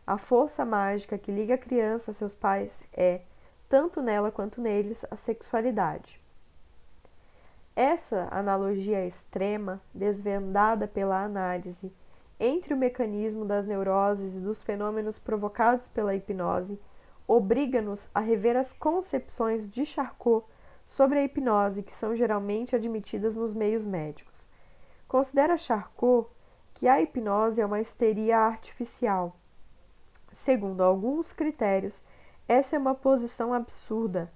a 0.06 0.18
força 0.18 0.64
mágica 0.66 1.18
que 1.18 1.32
liga 1.32 1.56
a 1.56 1.58
criança 1.58 2.12
a 2.12 2.14
seus 2.14 2.36
pais 2.36 2.86
é, 2.94 3.22
tanto 3.70 4.02
nela 4.02 4.32
quanto 4.32 4.62
neles, 4.62 5.04
a 5.10 5.16
sexualidade. 5.16 6.19
Essa 7.82 8.28
analogia 8.30 9.08
extrema, 9.08 9.80
desvendada 9.94 10.86
pela 10.86 11.24
análise, 11.24 11.94
entre 12.38 12.74
o 12.74 12.78
mecanismo 12.78 13.46
das 13.46 13.66
neuroses 13.66 14.36
e 14.36 14.40
dos 14.42 14.62
fenômenos 14.62 15.18
provocados 15.18 15.88
pela 15.88 16.14
hipnose, 16.14 16.78
obriga-nos 17.26 18.10
a 18.14 18.20
rever 18.20 18.58
as 18.58 18.74
concepções 18.74 19.66
de 19.70 19.86
Charcot 19.86 20.46
sobre 20.86 21.20
a 21.20 21.24
hipnose 21.24 21.82
que 21.82 21.96
são 21.96 22.14
geralmente 22.14 22.76
admitidas 22.76 23.34
nos 23.34 23.54
meios 23.54 23.86
médicos. 23.86 24.50
Considera 25.08 25.58
Charcot 25.58 26.28
que 26.74 26.86
a 26.86 27.02
hipnose 27.02 27.62
é 27.62 27.66
uma 27.66 27.80
histeria 27.80 28.40
artificial, 28.40 29.38
Segundo 30.34 30.82
alguns 30.82 31.32
critérios, 31.32 32.06
essa 32.46 32.76
é 32.76 32.80
uma 32.80 32.94
posição 32.94 33.54
absurda, 33.54 34.30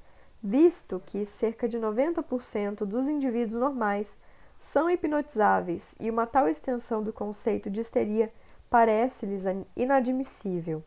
visto 0.43 1.01
que 1.05 1.25
cerca 1.25 1.69
de 1.69 1.79
90% 1.79 2.85
dos 2.85 3.07
indivíduos 3.07 3.59
normais 3.59 4.19
são 4.59 4.89
hipnotizáveis 4.89 5.95
e 5.99 6.09
uma 6.09 6.27
tal 6.27 6.49
extensão 6.49 7.01
do 7.01 7.13
conceito 7.13 7.69
de 7.69 7.79
histeria 7.79 8.31
parece-lhes 8.69 9.43
inadmissível. 9.75 10.83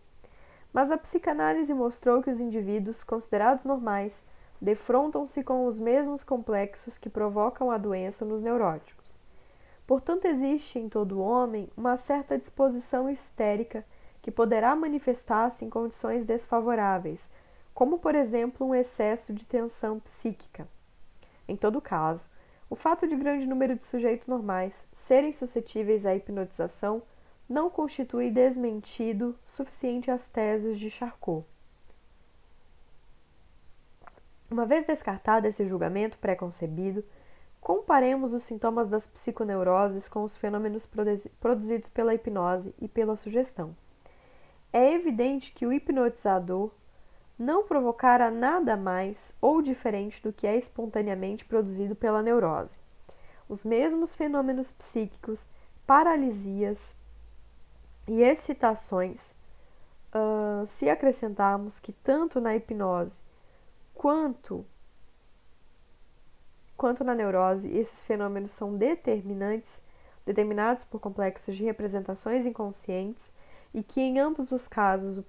Mas 0.73 0.91
a 0.91 0.99
psicanálise 0.99 1.73
mostrou 1.73 2.23
que 2.23 2.31
os 2.31 2.41
indivíduos 2.41 3.03
considerados 3.03 3.65
normais 3.65 4.23
defrontam-se 4.61 5.43
com 5.43 5.66
os 5.66 5.78
mesmos 5.78 6.23
complexos 6.23 6.99
que 6.99 7.09
provocam 7.09 7.70
a 7.70 7.78
doença 7.78 8.24
nos 8.24 8.43
neuróticos. 8.43 9.19
Portanto, 9.87 10.27
existe 10.27 10.78
em 10.78 10.89
todo 10.89 11.20
homem 11.20 11.70
uma 11.77 11.97
certa 11.97 12.37
disposição 12.37 13.09
histérica 13.09 13.85
que 14.20 14.31
poderá 14.31 14.74
manifestar-se 14.74 15.65
em 15.65 15.70
condições 15.70 16.27
desfavoráveis, 16.27 17.31
como, 17.77 17.98
por 17.98 18.15
exemplo, 18.15 18.66
um 18.66 18.74
excesso 18.74 19.35
de 19.35 19.44
tensão 19.44 20.01
psíquica. 20.01 20.66
Em 21.47 21.55
todo 21.55 21.78
caso, 21.78 22.27
o 22.70 22.74
fato 22.74 23.07
de 23.07 23.15
grande 23.15 23.44
número 23.44 23.77
de 23.77 23.85
sujeitos 23.85 24.27
normais 24.28 24.89
serem 24.94 25.35
suscetíveis 25.35 26.07
à 26.07 26.16
hipnotização 26.16 27.03
não 27.47 27.69
constitui 27.69 28.31
desmentido 28.31 29.39
suficiente 29.44 30.11
às 30.11 30.27
teses 30.27 30.78
de 30.78 30.90
Charcot. 30.90 31.44
Uma 34.51 34.65
vez 34.65 34.86
descartado 34.86 35.47
esse 35.47 35.66
julgamento 35.66 36.16
preconcebido, 36.16 37.05
comparemos 37.61 38.32
os 38.32 38.44
sintomas 38.44 38.89
das 38.89 39.07
psiconeuroses 39.07 40.09
com 40.09 40.24
os 40.24 40.35
fenômenos 40.35 40.89
produzidos 41.39 41.90
pela 41.90 42.15
hipnose 42.15 42.74
e 42.81 42.89
pela 42.89 43.19
sugestão. 43.19 43.77
É 44.73 44.94
evidente 44.94 45.53
que 45.53 45.66
o 45.66 45.73
hipnotizador 45.74 46.70
não 47.39 47.65
provocara 47.65 48.31
nada 48.31 48.77
mais 48.77 49.37
ou 49.41 49.61
diferente 49.61 50.23
do 50.23 50.33
que 50.33 50.47
é 50.47 50.57
espontaneamente 50.57 51.45
produzido 51.45 51.95
pela 51.95 52.23
neurose. 52.23 52.79
Os 53.49 53.65
mesmos 53.65 54.15
fenômenos 54.15 54.73
psíquicos, 54.73 55.49
paralisias 55.87 56.95
e 58.09 58.23
excitações, 58.23 59.35
uh, 60.15 60.67
se 60.67 60.89
acrescentarmos 60.89 61.79
que 61.79 61.93
tanto 61.93 62.41
na 62.41 62.57
hipnose 62.57 63.21
quanto 63.95 64.65
quanto 66.77 67.03
na 67.03 67.15
neurose 67.15 67.69
esses 67.75 68.05
fenômenos 68.05 68.53
são 68.53 68.77
determinantes, 68.77 69.81
determinados 70.27 70.85
por 70.85 71.01
complexos 71.01 71.57
de 71.57 71.65
representações 71.65 72.45
inconscientes 72.45 73.33
e 73.73 73.83
que 73.83 74.01
em 74.01 74.19
ambos 74.19 74.53
os 74.53 74.69
casos 74.69 75.19
o 75.19 75.25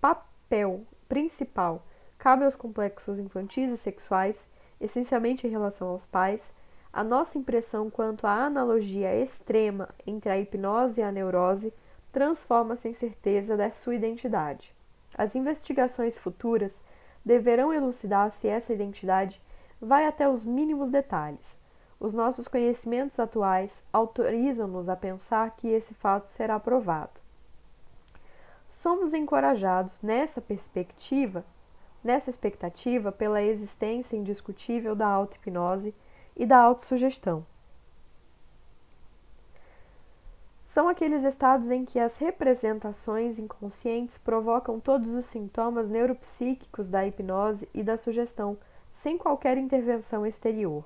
papel 0.00 0.86
principal 1.12 1.84
cabe 2.16 2.42
aos 2.42 2.56
complexos 2.56 3.18
infantis 3.18 3.70
e 3.70 3.76
sexuais, 3.76 4.50
essencialmente 4.80 5.46
em 5.46 5.50
relação 5.50 5.88
aos 5.88 6.06
pais, 6.06 6.54
a 6.90 7.04
nossa 7.04 7.36
impressão 7.36 7.90
quanto 7.90 8.26
à 8.26 8.46
analogia 8.46 9.14
extrema 9.14 9.90
entre 10.06 10.30
a 10.30 10.38
hipnose 10.38 11.02
e 11.02 11.04
a 11.04 11.12
neurose 11.12 11.70
transforma-se 12.10 12.88
em 12.88 12.94
certeza 12.94 13.58
da 13.58 13.70
sua 13.72 13.94
identidade. 13.94 14.74
As 15.14 15.36
investigações 15.36 16.18
futuras 16.18 16.82
deverão 17.22 17.74
elucidar 17.74 18.32
se 18.32 18.48
essa 18.48 18.72
identidade 18.72 19.38
vai 19.78 20.06
até 20.06 20.26
os 20.26 20.46
mínimos 20.46 20.88
detalhes. 20.88 21.58
Os 22.00 22.14
nossos 22.14 22.48
conhecimentos 22.48 23.20
atuais 23.20 23.84
autorizam-nos 23.92 24.88
a 24.88 24.96
pensar 24.96 25.50
que 25.56 25.68
esse 25.68 25.92
fato 25.92 26.30
será 26.30 26.58
provado. 26.58 27.21
Somos 28.72 29.12
encorajados 29.12 30.00
nessa 30.00 30.40
perspectiva, 30.40 31.44
nessa 32.02 32.30
expectativa 32.30 33.12
pela 33.12 33.42
existência 33.42 34.16
indiscutível 34.16 34.96
da 34.96 35.06
auto-hipnose 35.06 35.94
e 36.34 36.46
da 36.46 36.58
autossugestão. 36.58 37.44
São 40.64 40.88
aqueles 40.88 41.22
estados 41.22 41.70
em 41.70 41.84
que 41.84 42.00
as 42.00 42.16
representações 42.16 43.38
inconscientes 43.38 44.16
provocam 44.16 44.80
todos 44.80 45.10
os 45.10 45.26
sintomas 45.26 45.90
neuropsíquicos 45.90 46.88
da 46.88 47.06
hipnose 47.06 47.68
e 47.74 47.82
da 47.82 47.98
sugestão, 47.98 48.56
sem 48.90 49.18
qualquer 49.18 49.58
intervenção 49.58 50.26
exterior. 50.26 50.82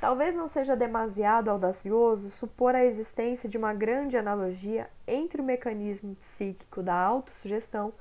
Talvez 0.00 0.34
não 0.34 0.46
seja 0.46 0.76
demasiado 0.76 1.48
audacioso 1.48 2.30
supor 2.30 2.74
a 2.74 2.84
existência 2.84 3.48
de 3.48 3.58
uma 3.58 3.74
grande 3.74 4.16
analogia 4.16 4.88
entre 5.06 5.40
o 5.40 5.44
mecanismo 5.44 6.14
psíquico 6.16 6.82
da 6.82 6.94
autossugestão 6.94 7.92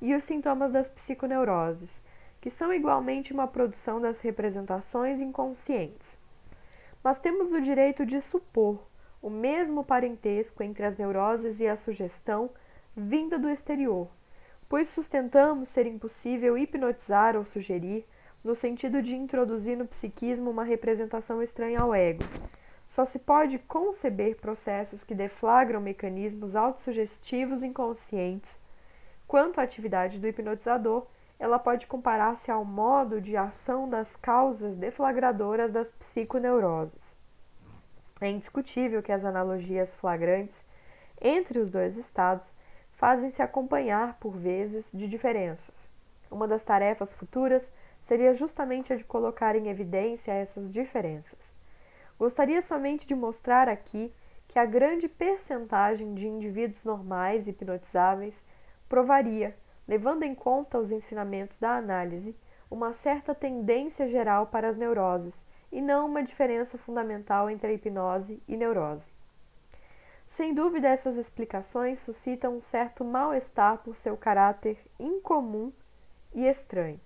e 0.00 0.14
os 0.14 0.24
sintomas 0.24 0.70
das 0.70 0.88
psiconeuroses, 0.88 2.02
que 2.42 2.50
são 2.50 2.72
igualmente 2.72 3.32
uma 3.32 3.46
produção 3.46 3.98
das 4.00 4.20
representações 4.20 5.20
inconscientes. 5.20 6.18
Mas 7.02 7.20
temos 7.20 7.52
o 7.52 7.60
direito 7.60 8.04
de 8.04 8.20
supor 8.20 8.78
o 9.22 9.30
mesmo 9.30 9.82
parentesco 9.82 10.62
entre 10.62 10.84
as 10.84 10.96
neuroses 10.96 11.58
e 11.58 11.66
a 11.66 11.74
sugestão 11.74 12.50
vinda 12.94 13.38
do 13.38 13.48
exterior, 13.48 14.08
pois 14.68 14.88
sustentamos 14.90 15.70
ser 15.70 15.86
impossível 15.86 16.56
hipnotizar 16.56 17.34
ou 17.34 17.44
sugerir 17.44 18.06
no 18.46 18.54
sentido 18.54 19.02
de 19.02 19.16
introduzir 19.16 19.76
no 19.76 19.88
psiquismo 19.88 20.48
uma 20.48 20.62
representação 20.62 21.42
estranha 21.42 21.80
ao 21.80 21.92
ego. 21.92 22.22
Só 22.88 23.04
se 23.04 23.18
pode 23.18 23.58
conceber 23.58 24.36
processos 24.36 25.02
que 25.02 25.16
deflagram 25.16 25.80
mecanismos 25.80 26.54
autossugestivos 26.54 27.64
inconscientes. 27.64 28.56
Quanto 29.26 29.58
à 29.58 29.64
atividade 29.64 30.20
do 30.20 30.28
hipnotizador, 30.28 31.08
ela 31.40 31.58
pode 31.58 31.88
comparar-se 31.88 32.48
ao 32.48 32.64
modo 32.64 33.20
de 33.20 33.36
ação 33.36 33.88
das 33.88 34.14
causas 34.14 34.76
deflagradoras 34.76 35.72
das 35.72 35.90
psiconeuroses. 35.90 37.16
É 38.20 38.30
indiscutível 38.30 39.02
que 39.02 39.10
as 39.10 39.24
analogias 39.24 39.96
flagrantes 39.96 40.64
entre 41.20 41.58
os 41.58 41.68
dois 41.68 41.96
estados 41.96 42.54
fazem-se 42.92 43.42
acompanhar, 43.42 44.16
por 44.20 44.36
vezes, 44.36 44.92
de 44.92 45.08
diferenças. 45.08 45.90
Uma 46.30 46.46
das 46.46 46.62
tarefas 46.62 47.12
futuras 47.12 47.72
seria 48.00 48.34
justamente 48.34 48.92
a 48.92 48.96
de 48.96 49.04
colocar 49.04 49.56
em 49.56 49.68
evidência 49.68 50.32
essas 50.32 50.72
diferenças. 50.72 51.38
Gostaria 52.18 52.62
somente 52.62 53.06
de 53.06 53.14
mostrar 53.14 53.68
aqui 53.68 54.12
que 54.48 54.58
a 54.58 54.64
grande 54.64 55.08
percentagem 55.08 56.14
de 56.14 56.26
indivíduos 56.26 56.84
normais 56.84 57.46
hipnotizáveis 57.46 58.44
provaria, 58.88 59.56
levando 59.86 60.22
em 60.22 60.34
conta 60.34 60.78
os 60.78 60.90
ensinamentos 60.90 61.58
da 61.58 61.76
análise, 61.76 62.34
uma 62.70 62.92
certa 62.92 63.34
tendência 63.34 64.08
geral 64.08 64.46
para 64.46 64.68
as 64.68 64.76
neuroses 64.76 65.44
e 65.70 65.80
não 65.80 66.06
uma 66.06 66.22
diferença 66.22 66.78
fundamental 66.78 67.50
entre 67.50 67.68
a 67.68 67.72
hipnose 67.72 68.42
e 68.48 68.56
neurose. 68.56 69.10
Sem 70.28 70.54
dúvida, 70.54 70.88
essas 70.88 71.16
explicações 71.16 72.00
suscitam 72.00 72.56
um 72.56 72.60
certo 72.60 73.04
mal-estar 73.04 73.78
por 73.78 73.96
seu 73.96 74.16
caráter 74.16 74.78
incomum 74.98 75.72
e 76.34 76.46
estranho. 76.46 77.00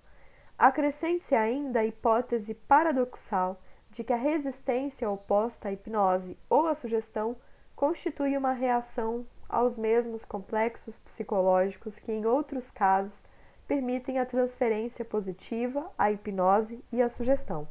Acrescente-se 0.61 1.33
ainda 1.33 1.79
a 1.79 1.85
hipótese 1.87 2.53
paradoxal 2.53 3.59
de 3.89 4.03
que 4.03 4.13
a 4.13 4.15
resistência 4.15 5.09
oposta 5.09 5.69
à 5.69 5.71
hipnose 5.71 6.37
ou 6.47 6.67
à 6.67 6.75
sugestão 6.75 7.35
constitui 7.75 8.37
uma 8.37 8.53
reação 8.53 9.25
aos 9.49 9.75
mesmos 9.75 10.23
complexos 10.23 10.99
psicológicos 10.99 11.97
que, 11.97 12.11
em 12.11 12.27
outros 12.27 12.69
casos, 12.69 13.23
permitem 13.67 14.19
a 14.19 14.25
transferência 14.27 15.03
positiva 15.03 15.91
à 15.97 16.11
hipnose 16.11 16.85
e 16.91 17.01
à 17.01 17.09
sugestão. 17.09 17.67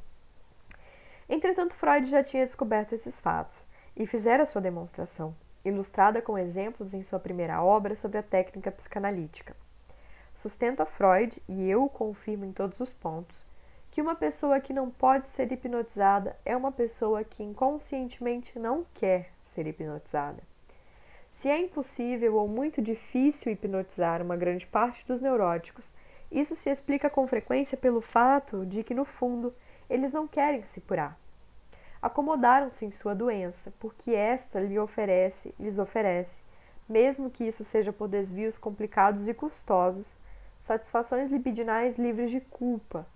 Entretanto, 1.28 1.76
Freud 1.76 2.10
já 2.10 2.24
tinha 2.24 2.44
descoberto 2.44 2.92
esses 2.92 3.20
fatos 3.20 3.64
e 3.94 4.04
fizera 4.04 4.44
sua 4.44 4.60
demonstração, 4.60 5.32
ilustrada 5.64 6.20
com 6.20 6.36
exemplos 6.36 6.92
em 6.92 7.04
sua 7.04 7.20
primeira 7.20 7.62
obra 7.62 7.94
sobre 7.94 8.18
a 8.18 8.22
técnica 8.24 8.72
psicanalítica. 8.72 9.54
Sustenta 10.40 10.86
Freud, 10.86 11.36
e 11.46 11.68
eu 11.68 11.84
o 11.84 11.90
confirmo 11.90 12.46
em 12.46 12.52
todos 12.52 12.80
os 12.80 12.94
pontos, 12.94 13.44
que 13.90 14.00
uma 14.00 14.14
pessoa 14.14 14.58
que 14.58 14.72
não 14.72 14.88
pode 14.88 15.28
ser 15.28 15.52
hipnotizada 15.52 16.34
é 16.46 16.56
uma 16.56 16.72
pessoa 16.72 17.22
que 17.22 17.42
inconscientemente 17.42 18.58
não 18.58 18.86
quer 18.94 19.28
ser 19.42 19.66
hipnotizada. 19.66 20.42
Se 21.30 21.50
é 21.50 21.60
impossível 21.60 22.36
ou 22.36 22.48
muito 22.48 22.80
difícil 22.80 23.52
hipnotizar 23.52 24.22
uma 24.22 24.34
grande 24.34 24.66
parte 24.66 25.06
dos 25.06 25.20
neuróticos, 25.20 25.92
isso 26.32 26.56
se 26.56 26.70
explica 26.70 27.10
com 27.10 27.26
frequência 27.26 27.76
pelo 27.76 28.00
fato 28.00 28.64
de 28.64 28.82
que, 28.82 28.94
no 28.94 29.04
fundo, 29.04 29.54
eles 29.90 30.10
não 30.10 30.26
querem 30.26 30.64
se 30.64 30.80
curar. 30.80 31.18
Acomodaram-se 32.00 32.86
em 32.86 32.92
sua 32.92 33.14
doença, 33.14 33.74
porque 33.78 34.12
esta 34.12 34.58
lhe 34.58 34.78
oferece, 34.78 35.54
lhes 35.60 35.78
oferece, 35.78 36.40
mesmo 36.88 37.28
que 37.28 37.44
isso 37.44 37.62
seja 37.62 37.92
por 37.92 38.08
desvios 38.08 38.56
complicados 38.56 39.28
e 39.28 39.34
custosos, 39.34 40.16
satisfações 40.60 41.30
libidinais 41.30 41.98
livres 41.98 42.30
de 42.30 42.40
culpa 42.40 43.06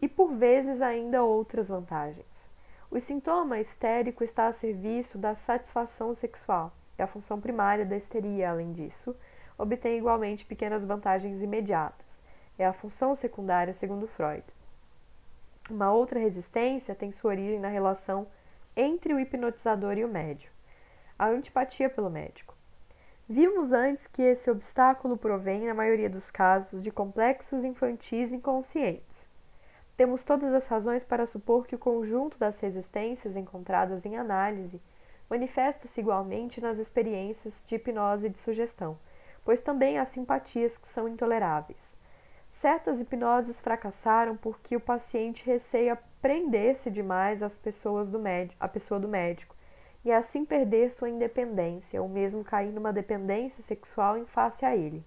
e, 0.00 0.08
por 0.08 0.34
vezes, 0.34 0.82
ainda 0.82 1.22
outras 1.22 1.68
vantagens. 1.68 2.48
O 2.90 2.98
sintoma 2.98 3.60
histérico 3.60 4.24
está 4.24 4.48
a 4.48 4.52
serviço 4.52 5.18
da 5.18 5.36
satisfação 5.36 6.14
sexual 6.14 6.72
e 6.98 7.02
a 7.02 7.06
função 7.06 7.40
primária 7.40 7.84
da 7.84 7.96
histeria, 7.96 8.50
além 8.50 8.72
disso, 8.72 9.14
obtém 9.58 9.98
igualmente 9.98 10.46
pequenas 10.46 10.84
vantagens 10.84 11.42
imediatas. 11.42 12.18
É 12.58 12.64
a 12.64 12.72
função 12.72 13.14
secundária, 13.14 13.74
segundo 13.74 14.08
Freud. 14.08 14.44
Uma 15.68 15.92
outra 15.92 16.18
resistência 16.18 16.94
tem 16.94 17.12
sua 17.12 17.32
origem 17.32 17.60
na 17.60 17.68
relação 17.68 18.26
entre 18.74 19.12
o 19.12 19.20
hipnotizador 19.20 19.98
e 19.98 20.04
o 20.04 20.08
médium, 20.08 20.50
a 21.18 21.28
antipatia 21.28 21.90
pelo 21.90 22.08
médico. 22.08 22.55
Vimos 23.28 23.72
antes 23.72 24.06
que 24.06 24.22
esse 24.22 24.48
obstáculo 24.48 25.16
provém, 25.16 25.66
na 25.66 25.74
maioria 25.74 26.08
dos 26.08 26.30
casos, 26.30 26.80
de 26.80 26.92
complexos 26.92 27.64
infantis 27.64 28.32
inconscientes. 28.32 29.28
Temos 29.96 30.24
todas 30.24 30.54
as 30.54 30.68
razões 30.68 31.04
para 31.04 31.26
supor 31.26 31.66
que 31.66 31.74
o 31.74 31.78
conjunto 31.78 32.38
das 32.38 32.60
resistências 32.60 33.36
encontradas 33.36 34.06
em 34.06 34.16
análise 34.16 34.80
manifesta-se 35.28 35.98
igualmente 35.98 36.60
nas 36.60 36.78
experiências 36.78 37.64
de 37.66 37.74
hipnose 37.74 38.28
e 38.28 38.30
de 38.30 38.38
sugestão, 38.38 38.96
pois 39.44 39.60
também 39.60 39.98
há 39.98 40.04
simpatias 40.04 40.78
que 40.78 40.86
são 40.86 41.08
intoleráveis. 41.08 41.96
Certas 42.52 43.00
hipnoses 43.00 43.60
fracassaram 43.60 44.36
porque 44.36 44.76
o 44.76 44.80
paciente 44.80 45.44
receia 45.44 45.98
prender-se 46.22 46.92
demais 46.92 47.42
às 47.42 47.58
pessoas 47.58 48.08
do 48.08 48.20
médico, 48.20 48.56
a 48.60 48.68
pessoa 48.68 49.00
do 49.00 49.08
médico, 49.08 49.56
e 50.06 50.12
assim 50.12 50.44
perder 50.44 50.92
sua 50.92 51.10
independência, 51.10 52.00
ou 52.00 52.08
mesmo 52.08 52.44
cair 52.44 52.72
numa 52.72 52.92
dependência 52.92 53.60
sexual 53.60 54.16
em 54.16 54.24
face 54.24 54.64
a 54.64 54.76
ele. 54.76 55.04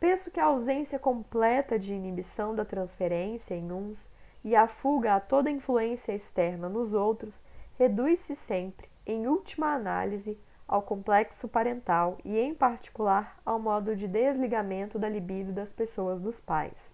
Penso 0.00 0.28
que 0.28 0.40
a 0.40 0.46
ausência 0.46 0.98
completa 0.98 1.78
de 1.78 1.94
inibição 1.94 2.52
da 2.52 2.64
transferência 2.64 3.54
em 3.54 3.70
uns 3.70 4.10
e 4.42 4.56
a 4.56 4.66
fuga 4.66 5.14
a 5.14 5.20
toda 5.20 5.52
influência 5.52 6.12
externa 6.12 6.68
nos 6.68 6.94
outros 6.94 7.44
reduz-se 7.78 8.34
sempre, 8.34 8.88
em 9.06 9.28
última 9.28 9.72
análise, 9.72 10.36
ao 10.66 10.82
complexo 10.82 11.46
parental 11.46 12.18
e, 12.24 12.36
em 12.36 12.56
particular, 12.56 13.38
ao 13.46 13.60
modo 13.60 13.94
de 13.94 14.08
desligamento 14.08 14.98
da 14.98 15.08
libido 15.08 15.52
das 15.52 15.72
pessoas 15.72 16.20
dos 16.20 16.40
pais. 16.40 16.92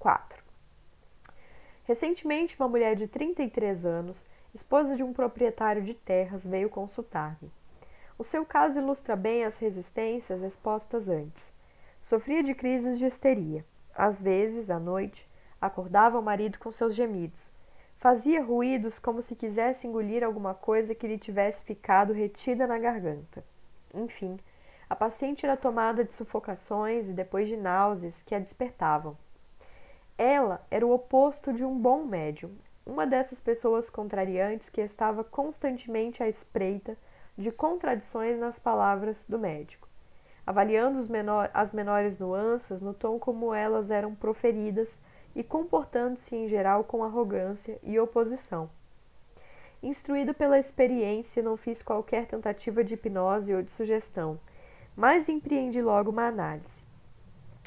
4. 0.00 0.42
Recentemente, 1.84 2.56
uma 2.58 2.68
mulher 2.68 2.96
de 2.96 3.06
33 3.06 3.86
anos, 3.86 4.26
esposa 4.54 4.96
de 4.96 5.02
um 5.02 5.12
proprietário 5.12 5.82
de 5.82 5.94
terras, 5.94 6.46
veio 6.46 6.68
consultar-me. 6.68 7.50
O 8.18 8.24
seu 8.24 8.44
caso 8.44 8.78
ilustra 8.78 9.14
bem 9.14 9.44
as 9.44 9.58
resistências 9.58 10.42
expostas 10.42 11.08
antes. 11.08 11.52
Sofria 12.00 12.42
de 12.42 12.54
crises 12.54 12.98
de 12.98 13.06
histeria. 13.06 13.64
Às 13.94 14.20
vezes, 14.20 14.70
à 14.70 14.78
noite, 14.78 15.28
acordava 15.60 16.18
o 16.18 16.22
marido 16.22 16.58
com 16.58 16.72
seus 16.72 16.94
gemidos. 16.94 17.40
Fazia 17.98 18.42
ruídos 18.42 18.98
como 18.98 19.22
se 19.22 19.34
quisesse 19.34 19.86
engolir 19.86 20.24
alguma 20.24 20.54
coisa 20.54 20.94
que 20.94 21.06
lhe 21.06 21.18
tivesse 21.18 21.64
ficado 21.64 22.12
retida 22.12 22.66
na 22.66 22.78
garganta. 22.78 23.44
Enfim, 23.94 24.38
a 24.88 24.96
paciente 24.96 25.44
era 25.44 25.56
tomada 25.56 26.04
de 26.04 26.14
sufocações 26.14 27.08
e 27.08 27.12
depois 27.12 27.48
de 27.48 27.56
náuseas 27.56 28.22
que 28.22 28.34
a 28.34 28.38
despertavam. 28.38 29.16
Ela 30.16 30.64
era 30.70 30.86
o 30.86 30.92
oposto 30.92 31.52
de 31.52 31.64
um 31.64 31.78
bom 31.78 32.04
médium, 32.04 32.50
uma 32.88 33.06
dessas 33.06 33.38
pessoas 33.38 33.90
contrariantes 33.90 34.70
que 34.70 34.80
estava 34.80 35.22
constantemente 35.22 36.22
à 36.22 36.28
espreita 36.28 36.96
de 37.36 37.52
contradições 37.52 38.40
nas 38.40 38.58
palavras 38.58 39.24
do 39.28 39.38
médico, 39.38 39.86
avaliando 40.46 41.06
menor, 41.08 41.50
as 41.52 41.72
menores 41.74 42.18
nuances 42.18 42.80
no 42.80 42.94
tom 42.94 43.18
como 43.18 43.52
elas 43.54 43.90
eram 43.90 44.14
proferidas 44.14 44.98
e 45.36 45.44
comportando-se 45.44 46.34
em 46.34 46.48
geral 46.48 46.82
com 46.82 47.04
arrogância 47.04 47.78
e 47.82 48.00
oposição. 48.00 48.70
Instruído 49.82 50.34
pela 50.34 50.58
experiência, 50.58 51.42
não 51.42 51.56
fiz 51.56 51.82
qualquer 51.82 52.26
tentativa 52.26 52.82
de 52.82 52.94
hipnose 52.94 53.54
ou 53.54 53.62
de 53.62 53.70
sugestão, 53.70 54.40
mas 54.96 55.28
empreendi 55.28 55.80
logo 55.80 56.10
uma 56.10 56.26
análise. 56.26 56.82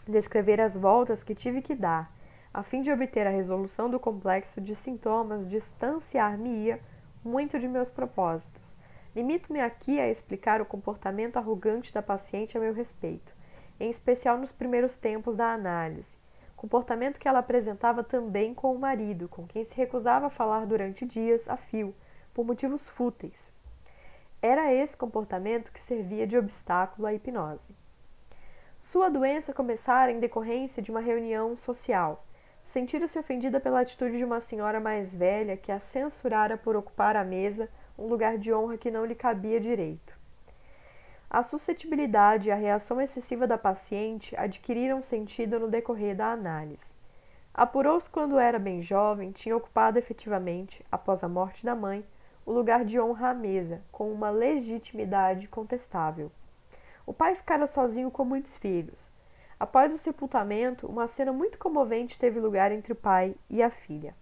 Descrever 0.05 0.59
as 0.59 0.75
voltas 0.75 1.23
que 1.23 1.35
tive 1.35 1.61
que 1.61 1.75
dar, 1.75 2.11
a 2.53 2.63
fim 2.63 2.81
de 2.81 2.91
obter 2.91 3.25
a 3.25 3.31
resolução 3.31 3.89
do 3.89 3.99
complexo 3.99 4.59
de 4.59 4.75
sintomas, 4.75 5.49
distanciar-me-ia 5.49 6.79
muito 7.23 7.59
de 7.59 7.67
meus 7.67 7.89
propósitos. 7.89 8.75
Limito-me 9.15 9.61
aqui 9.61 9.99
a 9.99 10.09
explicar 10.09 10.61
o 10.61 10.65
comportamento 10.65 11.37
arrogante 11.37 11.93
da 11.93 12.01
paciente 12.01 12.57
a 12.57 12.61
meu 12.61 12.73
respeito, 12.73 13.31
em 13.79 13.89
especial 13.89 14.37
nos 14.37 14.51
primeiros 14.51 14.97
tempos 14.97 15.35
da 15.35 15.53
análise, 15.53 16.15
comportamento 16.55 17.17
que 17.17 17.27
ela 17.27 17.39
apresentava 17.39 18.03
também 18.03 18.53
com 18.53 18.73
o 18.73 18.77
marido, 18.77 19.27
com 19.27 19.47
quem 19.47 19.65
se 19.65 19.75
recusava 19.75 20.27
a 20.27 20.29
falar 20.29 20.65
durante 20.67 21.05
dias 21.05 21.49
a 21.49 21.57
fio, 21.57 21.95
por 22.33 22.45
motivos 22.45 22.87
fúteis. 22.87 23.51
Era 24.41 24.73
esse 24.73 24.95
comportamento 24.95 25.71
que 25.71 25.79
servia 25.79 26.27
de 26.27 26.37
obstáculo 26.37 27.07
à 27.07 27.13
hipnose. 27.13 27.75
Sua 28.79 29.09
doença 29.09 29.53
começara 29.53 30.11
em 30.11 30.19
decorrência 30.19 30.83
de 30.83 30.91
uma 30.91 30.99
reunião 30.99 31.57
social. 31.57 32.23
Sentira-se 32.71 33.19
ofendida 33.19 33.59
pela 33.59 33.81
atitude 33.81 34.17
de 34.17 34.23
uma 34.23 34.39
senhora 34.39 34.79
mais 34.79 35.13
velha 35.13 35.57
que 35.57 35.73
a 35.73 35.79
censurara 35.81 36.55
por 36.55 36.73
ocupar 36.77 37.17
a 37.17 37.23
mesa 37.23 37.67
um 37.99 38.07
lugar 38.07 38.37
de 38.37 38.53
honra 38.53 38.77
que 38.77 38.89
não 38.89 39.03
lhe 39.03 39.13
cabia 39.13 39.59
direito. 39.59 40.17
A 41.29 41.43
suscetibilidade 41.43 42.47
e 42.47 42.51
a 42.51 42.55
reação 42.55 43.01
excessiva 43.01 43.45
da 43.45 43.57
paciente 43.57 44.33
adquiriram 44.37 45.01
sentido 45.01 45.59
no 45.59 45.67
decorrer 45.67 46.15
da 46.15 46.31
análise. 46.31 46.93
Apurou-se 47.53 48.09
quando 48.09 48.39
era 48.39 48.57
bem 48.57 48.81
jovem, 48.81 49.33
tinha 49.33 49.57
ocupado 49.57 49.99
efetivamente, 49.99 50.81
após 50.89 51.25
a 51.25 51.27
morte 51.27 51.65
da 51.65 51.75
mãe, 51.75 52.05
o 52.45 52.53
lugar 52.53 52.85
de 52.85 52.97
honra 52.97 53.31
à 53.31 53.33
mesa, 53.33 53.81
com 53.91 54.09
uma 54.09 54.29
legitimidade 54.29 55.45
contestável. 55.49 56.31
O 57.05 57.11
pai 57.11 57.35
ficara 57.35 57.67
sozinho 57.67 58.09
com 58.09 58.23
muitos 58.23 58.55
filhos. 58.55 59.10
Após 59.61 59.93
o 59.93 59.97
sepultamento, 59.99 60.87
uma 60.87 61.05
cena 61.05 61.31
muito 61.31 61.59
comovente 61.59 62.17
teve 62.17 62.39
lugar 62.39 62.71
entre 62.71 62.93
o 62.93 62.95
pai 62.95 63.35
e 63.47 63.61
a 63.61 63.69
filha. 63.69 64.15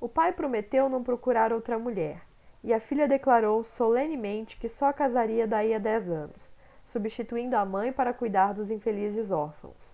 O 0.00 0.08
pai 0.08 0.32
prometeu 0.32 0.88
não 0.88 1.02
procurar 1.02 1.52
outra 1.52 1.76
mulher 1.76 2.22
e 2.62 2.72
a 2.72 2.78
filha 2.78 3.08
declarou 3.08 3.64
solenemente 3.64 4.56
que 4.56 4.68
só 4.68 4.92
casaria 4.92 5.44
daí 5.44 5.74
a 5.74 5.80
dez 5.80 6.08
anos, 6.08 6.54
substituindo 6.84 7.56
a 7.56 7.64
mãe 7.64 7.92
para 7.92 8.14
cuidar 8.14 8.54
dos 8.54 8.70
infelizes 8.70 9.32
órfãos. 9.32 9.92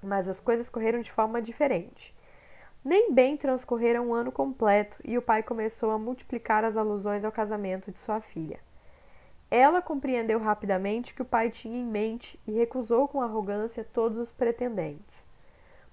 Mas 0.00 0.28
as 0.28 0.38
coisas 0.38 0.68
correram 0.68 1.00
de 1.00 1.10
forma 1.10 1.42
diferente. 1.42 2.14
Nem 2.84 3.12
bem 3.12 3.36
transcorreram 3.36 4.10
um 4.10 4.14
ano 4.14 4.30
completo 4.30 4.96
e 5.04 5.18
o 5.18 5.22
pai 5.22 5.42
começou 5.42 5.90
a 5.90 5.98
multiplicar 5.98 6.64
as 6.64 6.76
alusões 6.76 7.24
ao 7.24 7.32
casamento 7.32 7.90
de 7.90 7.98
sua 7.98 8.20
filha. 8.20 8.60
Ela 9.50 9.80
compreendeu 9.80 10.38
rapidamente 10.38 11.14
que 11.14 11.22
o 11.22 11.24
pai 11.24 11.50
tinha 11.50 11.78
em 11.78 11.84
mente 11.84 12.38
e 12.46 12.52
recusou 12.52 13.08
com 13.08 13.22
arrogância 13.22 13.82
todos 13.92 14.18
os 14.18 14.30
pretendentes. 14.30 15.24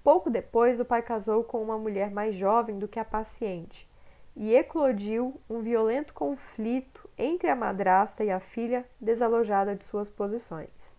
Pouco 0.03 0.29
depois, 0.29 0.79
o 0.79 0.85
pai 0.85 1.01
casou 1.01 1.43
com 1.43 1.61
uma 1.61 1.77
mulher 1.77 2.11
mais 2.11 2.35
jovem 2.35 2.77
do 2.77 2.87
que 2.87 2.99
a 2.99 3.05
paciente 3.05 3.89
e 4.35 4.53
eclodiu 4.53 5.39
um 5.49 5.61
violento 5.61 6.13
conflito 6.13 7.09
entre 7.17 7.49
a 7.49 7.55
madrasta 7.55 8.23
e 8.23 8.29
a 8.29 8.39
filha 8.39 8.85
desalojada 8.99 9.73
de 9.73 9.85
suas 9.85 10.09
posições. 10.09 10.93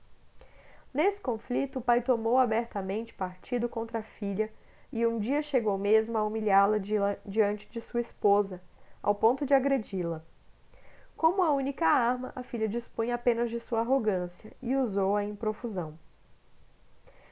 Nesse 0.93 1.21
conflito, 1.21 1.79
o 1.79 1.83
pai 1.83 2.01
tomou 2.01 2.39
abertamente 2.39 3.13
partido 3.13 3.69
contra 3.69 3.99
a 3.99 4.03
filha 4.03 4.51
e 4.91 5.07
um 5.07 5.19
dia 5.19 5.43
chegou 5.43 5.77
mesmo 5.77 6.17
a 6.17 6.25
humilhá-la 6.25 6.79
diante 7.25 7.71
de 7.71 7.81
sua 7.83 8.01
esposa, 8.01 8.63
ao 9.03 9.15
ponto 9.15 9.45
de 9.45 9.53
agredi-la. 9.53 10.25
Como 11.17 11.43
a 11.43 11.51
única 11.51 11.87
arma, 11.87 12.31
a 12.37 12.43
filha 12.43 12.69
dispunha 12.69 13.15
apenas 13.15 13.49
de 13.49 13.59
sua 13.59 13.81
arrogância 13.81 14.53
e 14.63 14.77
usou-a 14.77 15.25
em 15.25 15.35
profusão. 15.35 15.99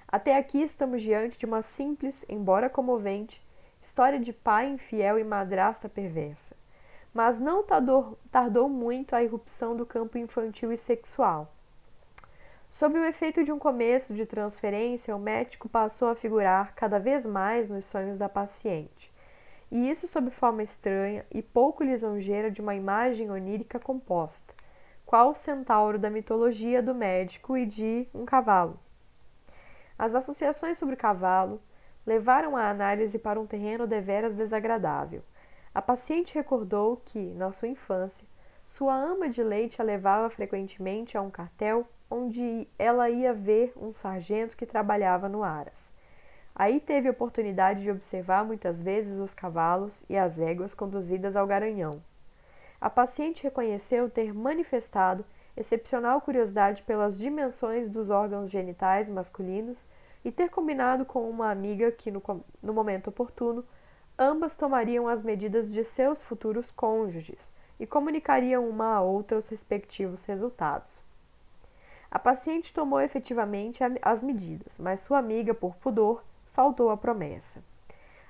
Até 0.09 0.39
aqui 0.39 0.63
estamos 0.63 1.03
diante 1.03 1.39
de 1.39 1.45
uma 1.45 1.61
simples, 1.61 2.25
embora 2.29 2.71
comovente, 2.71 3.45
história 3.83 4.19
de 4.19 4.33
pai 4.33 4.69
infiel 4.69 5.19
e 5.19 5.25
madrasta 5.25 5.87
perversa. 5.89 6.57
Mas 7.13 7.39
não 7.39 7.63
tardou 8.33 8.69
muito 8.69 9.15
a 9.15 9.23
irrupção 9.23 9.77
do 9.77 9.85
campo 9.85 10.17
infantil 10.17 10.73
e 10.73 10.79
sexual. 10.79 11.53
Sob 12.71 12.99
o 12.99 13.05
efeito 13.05 13.45
de 13.45 13.53
um 13.53 13.59
começo 13.59 14.15
de 14.15 14.25
transferência, 14.25 15.15
o 15.15 15.19
médico 15.19 15.69
passou 15.69 16.09
a 16.09 16.17
figurar 16.17 16.75
cada 16.75 16.99
vez 16.99 17.27
mais 17.27 17.69
nos 17.69 17.85
sonhos 17.85 18.17
da 18.17 18.29
paciente, 18.29 19.13
e 19.75 19.91
isso 19.91 20.07
sob 20.07 20.31
forma 20.31 20.63
estranha 20.63 21.27
e 21.33 21.43
pouco 21.43 21.83
lisonjeira 21.83 22.49
de 22.49 22.61
uma 22.61 22.77
imagem 22.77 23.29
onírica 23.29 23.77
composta, 23.77 24.55
qual 25.05 25.33
o 25.33 25.35
centauro 25.35 25.99
da 25.99 26.09
mitologia 26.09 26.81
do 26.81 26.95
médico 26.95 27.57
e 27.57 27.67
de 27.67 28.07
um 28.15 28.25
cavalo. 28.25 28.79
As 29.99 30.15
associações 30.15 30.79
sobre 30.79 30.95
o 30.95 30.99
cavalo, 30.99 31.61
levaram 32.07 32.57
a 32.57 32.71
análise 32.71 33.19
para 33.19 33.41
um 33.41 33.47
terreno 33.47 33.85
deveras 33.85 34.37
desagradável. 34.37 35.25
A 35.75 35.83
paciente 35.83 36.37
recordou 36.37 37.03
que, 37.07 37.19
na 37.19 37.51
sua 37.51 37.67
infância, 37.67 38.25
sua 38.65 38.95
ama 38.95 39.29
de 39.29 39.43
leite 39.43 39.83
a 39.83 39.85
levava 39.85 40.31
frequentemente 40.31 41.19
a 41.19 41.21
um 41.21 41.31
cartel 41.31 41.85
onde 42.09 42.69
ela 42.79 43.11
ia 43.11 43.35
ver 43.35 43.73
um 43.77 43.93
sargento 43.93 44.57
que 44.57 44.67
trabalhava 44.67 45.29
no 45.29 45.43
Aras. 45.43 45.94
Aí 46.55 46.79
teve 46.79 47.11
oportunidade 47.11 47.83
de 47.83 47.91
observar 47.91 48.45
muitas 48.45 48.81
vezes 48.81 49.19
os 49.19 49.35
cavalos 49.35 50.05
e 50.09 50.17
as 50.17 50.39
éguas 50.39 50.73
conduzidas 50.73 51.35
ao 51.35 51.47
garanhão. 51.47 52.01
A 52.81 52.89
paciente 52.89 53.43
reconheceu 53.43 54.09
ter 54.09 54.33
manifestado 54.33 55.25
excepcional 55.57 56.21
curiosidade 56.21 56.83
pelas 56.83 57.19
dimensões 57.19 57.89
dos 57.89 58.09
órgãos 58.09 58.51
genitais 58.51 59.09
masculinos 59.09 59.89
e 60.25 60.31
ter 60.31 60.49
combinado 60.49 61.05
com 61.05 61.29
uma 61.29 61.51
amiga 61.51 61.91
que, 61.91 62.11
no, 62.11 62.23
no 62.63 62.73
momento 62.73 63.09
oportuno, 63.09 63.65
ambas 64.19 64.57
tomariam 64.57 65.09
as 65.09 65.23
medidas 65.23 65.73
de 65.73 65.85
seus 65.85 66.23
futuros 66.23 66.71
cônjuges 66.71 67.51
e 67.81 67.87
comunicariam 67.87 68.69
uma 68.69 68.95
a 68.95 69.03
outra 69.03 69.39
os 69.39 69.49
respectivos 69.49 70.25
resultados. 70.25 71.03
A 72.11 72.19
paciente 72.19 72.73
tomou 72.73 73.01
efetivamente 73.01 73.83
as 74.01 74.23
medidas, 74.23 74.79
mas 74.79 75.01
sua 75.01 75.19
amiga, 75.19 75.53
por 75.53 75.75
pudor, 75.77 76.23
faltou 76.55 76.89
à 76.89 76.97
promessa. 76.97 77.63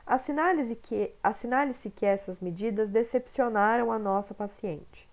Assinale-se 0.06 0.74
que, 0.76 1.14
assinale 1.22 1.72
que 1.74 2.05
essas 2.05 2.40
medidas 2.40 2.90
decepcionaram 2.90 3.92
a 3.92 3.98
nossa 3.98 4.34
paciente. 4.34 5.09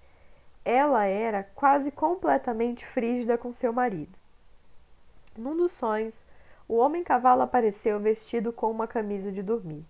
Ela 0.66 1.06
era 1.06 1.44
quase 1.44 1.92
completamente 1.92 2.86
frígida 2.86 3.38
com 3.38 3.54
seu 3.54 3.72
marido. 3.72 4.18
Num 5.38 5.56
dos 5.56 5.72
sonhos, 5.74 6.26
o 6.68 6.76
homem-cavalo 6.76 7.42
apareceu 7.42 8.00
vestido 8.00 8.52
com 8.52 8.70
uma 8.72 8.88
camisa 8.88 9.32
de 9.32 9.44
dormir. 9.44 9.86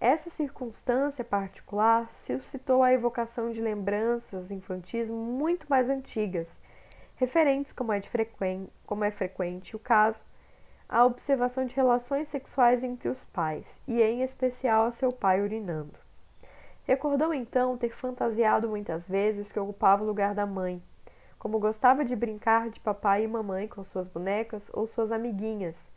Essa 0.00 0.30
circunstância 0.30 1.24
particular 1.24 2.12
suscitou 2.12 2.82
a 2.82 2.92
evocação 2.92 3.52
de 3.52 3.60
lembranças 3.60 4.50
infantis 4.50 5.08
muito 5.08 5.66
mais 5.68 5.88
antigas, 5.88 6.60
referentes, 7.14 7.72
como 7.72 7.92
é, 7.92 8.02
como 8.84 9.04
é 9.04 9.10
frequente 9.12 9.76
o 9.76 9.78
caso, 9.78 10.20
à 10.92 11.06
observação 11.06 11.64
de 11.64 11.74
relações 11.74 12.28
sexuais 12.28 12.84
entre 12.84 13.08
os 13.08 13.24
pais, 13.24 13.64
e 13.88 14.02
em 14.02 14.20
especial 14.22 14.84
a 14.84 14.92
seu 14.92 15.10
pai 15.10 15.40
urinando. 15.40 15.98
Recordou 16.84 17.32
então 17.32 17.78
ter 17.78 17.96
fantasiado 17.96 18.68
muitas 18.68 19.08
vezes 19.08 19.50
que 19.50 19.58
ocupava 19.58 20.02
o 20.02 20.06
lugar 20.06 20.34
da 20.34 20.44
mãe, 20.44 20.82
como 21.38 21.58
gostava 21.58 22.04
de 22.04 22.14
brincar 22.14 22.68
de 22.68 22.78
papai 22.78 23.24
e 23.24 23.26
mamãe 23.26 23.66
com 23.66 23.82
suas 23.82 24.06
bonecas 24.06 24.70
ou 24.74 24.86
suas 24.86 25.10
amiguinhas, 25.10 25.90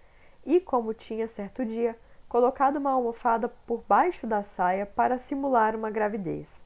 e 0.46 0.62
como 0.62 0.94
tinha 0.94 1.28
certo 1.28 1.66
dia 1.66 1.98
colocado 2.30 2.78
uma 2.78 2.92
almofada 2.92 3.50
por 3.68 3.84
baixo 3.90 4.26
da 4.26 4.44
saia 4.44 4.86
para 4.86 5.18
simular 5.18 5.76
uma 5.76 5.92
gravidez. 5.92 6.64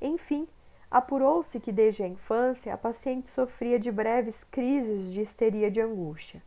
Enfim, 0.00 0.46
apurou-se 0.88 1.58
que 1.58 1.72
desde 1.72 2.04
a 2.04 2.08
infância 2.08 2.72
a 2.72 2.78
paciente 2.78 3.28
sofria 3.28 3.76
de 3.76 3.90
breves 3.90 4.44
crises 4.44 5.12
de 5.12 5.20
histeria 5.20 5.68
de 5.68 5.80
angústia. 5.80 6.40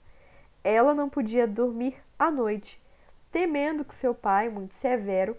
Ela 0.64 0.94
não 0.94 1.10
podia 1.10 1.46
dormir 1.46 1.96
à 2.18 2.32
noite, 2.32 2.82
temendo 3.32 3.84
que 3.84 3.96
seu 3.96 4.14
pai, 4.14 4.50
muito 4.50 4.76
severo, 4.76 5.36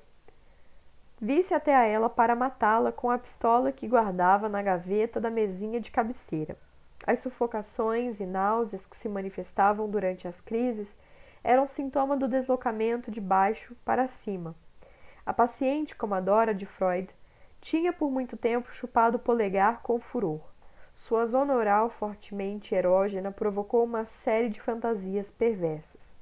visse 1.21 1.55
até 1.55 1.75
a 1.75 1.87
ela 1.87 2.11
para 2.11 2.37
matá-la 2.37 2.93
com 2.93 3.11
a 3.11 3.19
pistola 3.19 3.73
que 3.73 3.89
guardava 3.89 4.49
na 4.49 4.61
gaveta 4.63 5.21
da 5.21 5.31
mesinha 5.31 5.81
de 5.81 5.91
cabeceira. 5.91 6.57
As 7.07 7.21
sufocações 7.21 8.21
e 8.21 8.27
náuseas 8.27 8.87
que 8.87 8.97
se 8.97 9.09
manifestavam 9.09 9.89
durante 9.89 10.27
as 10.27 10.41
crises 10.41 10.99
eram 11.43 11.67
sintoma 11.67 12.17
do 12.17 12.27
deslocamento 12.27 13.11
de 13.11 13.21
baixo 13.21 13.77
para 13.85 14.07
cima. 14.07 14.55
A 15.27 15.33
paciente, 15.33 15.97
como 15.97 16.15
a 16.15 16.21
Dora 16.21 16.55
de 16.55 16.67
Freud, 16.67 17.09
tinha 17.61 17.93
por 17.93 18.11
muito 18.11 18.37
tempo 18.37 18.73
chupado 18.73 19.17
o 19.17 19.21
polegar 19.21 19.81
com 19.83 19.99
furor. 19.99 20.41
Sua 21.07 21.27
zona 21.27 21.55
oral 21.55 21.91
fortemente 21.91 22.75
erógena 22.75 23.31
provocou 23.31 23.85
uma 23.85 24.07
série 24.07 24.49
de 24.49 24.59
fantasias 24.59 25.31
perversas. 25.31 26.15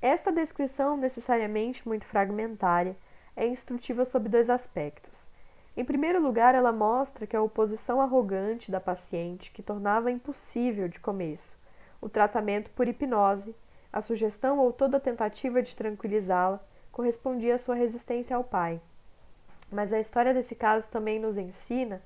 Esta 0.00 0.30
descrição, 0.30 0.96
necessariamente 0.96 1.82
muito 1.84 2.06
fragmentária, 2.06 2.96
é 3.34 3.44
instrutiva 3.44 4.04
sob 4.04 4.28
dois 4.28 4.48
aspectos. 4.48 5.26
Em 5.76 5.84
primeiro 5.84 6.22
lugar, 6.22 6.54
ela 6.54 6.70
mostra 6.70 7.26
que 7.26 7.34
a 7.34 7.42
oposição 7.42 8.00
arrogante 8.00 8.70
da 8.70 8.78
paciente, 8.78 9.50
que 9.50 9.64
tornava 9.64 10.12
impossível, 10.12 10.86
de 10.86 11.00
começo, 11.00 11.56
o 12.00 12.08
tratamento 12.08 12.70
por 12.70 12.86
hipnose, 12.86 13.52
a 13.92 14.00
sugestão 14.00 14.60
ou 14.60 14.72
toda 14.72 15.00
tentativa 15.00 15.60
de 15.60 15.74
tranquilizá-la, 15.74 16.60
correspondia 16.92 17.56
à 17.56 17.58
sua 17.58 17.74
resistência 17.74 18.36
ao 18.36 18.44
pai. 18.44 18.80
Mas 19.72 19.92
a 19.92 19.98
história 19.98 20.32
desse 20.32 20.54
caso 20.54 20.88
também 20.88 21.18
nos 21.18 21.36
ensina 21.36 22.00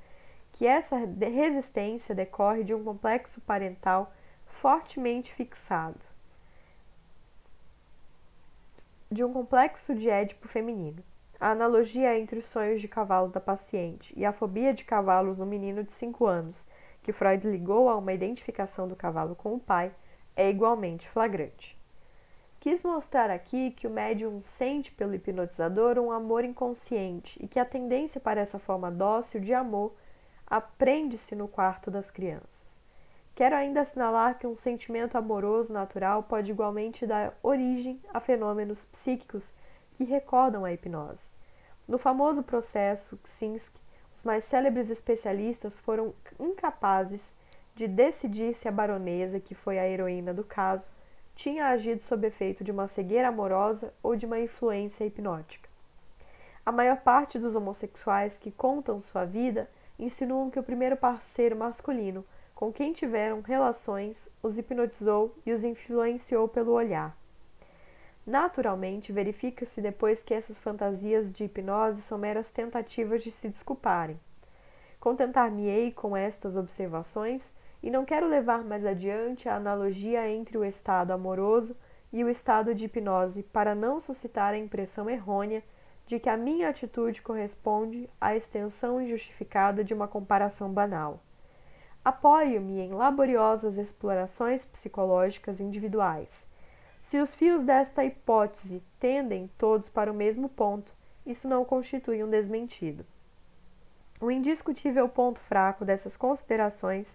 que 0.57 0.67
essa 0.67 0.97
resistência 0.97 2.15
decorre 2.15 2.65
de 2.65 2.75
um 2.75 2.83
complexo 2.83 3.41
parental 3.43 4.13
fortemente 4.47 5.33
fixado, 5.35 6.01
de 9.11 9.23
um 9.23 9.33
complexo 9.33 9.95
de 9.95 10.09
Édipo 10.09 10.49
feminino. 10.49 11.03
A 11.39 11.51
analogia 11.51 12.19
entre 12.19 12.39
os 12.39 12.47
sonhos 12.47 12.81
de 12.81 12.89
cavalo 12.89 13.29
da 13.29 13.41
paciente 13.41 14.15
e 14.17 14.25
a 14.25 14.33
fobia 14.33 14.73
de 14.73 14.85
cavalos 14.85 15.37
no 15.37 15.45
menino 15.45 15.85
de 15.85 15.93
5 15.93 16.27
anos, 16.27 16.67
que 17.03 17.13
Freud 17.13 17.47
ligou 17.47 17.91
a 17.91 17.97
uma 17.97 18.15
identificação 18.15 18.89
do 18.89 18.97
cavalo 18.97 19.37
com 19.37 19.55
o 19.55 19.61
pai, 19.61 19.93
é 20.35 20.49
igualmente 20.49 21.09
flagrante. 21.11 21.79
Quis 22.59 22.83
mostrar 22.83 23.31
aqui 23.31 23.73
que 23.73 23.87
o 23.87 23.91
médium 23.91 24.41
sente 24.43 24.91
pelo 24.91 25.15
hipnotizador 25.15 25.99
um 25.99 26.11
amor 26.11 26.43
inconsciente 26.43 27.39
e 27.41 27.47
que 27.47 27.61
a 27.61 27.65
tendência 27.65 28.21
para 28.21 28.41
essa 28.41 28.59
forma 28.59 28.91
dócil 28.91 29.41
de 29.41 29.53
amor 29.53 29.95
aprende-se 30.47 31.35
no 31.35 31.49
quarto 31.49 31.91
das 31.91 32.11
crianças. 32.11 32.67
Quero 33.35 33.55
ainda 33.55 33.83
assinalar 33.83 34.39
que 34.39 34.47
um 34.47 34.57
sentimento 34.57 35.19
amoroso 35.19 35.73
natural 35.73 36.23
pode 36.23 36.51
igualmente 36.51 37.07
dar 37.07 37.37
origem 37.43 38.01
a 38.15 38.21
fenômenos 38.21 38.85
psíquicos 38.87 39.53
que 39.95 40.05
recordam 40.05 40.65
a 40.65 40.73
hipnose. 40.73 41.29
No 41.87 41.99
famoso 41.99 42.43
processo 42.43 43.17
Ksinski, 43.19 43.79
os 44.15 44.25
mais 44.25 44.45
célebres 44.45 44.89
especialistas 44.89 45.79
foram 45.79 46.15
incapazes 46.41 47.35
de 47.75 47.87
decidir 47.87 48.55
se 48.55 48.67
a 48.67 48.73
baronesa, 48.73 49.39
que 49.39 49.55
foi 49.55 49.79
a 49.79 49.87
heroína 49.87 50.33
do 50.33 50.43
caso, 50.43 50.89
tinha 51.35 51.67
agido 51.67 52.03
sob 52.03 52.27
efeito 52.27 52.65
de 52.65 52.71
uma 52.71 52.89
cegueira 52.89 53.29
amorosa 53.29 53.93
ou 54.03 54.17
de 54.17 54.25
uma 54.25 54.41
influência 54.41 55.05
hipnótica. 55.05 55.69
A 56.65 56.73
maior 56.73 56.97
parte 57.03 57.39
dos 57.39 57.55
homossexuais 57.55 58.39
que 58.39 58.51
contam 58.51 59.03
sua 59.03 59.27
vida 59.27 59.69
insinuam 59.99 60.51
que 60.51 60.59
o 60.59 60.63
primeiro 60.63 60.97
parceiro 60.97 61.57
masculino 61.57 62.25
com 62.55 62.73
quem 62.73 62.93
tiveram 62.93 63.43
relações 63.43 64.33
os 64.43 64.57
hipnotizou 64.57 65.37
e 65.45 65.53
os 65.53 65.63
influenciou 65.63 66.49
pelo 66.49 66.73
olhar. 66.73 67.17
Naturalmente, 68.27 69.13
verifica-se 69.13 69.81
depois 69.81 70.23
que 70.23 70.35
essas 70.35 70.59
fantasias 70.59 71.31
de 71.33 71.45
hipnose 71.45 72.03
são 72.03 72.19
meras 72.19 72.51
tentativas 72.51 73.23
de 73.23 73.31
se 73.31 73.49
desculparem. 73.49 74.19
Contentar-me-ei 74.99 75.93
com 75.93 76.17
estas 76.17 76.57
observações 76.57 77.55
e 77.83 77.91
não 77.91 78.05
quero 78.05 78.27
levar 78.27 78.65
mais 78.65 78.85
adiante 78.85 79.49
a 79.49 79.57
analogia 79.57 80.29
entre 80.29 80.59
o 80.59 80.65
estado 80.65 81.13
amoroso 81.13 81.77
e 82.13 82.25
o 82.25 82.29
estado 82.29 82.75
de 82.75 82.87
hipnose 82.87 83.43
para 83.43 83.75
não 83.75 84.01
suscitar 84.01 84.55
a 84.55 84.59
impressão 84.59 85.09
errônea 85.09 85.63
de 86.07 86.21
que 86.21 86.29
a 86.29 86.37
minha 86.37 86.69
atitude 86.69 87.23
corresponde 87.23 88.09
à 88.21 88.37
extensão 88.37 89.01
injustificada 89.01 89.83
de 89.83 89.93
uma 89.93 90.07
comparação 90.07 90.73
banal. 90.73 91.21
Apoio-me 92.05 92.81
em 92.81 92.93
laboriosas 92.93 93.77
explorações 93.77 94.65
psicológicas 94.65 95.61
individuais 95.61 96.47
se 97.07 97.21
os 97.21 97.33
fios 97.33 97.63
desta 97.63 98.05
hipótese 98.05 98.83
tendem 98.99 99.49
todos 99.57 99.89
para 99.89 100.11
o 100.11 100.15
mesmo 100.15 100.49
ponto, 100.49 100.93
isso 101.25 101.47
não 101.47 101.65
constitui 101.65 102.25
um 102.25 102.29
desmentido. 102.29 103.07
O 104.21 104.29
indiscutível 104.29 105.09
ponto 105.09 105.39
fraco 105.39 105.85
dessas 105.85 106.17
considerações 106.17 107.07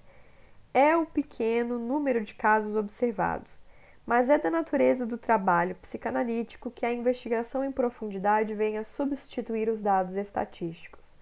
é 0.74 0.96
o 0.96 1.06
pequeno 1.06 1.78
número 1.78 2.24
de 2.24 2.34
casos 2.34 2.74
observados, 2.74 3.61
mas 4.06 4.30
é 4.30 4.38
da 4.38 4.50
natureza 4.50 5.06
do 5.06 5.18
trabalho 5.18 5.76
psicanalítico 5.76 6.72
que 6.72 6.86
a 6.86 6.94
investigação 6.94 7.64
em 7.64 7.72
profundidade 7.72 8.54
venha 8.54 8.84
substituir 8.84 9.70
os 9.70 9.82
dados 9.82 10.16
estatísticos. 10.16 11.16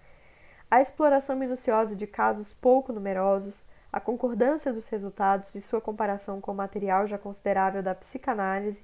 A 0.70 0.80
exploração 0.80 1.36
minuciosa 1.36 1.96
de 1.96 2.06
casos 2.06 2.52
pouco 2.52 2.92
numerosos 2.92 3.64
a 3.92 3.98
concordância 3.98 4.72
dos 4.72 4.88
resultados 4.88 5.52
e 5.56 5.60
sua 5.60 5.80
comparação 5.80 6.40
com 6.40 6.52
o 6.52 6.54
material 6.54 7.08
já 7.08 7.18
considerável 7.18 7.82
da 7.82 7.94
psicanálise 7.94 8.78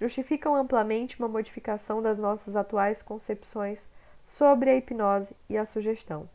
justificam 0.00 0.54
amplamente 0.54 1.18
uma 1.18 1.28
modificação 1.28 2.02
das 2.02 2.18
nossas 2.18 2.56
atuais 2.56 3.00
concepções 3.00 3.88
sobre 4.24 4.70
a 4.70 4.76
hipnose 4.76 5.34
e 5.48 5.56
a 5.56 5.64
sugestão. 5.64 6.28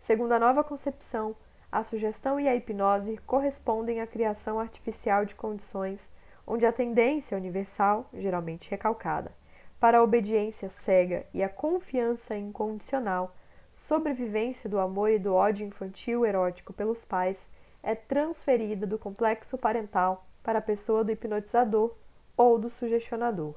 Segundo 0.00 0.32
a 0.32 0.38
nova 0.38 0.64
concepção, 0.64 1.36
a 1.70 1.84
sugestão 1.84 2.40
e 2.40 2.48
a 2.48 2.56
hipnose 2.56 3.18
correspondem 3.26 4.00
à 4.00 4.06
criação 4.06 4.58
artificial 4.58 5.26
de 5.26 5.34
condições 5.34 6.08
onde 6.50 6.66
a 6.66 6.72
tendência 6.72 7.38
universal, 7.38 8.10
geralmente 8.12 8.68
recalcada, 8.68 9.30
para 9.78 9.98
a 9.98 10.02
obediência 10.02 10.68
cega 10.68 11.24
e 11.32 11.44
a 11.44 11.48
confiança 11.48 12.36
incondicional 12.36 13.32
sobrevivência 13.72 14.68
do 14.68 14.80
amor 14.80 15.10
e 15.10 15.18
do 15.20 15.32
ódio 15.32 15.64
infantil 15.64 16.26
erótico 16.26 16.72
pelos 16.72 17.04
pais 17.04 17.48
é 17.84 17.94
transferida 17.94 18.84
do 18.84 18.98
complexo 18.98 19.56
parental 19.56 20.26
para 20.42 20.58
a 20.58 20.62
pessoa 20.62 21.04
do 21.04 21.12
hipnotizador 21.12 21.94
ou 22.36 22.58
do 22.58 22.68
sugestionador. 22.68 23.54